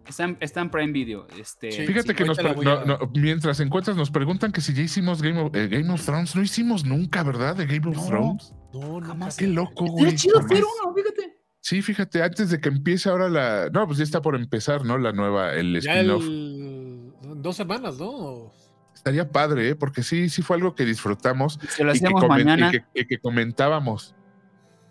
Está 0.07 0.25
en, 0.25 0.37
está 0.41 0.61
en 0.61 0.71
Prime 0.71 0.93
Video. 0.93 1.27
Este, 1.39 1.73
Sí. 1.73 1.87
Fíjate 1.87 2.15
que 2.15 2.25
nos 2.25 2.39
no, 2.43 2.85
no, 2.85 2.99
mientras 3.15 3.61
encuentras 3.61 3.97
nos 3.97 4.11
preguntan 4.11 4.53
que 4.53 4.61
si 4.61 4.75
ya 4.75 4.83
hicimos 4.83 5.23
Game 5.23 5.41
of, 5.41 5.55
eh, 5.55 5.69
Game 5.69 5.91
of 5.91 6.05
Thrones. 6.05 6.37
No 6.37 6.43
hicimos 6.43 6.85
nunca, 6.85 7.23
¿verdad? 7.23 7.57
De 7.57 7.65
Game 7.65 7.89
of 7.89 7.97
No. 7.97 8.07
Thrones. 8.07 8.55
No, 8.75 9.01
Jamás. 9.01 9.37
Qué 9.37 9.47
loco, 9.47 9.87
güey. 9.87 10.15
chido 10.15 10.41
hacer 10.41 10.63
uno, 10.63 10.95
fíjate. 10.95 11.39
Sí, 11.61 11.83
fíjate, 11.83 12.23
antes 12.23 12.51
de 12.51 12.61
que 12.61 12.69
empiece 12.69 13.09
ahora 13.09 13.29
la. 13.29 13.71
No, 13.73 13.87
pues 13.87 13.99
ya 13.99 14.05
está 14.05 14.21
por 14.21 14.37
empezar, 14.37 14.85
¿no? 14.85 14.99
La 14.99 15.13
nueva, 15.13 15.55
el 15.55 15.77
spin-off. 15.77 16.25
el... 16.25 16.68
dos 17.43 17.57
semanas, 17.57 17.99
¿no? 17.99 18.53
Estaría 18.95 19.31
padre, 19.31 19.71
¿eh? 19.71 19.75
Porque 19.77 20.03
sí, 20.03 20.29
sí 20.29 20.43
fue 20.43 20.57
algo 20.57 20.75
que 20.75 20.85
disfrutamos 20.85 21.59
Si 21.71 21.85
lo 21.85 21.95
y 21.95 21.99
que, 21.99 22.05
hacemos 22.07 22.23
comen- 22.25 22.41
y 22.41 22.45
mañana. 22.45 22.71
que- 22.71 22.85
y 22.95 23.07
que 23.07 23.19
comentábamos. 23.19 24.15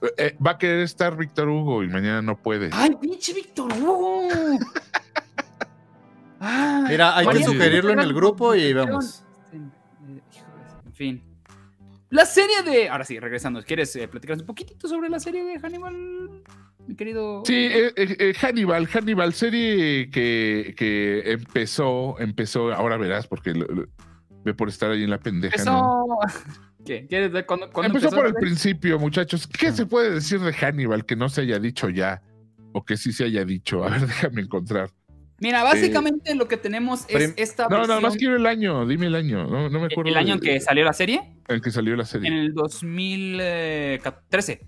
Eh, 0.01 0.07
eh, 0.17 0.37
va 0.45 0.51
a 0.51 0.57
querer 0.57 0.79
estar 0.81 1.17
Víctor 1.17 1.49
Hugo 1.49 1.83
y 1.83 1.87
mañana 1.89 2.21
no 2.21 2.37
puede. 2.41 2.69
¡Ay, 2.71 2.91
pinche 3.01 3.33
Víctor 3.33 3.71
Hugo! 3.73 4.29
Mira, 6.87 7.17
hay 7.17 7.27
que 7.27 7.43
sugerirlo 7.43 7.91
en 7.91 7.99
el 7.99 8.13
grupo 8.13 8.55
y 8.55 8.71
vemos. 8.73 9.23
Eh, 9.51 9.59
En 10.85 10.93
fin. 10.93 11.23
La 12.09 12.25
serie 12.25 12.63
de. 12.63 12.89
Ahora 12.89 13.03
sí, 13.03 13.19
regresando. 13.19 13.61
¿Quieres 13.63 13.95
eh, 13.95 14.07
platicarnos 14.07 14.41
un 14.43 14.47
poquitito 14.47 14.87
sobre 14.87 15.09
la 15.09 15.19
serie 15.19 15.43
de 15.43 15.59
Hannibal, 15.59 16.41
mi 16.87 16.95
querido? 16.95 17.43
Sí, 17.45 17.53
eh, 17.55 17.91
eh, 17.95 18.15
eh, 18.19 18.33
Hannibal, 18.41 18.87
Hannibal, 18.87 19.33
serie 19.33 20.09
que, 20.09 20.73
que 20.77 21.31
empezó, 21.31 22.17
empezó, 22.19 22.71
ahora 22.73 22.95
verás, 22.97 23.27
porque 23.27 23.53
lo- 23.53 23.67
lo- 23.67 23.87
ve 24.45 24.53
por 24.53 24.69
estar 24.69 24.91
ahí 24.91 25.03
en 25.03 25.09
la 25.09 25.19
pendeja. 25.19 25.61
¿no? 25.65 26.05
Empezó. 26.21 26.53
¿Qué? 26.85 27.05
¿Quieres 27.07 27.31
ver 27.33 27.45
cuándo, 27.45 27.69
cuándo 27.69 27.93
Empezó 27.97 28.15
por 28.15 28.25
el 28.27 28.33
principio, 28.35 28.97
muchachos. 28.97 29.45
¿Qué 29.45 29.73
se 29.73 29.85
puede 29.85 30.11
decir 30.11 30.39
de 30.39 30.53
Hannibal 30.53 31.05
que 31.05 31.17
no 31.17 31.27
se 31.27 31.41
haya 31.41 31.59
dicho 31.59 31.89
ya? 31.89 32.21
O 32.71 32.85
que 32.85 32.95
sí 32.95 33.11
se 33.11 33.25
haya 33.25 33.43
dicho. 33.43 33.83
A 33.83 33.89
ver, 33.89 34.01
déjame 34.07 34.41
encontrar. 34.43 34.89
Mira, 35.39 35.63
básicamente 35.63 36.33
lo 36.35 36.47
que 36.47 36.57
tenemos 36.57 37.01
es 37.07 37.15
Prim- 37.15 37.33
esta 37.37 37.67
No, 37.69 37.77
nada 37.81 37.99
más 38.01 38.13
versión- 38.13 38.17
quiero 38.19 38.35
el 38.37 38.45
año. 38.47 38.85
Dime 38.87 39.05
el 39.05 39.15
año. 39.15 39.45
No, 39.45 39.69
no 39.69 39.79
me 39.79 39.85
acuerdo. 39.85 40.09
el 40.09 40.17
año 40.17 40.33
en 40.35 40.39
de- 40.39 40.49
que 40.53 40.59
salió 40.59 40.83
la 40.83 40.93
serie, 40.93 41.35
en 41.47 41.61
que 41.61 41.71
salió 41.71 41.95
la 41.95 42.03
en 42.03 42.07
serie. 42.07 42.29
el 42.41 42.53
2013. 42.53 44.61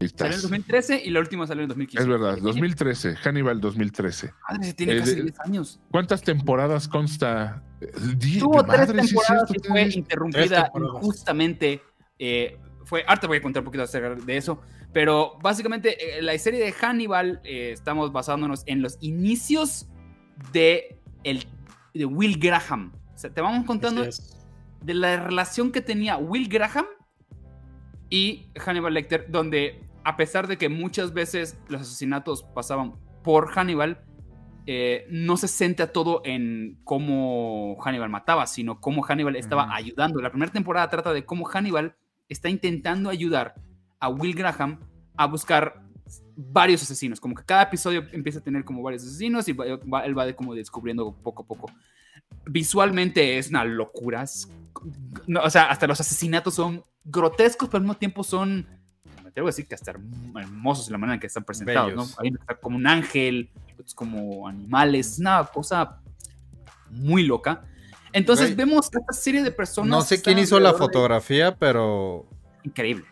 Ahí 0.00 0.08
Salió 0.08 0.32
en 0.32 0.34
el 0.34 0.42
2013 0.42 1.00
y 1.04 1.10
la 1.10 1.20
última 1.20 1.46
salió 1.46 1.60
en 1.60 1.64
el 1.64 1.68
2015. 1.68 2.02
Es 2.02 2.08
verdad, 2.08 2.36
2013, 2.42 3.14
Hannibal 3.16 3.60
2013. 3.60 4.32
Madre, 4.50 4.64
se 4.66 4.74
tiene 4.74 4.94
Eh, 4.94 4.98
casi 4.98 5.14
de- 5.14 5.22
10 5.22 5.40
años. 5.40 5.80
¿Cuántas 5.92 6.22
temporadas 6.22 6.88
consta? 6.88 7.62
Eh, 7.80 7.92
Tuvo 8.40 8.64
tres 8.64 8.88
temporadas 8.88 9.48
cierto, 9.48 9.54
y 9.54 9.68
fue 9.68 9.82
interrumpida 9.94 10.70
injustamente. 10.74 11.80
eh, 12.18 12.58
fue, 12.84 13.04
ahorita 13.06 13.26
voy 13.28 13.38
a 13.38 13.42
contar 13.42 13.60
un 13.62 13.64
poquito 13.64 13.84
acerca 13.84 14.14
de 14.14 14.36
eso, 14.36 14.60
pero 14.92 15.38
básicamente 15.42 16.18
eh, 16.18 16.22
la 16.22 16.36
serie 16.38 16.62
de 16.62 16.72
Hannibal 16.72 17.40
eh, 17.44 17.70
estamos 17.72 18.12
basándonos 18.12 18.62
en 18.66 18.82
los 18.82 18.98
inicios 19.00 19.88
de, 20.52 20.98
el, 21.24 21.46
de 21.94 22.04
Will 22.04 22.38
Graham. 22.38 22.92
O 23.14 23.18
sea, 23.18 23.32
te 23.32 23.40
vamos 23.40 23.64
contando 23.64 24.04
es. 24.04 24.36
de 24.82 24.94
la 24.94 25.24
relación 25.24 25.72
que 25.72 25.80
tenía 25.80 26.16
Will 26.16 26.48
Graham 26.48 26.86
y 28.10 28.48
Hannibal 28.56 28.92
Lecter, 28.92 29.26
donde 29.30 29.88
a 30.04 30.16
pesar 30.16 30.46
de 30.46 30.58
que 30.58 30.68
muchas 30.68 31.14
veces 31.14 31.58
los 31.68 31.82
asesinatos 31.82 32.42
pasaban 32.42 32.96
por 33.22 33.48
Hannibal, 33.48 34.04
eh, 34.66 35.06
no 35.08 35.36
se 35.36 35.48
centra 35.48 35.92
todo 35.92 36.22
en 36.24 36.78
cómo 36.84 37.76
Hannibal 37.80 38.10
mataba, 38.10 38.46
sino 38.46 38.80
cómo 38.80 39.02
Hannibal 39.02 39.36
estaba 39.36 39.74
ayudando. 39.74 40.20
La 40.20 40.30
primera 40.30 40.52
temporada 40.52 40.88
trata 40.90 41.12
de 41.12 41.24
cómo 41.24 41.46
Hannibal 41.46 41.96
está 42.28 42.48
intentando 42.48 43.10
ayudar 43.10 43.54
a 44.02 44.08
Will 44.08 44.34
Graham 44.34 44.78
a 45.16 45.26
buscar 45.26 45.80
varios 46.36 46.82
asesinos, 46.82 47.20
como 47.20 47.34
que 47.34 47.44
cada 47.44 47.62
episodio 47.62 48.04
empieza 48.12 48.40
a 48.40 48.42
tener 48.42 48.64
como 48.64 48.82
varios 48.82 49.02
asesinos 49.04 49.46
y 49.48 49.52
va- 49.52 50.04
él 50.04 50.18
va 50.18 50.26
de- 50.26 50.34
como 50.34 50.54
descubriendo 50.54 51.12
poco 51.22 51.42
a 51.42 51.46
poco. 51.46 51.70
Visualmente 52.46 53.38
es 53.38 53.48
una 53.50 53.64
locura. 53.64 54.22
es- 54.22 54.48
no, 55.26 55.40
o 55.42 55.50
sea, 55.50 55.70
hasta 55.70 55.86
los 55.86 56.00
asesinatos 56.00 56.54
son 56.54 56.84
grotescos, 57.04 57.68
pero 57.68 57.76
al 57.78 57.82
mismo 57.84 57.96
tiempo 57.96 58.24
son, 58.24 58.66
me 59.22 59.28
atrevo 59.28 59.46
a 59.48 59.50
decir 59.50 59.66
que 59.68 59.74
hasta 59.76 59.92
herm- 59.92 60.40
hermosos 60.40 60.88
en 60.88 60.92
la 60.92 60.98
manera 60.98 61.14
en 61.14 61.20
que 61.20 61.26
están 61.28 61.44
presentados. 61.44 61.94
¿no? 61.94 62.02
Hay 62.18 62.32
que 62.32 62.38
como 62.60 62.76
un 62.76 62.86
ángel, 62.86 63.50
como 63.94 64.48
animales, 64.48 65.12
es 65.12 65.18
una 65.20 65.44
cosa 65.44 66.00
muy 66.90 67.24
loca. 67.24 67.64
Entonces 68.12 68.56
vemos 68.56 68.86
esta 68.92 69.12
serie 69.12 69.42
de 69.42 69.52
personas. 69.52 69.90
No 69.90 70.00
que 70.00 70.16
sé 70.16 70.22
quién 70.22 70.38
hizo 70.38 70.58
la 70.58 70.72
de- 70.72 70.78
fotografía, 70.78 71.54
pero 71.56 72.26
Increíble. 72.64 73.04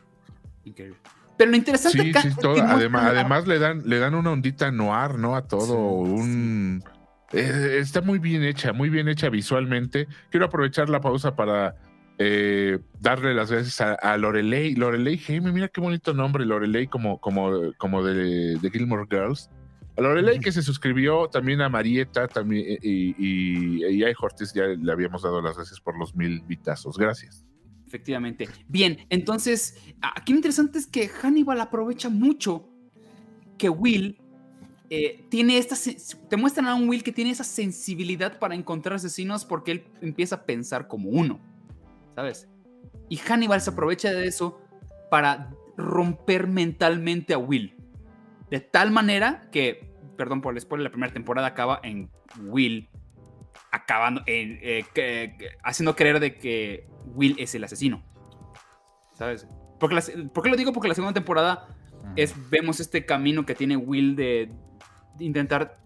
Increíble. 0.71 0.97
Pero 1.37 1.51
lo 1.51 1.57
interesante 1.57 2.03
Sí, 2.03 2.13
sí, 2.13 2.29
es 2.29 2.37
todo- 2.37 2.55
que 2.55 2.61
además, 2.61 3.05
además 3.07 3.47
le 3.47 3.59
dan, 3.59 3.83
le 3.87 3.99
dan 3.99 4.15
una 4.15 4.31
ondita 4.31 4.71
noir, 4.71 5.15
¿no? 5.19 5.35
A 5.37 5.47
todo, 5.49 6.05
Sí, 6.05 6.21
un 6.21 6.85
eh, 7.33 7.79
está 7.81 8.01
muy 8.03 8.19
bien 8.19 8.43
hecha, 8.43 8.73
muy 8.73 8.89
bien 8.91 9.09
hecha 9.09 9.29
visualmente. 9.31 10.07
Quiero 10.31 10.47
aprovechar 10.47 10.89
la 10.91 11.01
pausa 11.01 11.37
para 11.37 11.77
eh, 12.19 12.79
darle 13.01 13.35
las 13.35 13.51
gracias 13.51 13.81
a, 13.81 13.95
a 13.95 14.17
Lorelei. 14.19 14.75
Lorelei 14.75 15.17
Jaime, 15.17 15.51
mira 15.53 15.69
qué 15.69 15.81
bonito 15.81 16.13
nombre, 16.13 16.45
Lorelei, 16.45 16.87
como, 16.87 17.19
como, 17.21 17.73
como 17.79 18.05
de, 18.05 18.59
de 18.59 18.71
Gilmore 18.71 19.07
Girls. 19.11 19.49
A 19.97 20.03
Lorelei 20.03 20.41
que 20.41 20.53
se 20.53 20.63
suscribió, 20.63 21.29
también 21.29 21.61
a 21.63 21.69
Marieta, 21.69 22.29
también, 22.29 22.79
y, 22.83 23.15
y, 23.19 23.87
y 23.87 24.05
a 24.05 24.13
ya 24.55 24.65
le 24.67 24.93
habíamos 24.93 25.23
dado 25.23 25.41
las 25.41 25.57
gracias 25.57 25.81
por 25.81 25.99
los 25.99 26.15
mil 26.15 26.43
vitazos. 26.43 26.99
Gracias. 26.99 27.45
Efectivamente. 27.91 28.49
Bien, 28.69 28.99
entonces, 29.11 29.77
aquí 30.01 30.33
lo 30.33 30.39
interesante 30.39 30.79
es 30.79 30.87
que 30.87 31.09
Hannibal 31.09 31.61
aprovecha 31.61 32.09
mucho 32.09 32.69
que 33.59 33.69
Will 33.69 34.17
eh, 34.91 35.25
tiene 35.29 35.59
esta. 35.59 35.75
Te 36.29 36.37
muestran 36.37 36.69
a 36.69 36.77
un 36.77 36.89
Will 36.89 37.03
que 37.03 37.11
tiene 37.11 37.33
esa 37.33 37.43
sensibilidad 37.43 38.39
para 38.39 38.55
encontrar 38.55 38.95
asesinos 38.95 39.45
porque 39.45 39.73
él 39.73 39.85
empieza 40.03 40.37
a 40.37 40.45
pensar 40.45 40.87
como 40.87 41.11
uno, 41.11 41.41
¿sabes? 42.15 42.49
Y 43.09 43.17
Hannibal 43.17 43.61
se 43.61 43.71
aprovecha 43.71 44.13
de 44.13 44.29
eso 44.29 44.61
para 45.11 45.51
romper 45.77 46.47
mentalmente 46.47 47.35
a 47.35 47.39
Will. 47.39 47.75
De 48.53 48.61
tal 48.61 48.93
manera 48.93 49.51
que, 49.51 49.93
perdón 50.17 50.43
por 50.43 50.55
el 50.55 50.61
spoiler, 50.61 50.85
la 50.85 50.93
primera 50.93 51.13
temporada 51.13 51.49
acaba 51.49 51.81
en 51.83 52.09
Will 52.45 52.89
acabando, 53.73 54.23
en, 54.27 54.59
eh, 54.63 54.85
haciendo 55.63 55.95
creer 55.97 56.21
de 56.21 56.37
que 56.37 56.87
Will 57.15 57.37
es 57.39 57.55
el 57.55 57.65
asesino. 57.65 58.03
¿Sabes? 59.15 59.47
Porque 59.79 59.95
la 59.95 60.03
¿Por 60.33 60.43
qué 60.45 60.51
lo 60.51 60.57
digo? 60.57 60.73
Porque 60.73 60.89
la 60.89 60.95
segunda 60.95 61.15
temporada 61.15 61.69
es, 62.17 62.35
vemos 62.51 62.81
este 62.81 63.05
camino 63.07 63.45
que 63.47 63.55
tiene 63.55 63.77
Will 63.77 64.17
de, 64.17 64.51
de 65.17 65.25
intentar 65.25 65.79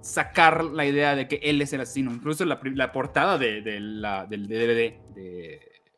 sacar 0.00 0.64
la 0.64 0.84
idea 0.84 1.16
de 1.16 1.26
que 1.28 1.36
él 1.42 1.60
es 1.62 1.72
el 1.72 1.80
asesino. 1.80 2.12
Incluso 2.12 2.44
la, 2.44 2.60
portada 2.92 3.38
de, 3.38 3.62
de 3.62 3.80
la- 3.80 4.26
del 4.26 4.46
DVD, 4.46 5.00
de, 5.14 5.54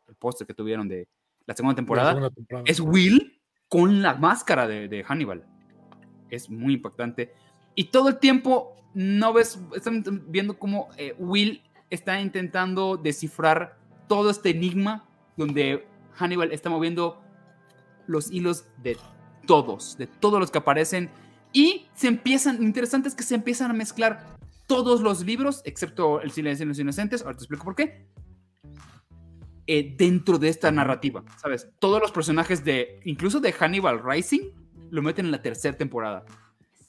el 0.07 0.15
póster 0.15 0.47
que 0.47 0.53
tuvieron 0.53 0.87
de 0.87 1.07
la 1.45 1.53
segunda 1.55 1.75
temporada, 1.75 2.09
La 2.11 2.15
segunda 2.15 2.33
temporada. 2.35 2.63
es 2.67 2.79
Will 2.79 3.41
con 3.67 4.01
la 4.01 4.15
máscara 4.15 4.67
de, 4.67 4.87
de 4.87 5.03
Hannibal. 5.03 5.43
Es 6.29 6.49
muy 6.49 6.73
impactante. 6.75 7.33
Y 7.77 7.85
todo 7.85 8.09
el 8.09 8.17
tiempo 8.17 8.75
no 8.95 9.33
ves, 9.33 9.59
están 9.75 10.03
viendo 10.29 10.57
cómo 10.57 10.89
eh, 10.97 11.13
Will 11.19 11.61
está 11.91 12.19
intentando 12.19 12.97
descifrar 12.97 13.77
todo 14.07 14.31
este 14.31 14.49
enigma 14.49 15.07
donde 15.37 15.87
Hannibal 16.15 16.51
está 16.51 16.71
moviendo 16.71 17.21
los 18.07 18.31
hilos 18.31 18.65
de 18.81 18.97
todos, 19.45 19.95
de 19.95 20.07
todos 20.07 20.39
los 20.39 20.49
que 20.49 20.57
aparecen. 20.57 21.11
Y 21.53 21.85
se 21.93 22.07
empiezan, 22.07 22.63
interesante 22.63 23.09
es 23.09 23.13
que 23.13 23.21
se 23.21 23.35
empiezan 23.35 23.69
a 23.69 23.75
mezclar 23.75 24.25
todos 24.65 25.01
los 25.01 25.23
libros, 25.23 25.61
excepto 25.63 26.19
El 26.19 26.31
silencio 26.31 26.65
de 26.65 26.69
los 26.69 26.79
inocentes, 26.79 27.21
ahora 27.21 27.37
te 27.37 27.43
explico 27.43 27.63
por 27.63 27.75
qué, 27.75 28.07
eh, 29.67 29.93
dentro 29.95 30.39
de 30.39 30.49
esta 30.49 30.71
narrativa, 30.71 31.23
¿sabes? 31.39 31.69
Todos 31.77 32.01
los 32.01 32.11
personajes 32.11 32.65
de, 32.65 32.99
incluso 33.05 33.39
de 33.39 33.53
Hannibal 33.53 34.01
Rising, 34.03 34.49
lo 34.89 35.03
meten 35.03 35.25
en 35.25 35.31
la 35.31 35.43
tercera 35.43 35.77
temporada. 35.77 36.25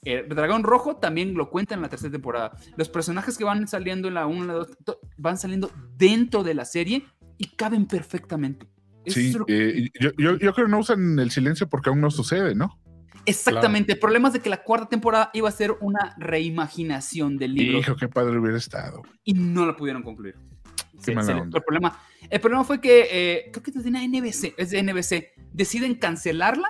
El 0.05 0.29
Dragón 0.29 0.63
Rojo 0.63 0.97
también 0.97 1.35
lo 1.35 1.51
cuenta 1.51 1.75
en 1.75 1.83
la 1.83 1.89
tercera 1.89 2.13
temporada. 2.13 2.53
Los 2.77 2.89
personajes 2.89 3.37
que 3.37 3.45
van 3.45 3.67
saliendo 3.67 4.09
en 4.09 4.15
la 4.15 4.27
1, 4.27 4.45
la 4.47 4.53
2, 4.55 4.99
van 5.17 5.37
saliendo 5.39 5.71
dentro 5.97 6.45
de 6.45 6.55
la 6.55 6.65
serie 6.65 7.05
y 7.37 7.49
caben 7.57 7.87
perfectamente. 7.87 8.67
Eso 9.05 9.19
Sí, 9.21 9.29
es 9.31 9.37
que- 9.47 9.69
eh, 9.87 9.91
yo, 10.01 10.11
yo, 10.19 10.39
yo 10.39 10.53
creo 10.53 10.67
que 10.67 10.71
no 10.71 10.79
usan 10.79 11.19
el 11.19 11.31
silencio 11.31 11.69
porque 11.69 11.89
aún 11.91 12.01
no 12.01 12.11
sucede, 12.11 12.55
¿no? 12.55 12.79
Exactamente. 13.27 13.93
El 13.95 13.99
problema 13.99 14.29
es 14.29 14.35
de 14.35 14.41
que 14.41 14.49
la 14.51 14.63
cuarta 14.63 14.89
temporada 14.89 15.31
iba 15.35 15.49
a 15.49 15.53
ser 15.53 15.75
una 15.81 16.15
reimaginación 16.19 17.37
del 17.37 17.55
libro 17.55 17.79
Hijo, 17.81 17.97
qué 17.97 18.09
padre 18.09 18.39
hubiera 18.39 18.57
estado. 18.57 19.03
y 19.25 19.35
no 19.35 19.67
la 19.67 19.77
pudieron 19.77 20.03
concluir. 20.03 20.35
Se 21.01 21.13
fue 21.15 21.33
el 21.33 21.51
problema. 21.51 21.99
El 22.29 22.41
problema 22.41 22.65
fue 22.65 22.81
que 22.81 23.07
eh, 23.11 23.51
creo 23.53 23.63
que 23.63 23.71
tenía 23.73 24.03
NBC, 24.03 24.55
es 24.57 24.71
de 24.71 24.83
NBC, 24.83 25.33
deciden 25.53 25.95
cancelarla 25.95 26.69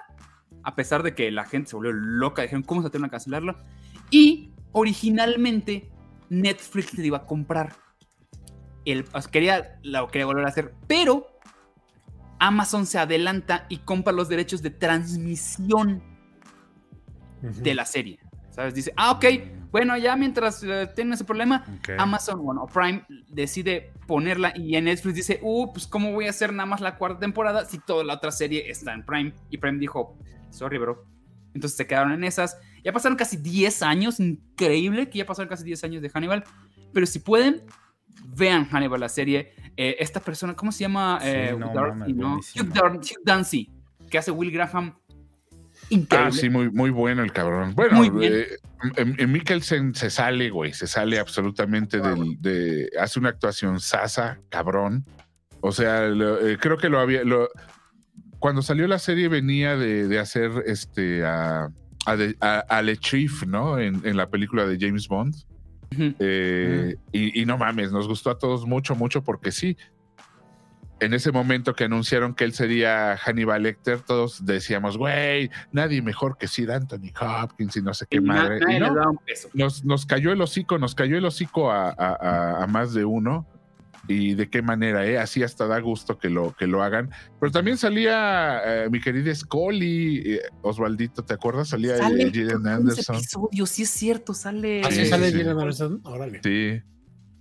a 0.68 0.74
pesar 0.74 1.02
de 1.02 1.14
que 1.14 1.30
la 1.30 1.46
gente 1.46 1.70
se 1.70 1.76
volvió 1.76 1.92
loca, 1.92 2.42
dijeron 2.42 2.62
cómo 2.62 2.82
se 2.82 2.88
atreven 2.88 3.06
a 3.06 3.10
cancelarla 3.10 3.56
y 4.10 4.52
originalmente 4.72 5.90
Netflix 6.28 6.92
le 6.92 7.06
iba 7.06 7.16
a 7.16 7.24
comprar. 7.24 7.72
El, 8.84 9.06
quería, 9.32 9.78
la 9.82 10.06
quería 10.08 10.26
volver 10.26 10.44
a 10.44 10.48
hacer, 10.48 10.74
pero 10.86 11.26
Amazon 12.38 12.84
se 12.84 12.98
adelanta 12.98 13.64
y 13.70 13.78
compra 13.78 14.12
los 14.12 14.28
derechos 14.28 14.60
de 14.60 14.68
transmisión 14.68 16.02
de 17.40 17.74
la 17.74 17.86
serie. 17.86 18.18
¿Sabes? 18.50 18.74
Dice, 18.74 18.92
ah, 18.94 19.12
ok, 19.12 19.24
bueno, 19.70 19.96
ya 19.98 20.16
mientras 20.16 20.62
eh, 20.62 20.88
tienen 20.94 21.12
ese 21.14 21.24
problema. 21.24 21.64
Amazon, 21.98 22.42
bueno, 22.42 22.66
Prime 22.72 23.04
decide 23.28 23.92
ponerla 24.06 24.52
y 24.56 24.76
en 24.76 24.84
Netflix 24.84 25.14
dice, 25.14 25.38
uh, 25.42 25.72
pues 25.72 25.86
cómo 25.86 26.12
voy 26.12 26.26
a 26.26 26.30
hacer 26.30 26.52
nada 26.52 26.66
más 26.66 26.80
la 26.80 26.96
cuarta 26.96 27.20
temporada 27.20 27.64
si 27.66 27.78
toda 27.78 28.04
la 28.04 28.14
otra 28.14 28.30
serie 28.30 28.70
está 28.70 28.92
en 28.94 29.04
Prime. 29.04 29.32
Y 29.50 29.58
Prime 29.58 29.78
dijo, 29.78 30.16
sorry, 30.50 30.78
bro. 30.78 31.04
Entonces 31.54 31.76
se 31.76 31.86
quedaron 31.86 32.12
en 32.12 32.24
esas. 32.24 32.58
Ya 32.84 32.92
pasaron 32.92 33.16
casi 33.16 33.36
10 33.36 33.82
años, 33.82 34.20
increíble 34.20 35.08
que 35.10 35.18
ya 35.18 35.26
pasaron 35.26 35.48
casi 35.48 35.64
10 35.64 35.82
años 35.84 36.02
de 36.02 36.10
Hannibal. 36.10 36.44
Pero 36.92 37.06
si 37.06 37.18
pueden, 37.18 37.62
vean 38.36 38.64
Hannibal, 38.66 39.00
la 39.00 39.08
serie. 39.08 39.52
Eh, 39.76 39.96
esta 40.00 40.20
persona, 40.20 40.54
¿cómo 40.54 40.72
se 40.72 40.80
llama? 40.80 41.18
Sí, 41.20 41.28
Eh, 41.28 41.56
no 41.58 41.72
Darcy. 41.72 42.12
Hugh, 42.60 42.68
Dar- 42.72 42.96
Hugh 42.96 43.22
Dancy, 43.24 43.70
que 44.10 44.18
hace 44.18 44.30
Will 44.30 44.50
Graham. 44.50 44.96
Ah, 46.10 46.30
sí, 46.32 46.50
muy, 46.50 46.70
muy 46.70 46.90
bueno 46.90 47.22
el 47.22 47.32
cabrón. 47.32 47.74
Bueno, 47.74 47.98
eh, 48.26 48.48
en, 48.96 49.14
en 49.18 49.32
Mikkelsen 49.32 49.94
se 49.94 50.10
sale, 50.10 50.50
güey, 50.50 50.72
se 50.74 50.86
sale 50.86 51.18
absolutamente 51.18 52.00
del, 52.00 52.36
de, 52.40 52.90
hace 53.00 53.18
una 53.18 53.30
actuación 53.30 53.80
sasa, 53.80 54.38
cabrón. 54.50 55.04
O 55.60 55.72
sea, 55.72 56.02
lo- 56.08 56.46
eh, 56.46 56.58
creo 56.60 56.76
que 56.76 56.88
lo 56.88 57.00
había, 57.00 57.24
lo- 57.24 57.48
cuando 58.38 58.62
salió 58.62 58.86
la 58.86 58.98
serie 58.98 59.28
venía 59.28 59.76
de, 59.76 60.06
de 60.08 60.18
hacer 60.18 60.50
este 60.66 61.24
a, 61.24 61.68
a, 62.06 62.16
de- 62.16 62.36
a- 62.40 62.60
a 62.68 62.82
Le 62.82 62.96
Chief, 62.96 63.44
¿no? 63.46 63.78
En, 63.78 64.00
en 64.04 64.16
la 64.16 64.28
película 64.30 64.66
de 64.66 64.76
James 64.78 65.08
Bond. 65.08 65.34
Eh, 66.18 66.96
y, 67.12 67.40
y 67.40 67.46
no 67.46 67.56
mames, 67.56 67.90
nos 67.92 68.06
gustó 68.06 68.30
a 68.30 68.38
todos 68.38 68.66
mucho, 68.66 68.94
mucho, 68.94 69.24
porque 69.24 69.50
sí. 69.52 69.76
En 71.00 71.14
ese 71.14 71.30
momento 71.30 71.74
que 71.74 71.84
anunciaron 71.84 72.34
que 72.34 72.44
él 72.44 72.52
sería 72.52 73.16
Hannibal 73.16 73.62
Lecter, 73.62 74.00
todos 74.00 74.44
decíamos, 74.44 74.96
güey, 74.98 75.48
nadie 75.70 76.02
mejor 76.02 76.36
que 76.38 76.48
Sir 76.48 76.72
Anthony 76.72 77.12
Hopkins 77.20 77.76
y 77.76 77.82
no 77.82 77.94
sé 77.94 78.06
qué 78.10 78.16
Y 78.16 78.20
madre. 78.20 78.58
nadie 78.60 78.76
Y 78.76 78.80
le 78.80 78.88
no, 78.88 78.94
da 78.96 79.08
un 79.10 79.18
peso. 79.18 79.48
nos, 79.54 79.84
nos 79.84 80.06
cayó 80.06 80.32
el 80.32 80.40
hocico, 80.40 80.76
nos 80.78 80.94
cayó 80.96 81.16
el 81.16 81.24
hocico 81.24 81.70
a, 81.70 81.90
a- 81.90 81.92
a- 82.20 82.64
a 82.64 82.66
más 82.66 82.94
de 82.94 83.04
uno. 83.04 83.46
Y 84.10 84.34
de 84.34 84.48
qué 84.48 84.62
manera, 84.62 85.04
¿eh? 85.04 85.18
Así 85.18 85.42
hasta 85.42 85.66
da 85.66 85.78
gusto 85.80 86.16
que 86.18 86.30
lo, 86.30 86.54
que 86.58 86.66
lo 86.66 86.82
hagan. 86.82 87.10
Pero 87.38 87.52
también 87.52 87.76
salía 87.76 88.62
eh, 88.64 88.88
mi 88.90 89.02
querida 89.02 89.34
Scully, 89.34 90.22
eh, 90.36 90.40
Osvaldito, 90.62 91.22
¿te 91.26 91.34
acuerdas? 91.34 91.68
Salía 91.68 91.98
Sale 91.98 92.30
Gillian 92.30 92.56
en 92.60 92.66
ese 92.66 92.70
Anderson. 92.70 93.16
episodio, 93.16 93.66
sí 93.66 93.82
es 93.82 93.90
cierto, 93.90 94.32
sale. 94.32 94.80
Así 94.82 95.04
Sí, 95.04 95.06
sale 95.10 95.30
sí. 95.30 95.36
Gillian 95.36 95.58
Anderson. 95.58 96.00
Órale. 96.04 96.40
Sí. 96.42 96.80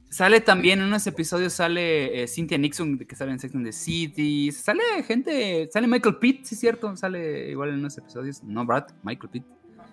Sale 0.10 0.40
también 0.40 0.80
en 0.80 0.86
unos 0.86 1.06
episodios, 1.06 1.52
sale 1.54 2.24
eh, 2.24 2.28
Cynthia 2.28 2.58
Nixon, 2.58 2.98
que 2.98 3.16
sale 3.16 3.32
en 3.34 3.40
Sex 3.40 3.54
and 3.56 3.66
the 3.66 3.74
City. 3.74 4.52
Sale 4.54 4.82
gente, 5.06 5.68
sale 5.72 5.86
Michael 5.88 6.16
Pitt, 6.18 6.46
sí 6.46 6.56
es 6.56 6.62
cierto, 6.62 6.96
sale 6.96 7.50
igual 7.52 7.70
en 7.70 7.76
unos 7.80 7.98
episodios. 7.98 8.42
No, 8.44 8.66
Brad, 8.66 8.86
Michael 9.04 9.30
Pitt. 9.30 9.44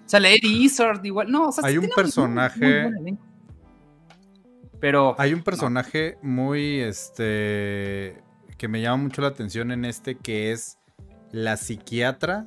Sale 0.06 0.34
Eddie 0.34 0.64
Izzard, 0.64 1.04
igual. 1.04 1.30
No, 1.30 1.48
o 1.48 1.52
sea, 1.52 1.66
Hay 1.66 1.72
sí 1.74 1.78
un 1.78 1.86
muy- 1.86 1.94
personaje- 1.94 2.90
muy. 2.90 3.18
Pero. 4.80 5.14
Hay 5.18 5.32
un 5.34 5.42
personaje 5.42 6.16
muy, 6.22 6.80
este, 6.80 8.22
que 8.58 8.68
me 8.68 8.80
llama 8.82 9.02
mucho 9.04 9.22
la 9.22 9.28
atención 9.28 9.72
en 9.72 9.84
este, 9.84 10.16
que 10.16 10.52
es 10.52 10.78
la 11.32 11.56
psiquiatra 11.56 12.46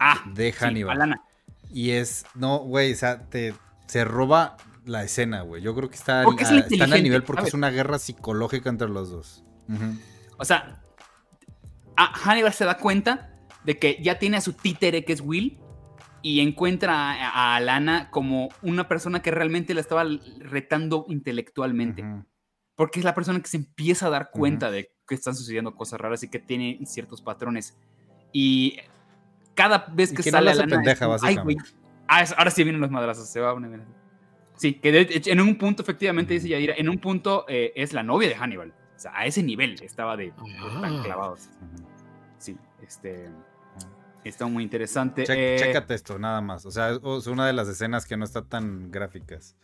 Ah, 0.00 0.24
de 0.34 0.52
Hannibal. 0.52 1.20
Y 1.72 1.90
es, 1.90 2.24
no, 2.34 2.58
güey, 2.60 2.92
o 2.92 2.96
sea, 2.96 3.28
te, 3.28 3.54
se 3.86 4.04
roba 4.04 4.56
la 4.84 5.02
escena, 5.04 5.42
güey. 5.42 5.62
Yo 5.62 5.74
creo 5.74 5.88
que 5.88 5.96
está, 5.96 6.22
Porque 6.24 6.44
a- 6.44 6.58
están 6.58 7.02
nivel 7.02 7.22
porque 7.22 7.40
¿sabes? 7.42 7.48
es 7.48 7.54
una 7.54 7.70
guerra 7.70 7.98
psicológica 7.98 8.68
entre 8.70 8.88
los 8.88 9.10
dos. 9.10 9.44
O 10.38 10.44
sea, 10.44 10.82
a- 11.96 12.12
Hannibal 12.14 12.52
se 12.52 12.64
da 12.64 12.76
cuenta 12.78 13.30
de 13.64 13.78
que 13.78 13.98
ya 14.02 14.18
tiene 14.18 14.36
a 14.36 14.40
su 14.40 14.52
títere, 14.52 15.04
que 15.04 15.12
es 15.12 15.20
Will, 15.20 15.58
y 16.22 16.40
encuentra 16.40 17.12
a, 17.12 17.28
a 17.30 17.56
Alana 17.56 18.10
como 18.10 18.48
una 18.62 18.88
persona 18.88 19.20
que 19.22 19.30
realmente 19.30 19.74
la 19.74 19.80
estaba 19.80 20.04
retando 20.38 21.04
intelectualmente. 21.08 22.02
Ujú. 22.02 22.24
Porque 22.76 22.98
es 23.00 23.04
la 23.04 23.14
persona 23.14 23.40
que 23.40 23.48
se 23.48 23.58
empieza 23.58 24.06
a 24.06 24.10
dar 24.10 24.30
cuenta 24.30 24.70
de 24.70 24.90
que 25.06 25.14
están 25.14 25.34
sucediendo 25.36 25.74
cosas 25.76 26.00
raras 26.00 26.22
y 26.22 26.28
que 26.30 26.38
tiene 26.38 26.80
ciertos 26.86 27.20
patrones. 27.22 27.76
Y 28.32 28.78
cada 29.54 29.86
vez 29.92 30.12
Y 30.12 30.16
que, 30.16 30.30
no 30.30 30.36
sale 30.38 30.44
la 30.46 30.50
hace 30.52 30.60
Alana, 30.62 30.74
es 30.74 30.78
pendeja, 30.78 31.06
como, 31.06 31.18
"Ay, 31.22 31.36
güey". 31.36 31.56
Ah, 32.08 32.24
ahora 32.36 32.50
sí 32.50 32.64
vienen 32.64 32.80
los 32.80 32.90
madrazos, 32.90 33.28
se 33.28 33.40
va 33.40 33.50
a 33.50 33.54
poner- 33.54 33.84
Sí, 34.56 34.74
que 34.74 34.92
de 34.92 35.22
en 35.26 35.40
un 35.40 35.56
punto, 35.58 35.82
efectivamente, 35.82 36.34
dice 36.34 36.48
Yadira, 36.48 36.74
en 36.76 36.88
un 36.88 36.98
punto 36.98 37.44
eh, 37.48 37.72
es 37.76 37.92
la 37.92 38.02
novia 38.02 38.28
de 38.28 38.36
Hannibal. 38.36 38.72
O 38.96 38.98
sea, 38.98 39.12
a 39.16 39.26
ese 39.26 39.42
nivel 39.42 39.80
estaba 39.82 40.16
de 40.16 40.30
tan 40.30 40.84
Ah. 40.84 41.02
clavados. 41.04 41.48
Ujú. 41.60 41.84
Sí, 42.38 42.56
este. 42.82 43.28
Está 44.22 44.46
muy 44.46 44.62
interesante. 44.64 45.24
Che- 45.24 45.56
Eh, 45.56 45.58
Chécate 45.58 45.94
esto, 45.94 46.18
nada 46.18 46.40
más. 46.40 46.64
O 46.64 46.70
sea, 46.70 46.90
es 46.92 47.26
una 47.26 47.46
de 47.46 47.52
las 47.52 47.68
escenas 47.68 48.06
que 48.06 48.16
no 48.16 48.24
está 48.24 48.42
tan 48.42 48.90
gráficas, 48.90 49.54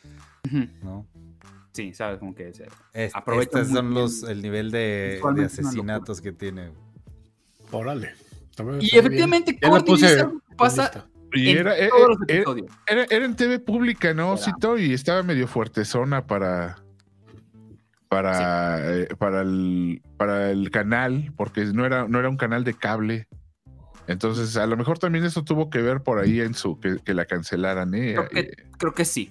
¿no? 0.83 1.07
Sí, 1.73 1.95
sabes, 1.95 2.19
como 2.19 2.35
que. 2.35 2.53
Es- 2.93 3.15
Aprovecha 3.15 3.65
son 3.65 3.73
bien. 3.91 3.95
los, 3.95 4.23
el 4.25 4.43
nivel 4.43 4.71
de, 4.71 5.21
asesinatos 5.45 6.21
que 6.21 6.33
tiene. 6.33 6.73
Órale. 7.71 8.13
Y 8.81 8.99
efectivamente, 8.99 9.59
Courtney 9.59 9.83
puse 9.95 10.27
pasa 10.59 10.83
lista. 10.83 11.09
Y 11.33 11.51
era, 11.51 11.75
los 11.77 12.19
eh, 12.29 12.37
episodios. 12.37 12.71
era, 12.87 13.05
era 13.11 13.25
en 13.25 13.37
TV 13.37 13.59
pública, 13.59 14.15
¿no. 14.15 14.37
Cito? 14.37 14.79
Y 14.79 14.93
estaba 14.93 15.23
medio 15.23 15.47
fuertezona 15.47 16.27
para. 16.27 16.77
Para, 18.09 19.03
eh, 19.03 19.09
para, 19.19 19.43
el, 19.43 20.03
para 20.17 20.51
el 20.51 20.73
canal, 20.73 21.33
porque 21.37 21.65
no 21.67 21.87
era, 21.87 22.09
no 22.09 22.19
era 22.19 22.29
un 22.29 22.37
canal 22.37 22.65
de 22.65 22.75
cable. 22.75 23.29
Entonces, 24.09 24.57
a 24.57 24.67
lo 24.67 24.77
mejor 24.77 24.99
también 24.99 25.25
eso 25.25 25.45
tuvo 25.45 25.71
que 25.71 25.81
ver 25.81 26.03
por 26.03 26.19
ahí 26.19 26.41
en 26.41 26.55
su 26.55 26.81
que, 26.81 26.97
que 27.05 27.15
la 27.15 27.27
cancelaran, 27.27 27.95
¿eh? 27.95 28.15
Creo 28.15 28.29
que, 28.29 28.41
Eh, 28.41 28.51
creo 28.77 28.95
que 28.95 29.05
sí. 29.05 29.31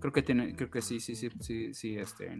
Creo 0.00 0.12
que 0.14 0.22
tiene, 0.22 0.56
creo 0.56 0.70
que 0.70 0.80
sí, 0.80 1.00
sí, 1.00 1.14
sí, 1.14 1.28
sí, 1.40 1.74
sí, 1.74 1.98
este. 1.98 2.30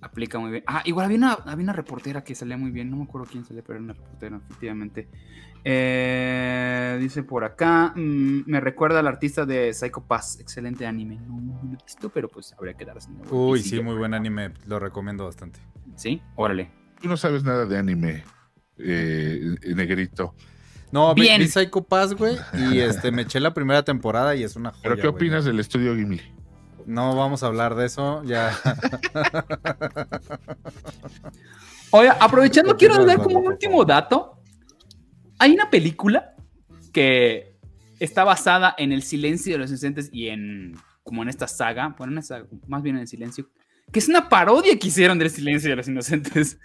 Aplica 0.00 0.38
muy 0.38 0.52
bien. 0.52 0.64
Ah, 0.68 0.82
igual 0.84 1.06
había 1.06 1.18
una, 1.18 1.32
había 1.32 1.64
una 1.64 1.72
reportera 1.72 2.22
que 2.22 2.36
salía 2.36 2.56
muy 2.56 2.70
bien. 2.70 2.90
No 2.90 2.96
me 2.96 3.04
acuerdo 3.04 3.26
quién 3.28 3.44
salía, 3.44 3.62
pero 3.62 3.78
era 3.78 3.84
una 3.84 3.94
reportera, 3.94 4.36
efectivamente. 4.36 5.08
Eh, 5.68 6.96
dice 7.00 7.24
por 7.24 7.42
acá. 7.42 7.92
mm, 7.96 8.44
me 8.46 8.60
recuerda 8.60 9.00
al 9.00 9.08
artista 9.08 9.44
de 9.44 9.74
Psycho 9.74 10.04
Pass. 10.06 10.38
Excelente 10.38 10.86
anime. 10.86 11.16
No, 11.26 11.40
no 11.40 11.60
lo 11.64 11.72
he 11.72 11.82
visto, 11.84 12.08
pero 12.08 12.28
pues 12.28 12.54
habría 12.56 12.74
que 12.74 12.84
darse. 12.84 13.10
Uy, 13.30 13.60
sí, 13.60 13.80
muy 13.80 13.96
buen 13.96 14.14
anime. 14.14 14.52
Lo 14.68 14.78
recomiendo 14.78 15.24
bastante. 15.24 15.58
Sí, 15.96 16.22
órale. 16.36 16.70
Tú 17.02 17.08
no 17.08 17.16
sabes 17.16 17.42
nada 17.42 17.66
de 17.66 17.76
anime, 17.78 18.22
eh, 18.78 19.56
negrito. 19.74 20.36
No, 20.92 21.12
vi, 21.16 21.22
Bien. 21.22 21.40
vi 21.40 21.48
Psycho 21.48 21.82
Pass, 21.82 22.14
güey. 22.14 22.36
Y 22.54 22.78
este, 22.78 23.10
me 23.10 23.22
eché 23.22 23.40
la 23.40 23.52
primera 23.52 23.82
temporada 23.82 24.36
y 24.36 24.44
es 24.44 24.54
una 24.54 24.70
joya. 24.70 24.82
¿Pero 24.84 24.94
qué 24.94 25.02
güey. 25.02 25.14
opinas 25.14 25.44
del 25.44 25.58
estudio 25.58 25.96
Gimli? 25.96 26.22
No 26.86 27.16
vamos 27.16 27.42
a 27.42 27.46
hablar 27.48 27.74
de 27.74 27.86
eso. 27.86 28.22
Ya. 28.22 28.56
Oye, 31.90 32.08
aprovechando, 32.20 32.76
quiero 32.78 33.04
dar 33.04 33.18
como 33.18 33.40
último 33.40 33.84
dato. 33.84 34.35
Hay 35.38 35.52
una 35.52 35.70
película 35.70 36.34
que 36.92 37.56
está 38.00 38.24
basada 38.24 38.74
en 38.78 38.92
el 38.92 39.02
silencio 39.02 39.52
de 39.54 39.58
los 39.58 39.70
inocentes 39.70 40.08
y 40.12 40.28
en 40.28 40.76
como 41.02 41.22
en 41.22 41.28
esta 41.28 41.46
saga, 41.46 41.94
bueno, 41.96 42.14
en 42.14 42.18
esta- 42.18 42.44
más 42.66 42.82
bien 42.82 42.96
en 42.96 43.02
el 43.02 43.08
silencio, 43.08 43.48
que 43.92 44.00
es 44.00 44.08
una 44.08 44.28
parodia 44.28 44.76
que 44.78 44.88
hicieron 44.88 45.18
del 45.20 45.30
silencio 45.30 45.70
de 45.70 45.76
los 45.76 45.86
inocentes, 45.86 46.58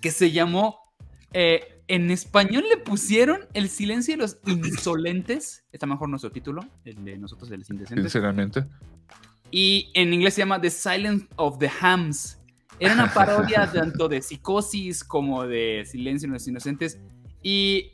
que 0.00 0.10
se 0.12 0.30
llamó, 0.30 0.78
eh, 1.32 1.82
en 1.88 2.10
español 2.10 2.64
le 2.68 2.76
pusieron 2.76 3.40
El 3.54 3.68
silencio 3.70 4.14
de 4.14 4.18
los 4.18 4.38
insolentes, 4.46 5.64
está 5.72 5.86
mejor 5.86 6.08
nuestro 6.08 6.30
título, 6.30 6.62
el 6.84 7.04
de 7.04 7.18
nosotros 7.18 7.48
de 7.48 7.58
los 7.58 7.68
indecentes, 7.70 8.04
Sinceramente. 8.12 8.64
y 9.50 9.90
en 9.94 10.12
inglés 10.12 10.34
se 10.34 10.42
llama 10.42 10.60
The 10.60 10.70
Silence 10.70 11.26
of 11.36 11.58
the 11.58 11.70
Hams. 11.80 12.38
Era 12.78 12.94
una 12.94 13.12
parodia 13.12 13.68
tanto 13.72 14.08
de 14.08 14.22
psicosis 14.22 15.02
como 15.02 15.44
de 15.44 15.84
Silencio 15.84 16.28
de 16.28 16.34
los 16.34 16.46
Inocentes. 16.46 17.00
Y 17.42 17.92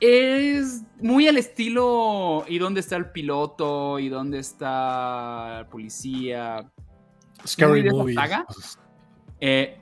es 0.00 0.82
muy 1.00 1.26
al 1.28 1.36
estilo 1.38 2.44
¿y 2.48 2.58
dónde 2.58 2.80
está 2.80 2.96
el 2.96 3.10
piloto? 3.10 3.98
¿y 3.98 4.08
dónde 4.08 4.38
está 4.38 5.60
el 5.60 5.66
policía? 5.66 6.70
Scary 7.46 7.82
de 7.82 7.90
Movie. 7.90 8.14
saga. 8.14 8.46
Eh, 9.40 9.78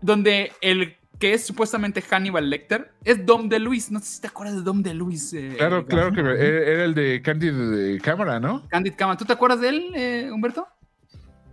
donde 0.00 0.52
el 0.60 0.96
que 1.18 1.34
es 1.34 1.46
supuestamente 1.46 2.02
Hannibal 2.02 2.50
Lecter 2.50 2.92
es 3.04 3.24
Dom 3.24 3.48
DeLuise. 3.48 3.92
No 3.92 4.00
sé 4.00 4.06
si 4.06 4.20
te 4.20 4.26
acuerdas 4.26 4.56
de 4.56 4.62
Dom 4.62 4.82
DeLuise. 4.82 5.52
eh, 5.52 5.54
Claro, 5.56 5.86
claro 5.86 6.12
que 6.12 6.20
era 6.20 6.84
el 6.84 6.94
de 6.94 7.22
Candid 7.22 7.52
de 7.52 8.00
cámara, 8.00 8.40
¿no? 8.40 8.66
Candid 8.68 8.94
Cama. 8.96 9.16
¿Tú 9.16 9.24
te 9.24 9.32
acuerdas 9.32 9.60
de 9.60 9.68
él, 9.68 9.92
eh, 9.94 10.30
Humberto? 10.32 10.66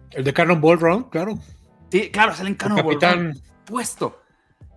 El 0.10 0.24
de 0.24 0.34
Cannonball 0.34 0.80
Run, 0.80 1.04
claro. 1.04 1.38
Sí, 1.92 2.10
claro, 2.10 2.34
sale 2.34 2.50
en 2.50 2.56
Cano 2.56 2.78
Capitán. 2.78 3.36
puesto. 3.66 4.24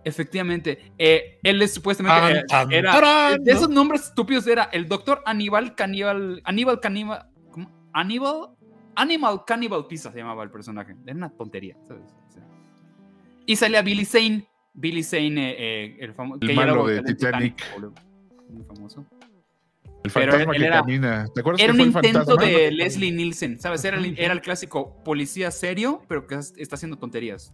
Efectivamente. 0.05 0.91
Eh, 0.97 1.39
él 1.43 1.61
es 1.61 1.73
supuestamente. 1.73 2.39
Eh, 2.39 2.43
era, 2.71 3.37
de 3.37 3.51
esos 3.51 3.69
nombres 3.69 4.03
estúpidos 4.03 4.45
era 4.47 4.63
el 4.65 4.87
doctor 4.87 5.21
Aníbal 5.25 5.75
Caníbal. 5.75 6.41
Aníbal 6.43 6.79
Caníbal. 6.79 7.29
¿Cómo? 7.51 7.71
Aníbal. 7.93 8.49
Animal 8.95 9.43
Cannibal 9.47 9.87
Pizza 9.87 10.11
se 10.11 10.19
llamaba 10.19 10.43
el 10.43 10.51
personaje. 10.51 10.95
Era 11.05 11.15
una 11.15 11.29
tontería, 11.31 11.75
¿sabes? 11.87 12.03
Y 13.45 13.55
salía 13.55 13.81
Billy 13.81 14.05
Zane. 14.05 14.47
Billy 14.75 15.01
Zane, 15.03 15.51
eh, 15.51 15.55
eh, 15.59 15.97
el 15.99 16.13
famoso. 16.13 16.39
El 16.41 16.55
malo 16.55 16.85
de 16.87 17.01
Titanic. 17.01 17.63
Muy 18.49 18.63
famoso. 18.63 19.05
El 20.03 20.11
Pero 20.11 20.31
fantasma 20.31 20.53
él 20.53 20.59
que 20.61 20.67
era- 20.67 20.79
camina. 20.81 21.25
¿Te 21.33 21.39
acuerdas 21.41 21.61
Era 21.61 21.73
que 21.73 21.81
un 21.81 21.91
fue 21.91 22.01
el 22.01 22.07
intento 22.07 22.31
fantasma? 22.37 22.51
de 22.59 22.71
Leslie 22.71 23.11
Nielsen, 23.11 23.59
¿sabes? 23.59 23.83
Era 23.85 23.97
el, 23.97 24.19
era 24.19 24.33
el 24.33 24.41
clásico 24.41 25.01
policía 25.03 25.49
serio, 25.49 26.01
pero 26.07 26.27
que 26.27 26.35
es- 26.35 26.53
está 26.57 26.75
haciendo 26.75 26.97
tonterías. 26.97 27.53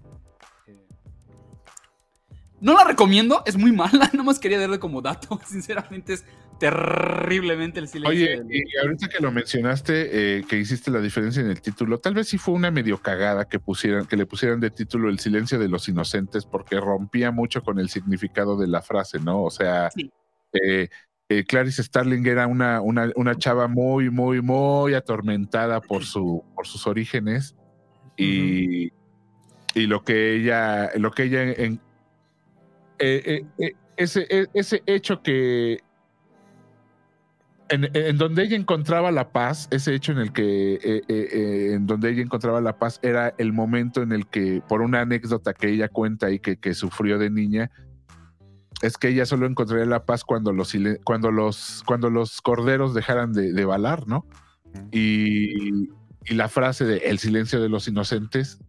No 2.62 2.74
la 2.76 2.84
recomiendo, 2.84 3.42
es 3.46 3.58
muy 3.58 3.72
mala, 3.72 4.10
nomás 4.14 4.40
quería 4.40 4.60
darle 4.60 4.80
como 4.80 5.02
dato. 5.02 5.40
Sinceramente 5.48 6.14
es 6.14 6.26
terriblemente 6.60 7.80
el 7.80 7.88
silencio. 7.88 8.10
Oye, 8.26 8.38
del- 8.44 8.54
y 8.54 8.78
ahorita 8.82 9.08
que 9.08 9.20
lo 9.22 9.32
mencionaste, 9.32 10.38
eh, 10.40 10.44
que 10.48 10.58
hiciste 10.58 10.92
la 10.92 11.00
diferencia 11.00 11.42
en 11.42 11.50
el 11.50 11.62
título, 11.62 12.00
tal 12.00 12.14
vez 12.16 12.28
sí 12.28 12.38
fue 12.38 12.54
una 12.54 12.70
medio 12.72 12.98
cagada 13.02 13.46
que 13.46 13.60
pusieran, 13.60 14.06
que 14.06 14.18
le 14.18 14.26
pusieran 14.26 14.60
de 14.60 14.70
título 14.72 15.10
El 15.10 15.20
silencio 15.20 15.58
de 15.58 15.70
los 15.70 15.88
inocentes, 15.88 16.46
porque 16.46 16.80
rompía 16.80 17.32
mucho 17.32 17.64
con 17.64 17.80
el 17.80 17.90
significado 17.90 18.58
de 18.58 18.68
la 18.68 18.82
frase, 18.82 19.20
¿no? 19.20 19.44
O 19.44 19.52
sea, 19.52 19.90
Sí. 19.92 20.12
eh, 20.54 20.90
eh, 21.30 21.44
Clarice 21.46 21.84
Starling 21.84 22.26
era 22.26 22.48
una, 22.48 22.82
una, 22.82 23.12
una 23.16 23.36
chava 23.36 23.68
muy, 23.68 24.10
muy, 24.10 24.42
muy 24.42 24.96
atormentada 24.96 25.80
por 25.80 26.04
su, 26.04 26.44
por 26.56 26.68
sus 26.68 26.88
orígenes. 26.88 27.56
Y, 28.18 28.92
y 29.76 29.86
lo 29.88 30.04
que 30.04 30.36
ella, 30.36 30.90
lo 30.96 31.12
que 31.12 31.24
ella 31.24 31.44
en- 31.44 31.80
eh, 33.00 33.22
eh, 33.26 33.46
eh, 33.58 33.74
ese, 33.98 34.28
eh, 34.30 34.48
ese 34.54 34.84
hecho 34.86 35.22
que 35.22 35.80
en, 37.70 37.90
en 37.94 38.18
donde 38.18 38.44
ella 38.44 38.56
encontraba 38.56 39.12
la 39.12 39.32
paz, 39.32 39.68
ese 39.72 39.94
hecho 39.94 40.12
en 40.12 40.18
el 40.18 40.34
que 40.34 40.74
eh, 40.76 40.82
eh, 40.84 41.04
eh, 41.08 41.72
en 41.74 41.86
donde 41.86 42.10
ella 42.10 42.22
encontraba 42.22 42.62
la 42.62 42.78
paz 42.78 43.00
era 43.04 43.34
el 43.38 43.54
momento 43.54 44.02
en 44.02 44.12
el 44.12 44.28
que, 44.28 44.62
por 44.68 44.82
una 44.82 45.02
anécdota 45.02 45.54
que 45.54 45.70
ella 45.70 45.88
cuenta 45.88 46.32
y 46.32 46.40
que, 46.40 46.58
que 46.58 46.74
sufrió 46.74 47.18
de 47.20 47.30
niña, 47.30 47.72
es 48.82 48.98
que 48.98 49.10
ella 49.10 49.26
solo 49.26 49.46
encontraría 49.46 49.86
la 49.86 50.06
paz 50.06 50.24
cuando 50.24 50.52
los, 50.52 50.74
cuando 51.04 51.32
los, 51.32 51.84
cuando 51.86 52.10
los 52.10 52.42
corderos 52.42 52.94
dejaran 52.94 53.34
de, 53.34 53.54
de 53.54 53.66
balar, 53.66 54.08
¿no? 54.08 54.26
Y, 54.92 55.90
y 56.26 56.34
la 56.34 56.48
frase 56.48 56.86
de 56.86 56.98
el 56.98 57.20
silencio 57.20 57.62
de 57.62 57.70
los 57.70 57.88
inocentes, 57.88 58.60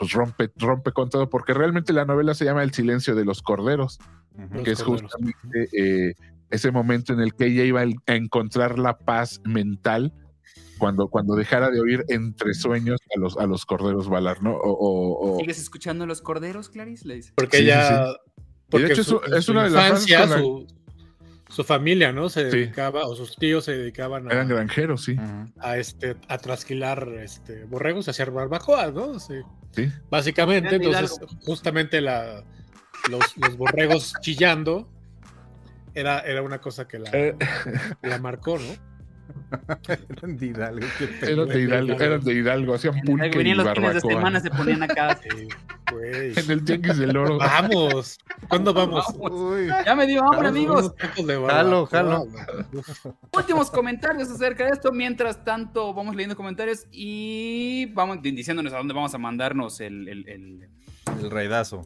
pues 0.00 0.12
rompe, 0.12 0.50
rompe 0.56 0.92
con 0.92 1.10
todo, 1.10 1.28
porque 1.28 1.52
realmente 1.52 1.92
la 1.92 2.06
novela 2.06 2.32
se 2.32 2.46
llama 2.46 2.62
El 2.62 2.72
silencio 2.72 3.14
de 3.14 3.26
los 3.26 3.42
corderos 3.42 3.98
Ujú. 4.34 4.62
que 4.62 4.70
es 4.70 4.82
corderos. 4.82 5.12
justamente 5.12 5.68
eh, 5.76 6.14
ese 6.50 6.70
momento 6.72 7.12
en 7.12 7.20
el 7.20 7.34
que 7.34 7.46
ella 7.46 7.64
iba 7.64 7.82
a 7.82 8.14
encontrar 8.14 8.78
la 8.78 8.96
paz 8.96 9.42
mental 9.44 10.14
cuando, 10.78 11.08
cuando 11.08 11.34
dejara 11.36 11.68
de 11.70 11.80
oír 11.80 12.02
entre 12.08 12.54
sueños 12.54 12.98
a 13.14 13.20
los, 13.20 13.36
a 13.36 13.46
los 13.46 13.66
corderos 13.66 14.08
balar, 14.08 14.42
¿no? 14.42 14.54
O, 14.56 14.70
o- 14.72 15.34
o- 15.34 15.38
¿Sigues 15.38 15.60
escuchando 15.60 16.06
los 16.06 16.22
corderos, 16.22 16.70
Clarice? 16.70 17.06
Le 17.06 17.16
dice. 17.16 17.32
Porque 17.36 17.58
Sí, 17.58 17.64
sí, 17.64 17.68
ella. 17.68 18.06
Y 18.72 18.78
de 18.78 18.86
hecho, 18.92 19.04
su, 19.04 19.20
es- 19.26 19.32
es 19.32 19.44
su 19.44 19.52
una 19.52 19.64
de 19.64 19.70
las 19.70 19.84
infancia, 19.86 20.20
con 20.20 20.30
la- 20.30 20.38
su, 20.38 20.66
su 21.50 21.64
familia, 21.64 22.12
¿no? 22.12 22.28
Se 22.28 22.50
Sí. 22.50 22.56
dedicaba, 22.58 23.06
o 23.06 23.14
sus 23.14 23.36
tíos 23.36 23.64
se 23.64 23.76
dedicaban 23.76 24.28
a, 24.28 24.32
eran 24.32 24.48
granjeros, 24.48 25.04
sí. 25.04 25.16
A, 25.58 25.76
este, 25.76 26.16
a 26.28 26.38
trasquilar 26.38 27.08
este, 27.22 27.64
borregos 27.64 28.06
y 28.06 28.10
hacer 28.10 28.30
barbacoas, 28.30 28.94
¿no? 28.94 29.18
Sí. 29.18 29.34
sí. 29.72 29.90
Básicamente, 30.08 30.76
entonces, 30.76 31.18
justamente 31.44 32.00
la, 32.00 32.44
los, 33.10 33.36
los 33.36 33.56
borregos 33.56 34.14
chillando 34.20 34.88
era, 35.94 36.20
era 36.20 36.42
una 36.42 36.60
cosa 36.60 36.86
que 36.86 36.98
la, 37.00 37.10
Eh, 37.12 37.34
la 38.02 38.18
marcó, 38.18 38.58
¿no? 38.58 38.89
Eran 40.10 40.36
de 40.36 40.46
Hidalgo, 40.46 40.86
eran, 41.22 41.48
de 41.48 41.60
Hidalgo, 41.60 42.00
eran 42.00 42.20
de 42.22 42.34
Hidalgo, 42.34 42.74
hacían 42.74 43.00
pulque 43.04 43.26
y 43.26 43.38
Venían 43.38 43.56
los 43.58 43.72
fines 43.72 43.94
de 43.94 44.00
semana, 44.00 44.40
se 44.40 44.50
ponían 44.50 44.82
acá. 44.82 45.18
Sí, 45.90 45.94
güey. 45.96 46.32
En 46.38 46.50
el 46.50 46.64
tianguis 46.64 46.98
del 46.98 47.16
oro. 47.16 47.38
Vamos. 47.38 48.18
¿Cuándo 48.48 48.72
vamos? 48.72 49.04
Ya 49.84 49.94
me 49.96 50.06
dio 50.06 50.20
hambre, 50.22 50.36
Vamos, 50.38 50.50
amigos. 50.50 50.94
Jalo, 51.48 51.86
jalo. 51.86 52.26
últimos 53.36 53.70
comentarios 53.70 54.30
acerca 54.30 54.64
de 54.66 54.70
esto. 54.70 54.92
Mientras 54.92 55.44
tanto, 55.44 55.92
vamos 55.92 56.14
leyendo 56.14 56.36
comentarios 56.36 56.86
y 56.92 57.86
vamos 57.92 58.22
di- 58.22 58.30
diciéndonos 58.30 58.72
a 58.72 58.76
dónde 58.78 58.94
vamos 58.94 59.12
a 59.14 59.18
mandarnos 59.18 59.80
el, 59.80 60.08
el, 60.08 60.28
el- 60.28 60.68
el 61.20 61.30
raidazo. 61.30 61.82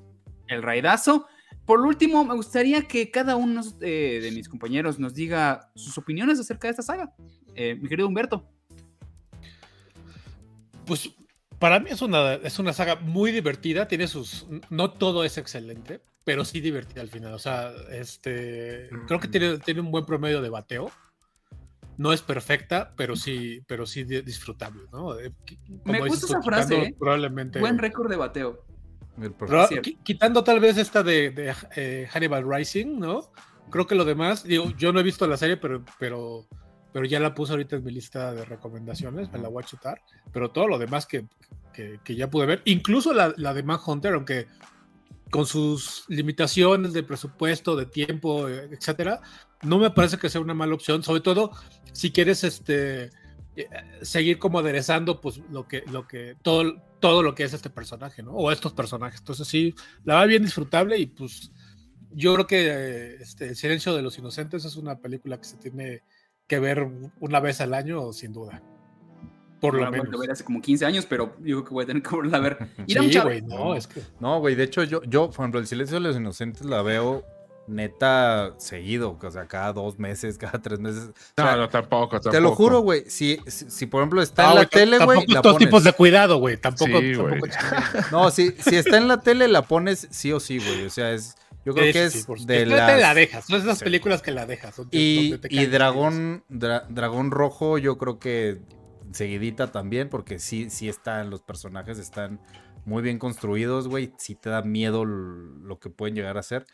el 0.48 0.62
raidazo. 0.62 1.26
Por 1.66 1.80
último, 1.80 2.24
me 2.24 2.34
gustaría 2.34 2.82
que 2.82 3.10
cada 3.10 3.36
uno 3.36 3.62
eh, 3.80 4.20
de 4.22 4.30
mis 4.32 4.48
compañeros 4.48 4.98
nos 4.98 5.14
diga 5.14 5.70
sus 5.74 5.96
opiniones 5.96 6.38
acerca 6.38 6.68
de 6.68 6.72
esta 6.72 6.82
saga. 6.82 7.14
Eh, 7.54 7.74
mi 7.80 7.88
querido 7.88 8.06
Humberto. 8.06 8.46
Pues 10.84 11.10
para 11.58 11.80
mí 11.80 11.88
es 11.90 12.02
una, 12.02 12.34
es 12.34 12.58
una 12.58 12.74
saga 12.74 12.96
muy 12.96 13.32
divertida, 13.32 13.88
tiene 13.88 14.06
sus... 14.08 14.46
No 14.68 14.90
todo 14.90 15.24
es 15.24 15.38
excelente, 15.38 16.02
pero 16.24 16.44
sí 16.44 16.60
divertida 16.60 17.00
al 17.00 17.08
final. 17.08 17.32
O 17.32 17.38
sea, 17.38 17.72
este... 17.90 18.90
Creo 19.06 19.18
que 19.18 19.28
tiene, 19.28 19.58
tiene 19.58 19.80
un 19.80 19.90
buen 19.90 20.04
promedio 20.04 20.42
de 20.42 20.50
bateo. 20.50 20.90
No 21.96 22.12
es 22.12 22.20
perfecta, 22.20 22.92
pero 22.96 23.16
sí, 23.16 23.62
pero 23.66 23.86
sí 23.86 24.04
di- 24.04 24.20
disfrutable, 24.20 24.82
¿no? 24.92 25.18
Eh, 25.18 25.32
Me 25.84 26.00
gusta 26.00 26.26
esa 26.26 26.42
frase, 26.42 26.74
quitando. 26.74 26.98
Probablermente... 26.98 27.60
Buen 27.60 27.78
récord 27.78 28.10
de 28.10 28.16
bateo. 28.16 28.66
Pero, 29.16 29.68
quitando 30.02 30.42
tal 30.42 30.60
vez 30.60 30.76
esta 30.76 31.02
de, 31.02 31.30
de, 31.30 31.54
eh, 31.76 32.08
Hannibal 32.12 32.44
Rising, 32.48 32.98
¿no? 32.98 33.30
Creo 33.70 33.86
que 33.86 33.94
lo 33.94 34.04
demás, 34.04 34.44
digo, 34.44 34.72
yo 34.76 34.92
no 34.92 35.00
he 35.00 35.04
visto 35.04 35.26
la 35.26 35.36
serie, 35.36 35.56
pero, 35.56 35.84
pero, 35.98 36.46
pero 36.92 37.06
ya 37.06 37.20
la 37.20 37.34
puse 37.34 37.52
ahorita 37.52 37.76
en 37.76 37.84
mi 37.84 37.92
lista 37.92 38.34
de 38.34 38.44
recomendaciones, 38.44 39.32
me 39.32 39.38
la 39.38 39.48
voy 39.48 39.62
a 39.62 39.66
chutar. 39.66 40.00
Pero 40.32 40.50
todo 40.50 40.66
lo 40.66 40.78
demás 40.78 41.06
que, 41.06 41.26
que, 41.72 42.00
que 42.04 42.16
ya 42.16 42.28
pude 42.28 42.46
ver, 42.46 42.62
incluso 42.64 43.12
la, 43.14 43.32
la 43.36 43.54
de 43.54 43.62
Manhunter, 43.62 44.14
aunque 44.14 44.48
con 45.30 45.46
sus 45.46 46.04
limitaciones 46.08 46.92
de 46.92 47.02
presupuesto, 47.02 47.74
de 47.74 47.86
tiempo, 47.86 48.48
eh, 48.48 48.68
etcétera, 48.70 49.20
no 49.62 49.78
me 49.78 49.90
parece 49.90 50.18
que 50.18 50.28
sea 50.28 50.40
una 50.40 50.54
mala 50.54 50.74
opción, 50.74 51.02
sobre 51.02 51.22
todo 51.22 51.50
si 51.92 52.12
quieres 52.12 52.44
este 52.44 53.10
seguir 54.02 54.38
como 54.38 54.58
aderezando 54.58 55.20
pues 55.20 55.40
lo 55.50 55.66
que 55.68 55.82
lo 55.90 56.06
que 56.06 56.36
todo 56.42 56.74
todo 57.00 57.22
lo 57.22 57.34
que 57.34 57.44
es 57.44 57.52
este 57.52 57.70
personaje, 57.70 58.22
¿no? 58.22 58.32
O 58.32 58.50
estos 58.50 58.72
personajes. 58.72 59.20
Entonces 59.20 59.46
sí, 59.46 59.74
la 60.04 60.16
va 60.16 60.26
bien 60.26 60.42
disfrutable 60.42 60.98
y 60.98 61.06
pues 61.06 61.50
yo 62.10 62.34
creo 62.34 62.46
que 62.46 62.66
eh, 62.68 63.16
este 63.20 63.48
El 63.48 63.56
silencio 63.56 63.94
de 63.94 64.02
los 64.02 64.18
inocentes 64.18 64.64
es 64.64 64.76
una 64.76 64.98
película 64.98 65.38
que 65.38 65.44
se 65.44 65.56
tiene 65.56 66.02
que 66.46 66.58
ver 66.58 66.88
una 67.20 67.40
vez 67.40 67.60
al 67.60 67.74
año 67.74 68.12
sin 68.12 68.32
duda. 68.32 68.62
Por 69.60 69.74
No 69.74 69.84
lo 69.84 69.90
menos. 69.90 70.20
ver 70.20 70.30
hace 70.30 70.44
como 70.44 70.60
15 70.60 70.84
años, 70.84 71.06
pero 71.06 71.36
digo 71.38 71.64
que 71.64 71.72
voy 71.72 71.84
a 71.84 71.86
tener 71.86 72.02
que 72.02 72.10
volverla 72.10 72.38
a 72.38 72.40
ver. 72.40 72.58
Sí, 72.86 73.42
no, 73.46 73.74
es 73.74 73.86
que 73.86 74.02
No, 74.20 74.38
güey, 74.40 74.54
de 74.54 74.64
hecho 74.64 74.82
yo, 74.84 75.02
yo, 75.04 75.30
por 75.30 75.40
ejemplo, 75.40 75.60
el 75.60 75.66
silencio 75.66 75.96
de 75.96 76.00
los 76.00 76.16
inocentes 76.16 76.64
la 76.66 76.82
veo 76.82 77.24
neta 77.66 78.54
seguido, 78.58 79.18
o 79.20 79.30
sea, 79.30 79.46
cada 79.46 79.72
dos 79.72 79.98
meses, 79.98 80.38
cada 80.38 80.60
tres 80.60 80.80
meses. 80.80 81.08
O 81.10 81.14
sea, 81.36 81.52
No, 81.52 81.56
no, 81.56 81.68
tampoco, 81.68 82.08
tampoco. 82.20 82.30
te 82.30 82.40
lo 82.40 82.54
juro, 82.54 82.80
güey, 82.80 83.04
si, 83.08 83.38
si, 83.46 83.70
si, 83.70 83.86
por 83.86 84.00
ejemplo 84.02 84.22
está 84.22 84.44
No, 84.44 84.50
en 84.50 84.56
la 84.56 84.64
tele, 84.66 84.98
güey, 85.04 85.20
estos 85.20 85.42
pones. 85.42 85.58
tipos 85.58 85.84
de 85.84 85.92
cuidado, 85.92 86.36
güey. 86.38 86.56
Tampoco, 86.56 86.98
Sí, 87.00 87.12
tampoco. 87.16 87.46
No, 88.12 88.30
si, 88.30 88.50
si 88.52 88.76
está 88.76 88.96
en 88.98 89.08
la 89.08 89.20
tele 89.20 89.48
la 89.48 89.62
pones 89.62 90.08
sí 90.10 90.32
o 90.32 90.40
sí, 90.40 90.58
güey, 90.58 90.84
o 90.86 90.90
sea, 90.90 91.12
es, 91.12 91.36
yo 91.64 91.72
creo 91.74 91.86
Sí, 91.86 91.92
que 91.92 92.10
sí, 92.10 92.18
es 92.18 92.20
supuesto. 92.24 92.46
de 92.46 92.58
te 92.60 92.66
las... 92.66 93.00
la 93.00 93.14
dejas. 93.14 93.46
Son 93.46 93.60
esas 93.60 93.78
Sí. 93.78 93.84
películas 93.84 94.20
que 94.22 94.30
la 94.32 94.44
dejas. 94.46 94.74
Y, 94.90 95.30
donde 95.30 95.48
te 95.48 95.54
y 95.54 95.66
Dragón, 95.66 96.44
Dra- 96.50 96.86
Dragón 96.88 97.30
Rojo, 97.30 97.78
yo 97.78 97.96
creo 97.96 98.18
que 98.18 98.60
seguidita 99.12 99.72
también, 99.72 100.08
porque 100.10 100.38
sí, 100.38 100.68
sí 100.70 100.88
están, 100.88 101.30
los 101.30 101.40
personajes 101.42 101.98
están 101.98 102.40
muy 102.84 103.02
bien 103.02 103.18
construidos, 103.18 103.88
güey. 103.88 104.12
Sí 104.18 104.34
te 104.34 104.50
da 104.50 104.60
miedo 104.62 105.04
lo 105.06 105.78
que 105.78 105.88
pueden 105.88 106.14
llegar 106.14 106.36
a 106.36 106.42
ser. 106.42 106.66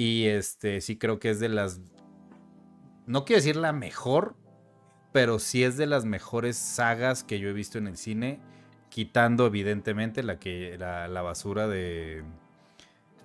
Y 0.00 0.26
este, 0.26 0.80
sí 0.80 0.96
creo 0.96 1.18
que 1.18 1.30
es 1.30 1.40
de 1.40 1.48
las. 1.48 1.80
No 3.06 3.24
quiero 3.24 3.38
decir 3.38 3.56
la 3.56 3.72
mejor, 3.72 4.36
pero 5.12 5.40
sí 5.40 5.64
es 5.64 5.76
de 5.76 5.86
las 5.86 6.04
mejores 6.04 6.56
sagas 6.56 7.24
que 7.24 7.40
yo 7.40 7.48
he 7.48 7.52
visto 7.52 7.78
en 7.78 7.88
el 7.88 7.96
cine. 7.96 8.38
Quitando, 8.90 9.44
evidentemente, 9.46 10.22
la 10.22 10.38
que. 10.38 10.76
la, 10.78 11.08
la 11.08 11.22
basura 11.22 11.66
de. 11.66 12.22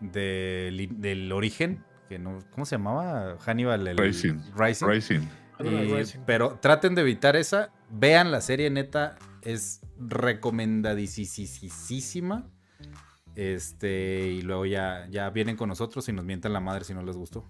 de- 0.02 0.90
del 0.98 1.32
origen. 1.32 1.84
Que 2.10 2.18
no, 2.18 2.40
¿Cómo 2.50 2.66
se 2.66 2.78
llamaba? 2.78 3.38
Hannibal. 3.46 3.88
El, 3.88 3.96
Rising. 4.00 4.40
Rising. 4.58 4.88
Rising. 4.88 5.20
Hannibal 5.60 5.86
Y- 5.88 5.94
Rising. 5.94 6.20
pero 6.26 6.58
traten 6.60 6.96
de 6.96 7.02
evitar 7.02 7.36
esa. 7.36 7.72
Vean 7.92 8.32
la 8.32 8.42
serie, 8.42 8.72
neta. 8.72 9.16
Es 9.44 9.80
recomendadísima. 10.00 12.48
Este, 13.36 14.28
y 14.28 14.42
luego 14.42 14.66
ya, 14.66 15.08
ya 15.10 15.30
vienen 15.30 15.56
con 15.58 15.70
nosotros 15.70 16.08
y 16.10 16.14
nos 16.14 16.26
mientan 16.26 16.54
la 16.54 16.60
madre 16.60 16.84
si 16.86 16.94
no 16.94 17.04
les 17.04 17.16
gustó. 17.16 17.50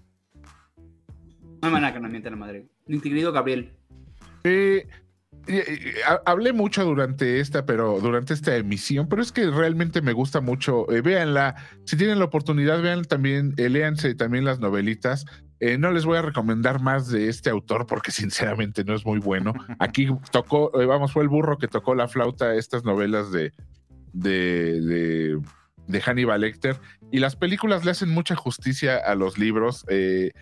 No 1.62 1.68
hay 1.68 1.70
manera 1.70 1.92
que 1.92 2.00
nos 2.00 2.10
miente 2.10 2.30
la 2.30 2.36
madre. 2.36 2.66
Mi 2.86 3.00
querido 3.00 3.32
Gabriel. 3.32 3.72
Eh, 4.44 4.86
eh, 5.46 5.64
eh, 5.68 5.94
ha- 6.06 6.20
hablé 6.30 6.52
mucho 6.52 6.84
durante 6.84 7.40
esta, 7.40 7.66
pero 7.66 8.00
durante 8.00 8.32
esta 8.34 8.56
emisión, 8.56 9.08
pero 9.08 9.22
es 9.22 9.32
que 9.32 9.50
realmente 9.50 10.00
me 10.02 10.12
gusta 10.12 10.40
mucho. 10.40 10.90
Eh, 10.90 11.00
véanla, 11.02 11.54
si 11.84 11.96
tienen 11.96 12.18
la 12.18 12.26
oportunidad, 12.26 12.82
vean 12.82 13.04
también, 13.04 13.54
eh, 13.56 13.68
léanse 13.68 14.14
también 14.14 14.44
las 14.44 14.60
novelitas. 14.60 15.24
Eh, 15.60 15.78
no 15.78 15.90
les 15.92 16.04
voy 16.04 16.18
a 16.18 16.22
recomendar 16.22 16.80
más 16.82 17.08
de 17.08 17.28
este 17.28 17.48
autor 17.50 17.86
porque 17.86 18.10
sinceramente 18.10 18.84
no 18.84 18.94
es 18.94 19.04
muy 19.06 19.18
bueno. 19.18 19.54
Aquí 19.78 20.08
tocó, 20.30 20.78
eh, 20.80 20.86
vamos, 20.86 21.12
fue 21.12 21.22
el 21.22 21.28
burro 21.28 21.58
que 21.58 21.68
tocó 21.68 21.94
la 21.94 22.08
flauta 22.08 22.54
estas 22.54 22.84
novelas 22.84 23.30
de, 23.32 23.52
de, 24.12 24.80
de, 24.82 25.40
de 25.86 26.00
Hannibal 26.00 26.40
Lecter. 26.40 26.78
Y 27.10 27.18
las 27.18 27.36
películas 27.36 27.84
le 27.84 27.90
hacen 27.90 28.10
mucha 28.10 28.36
justicia 28.36 28.96
a 28.96 29.14
los 29.14 29.38
libros. 29.38 29.84
eh, 29.88 30.32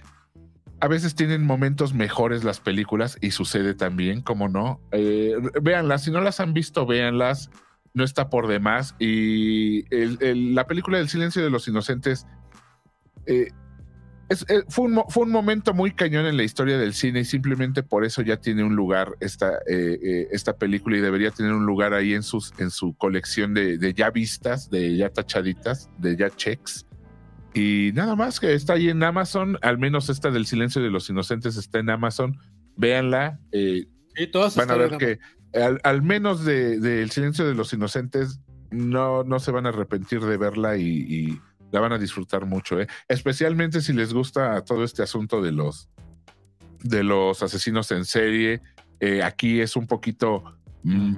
a 0.80 0.88
veces 0.88 1.14
tienen 1.14 1.46
momentos 1.46 1.94
mejores 1.94 2.42
las 2.42 2.58
películas 2.58 3.16
y 3.20 3.30
sucede 3.30 3.74
también, 3.74 4.20
como 4.20 4.48
no. 4.48 4.80
Eh, 4.90 5.36
véanlas, 5.62 6.02
si 6.02 6.10
no 6.10 6.20
las 6.20 6.40
han 6.40 6.54
visto, 6.54 6.86
véanlas. 6.86 7.50
No 7.94 8.02
está 8.02 8.28
por 8.28 8.48
demás. 8.48 8.96
Y 8.98 9.84
la 9.90 10.66
película 10.66 10.98
del 10.98 11.08
silencio 11.08 11.40
de 11.40 11.50
los 11.50 11.68
inocentes 11.68 12.26
eh, 13.26 13.50
es- 14.28 14.46
eh, 14.48 14.62
fue, 14.68 14.86
un, 14.86 15.02
fue 15.08 15.24
un 15.24 15.30
momento 15.30 15.74
muy 15.74 15.92
cañón 15.92 16.26
en 16.26 16.36
la 16.36 16.42
historia 16.42 16.78
del 16.78 16.94
cine 16.94 17.20
y 17.20 17.24
simplemente 17.24 17.82
por 17.82 18.04
eso 18.04 18.22
ya 18.22 18.38
tiene 18.38 18.64
un 18.64 18.74
lugar 18.76 19.14
esta, 19.20 19.52
eh, 19.68 19.98
eh, 20.02 20.28
esta 20.32 20.56
película 20.56 20.96
y 20.96 21.00
debería 21.00 21.30
tener 21.30 21.52
un 21.52 21.66
lugar 21.66 21.92
ahí 21.94 22.14
en, 22.14 22.22
sus, 22.22 22.52
en 22.58 22.70
su 22.70 22.94
colección 22.94 23.54
de, 23.54 23.78
de 23.78 23.94
ya 23.94 24.10
vistas, 24.10 24.70
de 24.70 24.96
ya 24.96 25.10
tachaditas, 25.10 25.90
de 25.98 26.16
ya 26.16 26.30
checks. 26.30 26.86
Y 27.54 27.90
nada 27.94 28.16
más 28.16 28.40
que 28.40 28.54
está 28.54 28.72
ahí 28.74 28.88
en 28.88 29.02
Amazon, 29.02 29.58
al 29.60 29.76
menos 29.76 30.08
esta 30.08 30.30
del 30.30 30.46
silencio 30.46 30.80
de 30.82 30.88
los 30.90 31.10
inocentes 31.10 31.56
está 31.56 31.80
en 31.80 31.90
Amazon. 31.90 32.38
Véanla, 32.76 33.38
eh, 33.52 33.84
Y 34.16 34.26
todas 34.28 34.56
van 34.56 34.70
a 34.70 34.76
ver 34.76 34.96
que 34.96 35.18
al, 35.60 35.78
al 35.84 36.00
menos 36.00 36.46
de, 36.46 36.80
de 36.80 37.02
El 37.02 37.10
silencio 37.10 37.46
de 37.46 37.54
los 37.54 37.70
inocentes 37.74 38.40
no, 38.70 39.22
no 39.24 39.38
se 39.38 39.50
van 39.50 39.66
a 39.66 39.68
arrepentir 39.68 40.20
de 40.22 40.38
verla 40.38 40.78
y, 40.78 40.86
y 40.86 41.40
la 41.72 41.80
van 41.80 41.92
a 41.92 41.98
disfrutar 41.98 42.46
mucho, 42.46 42.80
¿eh? 42.80 42.86
especialmente 43.08 43.80
si 43.80 43.92
les 43.92 44.14
gusta 44.14 44.62
todo 44.64 44.84
este 44.84 45.02
asunto 45.02 45.42
de 45.42 45.50
los 45.52 45.88
de 46.84 47.02
los 47.02 47.42
asesinos 47.42 47.90
en 47.92 48.04
serie. 48.04 48.60
Eh, 49.00 49.22
aquí 49.24 49.60
es 49.60 49.74
un 49.74 49.86
poquito 49.88 50.44
mm, 50.84 51.16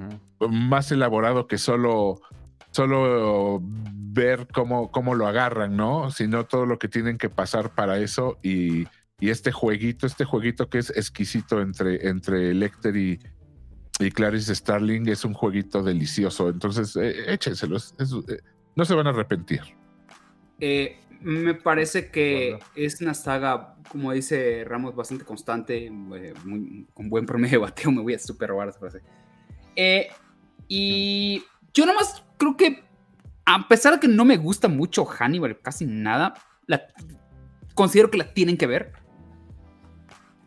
más 0.49 0.91
elaborado 0.91 1.45
que 1.47 1.57
solo 1.59 2.19
solo 2.71 3.61
ver 3.61 4.47
cómo, 4.53 4.91
cómo 4.91 5.13
lo 5.15 5.27
agarran, 5.27 5.75
¿no? 5.77 6.09
Sino 6.11 6.45
todo 6.45 6.65
lo 6.65 6.77
que 6.77 6.87
tienen 6.87 7.17
que 7.17 7.29
pasar 7.29 7.73
para 7.73 7.99
eso 7.99 8.37
y, 8.43 8.83
y 9.19 9.29
este 9.29 9.51
jueguito, 9.51 10.05
este 10.07 10.25
jueguito 10.25 10.69
que 10.69 10.79
es 10.79 10.89
exquisito 10.89 11.61
entre, 11.61 12.09
entre 12.09 12.53
Lecter 12.53 12.95
y, 12.97 13.19
y 13.99 14.11
Clarice 14.11 14.53
Starling 14.55 15.07
es 15.09 15.23
un 15.25 15.33
jueguito 15.33 15.83
delicioso. 15.83 16.49
Entonces, 16.49 16.95
eh, 16.97 17.33
échenselos. 17.33 17.95
es- 17.97 18.11
eh, 18.27 18.39
no 18.75 18.83
se 18.83 18.93
van 18.93 19.07
a 19.07 19.11
arrepentir. 19.11 19.61
Eh, 20.59 20.99
me 21.21 21.53
parece 21.55 22.11
que 22.11 22.51
Bueno. 22.59 22.65
es 22.75 23.01
una 23.01 23.13
saga, 23.13 23.75
como 23.89 24.11
dice 24.11 24.63
Ramos, 24.65 24.95
bastante 24.95 25.25
constante, 25.25 25.85
eh, 25.87 26.33
muy- 26.43 26.87
con 26.93 27.09
buen 27.09 27.25
promedio 27.25 27.59
de 27.59 27.65
bateo. 27.65 27.91
Me 27.91 28.01
voy 28.01 28.13
a 28.13 28.19
super 28.19 28.49
robar 28.49 28.69
esa 28.69 28.79
frase. 28.79 29.01
Eh, 29.75 30.07
y 30.67 31.43
yo 31.73 31.85
nomás 31.85 32.23
creo 32.37 32.55
que, 32.57 32.83
a 33.45 33.67
pesar 33.67 33.93
de 33.93 33.99
que 33.99 34.07
no 34.07 34.23
me 34.25 34.37
gusta 34.37 34.67
mucho 34.67 35.05
Hannibal, 35.05 35.59
casi 35.61 35.85
nada, 35.85 36.33
la, 36.67 36.81
considero 37.73 38.09
que 38.11 38.17
la 38.17 38.33
tienen 38.33 38.57
que 38.57 38.67
ver. 38.67 38.93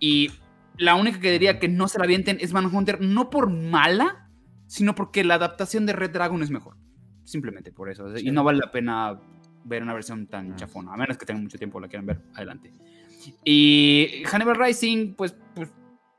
Y 0.01 0.31
la 0.77 0.95
única 0.95 1.19
que 1.21 1.33
diría 1.33 1.59
que 1.59 1.69
no 1.69 1.89
se 1.89 1.99
la 1.99 2.05
avienten 2.05 2.39
es 2.41 2.53
Manhunter, 2.53 3.01
no 3.01 3.31
por 3.31 3.51
mala, 3.51 4.29
sino 4.67 4.95
porque 4.95 5.25
la 5.25 5.35
adaptación 5.35 5.87
de 5.87 5.93
Red 5.93 6.11
Dragon 6.13 6.43
es 6.43 6.51
mejor. 6.51 6.77
Simplemente 7.25 7.73
por 7.73 7.91
eso. 7.91 8.17
Y 8.17 8.31
no 8.31 8.45
vale 8.45 8.61
la 8.61 8.71
pena 8.71 9.21
ver 9.69 9.83
una 9.83 9.95
versión 9.95 10.27
tan 10.27 10.57
chafona, 10.57 10.93
a 10.93 10.97
menos 10.97 11.19
que 11.19 11.27
tengan 11.27 11.43
mucho 11.43 11.59
tiempo 11.59 11.79
la 11.79 11.89
quieran 11.89 12.07
ver. 12.07 12.23
Adelante. 12.35 12.73
Y 13.45 14.23
Hannibal 14.27 14.57
Rising, 14.57 15.15
pues, 15.15 15.37
pues, 15.55 15.71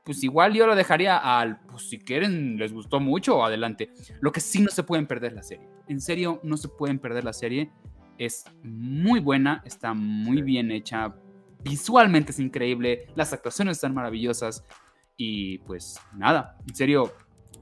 pues 0.04 0.22
igual 0.22 0.52
yo 0.54 0.66
lo 0.66 0.74
dejaría 0.74 1.18
al, 1.18 1.60
pues 1.60 1.88
si 1.88 1.98
quieren, 1.98 2.56
les 2.56 2.72
gustó 2.72 3.00
mucho, 3.00 3.44
adelante. 3.44 3.90
Lo 4.20 4.32
que 4.32 4.40
sí 4.40 4.60
no 4.60 4.68
se 4.68 4.82
pueden 4.82 5.06
perder 5.06 5.32
la 5.32 5.42
serie. 5.42 5.68
En 5.88 6.00
serio, 6.00 6.40
no 6.42 6.56
se 6.56 6.68
pueden 6.68 6.98
perder 6.98 7.24
la 7.24 7.32
serie. 7.32 7.70
Es 8.18 8.44
muy 8.62 9.20
buena, 9.20 9.62
está 9.64 9.94
muy 9.94 10.42
bien 10.42 10.70
hecha. 10.70 11.14
Visualmente 11.62 12.32
es 12.32 12.38
increíble, 12.38 13.06
las 13.14 13.32
actuaciones 13.32 13.76
están 13.76 13.94
maravillosas. 13.94 14.64
Y 15.16 15.58
pues 15.58 16.00
nada, 16.14 16.56
en 16.66 16.74
serio, 16.74 17.12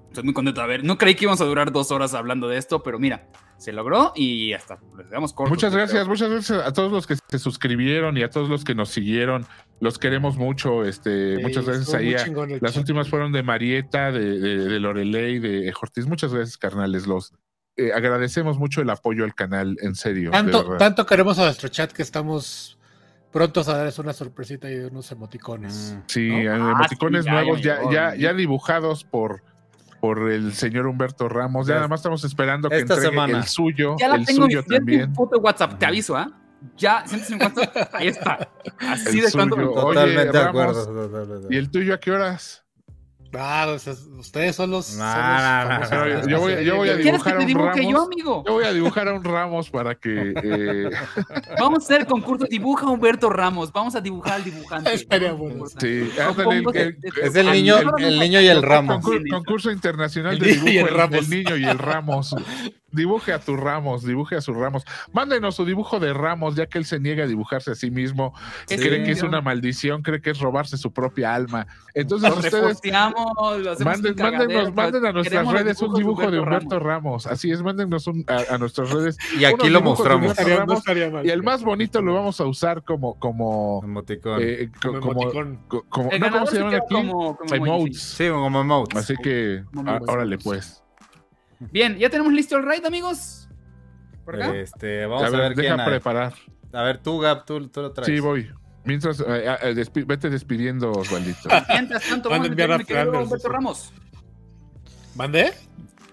estoy 0.09 0.25
muy 0.25 0.35
contento 0.35 0.61
de 0.61 0.67
ver. 0.67 0.85
No 0.85 0.99
creí 0.99 1.15
que 1.15 1.25
íbamos 1.25 1.41
a 1.41 1.45
durar 1.45 1.73
dos 1.73 1.91
horas 1.91 2.15
hablando 2.15 2.49
de 2.49 2.59
esto, 2.59 2.83
pero 2.83 2.99
mira, 2.99 3.29
se 3.59 3.73
logró 3.73 4.13
y 4.15 4.53
hasta 4.55 4.79
les 4.97 5.11
damos 5.11 5.33
cortos. 5.35 5.51
Muchas 5.51 5.73
gracias, 5.75 6.03
creo. 6.03 6.09
muchas 6.09 6.31
gracias 6.31 6.67
a 6.67 6.73
todos 6.73 6.91
los 6.93 7.07
que 7.07 7.17
se 7.29 7.39
suscribieron 7.39 8.17
y 8.17 8.23
a 8.23 8.31
todos 8.31 8.49
los 8.49 8.65
que 8.65 8.75
nos 8.75 8.89
siguieron. 8.89 9.45
Los 9.81 9.99
queremos 9.99 10.37
mucho. 10.37 10.85
Este, 10.85 11.37
Sí, 11.37 11.43
muchas 11.43 11.67
gracias 11.67 11.93
ahí. 11.95 12.13
Las 12.13 12.73
chat. 12.73 12.77
últimas 12.79 13.09
fueron 13.09 13.33
de 13.33 13.43
Marieta, 13.43 14.11
de, 14.13 14.39
de, 14.39 14.57
de 14.65 14.81
Lorelei, 14.81 15.39
de 15.39 15.73
Ortiz. 15.81 16.07
Muchas 16.07 16.33
gracias, 16.33 16.57
carnales. 16.57 17.07
Los 17.07 17.33
eh, 17.77 17.93
agradecemos 17.93 18.59
mucho 18.59 18.81
el 18.81 18.91
apoyo 18.91 19.25
al 19.25 19.35
canal, 19.35 19.77
en 19.83 19.95
serio. 19.95 20.31
Tanto, 20.31 20.77
tanto 20.79 21.05
queremos 21.07 21.39
a 21.39 21.45
nuestro 21.45 21.69
chat 21.69 21.93
que 21.93 22.03
estamos 22.03 22.79
prontos 23.33 23.69
a 23.69 23.77
darles 23.77 23.99
una 23.99 24.13
sorpresita 24.13 24.71
y 24.71 24.77
unos 24.77 25.13
emoticones. 25.13 25.95
Mm. 25.97 26.03
Sí, 26.07 26.29
¿no? 26.29 26.39
eh, 26.39 26.49
Ah, 26.49 26.73
emoticones 26.77 27.25
sí, 27.25 27.31
ya, 27.31 27.35
ya 27.35 27.43
nuevos 27.43 27.63
ya, 27.63 28.15
ya 28.17 28.33
dibujados 28.35 29.05
por, 29.05 29.43
por 30.01 30.31
el 30.31 30.53
señor 30.55 30.87
Humberto 30.87 31.29
Ramos. 31.29 31.67
Ya 31.67 31.73
Ya- 31.75 31.77
nada 31.77 31.89
más 31.89 32.01
estamos 32.01 32.25
esperando 32.25 32.69
que 32.69 32.77
esta 32.79 32.95
entregue 32.95 33.11
semana. 33.15 33.39
el 33.39 33.45
suyo, 33.45 33.97
Ya 33.99 34.09
la 34.09 34.17
el 34.17 34.25
tengo, 34.27 34.45
suyo 34.45 34.61
ya 34.61 34.67
tengo 34.67 34.77
también. 34.79 35.13
WhatsApp, 35.43 35.79
te 35.79 35.87
aviso, 35.87 36.17
¿ah? 36.17 36.31
Ya, 36.77 37.05
150, 37.07 37.89
ahí 37.93 38.09
está. 38.09 38.49
Así 38.81 39.19
El 39.21 39.27
de. 39.27 39.65
Oye, 39.65 39.95
Totalmente 39.95 40.33
de 40.39 40.45
Ramos, 40.45 40.77
acuerdo. 40.79 41.09
totalmente. 41.09 41.55
¿Y 41.55 41.57
el 41.59 41.71
tuyo 41.71 41.95
a 41.95 41.99
qué 42.01 42.11
horas? 42.11 42.65
Ah, 43.37 43.67
o 43.75 43.79
sea, 43.79 43.93
ustedes 44.19 44.57
son 44.57 44.71
los. 44.71 44.97
son 45.89 46.09
los 46.09 46.27
yo 46.27 46.41
voy- 46.41 46.53
serie. 46.53 46.65
yo 46.67 46.77
voy 46.77 46.89
a 46.89 46.97
¿Quieres 46.97 47.23
que 47.23 47.31
dibujar 47.31 47.37
te 47.37 47.41
un 47.41 47.47
dibuje 47.47 47.83
yo, 47.85 47.91
Ramos. 47.91 48.07
amigo? 48.07 48.45
Yo 48.47 48.53
voy 48.55 48.65
a 48.65 48.73
dibujar 48.73 49.09
a 49.09 49.13
un 49.15 49.25
Ramos 49.25 49.71
para 49.71 49.95
que... 49.97 50.33
eh, 50.43 50.91
Vamos 51.61 51.83
a 51.83 51.85
hacer 51.85 52.01
el 52.01 52.07
concurso. 52.07 52.47
Dibuja 52.49 52.87
a 52.87 52.91
Humberto 52.91 53.29
Ramos. 53.31 53.73
Vamos 53.73 53.95
a 53.95 54.01
dibujar 54.01 54.35
al 54.35 54.45
dibujante. 54.45 54.91
Importa. 55.53 55.81
sí, 55.81 56.11
el- 56.45 56.77
el- 56.77 56.97
Es 57.23 57.35
el 57.37 57.51
niño, 57.53 57.77
el 57.99 58.19
niño 58.19 58.41
y 58.41 58.47
el 58.49 58.63
Ramos. 58.63 59.05
Concur- 59.05 59.29
concurso 59.31 59.71
internacional 59.71 60.39
de 60.39 60.47
dibujo 60.55 60.87
Ramos. 60.97 61.19
el 61.19 61.31
niño 61.31 61.57
y 61.57 61.65
el 61.65 61.79
Ramos. 61.79 62.35
Dibuje 62.91 63.35
a 63.35 63.39
tu 63.39 63.55
Ramos, 63.57 64.03
dibuje 64.03 64.37
a 64.37 64.41
su 64.41 64.55
Ramos. 64.55 64.83
Mándenos 65.13 65.57
su 65.57 65.67
dibujo 65.67 66.01
de 66.01 66.15
Ramos, 66.15 66.55
ya 66.57 66.67
que 66.67 66.79
él 66.79 66.87
se 66.87 66.99
niega 66.99 67.25
a 67.25 67.27
dibujarse 67.27 67.71
a 67.73 67.75
sí 67.75 67.91
mismo. 67.91 68.33
Sí. 68.67 68.77
cree 68.77 69.03
que 69.05 69.11
es 69.11 69.23
una 69.23 69.43
maldición, 69.43 70.01
cree 70.03 70.23
que 70.23 70.31
es 70.31 70.39
robarse 70.39 70.79
su 70.79 70.91
propia 70.93 71.35
alma. 71.35 71.67
Entonces 71.95 72.31
Lo 72.31 72.37
ustedes 72.37 72.81
lo 72.83 73.85
manden, 73.85 74.15
mándenos, 74.17 74.75
manden 74.75 75.05
a 75.07 75.13
nuestras 75.13 75.47
redes 75.53 75.83
un 75.83 75.95
dibujo 75.95 76.31
de 76.31 76.41
Humberto 76.41 76.79
Ramos. 76.79 77.27
Así 77.27 77.51
es, 77.51 77.63
mándenos 77.63 78.07
un- 78.07 78.25
a, 78.27 78.55
a 78.55 78.59
nuestras 78.59 78.91
redes. 78.91 79.19
Y 79.39 79.45
aquí 79.45 79.69
lo 79.69 79.81
mostramos. 79.83 80.29
No 80.29 80.31
Humberto 80.31 80.41
estaría, 80.41 80.55
no 80.55 80.61
Ramos, 80.61 80.79
estaría 80.79 81.11
mal. 81.11 81.27
y 81.27 81.31
el 81.31 81.43
más 81.43 81.63
bonito 81.63 82.01
lo 82.01 82.15
vamos 82.15 82.41
a 82.41 82.47
usar 82.47 82.85
como, 82.85 83.19
como, 83.19 83.83
Emoticón. 83.85 84.39
eh, 84.43 84.71
co- 84.81 84.89
Como 84.93 85.01
como, 85.01 85.23
emoticón. 85.23 85.61
como- 85.89 86.11
El 86.11 86.21
¿no? 86.21 86.31
¿cómo 86.31 86.47
se 86.47 86.57
llaman 86.59 86.75
aquí? 86.75 86.95
como, 86.95 87.37
como. 87.37 87.55
Emotes. 87.55 88.01
Sí, 88.03 88.29
como 88.31 88.61
emotes. 88.63 88.99
Así 88.99 89.15
que, 89.23 89.63
Como 89.75 89.91
ah, 89.91 90.01
órale 90.07 90.39
pues. 90.39 90.83
Bien, 91.73 91.97
¿ya 91.99 92.09
tenemos 92.11 92.33
listo 92.33 92.57
el 92.57 92.65
raid, 92.65 92.85
amigos? 92.85 93.49
¿Por 94.25 94.37
acá? 94.37 94.55
Este, 94.57 95.07
vamos 95.07 95.25
a, 95.25 95.27
a 95.27 95.31
ver, 95.31 95.41
ver 95.41 95.55
deja 95.57 95.75
quién 95.77 95.87
preparar. 95.87 96.35
A 96.73 96.83
ver, 96.83 96.99
tú, 97.03 97.19
Gab, 97.19 97.45
tú, 97.45 97.69
tú 97.69 97.81
lo 97.83 97.93
traes. 97.93 98.07
Sí, 98.07 98.21
voy. 98.21 98.51
Mientras, 98.85 99.21
eh, 99.21 99.25
eh, 99.63 99.75
despi- 99.75 100.07
vete 100.07 100.31
despidiendo, 100.31 100.93
Osvaldito. 100.93 101.49
Mientras 101.69 102.09
tanto, 102.09 102.29
vamos 102.31 102.47
a 102.47 102.51
enviar 102.51 102.73
a 102.73 102.77
Humberto. 102.77 103.49
Ramos. 103.49 103.93
¿Mandé? 105.15 105.53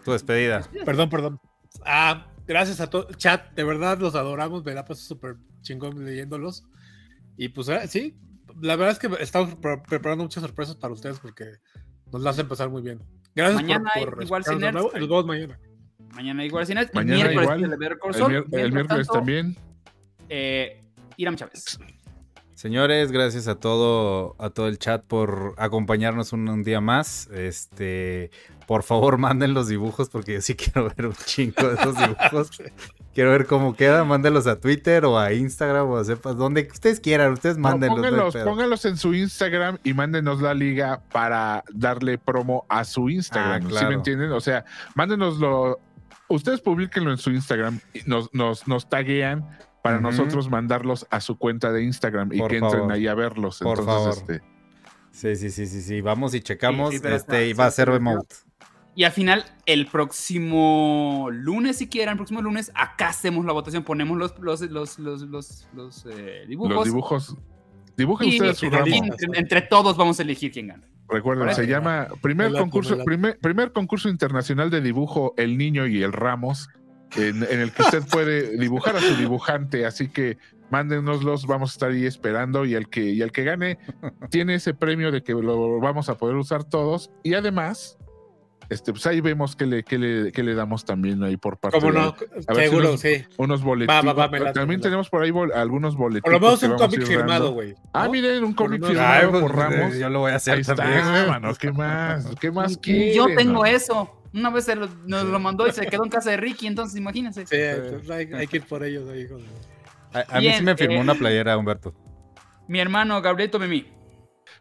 Tu 0.04 0.12
despedida. 0.12 0.62
Perdón, 0.86 1.10
perdón. 1.10 1.40
Ah, 1.86 2.28
gracias 2.48 2.80
a 2.80 2.90
todo. 2.90 3.08
Chat, 3.14 3.54
de 3.54 3.64
verdad 3.64 4.00
los 4.00 4.16
adoramos. 4.16 4.64
Me 4.66 4.74
la 4.74 4.86
paso 4.86 5.02
súper 5.02 5.36
chingón 5.62 6.04
leyéndolos. 6.04 6.64
Y 7.38 7.50
pues 7.50 7.68
eh, 7.70 7.88
sí, 7.88 8.18
la 8.62 8.76
verdad 8.76 8.94
es 8.94 9.00
que 9.00 9.10
estamos 9.24 9.56
pre- 9.56 9.82
preparando 9.88 10.24
muchas 10.24 10.42
sorpresas 10.42 10.76
para 10.76 10.94
ustedes 10.94 11.20
porque 11.20 11.46
nos 12.12 12.22
la 12.22 12.30
hacen 12.32 12.48
pasar 12.48 12.70
muy 12.70 12.82
bien. 12.82 13.00
Gracias 13.36 13.62
Mañana 13.62 13.92
por, 14.00 14.14
por 14.16 14.24
igual 14.24 14.44
sin 14.44 14.60
nerds. 14.60 14.82
Nos 14.82 14.92
vemos 14.94 15.26
mañana. 15.26 15.60
Mañana 16.14 16.46
igual 16.46 16.66
sin 16.66 16.78
el 16.78 16.90
Mañana 16.94 17.16
miércoles 17.30 17.44
igual. 17.44 17.64
El, 17.64 17.80
mier- 17.80 18.60
el 18.60 18.72
miércoles 18.72 19.08
tanto, 19.08 19.14
también. 19.20 19.58
Eh, 20.30 20.82
Iram 21.18 21.36
Chávez. 21.36 21.78
Señores, 22.54 23.12
gracias 23.12 23.50
a 23.50 23.60
todo, 23.60 24.36
a 24.40 24.50
todo 24.50 24.70
el 24.70 24.80
chat 24.80 25.04
por 25.06 25.54
acompañarnos 25.58 26.32
un, 26.32 26.48
un 26.48 26.64
día 26.64 26.80
más. 26.80 27.28
Este, 27.34 28.32
por 28.66 28.84
favor, 28.84 29.18
manden 29.20 29.54
los 29.54 29.68
dibujos 29.68 30.10
porque 30.10 30.34
yo 30.36 30.42
sí 30.42 30.56
quiero 30.56 30.90
ver 30.96 31.08
un 31.08 31.14
chingo 31.26 31.68
de 31.68 31.74
esos 31.76 31.98
dibujos. 31.98 32.50
Quiero 33.16 33.32
ver 33.32 33.46
cómo 33.48 33.74
quedan. 33.78 34.10
Mándenlos 34.10 34.46
a 34.46 34.60
Twitter 34.60 35.06
o 35.06 35.18
a 35.18 35.32
Instagram 35.32 35.90
o 35.90 35.96
a 35.96 36.04
sepas 36.04 36.36
donde 36.36 36.68
ustedes 36.70 37.00
quieran. 37.00 37.32
Ustedes 37.32 37.58
mándenlos. 37.58 38.36
no 38.36 38.44
pónganlos, 38.44 38.84
en 38.84 38.98
su 38.98 39.14
Instagram 39.14 39.78
y 39.86 39.94
mándenos 39.94 40.42
la 40.42 40.54
liga 40.54 41.02
para 41.14 41.64
darle 41.74 42.18
promo 42.18 42.66
a 42.68 42.84
su 42.84 43.10
Instagram. 43.10 43.54
Ah, 43.54 43.60
¿Sí 43.62 43.68
claro. 43.70 43.88
me 43.90 43.96
entienden? 43.96 44.32
O 44.34 44.42
sea, 44.42 44.66
mándenoslo. 44.96 45.80
Ustedes 46.28 46.60
publiquenlo 46.60 47.10
en 47.12 47.18
su 47.18 47.32
Instagram 47.32 47.80
y 47.94 48.02
nos, 48.06 48.34
nos, 48.34 48.68
nos 48.68 48.90
taguean 48.90 49.48
para 49.82 50.02
nosotros 50.02 50.50
mandarlos 50.50 51.08
a 51.10 51.22
su 51.22 51.38
cuenta 51.38 51.72
de 51.72 51.84
Instagram 51.84 52.34
y 52.34 52.40
Por 52.40 52.50
que 52.52 52.58
entren 52.58 52.80
favor. 52.82 52.92
ahí 52.92 53.08
a 53.08 53.14
verlos. 53.14 53.60
Por 53.60 53.80
Entonces, 53.80 54.24
favor. 54.24 54.36
este, 54.36 54.56
Sí, 55.12 55.36
sí, 55.38 55.50
sí, 55.52 55.68
sí, 55.68 55.82
sí. 55.82 56.02
Vamos 56.02 56.34
y 56.36 56.42
checamos. 56.42 56.90
Sí, 56.90 56.98
sí, 56.98 57.02
pero 57.02 57.16
este, 57.16 57.48
y 57.48 57.54
va 57.54 57.68
a 57.68 57.72
ser 57.72 57.88
remote. 57.90 58.36
Y 58.96 59.04
al 59.04 59.12
final, 59.12 59.44
el 59.66 59.88
próximo 59.88 61.28
lunes, 61.32 61.78
si 61.78 61.88
quieren, 61.88 62.12
el 62.14 62.16
próximo 62.16 62.42
lunes, 62.42 62.72
acá 62.76 63.10
hacemos 63.10 63.46
la 63.46 63.52
votación, 63.52 63.84
ponemos 63.84 64.18
los, 64.18 64.40
los, 64.40 64.62
los, 64.62 65.00
los, 65.00 65.22
los, 65.22 65.68
los, 65.74 66.06
eh, 66.10 66.46
dibujos. 66.48 66.74
los 66.74 66.86
dibujos. 66.86 67.38
Dibujen 67.98 68.30
y 68.30 68.32
ustedes 68.34 68.58
su 68.58 68.70
ramo. 68.70 68.86
entre, 68.88 69.40
entre 69.40 69.62
todos 69.62 69.96
vamos 69.96 70.20
a 70.20 70.24
elegir 70.24 70.52
quién 70.52 70.68
gana. 70.68 70.88
Recuerden, 71.08 71.54
se 71.54 71.68
llama 71.68 72.08
primer 72.22 72.52
concurso, 72.54 73.04
primer, 73.04 73.38
primer 73.40 73.72
concurso 73.72 74.10
internacional 74.10 74.70
de 74.70 74.82
dibujo 74.82 75.34
El 75.38 75.58
Niño 75.58 75.88
y 75.88 76.02
el 76.02 76.12
Ramos, 76.12 76.70
en, 77.16 77.44
en 77.44 77.60
el 77.60 77.72
que 77.72 77.84
usted 77.84 78.04
puede 78.12 78.58
dibujar 78.58 78.96
a 78.96 79.02
su 79.02 79.16
dibujante, 79.16 79.86
así 79.86 80.10
que 80.10 80.38
mándenoslos, 80.72 81.46
vamos 81.46 81.72
a 81.72 81.74
estar 81.74 81.92
ahí 81.92 82.06
esperando 82.06 82.66
y 82.66 82.74
el 82.74 82.90
que, 82.90 83.04
y 83.12 83.22
el 83.22 83.32
que 83.32 83.44
gane 83.44 83.78
tiene 84.30 84.56
ese 84.56 84.74
premio 84.74 85.12
de 85.12 85.22
que 85.22 85.34
lo 85.34 85.80
vamos 85.80 86.10
a 86.10 86.18
poder 86.18 86.36
usar 86.36 86.64
todos 86.64 87.12
y 87.24 87.34
además, 87.36 87.98
este, 88.70 88.92
pues 88.92 89.06
ahí 89.08 89.22
vemos 89.22 89.56
que 89.56 89.66
le, 89.66 89.84
que 89.84 89.98
le, 89.98 90.32
que 90.32 90.44
le 90.44 90.56
damos 90.56 90.86
también 90.86 91.24
ahí 91.24 91.38
por 91.38 91.58
parte 91.58 91.80
¿Cómo 91.80 91.92
de 91.92 92.00
no? 92.00 92.16
si 92.18 92.56
Seguro, 92.56 92.98
sí. 92.98 93.24
unos 93.38 93.62
boletines. 93.64 94.04
Va, 94.04 94.14
va, 94.14 94.14
va, 94.14 94.28
me 94.30 94.40
late, 94.40 94.54
también 94.60 94.82
tenemos 94.82 95.10
por 95.10 95.24
ahí 95.24 95.32
bol- 95.32 95.52
algunos 95.54 95.96
boletines. 95.96 96.24
Por 96.24 96.34
lo 96.34 96.40
menos 96.40 96.64
un 96.64 96.76
cómic 96.78 97.00
ir 97.02 97.06
firmado, 97.08 97.52
güey. 97.54 97.76
Ah, 97.94 98.06
¿no? 98.06 98.12
miren, 98.12 98.44
un 98.44 98.54
cómic 98.54 98.84
firmado 98.86 99.30
pues, 99.32 99.42
por 99.44 99.56
Ramos. 99.56 99.96
Yo 99.98 100.10
lo 100.10 100.20
voy 100.20 100.30
a 100.30 100.34
Ahí 100.34 100.38
hacer 100.38 100.60
está, 100.60 100.76
también. 100.76 101.04
mano, 101.28 101.54
¿qué 101.56 101.72
más? 101.72 102.28
¿Qué 102.40 102.52
más 102.52 102.80
yo 103.16 103.28
tengo 103.36 103.54
no? 103.54 103.66
eso. 103.66 104.22
Una 104.34 104.50
vez 104.50 104.66
se 104.66 104.76
lo- 104.76 104.90
nos 105.06 105.24
lo 105.26 105.40
mandó 105.40 105.66
y 105.68 105.72
se 105.72 105.86
quedó 105.88 106.04
en 106.04 106.10
casa 106.10 106.32
de 106.32 106.38
Ricky, 106.38 106.68
entonces 106.68 106.98
imagínense. 106.98 107.46
Sí, 107.46 107.56
entonces 107.56 108.10
hay, 108.10 108.28
hay 108.34 108.48
que 108.48 108.58
ir 108.58 108.64
por 108.64 108.84
ellos 108.84 109.08
ahí. 109.10 109.22
hijo 109.22 109.38
de- 109.38 109.46
A, 110.30 110.40
mí 110.42 110.52
sí 110.58 110.64
me 110.64 110.76
firmó 110.76 110.96
eh, 110.96 111.02
una 111.02 111.16
playera, 111.16 111.58
Humberto. 111.58 111.94
Mi 112.68 112.80
hermano 112.80 113.22
Gabriel 113.22 113.50
Tomemi. 113.52 113.86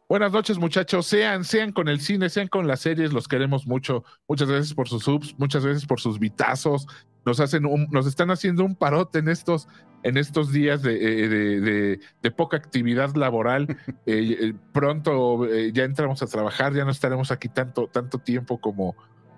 Buenas 0.09 0.33
noches, 0.33 0.59
muchachos. 0.59 1.07
Sean, 1.07 1.45
sean 1.45 1.73
con 1.73 1.89
el 1.89 2.01
cine, 2.01 2.29
sean 2.29 2.49
con 2.49 2.67
las 2.67 2.81
series, 2.81 3.13
los 3.13 3.27
queremos 3.27 3.67
mucho. 3.67 4.05
Muchas 4.29 4.49
gracias 4.49 4.75
por 4.75 4.89
sus 4.89 5.03
subs, 5.05 5.35
muchas 5.39 5.65
gracias 5.65 5.87
por 5.87 5.99
sus 6.01 6.19
vitazos. 6.19 6.87
Nos 7.25 7.41
hacen 7.41 7.65
un- 7.65 7.89
nos 7.91 8.07
están 8.07 8.31
haciendo 8.31 8.65
un 8.65 8.77
parote 8.77 9.19
en 9.21 9.29
estos, 9.29 9.67
en 10.03 10.19
estos 10.19 10.53
días 10.53 10.83
de, 10.83 10.95
eh, 11.25 11.29
de- 11.29 11.61
de- 11.61 12.01
de 12.23 12.31
poca 12.31 12.57
actividad 12.59 13.15
laboral. 13.15 13.67
Eh, 14.07 14.37
eh, 14.41 14.55
pronto 14.73 15.47
eh, 15.47 15.73
ya 15.73 15.85
entramos 15.85 16.23
a 16.23 16.27
trabajar, 16.27 16.75
ya 16.75 16.85
no 16.85 16.91
estaremos 16.91 17.31
aquí 17.31 17.49
tanto, 17.49 17.87
tanto 17.89 18.19
tiempo 18.19 18.61
como, 18.61 18.95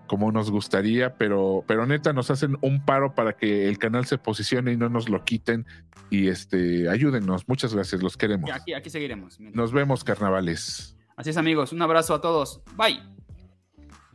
como 0.06 0.32
nos 0.32 0.50
gustaría, 0.50 1.16
pero, 1.16 1.64
pero 1.66 1.86
neta 1.86 2.12
nos 2.12 2.30
hacen 2.30 2.56
un 2.60 2.84
paro 2.84 3.14
para 3.14 3.36
que 3.36 3.68
el 3.68 3.78
canal 3.78 4.06
se 4.06 4.18
posicione 4.18 4.72
y 4.72 4.76
no 4.76 4.88
nos 4.88 5.08
lo 5.08 5.24
quiten. 5.24 5.66
Y 6.10 6.28
este, 6.28 6.88
ayúdennos. 6.88 7.48
Muchas 7.48 7.74
gracias, 7.74 8.02
los 8.02 8.16
queremos. 8.16 8.48
Y 8.48 8.52
Aquí, 8.52 8.74
aquí 8.74 8.90
seguiremos. 8.90 9.40
Nos 9.40 9.72
vemos, 9.72 10.04
carnavales. 10.04 10.96
Así 11.16 11.30
es, 11.30 11.36
amigos. 11.36 11.72
Un 11.72 11.82
abrazo 11.82 12.14
a 12.14 12.20
todos. 12.20 12.62
Bye. 12.76 13.00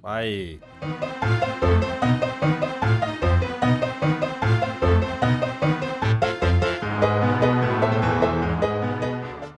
Bye. 0.02 0.60